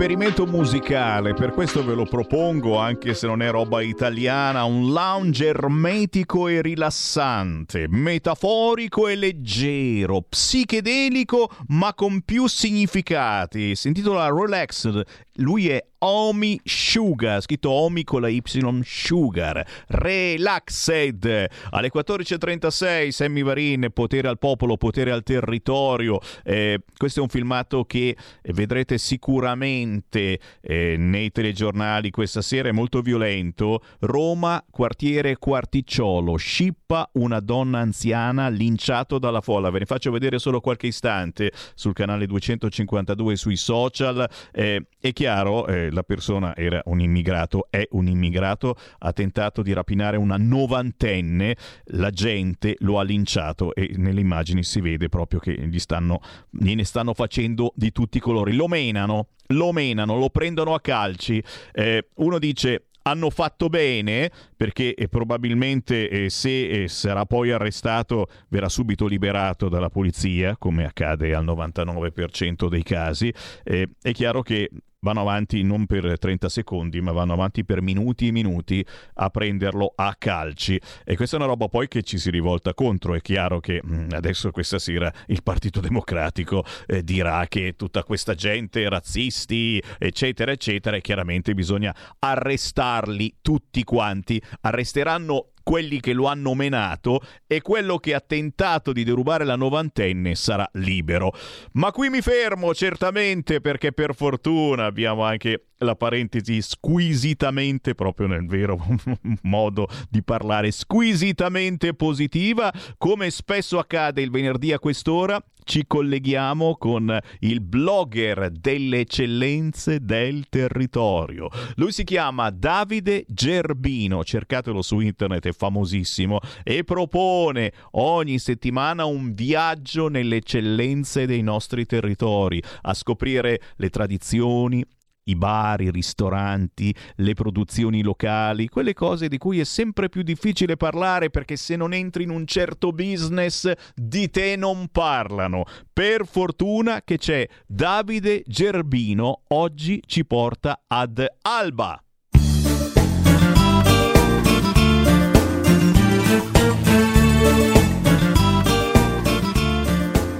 Esperimento 0.00 0.46
musicale, 0.46 1.34
per 1.34 1.50
questo 1.50 1.84
ve 1.84 1.92
lo 1.92 2.04
propongo, 2.04 2.78
anche 2.78 3.14
se 3.14 3.26
non 3.26 3.42
è 3.42 3.50
roba 3.50 3.82
italiana, 3.82 4.62
un 4.62 4.92
lounge 4.92 5.46
ermetico 5.46 6.46
e 6.46 6.62
rilassante, 6.62 7.88
metaforico 7.88 9.08
e 9.08 9.16
leggero, 9.16 10.22
psichedelico 10.22 11.50
ma 11.70 11.94
con 11.94 12.20
più 12.20 12.46
significati. 12.46 13.74
Si 13.74 13.88
intitola 13.88 14.28
Relaxed, 14.28 15.02
lui 15.38 15.68
è 15.68 15.84
Omi 16.00 16.60
Sugar, 16.62 17.42
scritto 17.42 17.70
Omi 17.70 18.04
con 18.04 18.20
la 18.20 18.28
Y 18.28 18.40
Sugar. 18.82 19.66
Relaxed. 19.88 21.48
Alle 21.70 21.90
14.36 21.92 23.08
Sammy 23.08 23.42
Varin, 23.42 23.88
potere 23.92 24.28
al 24.28 24.38
popolo, 24.38 24.76
potere 24.76 25.10
al 25.10 25.22
territorio. 25.22 26.20
Eh, 26.44 26.80
questo 26.96 27.18
è 27.18 27.22
un 27.22 27.28
filmato 27.28 27.84
che 27.84 28.16
vedrete 28.52 28.96
sicuramente 28.98 30.38
eh, 30.60 30.96
nei 30.96 31.32
telegiornali 31.32 32.10
questa 32.10 32.42
sera, 32.42 32.68
è 32.68 32.72
molto 32.72 33.00
violento. 33.00 33.82
Roma, 34.00 34.64
quartiere 34.70 35.36
Quarticciolo, 35.36 36.36
scippa 36.36 37.08
una 37.14 37.40
donna 37.40 37.80
anziana 37.80 38.48
linciato 38.48 39.18
dalla 39.18 39.40
folla. 39.40 39.70
Ve 39.70 39.80
ne 39.80 39.86
faccio 39.86 40.10
vedere 40.10 40.38
solo 40.38 40.60
qualche 40.60 40.86
istante 40.86 41.52
sul 41.74 41.92
canale 41.92 42.26
252 42.26 43.36
sui 43.36 43.56
social. 43.56 44.28
Eh, 44.52 44.86
è 45.00 45.12
chiaro, 45.12 45.66
eh, 45.66 45.87
la 45.90 46.02
persona 46.02 46.56
era 46.56 46.80
un 46.86 47.00
immigrato, 47.00 47.66
è 47.70 47.86
un 47.92 48.06
immigrato, 48.06 48.76
ha 48.98 49.12
tentato 49.12 49.62
di 49.62 49.72
rapinare 49.72 50.16
una 50.16 50.36
novantenne, 50.36 51.56
la 51.86 52.10
gente 52.10 52.76
lo 52.80 52.98
ha 52.98 53.02
linciato 53.02 53.74
e 53.74 53.94
nelle 53.96 54.20
immagini 54.20 54.62
si 54.62 54.80
vede 54.80 55.08
proprio 55.08 55.40
che 55.40 55.52
gli 55.52 55.78
stanno, 55.78 56.20
gliene 56.50 56.84
stanno 56.84 57.14
facendo 57.14 57.72
di 57.74 57.92
tutti 57.92 58.18
i 58.18 58.20
colori. 58.20 58.54
Lo 58.54 58.68
menano, 58.68 59.28
lo 59.48 59.72
menano, 59.72 60.16
lo 60.16 60.30
prendono 60.30 60.74
a 60.74 60.80
calci. 60.80 61.42
Eh, 61.72 62.08
uno 62.16 62.38
dice 62.38 62.88
hanno 63.08 63.30
fatto 63.30 63.68
bene 63.68 64.30
perché 64.56 64.94
eh, 64.94 65.08
probabilmente 65.08 66.08
eh, 66.08 66.30
se 66.30 66.68
eh, 66.68 66.88
sarà 66.88 67.24
poi 67.24 67.50
arrestato 67.50 68.26
verrà 68.48 68.68
subito 68.68 69.06
liberato 69.06 69.68
dalla 69.68 69.88
polizia, 69.88 70.56
come 70.56 70.84
accade 70.84 71.34
al 71.34 71.44
99% 71.44 72.68
dei 72.68 72.82
casi. 72.82 73.32
Eh, 73.64 73.88
è 74.00 74.12
chiaro 74.12 74.42
che 74.42 74.68
vanno 75.00 75.20
avanti 75.20 75.62
non 75.62 75.86
per 75.86 76.18
30 76.18 76.48
secondi, 76.48 77.00
ma 77.00 77.12
vanno 77.12 77.32
avanti 77.32 77.64
per 77.64 77.80
minuti 77.82 78.28
e 78.28 78.32
minuti 78.32 78.84
a 79.14 79.30
prenderlo 79.30 79.92
a 79.94 80.14
calci. 80.18 80.80
E 81.04 81.16
questa 81.16 81.36
è 81.36 81.38
una 81.38 81.48
roba 81.48 81.68
poi 81.68 81.88
che 81.88 82.02
ci 82.02 82.18
si 82.18 82.30
rivolta 82.30 82.74
contro. 82.74 83.14
È 83.14 83.20
chiaro 83.20 83.60
che 83.60 83.80
mm, 83.84 84.08
adesso 84.12 84.50
questa 84.50 84.78
sera 84.78 85.12
il 85.26 85.42
Partito 85.42 85.80
Democratico 85.80 86.64
eh, 86.86 87.02
dirà 87.02 87.46
che 87.48 87.74
tutta 87.76 88.02
questa 88.02 88.34
gente, 88.34 88.88
razzisti, 88.88 89.82
eccetera, 89.98 90.52
eccetera, 90.52 90.96
e 90.96 91.00
chiaramente 91.00 91.54
bisogna 91.54 91.94
arrestarli 92.18 93.36
tutti 93.40 93.84
quanti. 93.84 94.40
Arresteranno 94.62 95.52
quelli 95.68 96.00
che 96.00 96.14
lo 96.14 96.28
hanno 96.28 96.54
menato 96.54 97.20
e 97.46 97.60
quello 97.60 97.98
che 97.98 98.14
ha 98.14 98.20
tentato 98.20 98.90
di 98.90 99.04
derubare 99.04 99.44
la 99.44 99.54
novantenne 99.54 100.34
sarà 100.34 100.66
libero. 100.72 101.30
Ma 101.72 101.92
qui 101.92 102.08
mi 102.08 102.22
fermo 102.22 102.72
certamente 102.72 103.60
perché 103.60 103.92
per 103.92 104.14
fortuna 104.14 104.86
abbiamo 104.86 105.24
anche 105.24 105.67
la 105.78 105.94
parentesi 105.94 106.60
squisitamente, 106.62 107.94
proprio 107.94 108.26
nel 108.26 108.46
vero 108.46 108.78
modo 109.42 109.88
di 110.08 110.22
parlare, 110.22 110.70
squisitamente 110.70 111.94
positiva, 111.94 112.72
come 112.96 113.30
spesso 113.30 113.78
accade 113.78 114.22
il 114.22 114.30
venerdì 114.30 114.72
a 114.72 114.78
quest'ora, 114.78 115.42
ci 115.68 115.84
colleghiamo 115.86 116.76
con 116.78 117.16
il 117.40 117.60
blogger 117.60 118.50
delle 118.50 119.00
eccellenze 119.00 120.00
del 120.00 120.48
territorio. 120.48 121.48
Lui 121.74 121.92
si 121.92 122.04
chiama 122.04 122.48
Davide 122.48 123.26
Gerbino, 123.28 124.24
cercatelo 124.24 124.80
su 124.80 125.00
internet, 125.00 125.46
è 125.46 125.52
famosissimo, 125.52 126.40
e 126.64 126.84
propone 126.84 127.72
ogni 127.92 128.38
settimana 128.38 129.04
un 129.04 129.34
viaggio 129.34 130.08
nelle 130.08 130.36
eccellenze 130.36 131.26
dei 131.26 131.42
nostri 131.42 131.84
territori, 131.84 132.62
a 132.82 132.94
scoprire 132.94 133.60
le 133.76 133.90
tradizioni, 133.90 134.82
i 135.28 135.36
bar, 135.36 135.80
i 135.80 135.90
ristoranti, 135.90 136.94
le 137.16 137.34
produzioni 137.34 138.02
locali, 138.02 138.68
quelle 138.68 138.94
cose 138.94 139.28
di 139.28 139.38
cui 139.38 139.60
è 139.60 139.64
sempre 139.64 140.08
più 140.08 140.22
difficile 140.22 140.76
parlare 140.76 141.30
perché 141.30 141.56
se 141.56 141.76
non 141.76 141.92
entri 141.92 142.24
in 142.24 142.30
un 142.30 142.46
certo 142.46 142.92
business 142.92 143.70
di 143.94 144.30
te 144.30 144.56
non 144.56 144.88
parlano. 144.90 145.64
Per 145.92 146.26
fortuna 146.26 147.02
che 147.02 147.18
c'è 147.18 147.46
Davide 147.66 148.42
Gerbino, 148.46 149.42
oggi 149.48 150.02
ci 150.06 150.24
porta 150.24 150.82
ad 150.86 151.24
Alba. 151.42 152.02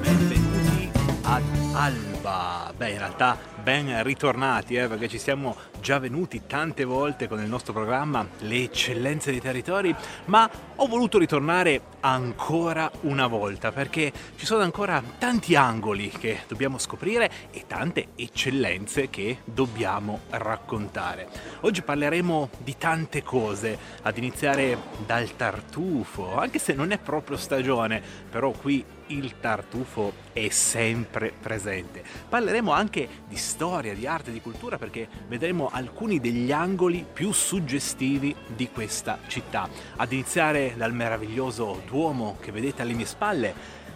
Benvenuti 0.00 0.90
ad 1.22 1.42
Alba. 1.74 2.72
Beh, 2.76 2.90
in 2.90 2.98
realtà 2.98 3.57
ben 3.68 4.02
ritornati, 4.02 4.76
eh, 4.76 4.88
perché 4.88 5.08
ci 5.08 5.18
siamo 5.18 5.54
già 5.78 5.98
venuti 5.98 6.46
tante 6.46 6.84
volte 6.84 7.28
con 7.28 7.38
il 7.42 7.50
nostro 7.50 7.74
programma 7.74 8.26
Le 8.38 8.62
eccellenze 8.62 9.30
dei 9.30 9.42
territori, 9.42 9.94
ma 10.24 10.48
ho 10.76 10.86
voluto 10.86 11.18
ritornare 11.18 11.82
ancora 12.00 12.90
una 13.02 13.26
volta 13.26 13.70
perché 13.70 14.10
ci 14.36 14.46
sono 14.46 14.62
ancora 14.62 15.02
tanti 15.18 15.54
angoli 15.54 16.08
che 16.08 16.44
dobbiamo 16.48 16.78
scoprire 16.78 17.30
e 17.50 17.64
tante 17.66 18.08
eccellenze 18.16 19.10
che 19.10 19.40
dobbiamo 19.44 20.20
raccontare. 20.30 21.28
Oggi 21.60 21.82
parleremo 21.82 22.48
di 22.64 22.74
tante 22.78 23.22
cose, 23.22 23.76
ad 24.00 24.16
iniziare 24.16 24.78
dal 25.04 25.36
tartufo, 25.36 26.38
anche 26.38 26.58
se 26.58 26.72
non 26.72 26.90
è 26.92 26.98
proprio 26.98 27.36
stagione, 27.36 28.00
però 28.30 28.50
qui 28.52 28.82
il 29.08 29.40
tartufo 29.40 30.12
è 30.32 30.48
sempre 30.48 31.32
presente. 31.38 32.02
Parleremo 32.28 32.72
anche 32.72 33.08
di 33.26 33.36
storia, 33.58 33.92
di 33.92 34.06
arte, 34.06 34.30
di 34.30 34.40
cultura 34.40 34.78
perché 34.78 35.08
vedremo 35.26 35.68
alcuni 35.72 36.20
degli 36.20 36.52
angoli 36.52 37.04
più 37.12 37.32
suggestivi 37.32 38.32
di 38.46 38.70
questa 38.70 39.18
città, 39.26 39.68
ad 39.96 40.12
iniziare 40.12 40.74
dal 40.76 40.94
meraviglioso 40.94 41.82
Duomo 41.84 42.36
che 42.40 42.52
vedete 42.52 42.82
alle 42.82 42.92
mie 42.92 43.04
spalle, 43.04 43.52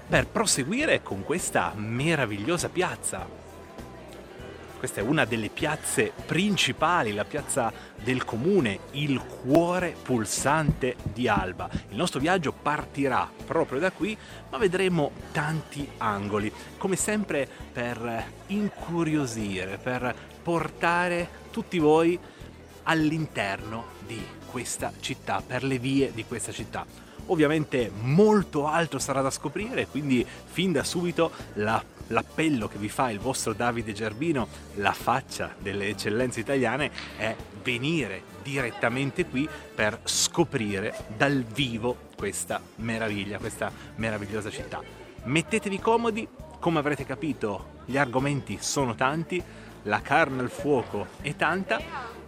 per 0.08 0.26
proseguire 0.26 1.00
con 1.04 1.22
questa 1.22 1.72
meravigliosa 1.76 2.70
piazza. 2.70 3.41
Questa 4.82 5.00
è 5.00 5.04
una 5.04 5.24
delle 5.24 5.48
piazze 5.48 6.12
principali, 6.26 7.12
la 7.12 7.24
piazza 7.24 7.72
del 8.02 8.24
comune, 8.24 8.80
il 8.94 9.22
cuore 9.22 9.94
pulsante 10.02 10.96
di 11.04 11.28
Alba. 11.28 11.70
Il 11.90 11.96
nostro 11.96 12.18
viaggio 12.18 12.50
partirà 12.50 13.30
proprio 13.46 13.78
da 13.78 13.92
qui, 13.92 14.18
ma 14.50 14.58
vedremo 14.58 15.12
tanti 15.30 15.88
angoli, 15.98 16.52
come 16.78 16.96
sempre 16.96 17.48
per 17.72 18.24
incuriosire, 18.48 19.78
per 19.78 20.12
portare 20.42 21.28
tutti 21.52 21.78
voi 21.78 22.18
all'interno 22.82 23.84
di 24.04 24.20
questa 24.50 24.92
città, 24.98 25.44
per 25.46 25.62
le 25.62 25.78
vie 25.78 26.10
di 26.12 26.24
questa 26.24 26.50
città. 26.50 27.01
Ovviamente 27.26 27.90
molto 28.00 28.66
altro 28.66 28.98
sarà 28.98 29.20
da 29.20 29.30
scoprire, 29.30 29.86
quindi 29.86 30.26
fin 30.44 30.72
da 30.72 30.84
subito 30.84 31.30
la, 31.54 31.82
l'appello 32.08 32.68
che 32.68 32.78
vi 32.78 32.88
fa 32.88 33.10
il 33.10 33.20
vostro 33.20 33.52
Davide 33.52 33.92
Gerbino, 33.92 34.48
la 34.74 34.92
faccia 34.92 35.54
delle 35.58 35.88
eccellenze 35.88 36.40
italiane, 36.40 36.90
è 37.16 37.34
venire 37.62 38.22
direttamente 38.42 39.24
qui 39.24 39.48
per 39.74 40.00
scoprire 40.04 41.04
dal 41.16 41.44
vivo 41.44 41.96
questa 42.16 42.60
meraviglia, 42.76 43.38
questa 43.38 43.70
meravigliosa 43.96 44.50
città. 44.50 44.80
Mettetevi 45.24 45.78
comodi, 45.78 46.26
come 46.58 46.80
avrete 46.80 47.04
capito 47.04 47.80
gli 47.84 47.96
argomenti 47.96 48.58
sono 48.60 48.94
tanti, 48.94 49.42
la 49.84 50.00
carne 50.00 50.42
al 50.42 50.50
fuoco 50.50 51.06
è 51.20 51.34
tanta, 51.34 51.80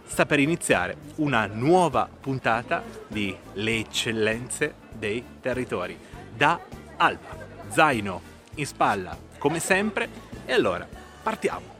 sta 0.05 0.25
per 0.25 0.39
iniziare 0.39 0.95
una 1.15 1.45
nuova 1.45 2.07
puntata 2.19 2.83
di 3.07 3.35
Le 3.53 3.77
eccellenze 3.79 4.75
dei 4.91 5.23
territori. 5.41 5.97
Da 6.35 6.59
Alba, 6.97 7.37
zaino 7.69 8.21
in 8.55 8.65
spalla 8.65 9.17
come 9.37 9.59
sempre 9.59 10.09
e 10.45 10.53
allora 10.53 10.87
partiamo. 11.21 11.74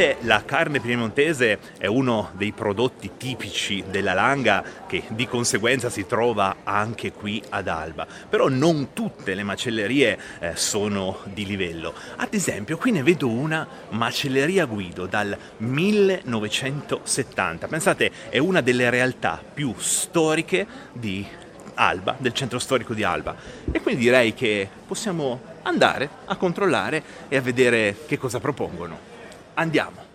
Sicuramente 0.00 0.26
la 0.26 0.42
carne 0.46 0.80
piemontese 0.80 1.58
è 1.76 1.84
uno 1.84 2.30
dei 2.32 2.52
prodotti 2.52 3.10
tipici 3.18 3.84
della 3.90 4.14
Langa 4.14 4.64
che 4.86 5.02
di 5.08 5.28
conseguenza 5.28 5.90
si 5.90 6.06
trova 6.06 6.60
anche 6.64 7.12
qui 7.12 7.42
ad 7.50 7.68
Alba, 7.68 8.06
però 8.26 8.48
non 8.48 8.94
tutte 8.94 9.34
le 9.34 9.42
macellerie 9.42 10.18
eh, 10.38 10.56
sono 10.56 11.18
di 11.24 11.44
livello. 11.44 11.92
Ad 12.16 12.32
esempio 12.32 12.78
qui 12.78 12.92
ne 12.92 13.02
vedo 13.02 13.28
una 13.28 13.68
macelleria 13.90 14.64
Guido 14.64 15.04
dal 15.04 15.36
1970, 15.58 17.68
pensate 17.68 18.10
è 18.30 18.38
una 18.38 18.62
delle 18.62 18.88
realtà 18.88 19.38
più 19.52 19.74
storiche 19.76 20.66
di 20.94 21.26
Alba, 21.74 22.16
del 22.18 22.32
centro 22.32 22.58
storico 22.58 22.94
di 22.94 23.02
Alba 23.02 23.36
e 23.70 23.82
quindi 23.82 24.00
direi 24.00 24.32
che 24.32 24.66
possiamo 24.86 25.42
andare 25.64 26.08
a 26.24 26.36
controllare 26.36 27.02
e 27.28 27.36
a 27.36 27.42
vedere 27.42 27.96
che 28.06 28.16
cosa 28.16 28.40
propongono. 28.40 29.09
Andiamo. 29.60 30.08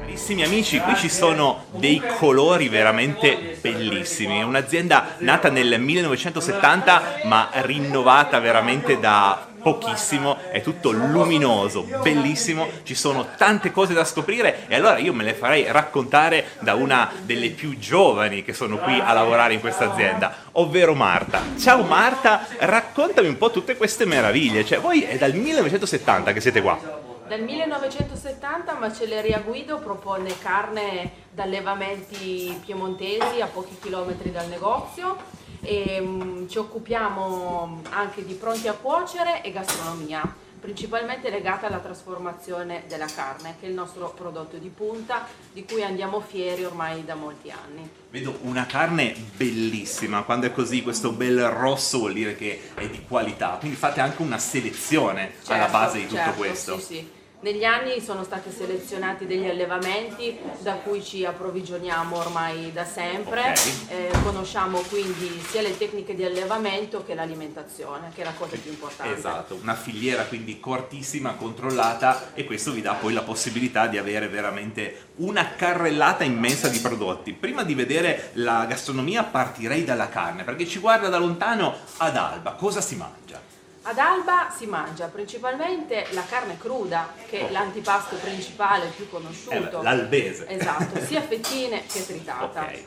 Carissimi 0.00 0.42
amici, 0.42 0.78
qui 0.80 0.94
ci 0.96 1.08
sono 1.08 1.64
dei 1.70 2.02
colori 2.18 2.68
veramente 2.68 3.56
bellissimi. 3.58 4.40
È 4.40 4.42
un'azienda 4.42 5.14
nata 5.20 5.48
nel 5.48 5.80
1970 5.80 7.20
ma 7.24 7.48
rinnovata 7.54 8.38
veramente 8.38 9.00
da 9.00 9.52
pochissimo, 9.64 10.36
è 10.50 10.60
tutto 10.60 10.90
luminoso, 10.90 11.88
bellissimo, 12.02 12.68
ci 12.82 12.94
sono 12.94 13.28
tante 13.38 13.72
cose 13.72 13.94
da 13.94 14.04
scoprire 14.04 14.66
e 14.68 14.74
allora 14.74 14.98
io 14.98 15.14
me 15.14 15.24
le 15.24 15.32
farei 15.32 15.64
raccontare 15.72 16.48
da 16.60 16.74
una 16.74 17.10
delle 17.22 17.48
più 17.48 17.78
giovani 17.78 18.44
che 18.44 18.52
sono 18.52 18.76
qui 18.76 19.00
a 19.00 19.14
lavorare 19.14 19.54
in 19.54 19.60
questa 19.60 19.90
azienda, 19.90 20.34
ovvero 20.52 20.94
Marta. 20.94 21.40
Ciao 21.58 21.82
Marta, 21.82 22.46
raccontami 22.58 23.26
un 23.26 23.38
po' 23.38 23.50
tutte 23.50 23.76
queste 23.76 24.04
meraviglie, 24.04 24.66
cioè 24.66 24.78
voi 24.78 25.02
è 25.02 25.16
dal 25.16 25.32
1970 25.32 26.32
che 26.34 26.40
siete 26.42 26.60
qua. 26.60 26.78
Dal 27.26 27.40
1970 27.40 28.74
Macelleria 28.74 29.38
Guido 29.42 29.78
propone 29.78 30.38
carne 30.38 31.10
da 31.30 31.44
allevamenti 31.44 32.60
piemontesi 32.62 33.40
a 33.40 33.46
pochi 33.46 33.78
chilometri 33.80 34.30
dal 34.30 34.46
negozio 34.48 35.16
e 35.64 36.00
mm, 36.00 36.46
ci 36.48 36.58
occupiamo 36.58 37.82
anche 37.90 38.24
di 38.24 38.34
pronti 38.34 38.68
a 38.68 38.74
cuocere 38.74 39.42
e 39.42 39.50
gastronomia, 39.50 40.22
principalmente 40.60 41.30
legata 41.30 41.66
alla 41.66 41.78
trasformazione 41.78 42.84
della 42.86 43.06
carne, 43.06 43.56
che 43.58 43.66
è 43.66 43.68
il 43.68 43.74
nostro 43.74 44.12
prodotto 44.16 44.56
di 44.56 44.68
punta, 44.68 45.26
di 45.52 45.64
cui 45.64 45.82
andiamo 45.82 46.20
fieri 46.20 46.64
ormai 46.64 47.04
da 47.04 47.14
molti 47.14 47.50
anni. 47.50 47.88
Vedo 48.10 48.38
una 48.42 48.66
carne 48.66 49.14
bellissima, 49.36 50.22
quando 50.22 50.46
è 50.46 50.52
così 50.52 50.82
questo 50.82 51.12
bel 51.12 51.48
rosso 51.48 51.98
vuol 51.98 52.12
dire 52.12 52.36
che 52.36 52.70
è 52.74 52.86
di 52.86 53.02
qualità, 53.06 53.56
quindi 53.58 53.76
fate 53.76 54.00
anche 54.00 54.22
una 54.22 54.38
selezione 54.38 55.32
alla 55.46 55.64
Certo, 55.64 55.72
base 55.72 55.98
di 55.98 56.04
tutto 56.06 56.16
certo, 56.16 56.38
questo. 56.38 56.78
Sì, 56.78 56.84
sì. 56.84 57.13
Negli 57.44 57.64
anni 57.64 58.00
sono 58.00 58.24
stati 58.24 58.50
selezionati 58.50 59.26
degli 59.26 59.46
allevamenti 59.46 60.38
da 60.60 60.76
cui 60.76 61.04
ci 61.04 61.26
approvvigioniamo 61.26 62.16
ormai 62.16 62.72
da 62.72 62.86
sempre, 62.86 63.50
Ok. 63.50 63.90
Eh, 63.90 64.10
conosciamo 64.22 64.80
quindi 64.88 65.42
sia 65.46 65.60
le 65.60 65.76
tecniche 65.76 66.14
di 66.14 66.24
allevamento 66.24 67.04
che 67.04 67.14
l'alimentazione, 67.14 68.10
che 68.14 68.22
è 68.22 68.24
la 68.24 68.32
cosa 68.32 68.56
più 68.56 68.70
importante. 68.70 69.14
Esatto, 69.14 69.58
una 69.60 69.74
filiera 69.74 70.24
quindi 70.24 70.58
cortissima, 70.58 71.34
controllata 71.34 72.32
e 72.32 72.46
questo 72.46 72.72
vi 72.72 72.80
dà 72.80 72.94
poi 72.94 73.12
la 73.12 73.20
possibilità 73.20 73.88
di 73.88 73.98
avere 73.98 74.28
veramente 74.28 75.08
una 75.16 75.54
carrellata 75.54 76.24
immensa 76.24 76.68
di 76.68 76.78
prodotti. 76.78 77.34
Prima 77.34 77.62
di 77.62 77.74
vedere 77.74 78.30
la 78.34 78.64
gastronomia 78.64 79.22
partirei 79.22 79.84
dalla 79.84 80.08
carne 80.08 80.44
perché 80.44 80.66
ci 80.66 80.78
guarda 80.78 81.10
da 81.10 81.18
lontano 81.18 81.74
ad 81.98 82.16
Alba, 82.16 82.52
cosa 82.52 82.80
si 82.80 82.96
mangia? 82.96 83.43
Ad 83.86 83.98
Alba 83.98 84.48
si 84.50 84.64
mangia 84.64 85.08
principalmente 85.08 86.06
la 86.12 86.24
carne 86.26 86.56
cruda, 86.56 87.12
che 87.28 87.40
è 87.40 87.44
Oh. 87.44 87.50
l'antipasto 87.52 88.16
principale 88.16 88.86
più 88.96 89.10
conosciuto. 89.10 89.80
Eh, 89.80 89.82
l'albese. 89.82 90.46
Esatto, 90.48 90.98
sia 91.04 91.20
fettine 91.20 91.82
che 91.86 92.04
tritata. 92.06 92.62
Ok. 92.62 92.84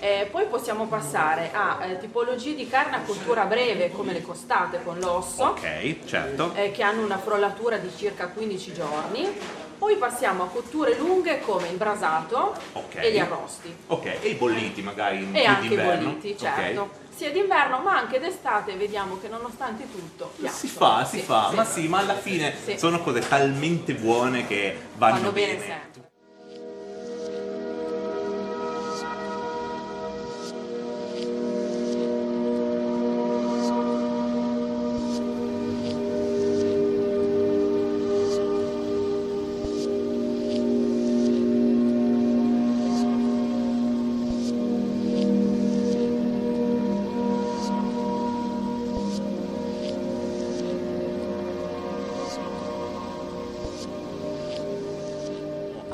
Eh, 0.00 0.28
poi 0.32 0.46
possiamo 0.46 0.86
passare 0.86 1.50
a 1.52 1.84
eh, 1.84 1.98
tipologie 1.98 2.56
di 2.56 2.66
carne 2.68 2.96
a 2.96 3.00
cottura 3.02 3.44
breve, 3.44 3.92
come 3.92 4.12
le 4.12 4.20
costate 4.22 4.82
con 4.82 4.98
l'osso, 4.98 5.44
Ok, 5.44 6.04
certo. 6.06 6.52
eh, 6.56 6.72
che 6.72 6.82
hanno 6.82 7.04
una 7.04 7.18
frollatura 7.18 7.76
di 7.76 7.90
circa 7.96 8.26
15 8.26 8.72
giorni. 8.72 9.32
Poi 9.78 9.96
passiamo 9.96 10.42
a 10.44 10.46
cotture 10.48 10.96
lunghe 10.96 11.40
come 11.40 11.68
il 11.68 11.76
brasato 11.76 12.54
Ok. 12.72 12.96
e 12.96 13.12
gli 13.12 13.18
arrosti. 13.18 13.72
Ok, 13.88 14.06
e 14.20 14.28
i 14.28 14.34
bolliti 14.34 14.82
magari 14.82 15.22
in 15.22 15.36
E 15.36 15.44
anche 15.44 15.74
i 15.74 15.76
bolliti, 15.76 16.36
certo. 16.36 16.90
Sia 17.22 17.30
d'inverno 17.30 17.78
ma 17.78 17.98
anche 17.98 18.18
d'estate 18.18 18.74
vediamo 18.74 19.16
che 19.20 19.28
nonostante 19.28 19.88
tutto 19.88 20.32
piacciono. 20.36 20.58
Si 20.58 20.66
fa, 20.66 21.04
si 21.04 21.18
Sì, 21.20 21.22
fa, 21.22 21.50
sì. 21.50 21.54
ma 21.54 21.64
sì, 21.64 21.86
ma 21.86 21.98
alla 21.98 22.16
fine 22.16 22.52
sono 22.76 23.00
cose 23.00 23.20
talmente 23.20 23.94
buone 23.94 24.44
che 24.44 24.76
vanno, 24.96 25.14
Vanno 25.20 25.30
bene 25.30 25.54
bene. 25.54 25.90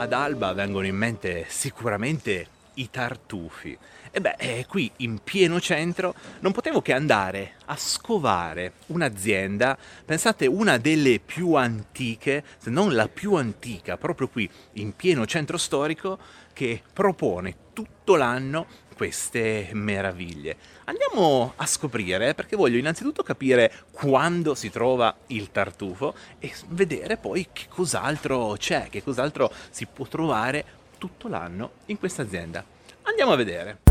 Ad 0.01 0.13
Alba 0.13 0.53
vengono 0.53 0.87
in 0.87 0.95
mente 0.95 1.47
sicuramente 1.49 2.47
i 2.75 2.89
tartufi. 2.89 3.77
E 4.13 4.21
beh, 4.21 4.37
eh, 4.39 4.65
qui 4.69 4.89
in 4.99 5.19
pieno 5.25 5.59
centro 5.59 6.15
non 6.39 6.53
potevo 6.53 6.81
che 6.81 6.93
andare 6.93 7.55
a 7.65 7.77
scovare 7.77 8.75
un'azienda, 8.87 9.77
pensate 10.05 10.47
una 10.47 10.79
delle 10.79 11.19
più 11.19 11.55
antiche, 11.55 12.45
se 12.59 12.71
non 12.71 12.95
la 12.95 13.09
più 13.09 13.35
antica, 13.35 13.97
proprio 13.97 14.29
qui 14.29 14.49
in 14.75 14.95
pieno 14.95 15.27
centro 15.27 15.59
storico, 15.59 16.17
che 16.53 16.81
propone 16.93 17.57
tutto 17.73 18.15
l'anno 18.15 18.67
queste 18.99 19.71
meraviglie. 19.75 20.57
Andiamo 20.87 21.53
a 21.55 21.67
scoprire 21.67 22.35
perché 22.35 22.57
voglio 22.57 22.79
innanzitutto 22.79 23.23
capire 23.23 23.73
quando 23.93 24.57
si 24.57 24.71
trova 24.71 25.15
il 25.29 25.53
tartufo 25.53 26.15
e 26.41 26.53
vedere 26.71 27.17
poi 27.17 27.47
che 27.53 27.67
cos'altro 27.69 28.57
c'è, 28.59 28.89
che 28.91 29.05
cos'altro 29.05 29.53
si 29.71 29.87
può 29.87 30.05
trovare 30.07 30.65
tutto 30.99 31.29
l'anno 31.29 31.71
in 31.87 31.99
questa 32.01 32.23
azienda. 32.23 32.65
Andiamo 33.03 33.31
a 33.31 33.37
vedere. 33.37 33.88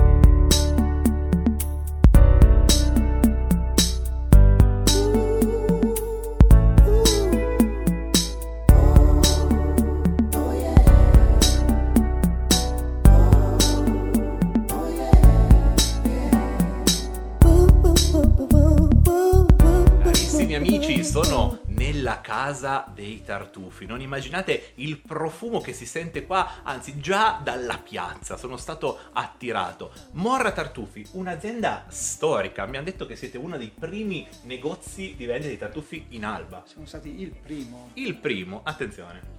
Nella 22.08 22.22
casa 22.22 22.86
dei 22.94 23.22
tartufi. 23.22 23.86
Non 23.86 24.00
immaginate 24.00 24.72
il 24.76 24.98
profumo 25.00 25.60
che 25.60 25.74
si 25.74 25.86
sente 25.86 26.26
qua, 26.26 26.64
anzi 26.64 27.02
già 27.02 27.42
dalla 27.44 27.78
piazza 27.78 28.38
sono 28.38 28.56
stato 28.56 28.98
attirato. 29.12 29.92
Morra 30.12 30.54
Tartufi, 30.54 31.06
un'azienda 31.12 31.86
storica. 31.90 32.66
Mi 32.66 32.78
hanno 32.78 32.86
detto 32.86 33.06
che 33.06 33.18
siete 33.18 33.38
uno 33.38 33.58
dei 33.58 33.74
primi 33.78 34.26
negozi 34.44 35.16
di 35.18 35.26
vendita 35.26 35.50
di 35.50 35.58
tartufi 35.58 36.06
in 36.10 36.24
Alba. 36.24 36.64
Siamo 36.66 36.86
stati 36.86 37.20
il 37.20 37.32
primo. 37.32 37.90
Il 37.96 38.16
primo, 38.16 38.62
attenzione. 38.64 39.36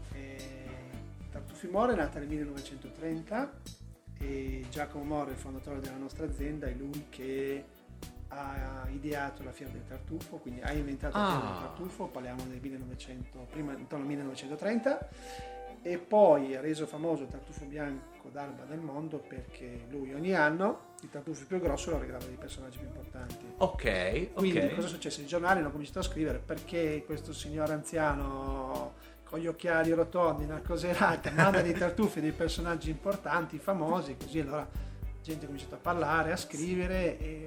Tartufi 1.31 1.69
Moro 1.69 1.93
è 1.93 1.97
nata 1.97 2.19
nel 2.19 2.29
1930 2.29 3.51
e 4.19 4.67
Giacomo 4.71 5.05
Moro, 5.05 5.31
il 5.31 5.37
fondatore 5.37 5.81
della 5.81 5.97
nostra 5.97 6.27
azienda, 6.27 6.67
è 6.67 6.75
lui 6.75 7.07
che 7.09 7.65
ha 8.29 8.87
ideato 8.91 9.43
la 9.43 9.53
fiera 9.53 9.73
del 9.73 9.87
tartufo, 9.87 10.37
quindi 10.37 10.61
ha 10.61 10.73
inventato 10.73 11.17
la 11.17 11.27
fiera 11.31 11.45
Ah. 11.45 11.51
del 11.53 11.61
tartufo, 11.69 12.07
parliamo 12.07 12.43
del 12.49 12.61
1900, 12.61 13.47
prima 13.51 13.73
intorno 13.73 14.05
al 14.05 14.11
1930 14.11 15.09
e 15.83 15.97
poi 15.99 16.57
ha 16.57 16.61
reso 16.61 16.87
famoso 16.87 17.23
il 17.23 17.29
tartufo 17.29 17.65
bianco 17.65 18.29
d'alba 18.31 18.65
del 18.65 18.81
mondo 18.81 19.19
perché 19.19 19.87
lui 19.91 20.13
ogni 20.13 20.35
anno 20.35 20.87
il 21.03 21.09
tartufo 21.11 21.47
più 21.47 21.61
grosso 21.61 21.91
lo 21.93 21.99
regalava 21.99 22.25
dei 22.27 22.35
personaggi 22.35 22.79
più 22.79 22.87
importanti. 22.89 23.45
Ok, 23.59 24.33
Quindi 24.35 24.59
ok. 24.59 24.75
cosa 24.75 24.87
è 24.89 24.91
successo? 24.91 25.21
I 25.21 25.27
giornali 25.27 25.61
hanno 25.61 25.71
cominciato 25.71 26.01
a 26.01 26.03
scrivere 26.03 26.39
perché 26.39 27.05
questo 27.07 27.33
signore 27.33 27.73
anziano 27.73 28.95
con 29.25 29.39
gli 29.39 29.47
occhiali 29.47 29.93
rotondi, 29.93 30.47
narcoserata, 30.47 31.31
manda 31.31 31.63
dei 31.63 31.75
tartufi 31.75 32.21
dei 32.21 32.33
personaggi 32.33 32.91
importanti, 32.91 33.59
famosi, 33.59 34.17
così 34.17 34.41
allora 34.41 34.67
la 34.71 35.23
gente 35.23 35.45
ha 35.45 35.47
cominciato 35.47 35.75
a 35.77 35.79
parlare, 35.79 36.33
a 36.33 36.37
scrivere 36.37 37.19
e 37.19 37.45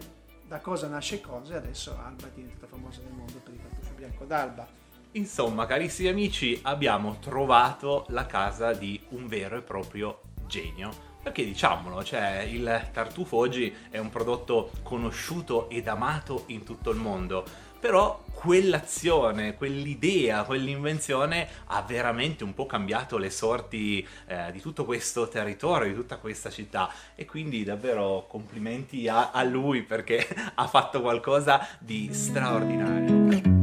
da 0.52 0.60
cosa 0.60 0.90
nasce 0.90 1.22
cosa 1.22 1.54
e 1.54 1.58
adesso 1.58 1.98
Alba 1.98 2.28
è 2.28 2.32
diventata 2.36 2.68
famosa 2.68 3.00
nel 3.04 3.14
mondo 3.14 3.40
per 3.42 3.54
il 3.54 3.62
tartufo 3.62 3.94
bianco 3.96 4.26
d'Alba. 4.26 4.68
Insomma, 5.14 5.66
carissimi 5.66 6.10
amici, 6.10 6.60
abbiamo 6.64 7.20
trovato 7.20 8.04
la 8.10 8.26
casa 8.26 8.74
di 8.74 9.02
un 9.12 9.28
vero 9.28 9.56
e 9.56 9.62
proprio 9.62 10.20
genio. 10.48 10.92
Perché 11.24 11.46
diciamolo, 11.46 12.04
cioè 12.04 12.42
il 12.42 12.90
tartufo 12.92 13.38
oggi 13.38 13.74
è 13.90 13.98
un 13.98 14.10
prodotto 14.10 14.72
conosciuto 14.84 15.70
ed 15.70 15.88
amato 15.88 16.44
in 16.48 16.66
tutto 16.66 16.90
il 16.90 16.98
mondo, 16.98 17.46
però 17.82 18.24
quell'azione, 18.32 19.56
quell'idea, 19.56 20.44
quell'invenzione 20.44 21.48
ha 21.66 21.82
veramente 21.82 22.44
un 22.44 22.54
po' 22.54 22.68
cambiato 22.68 23.18
le 23.18 23.32
sorti 23.32 24.08
eh, 24.28 24.52
di 24.52 24.62
tutto 24.62 24.86
questo 24.86 25.28
territorio, 25.28 25.90
di 25.90 25.96
tutta 25.96 26.18
questa 26.18 26.52
città 26.52 26.90
e 27.16 27.26
quindi 27.26 27.64
davvero 27.64 28.26
complimenti 28.28 29.08
a, 29.08 29.32
a 29.32 29.44
lui 29.44 29.82
perché 29.82 30.26
ha 30.56 30.68
fatto 30.68 31.02
qualcosa 31.02 31.68
di 31.80 32.14
straordinario. 32.14 33.61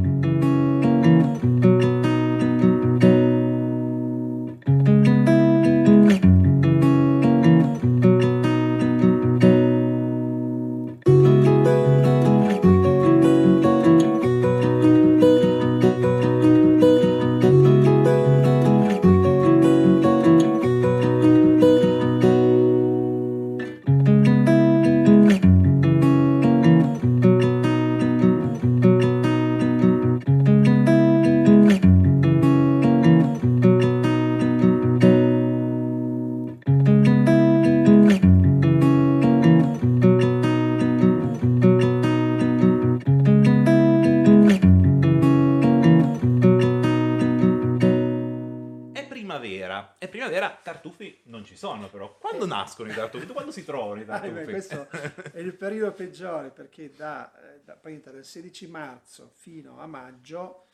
è 55.31 55.39
il 55.39 55.53
periodo 55.53 55.91
peggiore 55.93 56.49
perché 56.49 56.91
da, 56.91 57.31
eh, 57.55 57.61
da, 57.63 57.77
dal 57.81 58.25
16 58.25 58.67
marzo 58.67 59.31
fino 59.35 59.79
a 59.79 59.85
maggio 59.87 60.65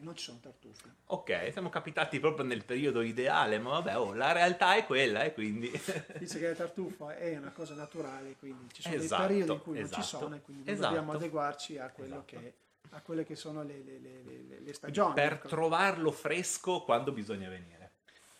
non 0.00 0.14
ci 0.16 0.24
sono 0.24 0.38
tartufi. 0.40 0.90
Ok, 1.06 1.50
siamo 1.52 1.68
capitati 1.68 2.20
proprio 2.20 2.44
nel 2.44 2.64
periodo 2.64 3.00
ideale, 3.00 3.58
ma 3.58 3.70
vabbè, 3.70 3.98
oh, 3.98 4.12
la 4.12 4.32
realtà 4.32 4.76
è 4.76 4.84
quella 4.84 5.22
e 5.24 5.32
quindi... 5.32 5.70
Dice 6.18 6.38
che 6.38 6.46
il 6.46 6.56
tartufo 6.56 7.08
è 7.08 7.36
una 7.36 7.50
cosa 7.50 7.74
naturale, 7.74 8.36
quindi 8.38 8.72
ci 8.72 8.82
sono 8.82 8.94
Esatto, 8.94 9.26
dei 9.26 9.28
periodi 9.28 9.52
in 9.52 9.62
cui 9.62 9.74
non 9.74 9.84
esatto, 9.84 10.02
ci 10.02 10.08
sono 10.08 10.34
e 10.36 10.40
quindi 10.40 10.70
esatto. 10.70 10.86
dobbiamo 10.88 11.12
adeguarci 11.12 11.78
a, 11.78 11.90
quello 11.90 12.22
che, 12.24 12.54
a 12.90 13.00
quelle 13.00 13.24
che 13.24 13.34
sono 13.34 13.62
le, 13.62 13.82
le- 13.82 13.98
le- 13.98 14.22
le- 14.22 14.60
le 14.60 14.72
stagioni. 14.72 15.14
per 15.14 15.32
ecco. 15.32 15.48
trovarlo 15.48 16.10
fresco 16.12 16.82
quando 16.82 17.12
bisogna 17.12 17.48
venire. 17.48 17.92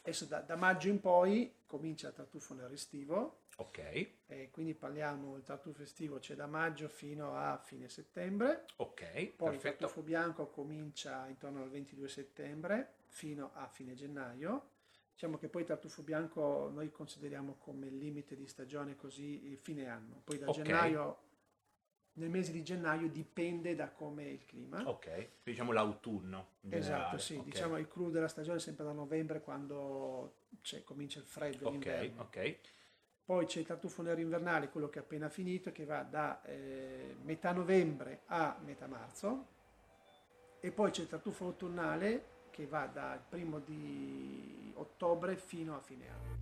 Adesso 0.02 0.26
da, 0.26 0.40
da 0.40 0.56
maggio 0.56 0.88
in 0.88 1.00
poi 1.00 1.52
comincia 1.66 2.08
il 2.08 2.14
tartufo 2.14 2.54
nero 2.54 2.72
estivo, 2.72 3.40
Ok, 3.58 3.78
e 4.26 4.50
quindi 4.50 4.74
parliamo, 4.74 5.36
il 5.36 5.42
tartufo 5.42 5.82
estivo 5.82 6.18
c'è 6.18 6.34
da 6.34 6.46
maggio 6.46 6.88
fino 6.88 7.34
a 7.34 7.58
fine 7.64 7.88
settembre. 7.88 8.66
ok, 8.76 9.32
Poi 9.36 9.54
il 9.54 9.60
perfetto. 9.60 9.86
tartufo 9.86 10.02
bianco 10.02 10.48
comincia 10.48 11.26
intorno 11.28 11.62
al 11.62 11.70
22 11.70 12.08
settembre 12.08 12.94
fino 13.06 13.50
a 13.54 13.66
fine 13.68 13.94
gennaio. 13.94 14.70
Diciamo 15.12 15.38
che 15.38 15.48
poi 15.48 15.62
il 15.62 15.68
tartufo 15.68 16.02
bianco 16.02 16.70
noi 16.72 16.90
consideriamo 16.90 17.54
come 17.58 17.88
limite 17.88 18.36
di 18.36 18.46
stagione 18.46 18.94
così 18.96 19.46
il 19.46 19.56
fine 19.58 19.88
anno. 19.88 20.20
Poi 20.24 20.38
da 20.38 20.46
Ok. 20.46 20.56
gennaio, 20.56 21.18
nel 22.14 22.30
mese 22.30 22.52
di 22.52 22.62
gennaio 22.62 23.08
dipende 23.08 23.74
da 23.74 23.90
come 23.90 24.24
è 24.24 24.28
il 24.28 24.44
clima. 24.44 24.84
Ok, 24.86 25.28
diciamo 25.42 25.72
l'autunno. 25.72 26.56
Esatto, 26.68 27.16
generale, 27.16 27.18
sì, 27.18 27.36
ok. 27.36 27.44
diciamo 27.44 27.78
il 27.78 27.88
clou 27.88 28.10
della 28.10 28.28
stagione 28.28 28.58
è 28.58 28.60
sempre 28.60 28.84
da 28.84 28.92
novembre 28.92 29.40
quando 29.40 30.34
comincia 30.84 31.18
il 31.18 31.24
freddo, 31.24 31.68
Ok, 31.68 32.10
ok. 32.18 32.58
Poi 33.28 33.44
c'è 33.44 33.58
il 33.58 33.66
tartufo 33.66 34.00
nero 34.00 34.22
invernale, 34.22 34.70
quello 34.70 34.88
che 34.88 35.00
è 35.00 35.02
appena 35.02 35.28
finito, 35.28 35.70
che 35.70 35.84
va 35.84 36.02
da 36.02 36.42
eh, 36.44 37.14
metà 37.24 37.52
novembre 37.52 38.22
a 38.28 38.56
metà 38.64 38.86
marzo. 38.86 39.48
E 40.60 40.70
poi 40.70 40.90
c'è 40.90 41.02
il 41.02 41.08
tartufo 41.08 41.44
autunnale 41.44 42.46
che 42.48 42.66
va 42.66 42.86
dal 42.86 43.20
primo 43.28 43.58
di 43.58 44.72
ottobre 44.76 45.36
fino 45.36 45.76
a 45.76 45.80
fine 45.80 46.08
anno. 46.08 46.37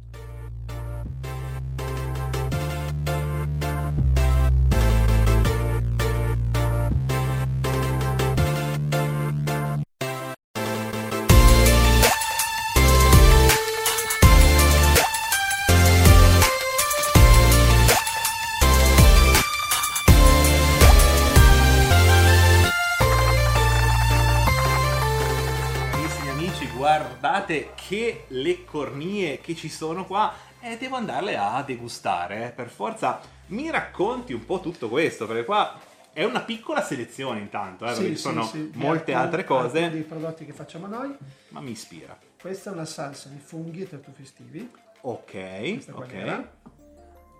Guardate 27.46 27.70
che 27.76 28.24
le 28.28 28.64
cornie 28.64 29.40
che 29.40 29.54
ci 29.54 29.68
sono 29.68 30.04
qua 30.04 30.32
e 30.60 30.76
devo 30.76 30.96
andarle 30.96 31.36
a 31.36 31.62
degustare. 31.62 32.46
eh. 32.46 32.50
Per 32.50 32.68
forza 32.68 33.20
mi 33.48 33.70
racconti 33.70 34.32
un 34.32 34.44
po' 34.44 34.60
tutto 34.60 34.88
questo, 34.88 35.26
perché 35.26 35.44
qua 35.44 35.78
è 36.12 36.24
una 36.24 36.40
piccola 36.40 36.82
selezione 36.82 37.40
intanto, 37.40 37.84
eh, 37.84 37.88
perché 37.88 38.02
Sì, 38.02 38.08
ci 38.10 38.16
sì, 38.16 38.20
sono 38.22 38.44
sì, 38.44 38.70
di 38.70 38.78
molte 38.78 39.12
altre 39.14 39.44
cose, 39.44 39.90
dei 39.90 40.02
prodotti 40.02 40.44
che 40.44 40.52
facciamo 40.52 40.86
noi. 40.86 41.14
ma 41.48 41.60
mi 41.60 41.70
ispira. 41.70 42.18
Questa 42.40 42.70
è 42.70 42.72
una 42.72 42.84
salsa 42.84 43.28
di 43.28 43.38
funghi 43.38 43.82
e 43.82 43.88
tartufi 43.88 44.22
estivi. 44.22 44.70
Ok, 45.02 45.78
ok. 45.92 46.44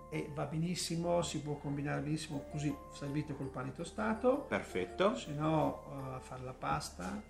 E 0.09 0.31
va 0.33 0.45
benissimo, 0.45 1.21
si 1.21 1.41
può 1.41 1.55
combinare 1.55 1.99
benissimo 1.99 2.45
così 2.49 2.73
servito 2.97 3.33
col 3.35 3.47
pane 3.47 3.73
tostato. 3.73 4.45
Perfetto. 4.47 5.17
Se 5.17 5.31
no, 5.31 5.83
eh, 5.89 6.15
a 6.15 6.19
fare 6.21 6.43
la 6.43 6.53
pasta. 6.53 7.21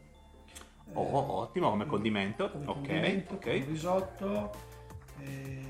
Oh, 0.93 1.31
ottimo 1.41 1.69
come 1.69 1.85
condimento. 1.85 2.49
come 2.51 2.65
ok, 2.65 2.73
condimento, 2.73 3.33
ok. 3.35 3.43
con 3.43 3.65
risotto, 3.67 4.51
eh, 5.19 5.61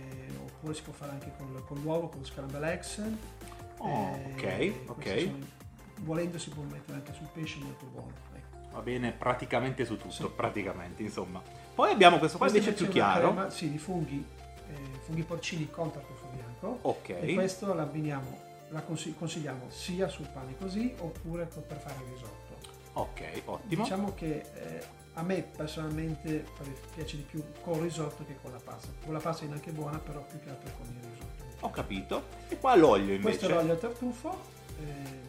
oppure 0.46 0.74
si 0.74 0.82
può 0.84 0.94
fare 0.94 1.12
anche 1.12 1.32
con, 1.38 1.62
con 1.66 1.82
l'uovo, 1.82 2.08
con 2.10 2.20
lo 2.20 2.26
scramble 2.26 2.72
eggs. 2.72 3.02
Oh, 3.80 3.88
Eh, 3.88 4.34
ok, 4.84 4.90
ok. 4.90 5.20
sono- 5.20 5.56
volendo 6.00 6.38
si 6.38 6.50
può 6.50 6.64
mettere 6.64 6.98
anche 7.00 7.14
sul 7.14 7.28
pesce 7.34 7.60
molto 7.60 7.86
buono. 7.86 8.12
ecco. 8.36 8.46
Va 8.72 8.82
bene 8.82 9.12
praticamente 9.12 9.86
su 9.86 9.98
tutto, 9.98 10.30
praticamente, 10.32 11.02
insomma. 11.02 11.42
Poi 11.74 11.92
abbiamo 11.92 12.18
questo 12.20 12.38
qua 12.38 12.48
invece 12.48 12.74
più 12.74 12.88
chiaro. 12.90 13.32
crema, 13.34 13.50
sì, 13.50 13.72
di 13.72 13.78
funghi, 13.78 14.24
eh, 14.70 15.00
funghi 15.02 15.24
porcini 15.24 15.70
con 15.70 15.92
tartufo 15.92 16.28
bianco. 16.34 16.80
Ok. 16.82 17.10
E 17.10 17.34
questo 17.34 17.74
l'abbiniamo, 17.74 18.40
la 18.70 18.82
consi- 18.82 19.16
consigliamo 19.18 19.66
sia 19.70 20.08
sul 20.08 20.28
pane 20.28 20.56
così 20.58 20.94
oppure 21.00 21.46
per 21.46 21.78
fare 21.78 21.96
il 22.06 22.12
risotto. 22.12 22.56
Ok, 22.94 23.42
ottimo. 23.46 23.84
Diciamo 23.84 24.14
che 24.16 24.44
eh, 24.54 24.84
a 25.18 25.24
me 25.24 25.42
personalmente 25.42 26.46
piace 26.94 27.18
di 27.18 27.24
più 27.24 27.44
col 27.62 27.80
risotto 27.82 28.24
che 28.24 28.38
con 28.42 28.52
la 28.52 28.60
pasta. 28.64 28.90
Con 29.04 29.14
la 29.14 29.20
pasta 29.20 29.46
è 29.46 29.50
anche 29.50 29.72
buona, 29.72 29.98
però 29.98 30.22
più 30.22 30.40
che 30.40 30.50
altro 30.50 30.72
con 30.78 30.86
il 30.88 31.10
risotto. 31.10 31.66
Ho 31.66 31.72
capito. 31.72 32.24
E 32.50 32.58
qua 32.60 32.76
l'olio 32.76 33.14
invece. 33.16 33.22
Questo 33.22 33.46
è 33.48 33.50
l'olio 33.54 33.78
tartufo, 33.78 34.40
ehm, 34.80 35.22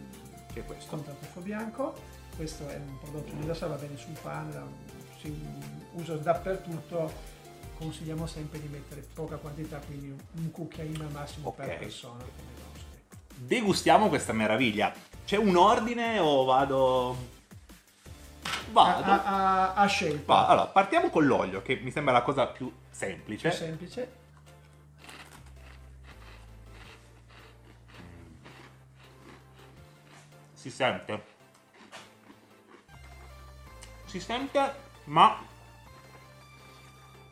Che 0.53 0.61
è 0.61 0.65
questo? 0.65 0.91
con 0.91 1.03
tartufo 1.05 1.41
bianco. 1.41 1.95
Questo 2.37 2.69
è 2.69 2.77
un 2.77 2.99
prodotto 2.99 3.33
universale, 3.33 3.73
va 3.73 3.79
bene 3.81 3.97
sul 3.97 4.17
pane, 4.21 4.53
da- 4.53 4.67
si 5.21 5.35
usa 5.93 6.17
dappertutto. 6.17 7.11
Consigliamo 7.79 8.27
sempre 8.27 8.61
di 8.61 8.69
mettere 8.69 9.01
poca 9.15 9.37
quantità, 9.37 9.79
quindi 9.79 10.11
un- 10.11 10.51
cucchiaino 10.51 11.05
al 11.05 11.13
massimo 11.13 11.51
per 11.53 11.67
Ok. 11.71 11.77
persona. 11.79 12.19
come. 12.19 12.57
Degustiamo 13.37 14.09
questa 14.09 14.33
meraviglia. 14.33 14.93
C'è 15.25 15.37
un 15.37 15.57
ordine 15.57 16.19
o 16.19 16.45
vado... 16.45 17.37
Vado. 18.71 19.11
A, 19.11 19.23
a- 19.25 19.75
a 19.75 19.87
scelta. 19.87 20.33
Va, 20.33 20.47
allora, 20.47 20.67
partiamo 20.67 21.11
con 21.11 21.27
l'olio, 21.27 21.63
che 21.63 21.77
mi 21.83 21.91
sembra 21.91 22.13
la 22.13 22.23
cosa 22.23 22.47
più 22.47 22.73
semplice. 22.91 23.49
Più 23.49 23.57
semplice. 23.59 24.13
Si 30.53 30.71
sente. 30.71 31.23
Si 34.07 34.21
sente, 34.21 34.75
ma 35.05 35.39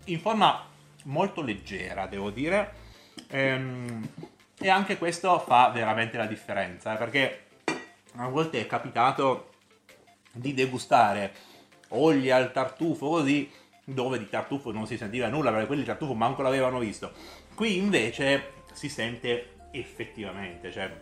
in 0.05 0.20
forma 0.20 0.65
molto 1.05 1.43
leggera, 1.43 2.07
devo 2.07 2.31
dire. 2.31 2.85
Ehm, 3.28 4.09
e 4.59 4.69
anche 4.69 4.97
questo 4.99 5.39
fa 5.41 5.69
veramente 5.70 6.16
la 6.16 6.27
differenza, 6.27 6.95
eh, 6.95 6.97
perché 6.97 7.47
a 8.16 8.28
volte 8.28 8.61
è 8.61 8.66
capitato 8.66 9.55
di 10.36 10.54
degustare 10.54 11.32
olio 11.88 12.34
al 12.34 12.52
tartufo 12.52 13.08
così, 13.08 13.50
dove 13.84 14.18
di 14.18 14.28
tartufo 14.28 14.70
non 14.72 14.86
si 14.86 14.96
sentiva 14.96 15.28
nulla, 15.28 15.50
perché 15.50 15.66
quelli 15.66 15.82
di 15.82 15.86
tartufo 15.88 16.14
manco 16.14 16.42
l'avevano 16.42 16.78
visto. 16.78 17.12
Qui 17.54 17.76
invece 17.76 18.52
si 18.72 18.88
sente 18.88 19.54
effettivamente, 19.72 20.70
cioè 20.72 20.92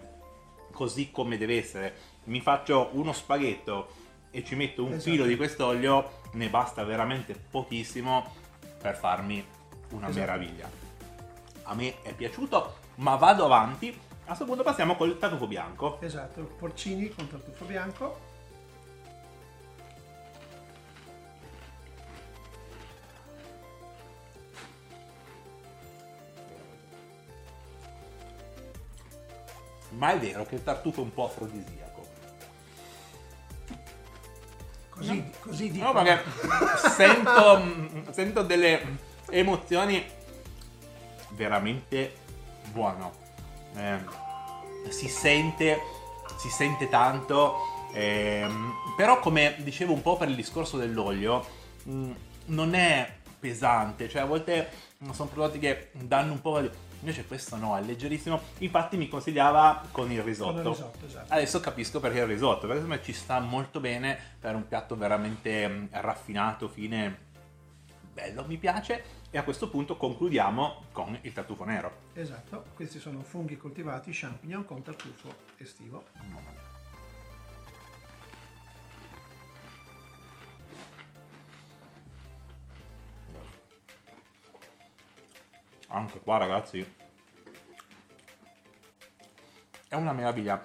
così 0.73 1.11
come 1.11 1.37
deve 1.39 1.59
essere. 1.59 1.95
Mi 2.25 2.41
faccio 2.41 2.91
uno 2.93 3.13
spaghetto 3.13 3.89
e 4.31 4.45
ci 4.45 4.55
metto 4.55 4.83
un 4.85 4.93
Esatto. 4.95 5.11
filo 5.11 5.25
di 5.27 5.37
quest'olio, 5.37 6.21
ne 6.33 6.49
basta 6.49 6.85
veramente 6.85 7.35
pochissimo 7.35 8.33
per 8.81 8.97
farmi 8.97 9.45
una 9.91 10.09
Esatto. 10.09 10.19
meraviglia. 10.21 10.71
A 11.65 11.75
me 11.75 12.03
è 12.03 12.13
piaciuto, 12.13 12.77
ma 12.97 13.15
vado 13.17 13.45
avanti. 13.45 13.89
A 14.25 14.27
questo 14.29 14.45
punto 14.45 14.63
passiamo 14.63 14.97
col 14.97 15.19
tartufo 15.19 15.47
bianco. 15.47 15.99
Esatto, 16.01 16.43
porcini 16.59 17.09
con 17.11 17.29
tartufo 17.29 17.65
bianco. 17.65 18.33
Ma 29.97 30.13
è 30.13 30.19
vero 30.19 30.45
che 30.47 30.57
il 30.57 30.63
tartufo 30.65 31.01
è 31.01 31.05
un 31.05 31.13
po' 31.15 31.27
afrodisiaco. 31.27 31.83
Così, 34.91 35.31
così 35.41 35.67
No, 35.79 35.93
dicono. 35.93 36.03
perché 36.05 36.23
sento, 36.91 38.13
sento 38.13 38.43
delle 38.43 38.97
emozioni 39.31 40.05
veramente 41.31 42.15
buono. 42.71 43.13
Eh, 43.77 43.99
si 44.91 45.09
sente, 45.09 45.81
si 46.39 46.49
sente 46.49 46.89
tanto. 46.89 47.57
ehm, 47.93 48.73
però 48.97 49.19
come 49.21 49.57
dicevo 49.59 49.93
un 49.93 50.03
po' 50.03 50.17
per 50.17 50.29
il 50.29 50.37
discorso 50.37 50.77
dell'olio, 50.77 51.45
mm, 51.89 52.13
non 52.47 52.75
è 52.75 53.13
pesante, 53.39 54.09
cioè 54.09 54.23
a 54.23 54.27
volte 54.27 54.71
sono 55.13 55.29
prodotti 55.29 55.59
che 55.59 55.91
danno 55.93 56.33
un 56.33 56.41
po' 56.41 56.61
di... 56.61 56.71
Invece 57.05 57.27
questo 57.27 57.57
no, 57.57 57.77
è 57.77 57.83
leggerissimo. 57.83 58.41
Infatti 58.61 58.97
mi 58.97 59.09
consigliava 59.09 59.83
con 59.93 60.11
il 60.11 60.23
risotto. 60.23 60.53
Con 60.53 60.63
il 60.63 60.69
risotto, 60.69 61.05
esatto. 61.05 61.33
Adesso 61.35 61.61
capisco 61.61 62.01
perché 62.01 62.21
il 62.21 62.27
risotto, 62.27 62.61
perché 62.61 62.81
secondo 62.81 62.95
me 62.95 63.03
ci 63.03 63.13
sta 63.13 63.41
molto 63.41 63.79
bene 63.79 64.19
per 64.41 64.55
un 64.55 64.67
piatto 64.67 64.97
veramente 64.97 65.69
mm, 65.69 65.87
raffinato, 65.91 66.67
fine, 66.67 67.19
bello, 68.11 68.47
mi 68.47 68.57
piace. 68.57 69.23
E 69.31 69.37
a 69.37 69.43
questo 69.43 69.69
punto 69.69 69.99
concludiamo 69.99 70.85
con 70.93 71.19
il 71.21 71.33
tartufo 71.35 71.65
nero. 71.65 71.93
Esatto, 72.15 72.65
questi 72.75 72.99
sono 72.99 73.21
funghi 73.23 73.59
coltivati, 73.59 74.11
champignon 74.11 74.65
con 74.65 74.81
tartufo 74.81 75.29
estivo. 75.59 76.05
Anche 85.95 86.21
qua 86.21 86.39
ragazzi 86.39 87.03
è 89.95 89.99
una 89.99 90.13
meraviglia. 90.13 90.63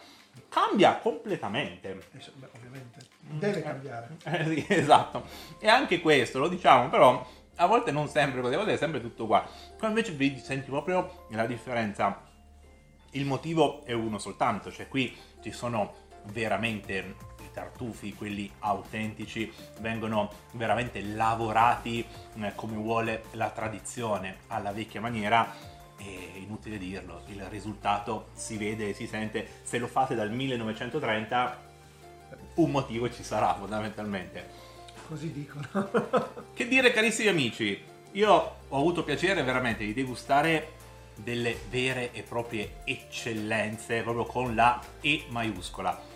Cambia 0.50 0.98
completamente. 0.98 1.90
Eh, 1.92 2.32
beh, 2.34 2.50
ovviamente. 2.56 3.08
Deve 3.22 3.62
cambiare. 3.62 4.18
Eh, 4.24 4.44
sì, 4.46 4.66
esatto. 4.74 5.26
E 5.60 5.68
anche 5.68 6.02
questo, 6.02 6.40
lo 6.40 6.48
diciamo, 6.48 6.90
però 6.90 7.26
a 7.56 7.66
volte 7.66 7.92
non 7.92 8.08
sempre 8.08 8.42
così, 8.42 8.54
a 8.54 8.58
volte 8.58 8.74
è 8.74 8.78
sempre 8.78 9.02
tutto 9.02 9.28
qua. 9.28 9.48
Qua 9.78 9.88
invece 9.88 10.14
vedi, 10.14 10.40
senti 10.40 10.70
proprio 10.70 11.26
la 11.30 11.46
differenza. 11.46 12.26
Il 13.12 13.26
motivo 13.26 13.84
è 13.86 13.94
uno 13.94 14.18
soltanto, 14.18 14.72
cioè 14.72 14.88
qui 14.88 15.16
ci 15.42 15.52
sono 15.52 16.08
veramente 16.32 17.16
i 17.50 17.54
tartufi, 17.54 18.14
quelli 18.14 18.50
autentici, 18.60 19.52
vengono 19.80 20.32
veramente 20.54 21.02
lavorati 21.02 22.06
eh, 22.42 22.54
come 22.56 22.76
vuole 22.76 23.24
la 23.32 23.50
tradizione, 23.50 24.38
alla 24.48 24.72
vecchia 24.72 25.02
maniera 25.02 25.78
e 25.98 26.32
inutile 26.36 26.78
dirlo, 26.78 27.24
il 27.28 27.44
risultato 27.50 28.30
si 28.34 28.58
vede 28.58 28.90
e 28.90 28.94
si 28.94 29.06
sente, 29.06 29.46
se 29.64 29.78
lo 29.78 29.88
fate 29.88 30.16
dal 30.16 30.32
1930 30.32 31.68
un 32.56 32.72
motivo 32.72 33.12
ci 33.12 33.24
sarà 33.24 33.54
fondamentalmente. 33.56 34.68
Così 35.08 35.32
dicono. 35.32 35.68
che 36.54 36.68
dire 36.68 36.92
carissimi 36.92 37.30
amici, 37.30 37.82
io 38.12 38.32
ho 38.68 38.78
avuto 38.78 39.04
piacere 39.04 39.44
veramente 39.44 39.84
di 39.84 39.94
degustare 39.94 40.78
delle 41.16 41.58
vere 41.70 42.12
e 42.14 42.24
proprie 42.24 42.82
eccellenze, 42.86 44.02
proprio 44.02 44.26
con 44.26 44.56
la 44.56 44.82
E 45.02 45.26
maiuscola. 45.30 46.09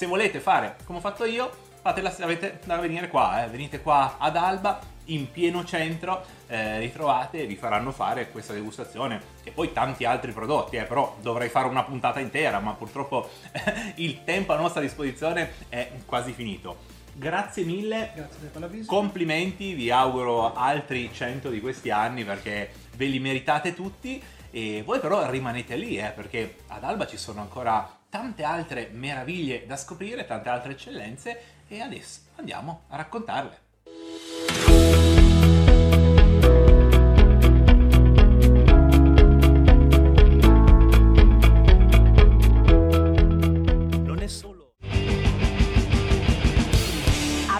Se 0.00 0.06
volete 0.06 0.40
fare 0.40 0.76
come 0.84 0.96
ho 0.96 1.00
fatto 1.02 1.26
io, 1.26 1.50
fatela, 1.82 2.10
avete 2.20 2.58
da 2.64 2.78
venire 2.78 3.08
qua, 3.08 3.44
eh. 3.44 3.48
venite 3.48 3.82
qua 3.82 4.16
ad 4.16 4.34
Alba, 4.34 4.80
in 5.04 5.30
pieno 5.30 5.62
centro 5.62 6.24
eh, 6.46 6.78
ritrovate 6.78 7.42
e 7.42 7.46
vi 7.46 7.54
faranno 7.54 7.92
fare 7.92 8.30
questa 8.30 8.54
degustazione 8.54 9.20
e 9.44 9.50
poi 9.50 9.74
tanti 9.74 10.06
altri 10.06 10.32
prodotti 10.32 10.76
eh, 10.76 10.84
però 10.84 11.18
dovrei 11.20 11.50
fare 11.50 11.68
una 11.68 11.82
puntata 11.84 12.18
intera 12.18 12.60
ma 12.60 12.72
purtroppo 12.72 13.28
il 13.96 14.24
tempo 14.24 14.54
a 14.54 14.56
nostra 14.56 14.80
disposizione 14.80 15.52
è 15.68 15.90
quasi 16.06 16.32
finito. 16.32 16.78
Grazie 17.12 17.64
mille. 17.64 18.12
Grazie 18.14 18.86
complimenti 18.86 19.74
vi 19.74 19.90
auguro 19.90 20.54
altri 20.54 21.10
100 21.12 21.50
di 21.50 21.60
questi 21.60 21.90
anni 21.90 22.24
perché 22.24 22.70
ve 22.96 23.04
li 23.04 23.18
meritate 23.18 23.74
tutti 23.74 24.18
e 24.50 24.82
voi 24.82 24.98
però 24.98 25.28
rimanete 25.28 25.76
lì 25.76 25.98
eh, 25.98 26.08
perché 26.08 26.60
ad 26.68 26.84
Alba 26.84 27.06
ci 27.06 27.18
sono 27.18 27.42
ancora 27.42 27.98
tante 28.10 28.42
altre 28.42 28.90
meraviglie 28.92 29.64
da 29.66 29.76
scoprire 29.76 30.26
tante 30.26 30.48
altre 30.50 30.72
eccellenze 30.72 31.42
e 31.68 31.80
adesso 31.80 32.20
andiamo 32.36 32.82
a 32.88 32.96
raccontarle 32.96 33.68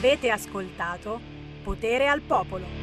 Avete 0.01 0.31
ascoltato 0.31 1.21
Potere 1.63 2.09
al 2.09 2.23
Popolo. 2.23 2.80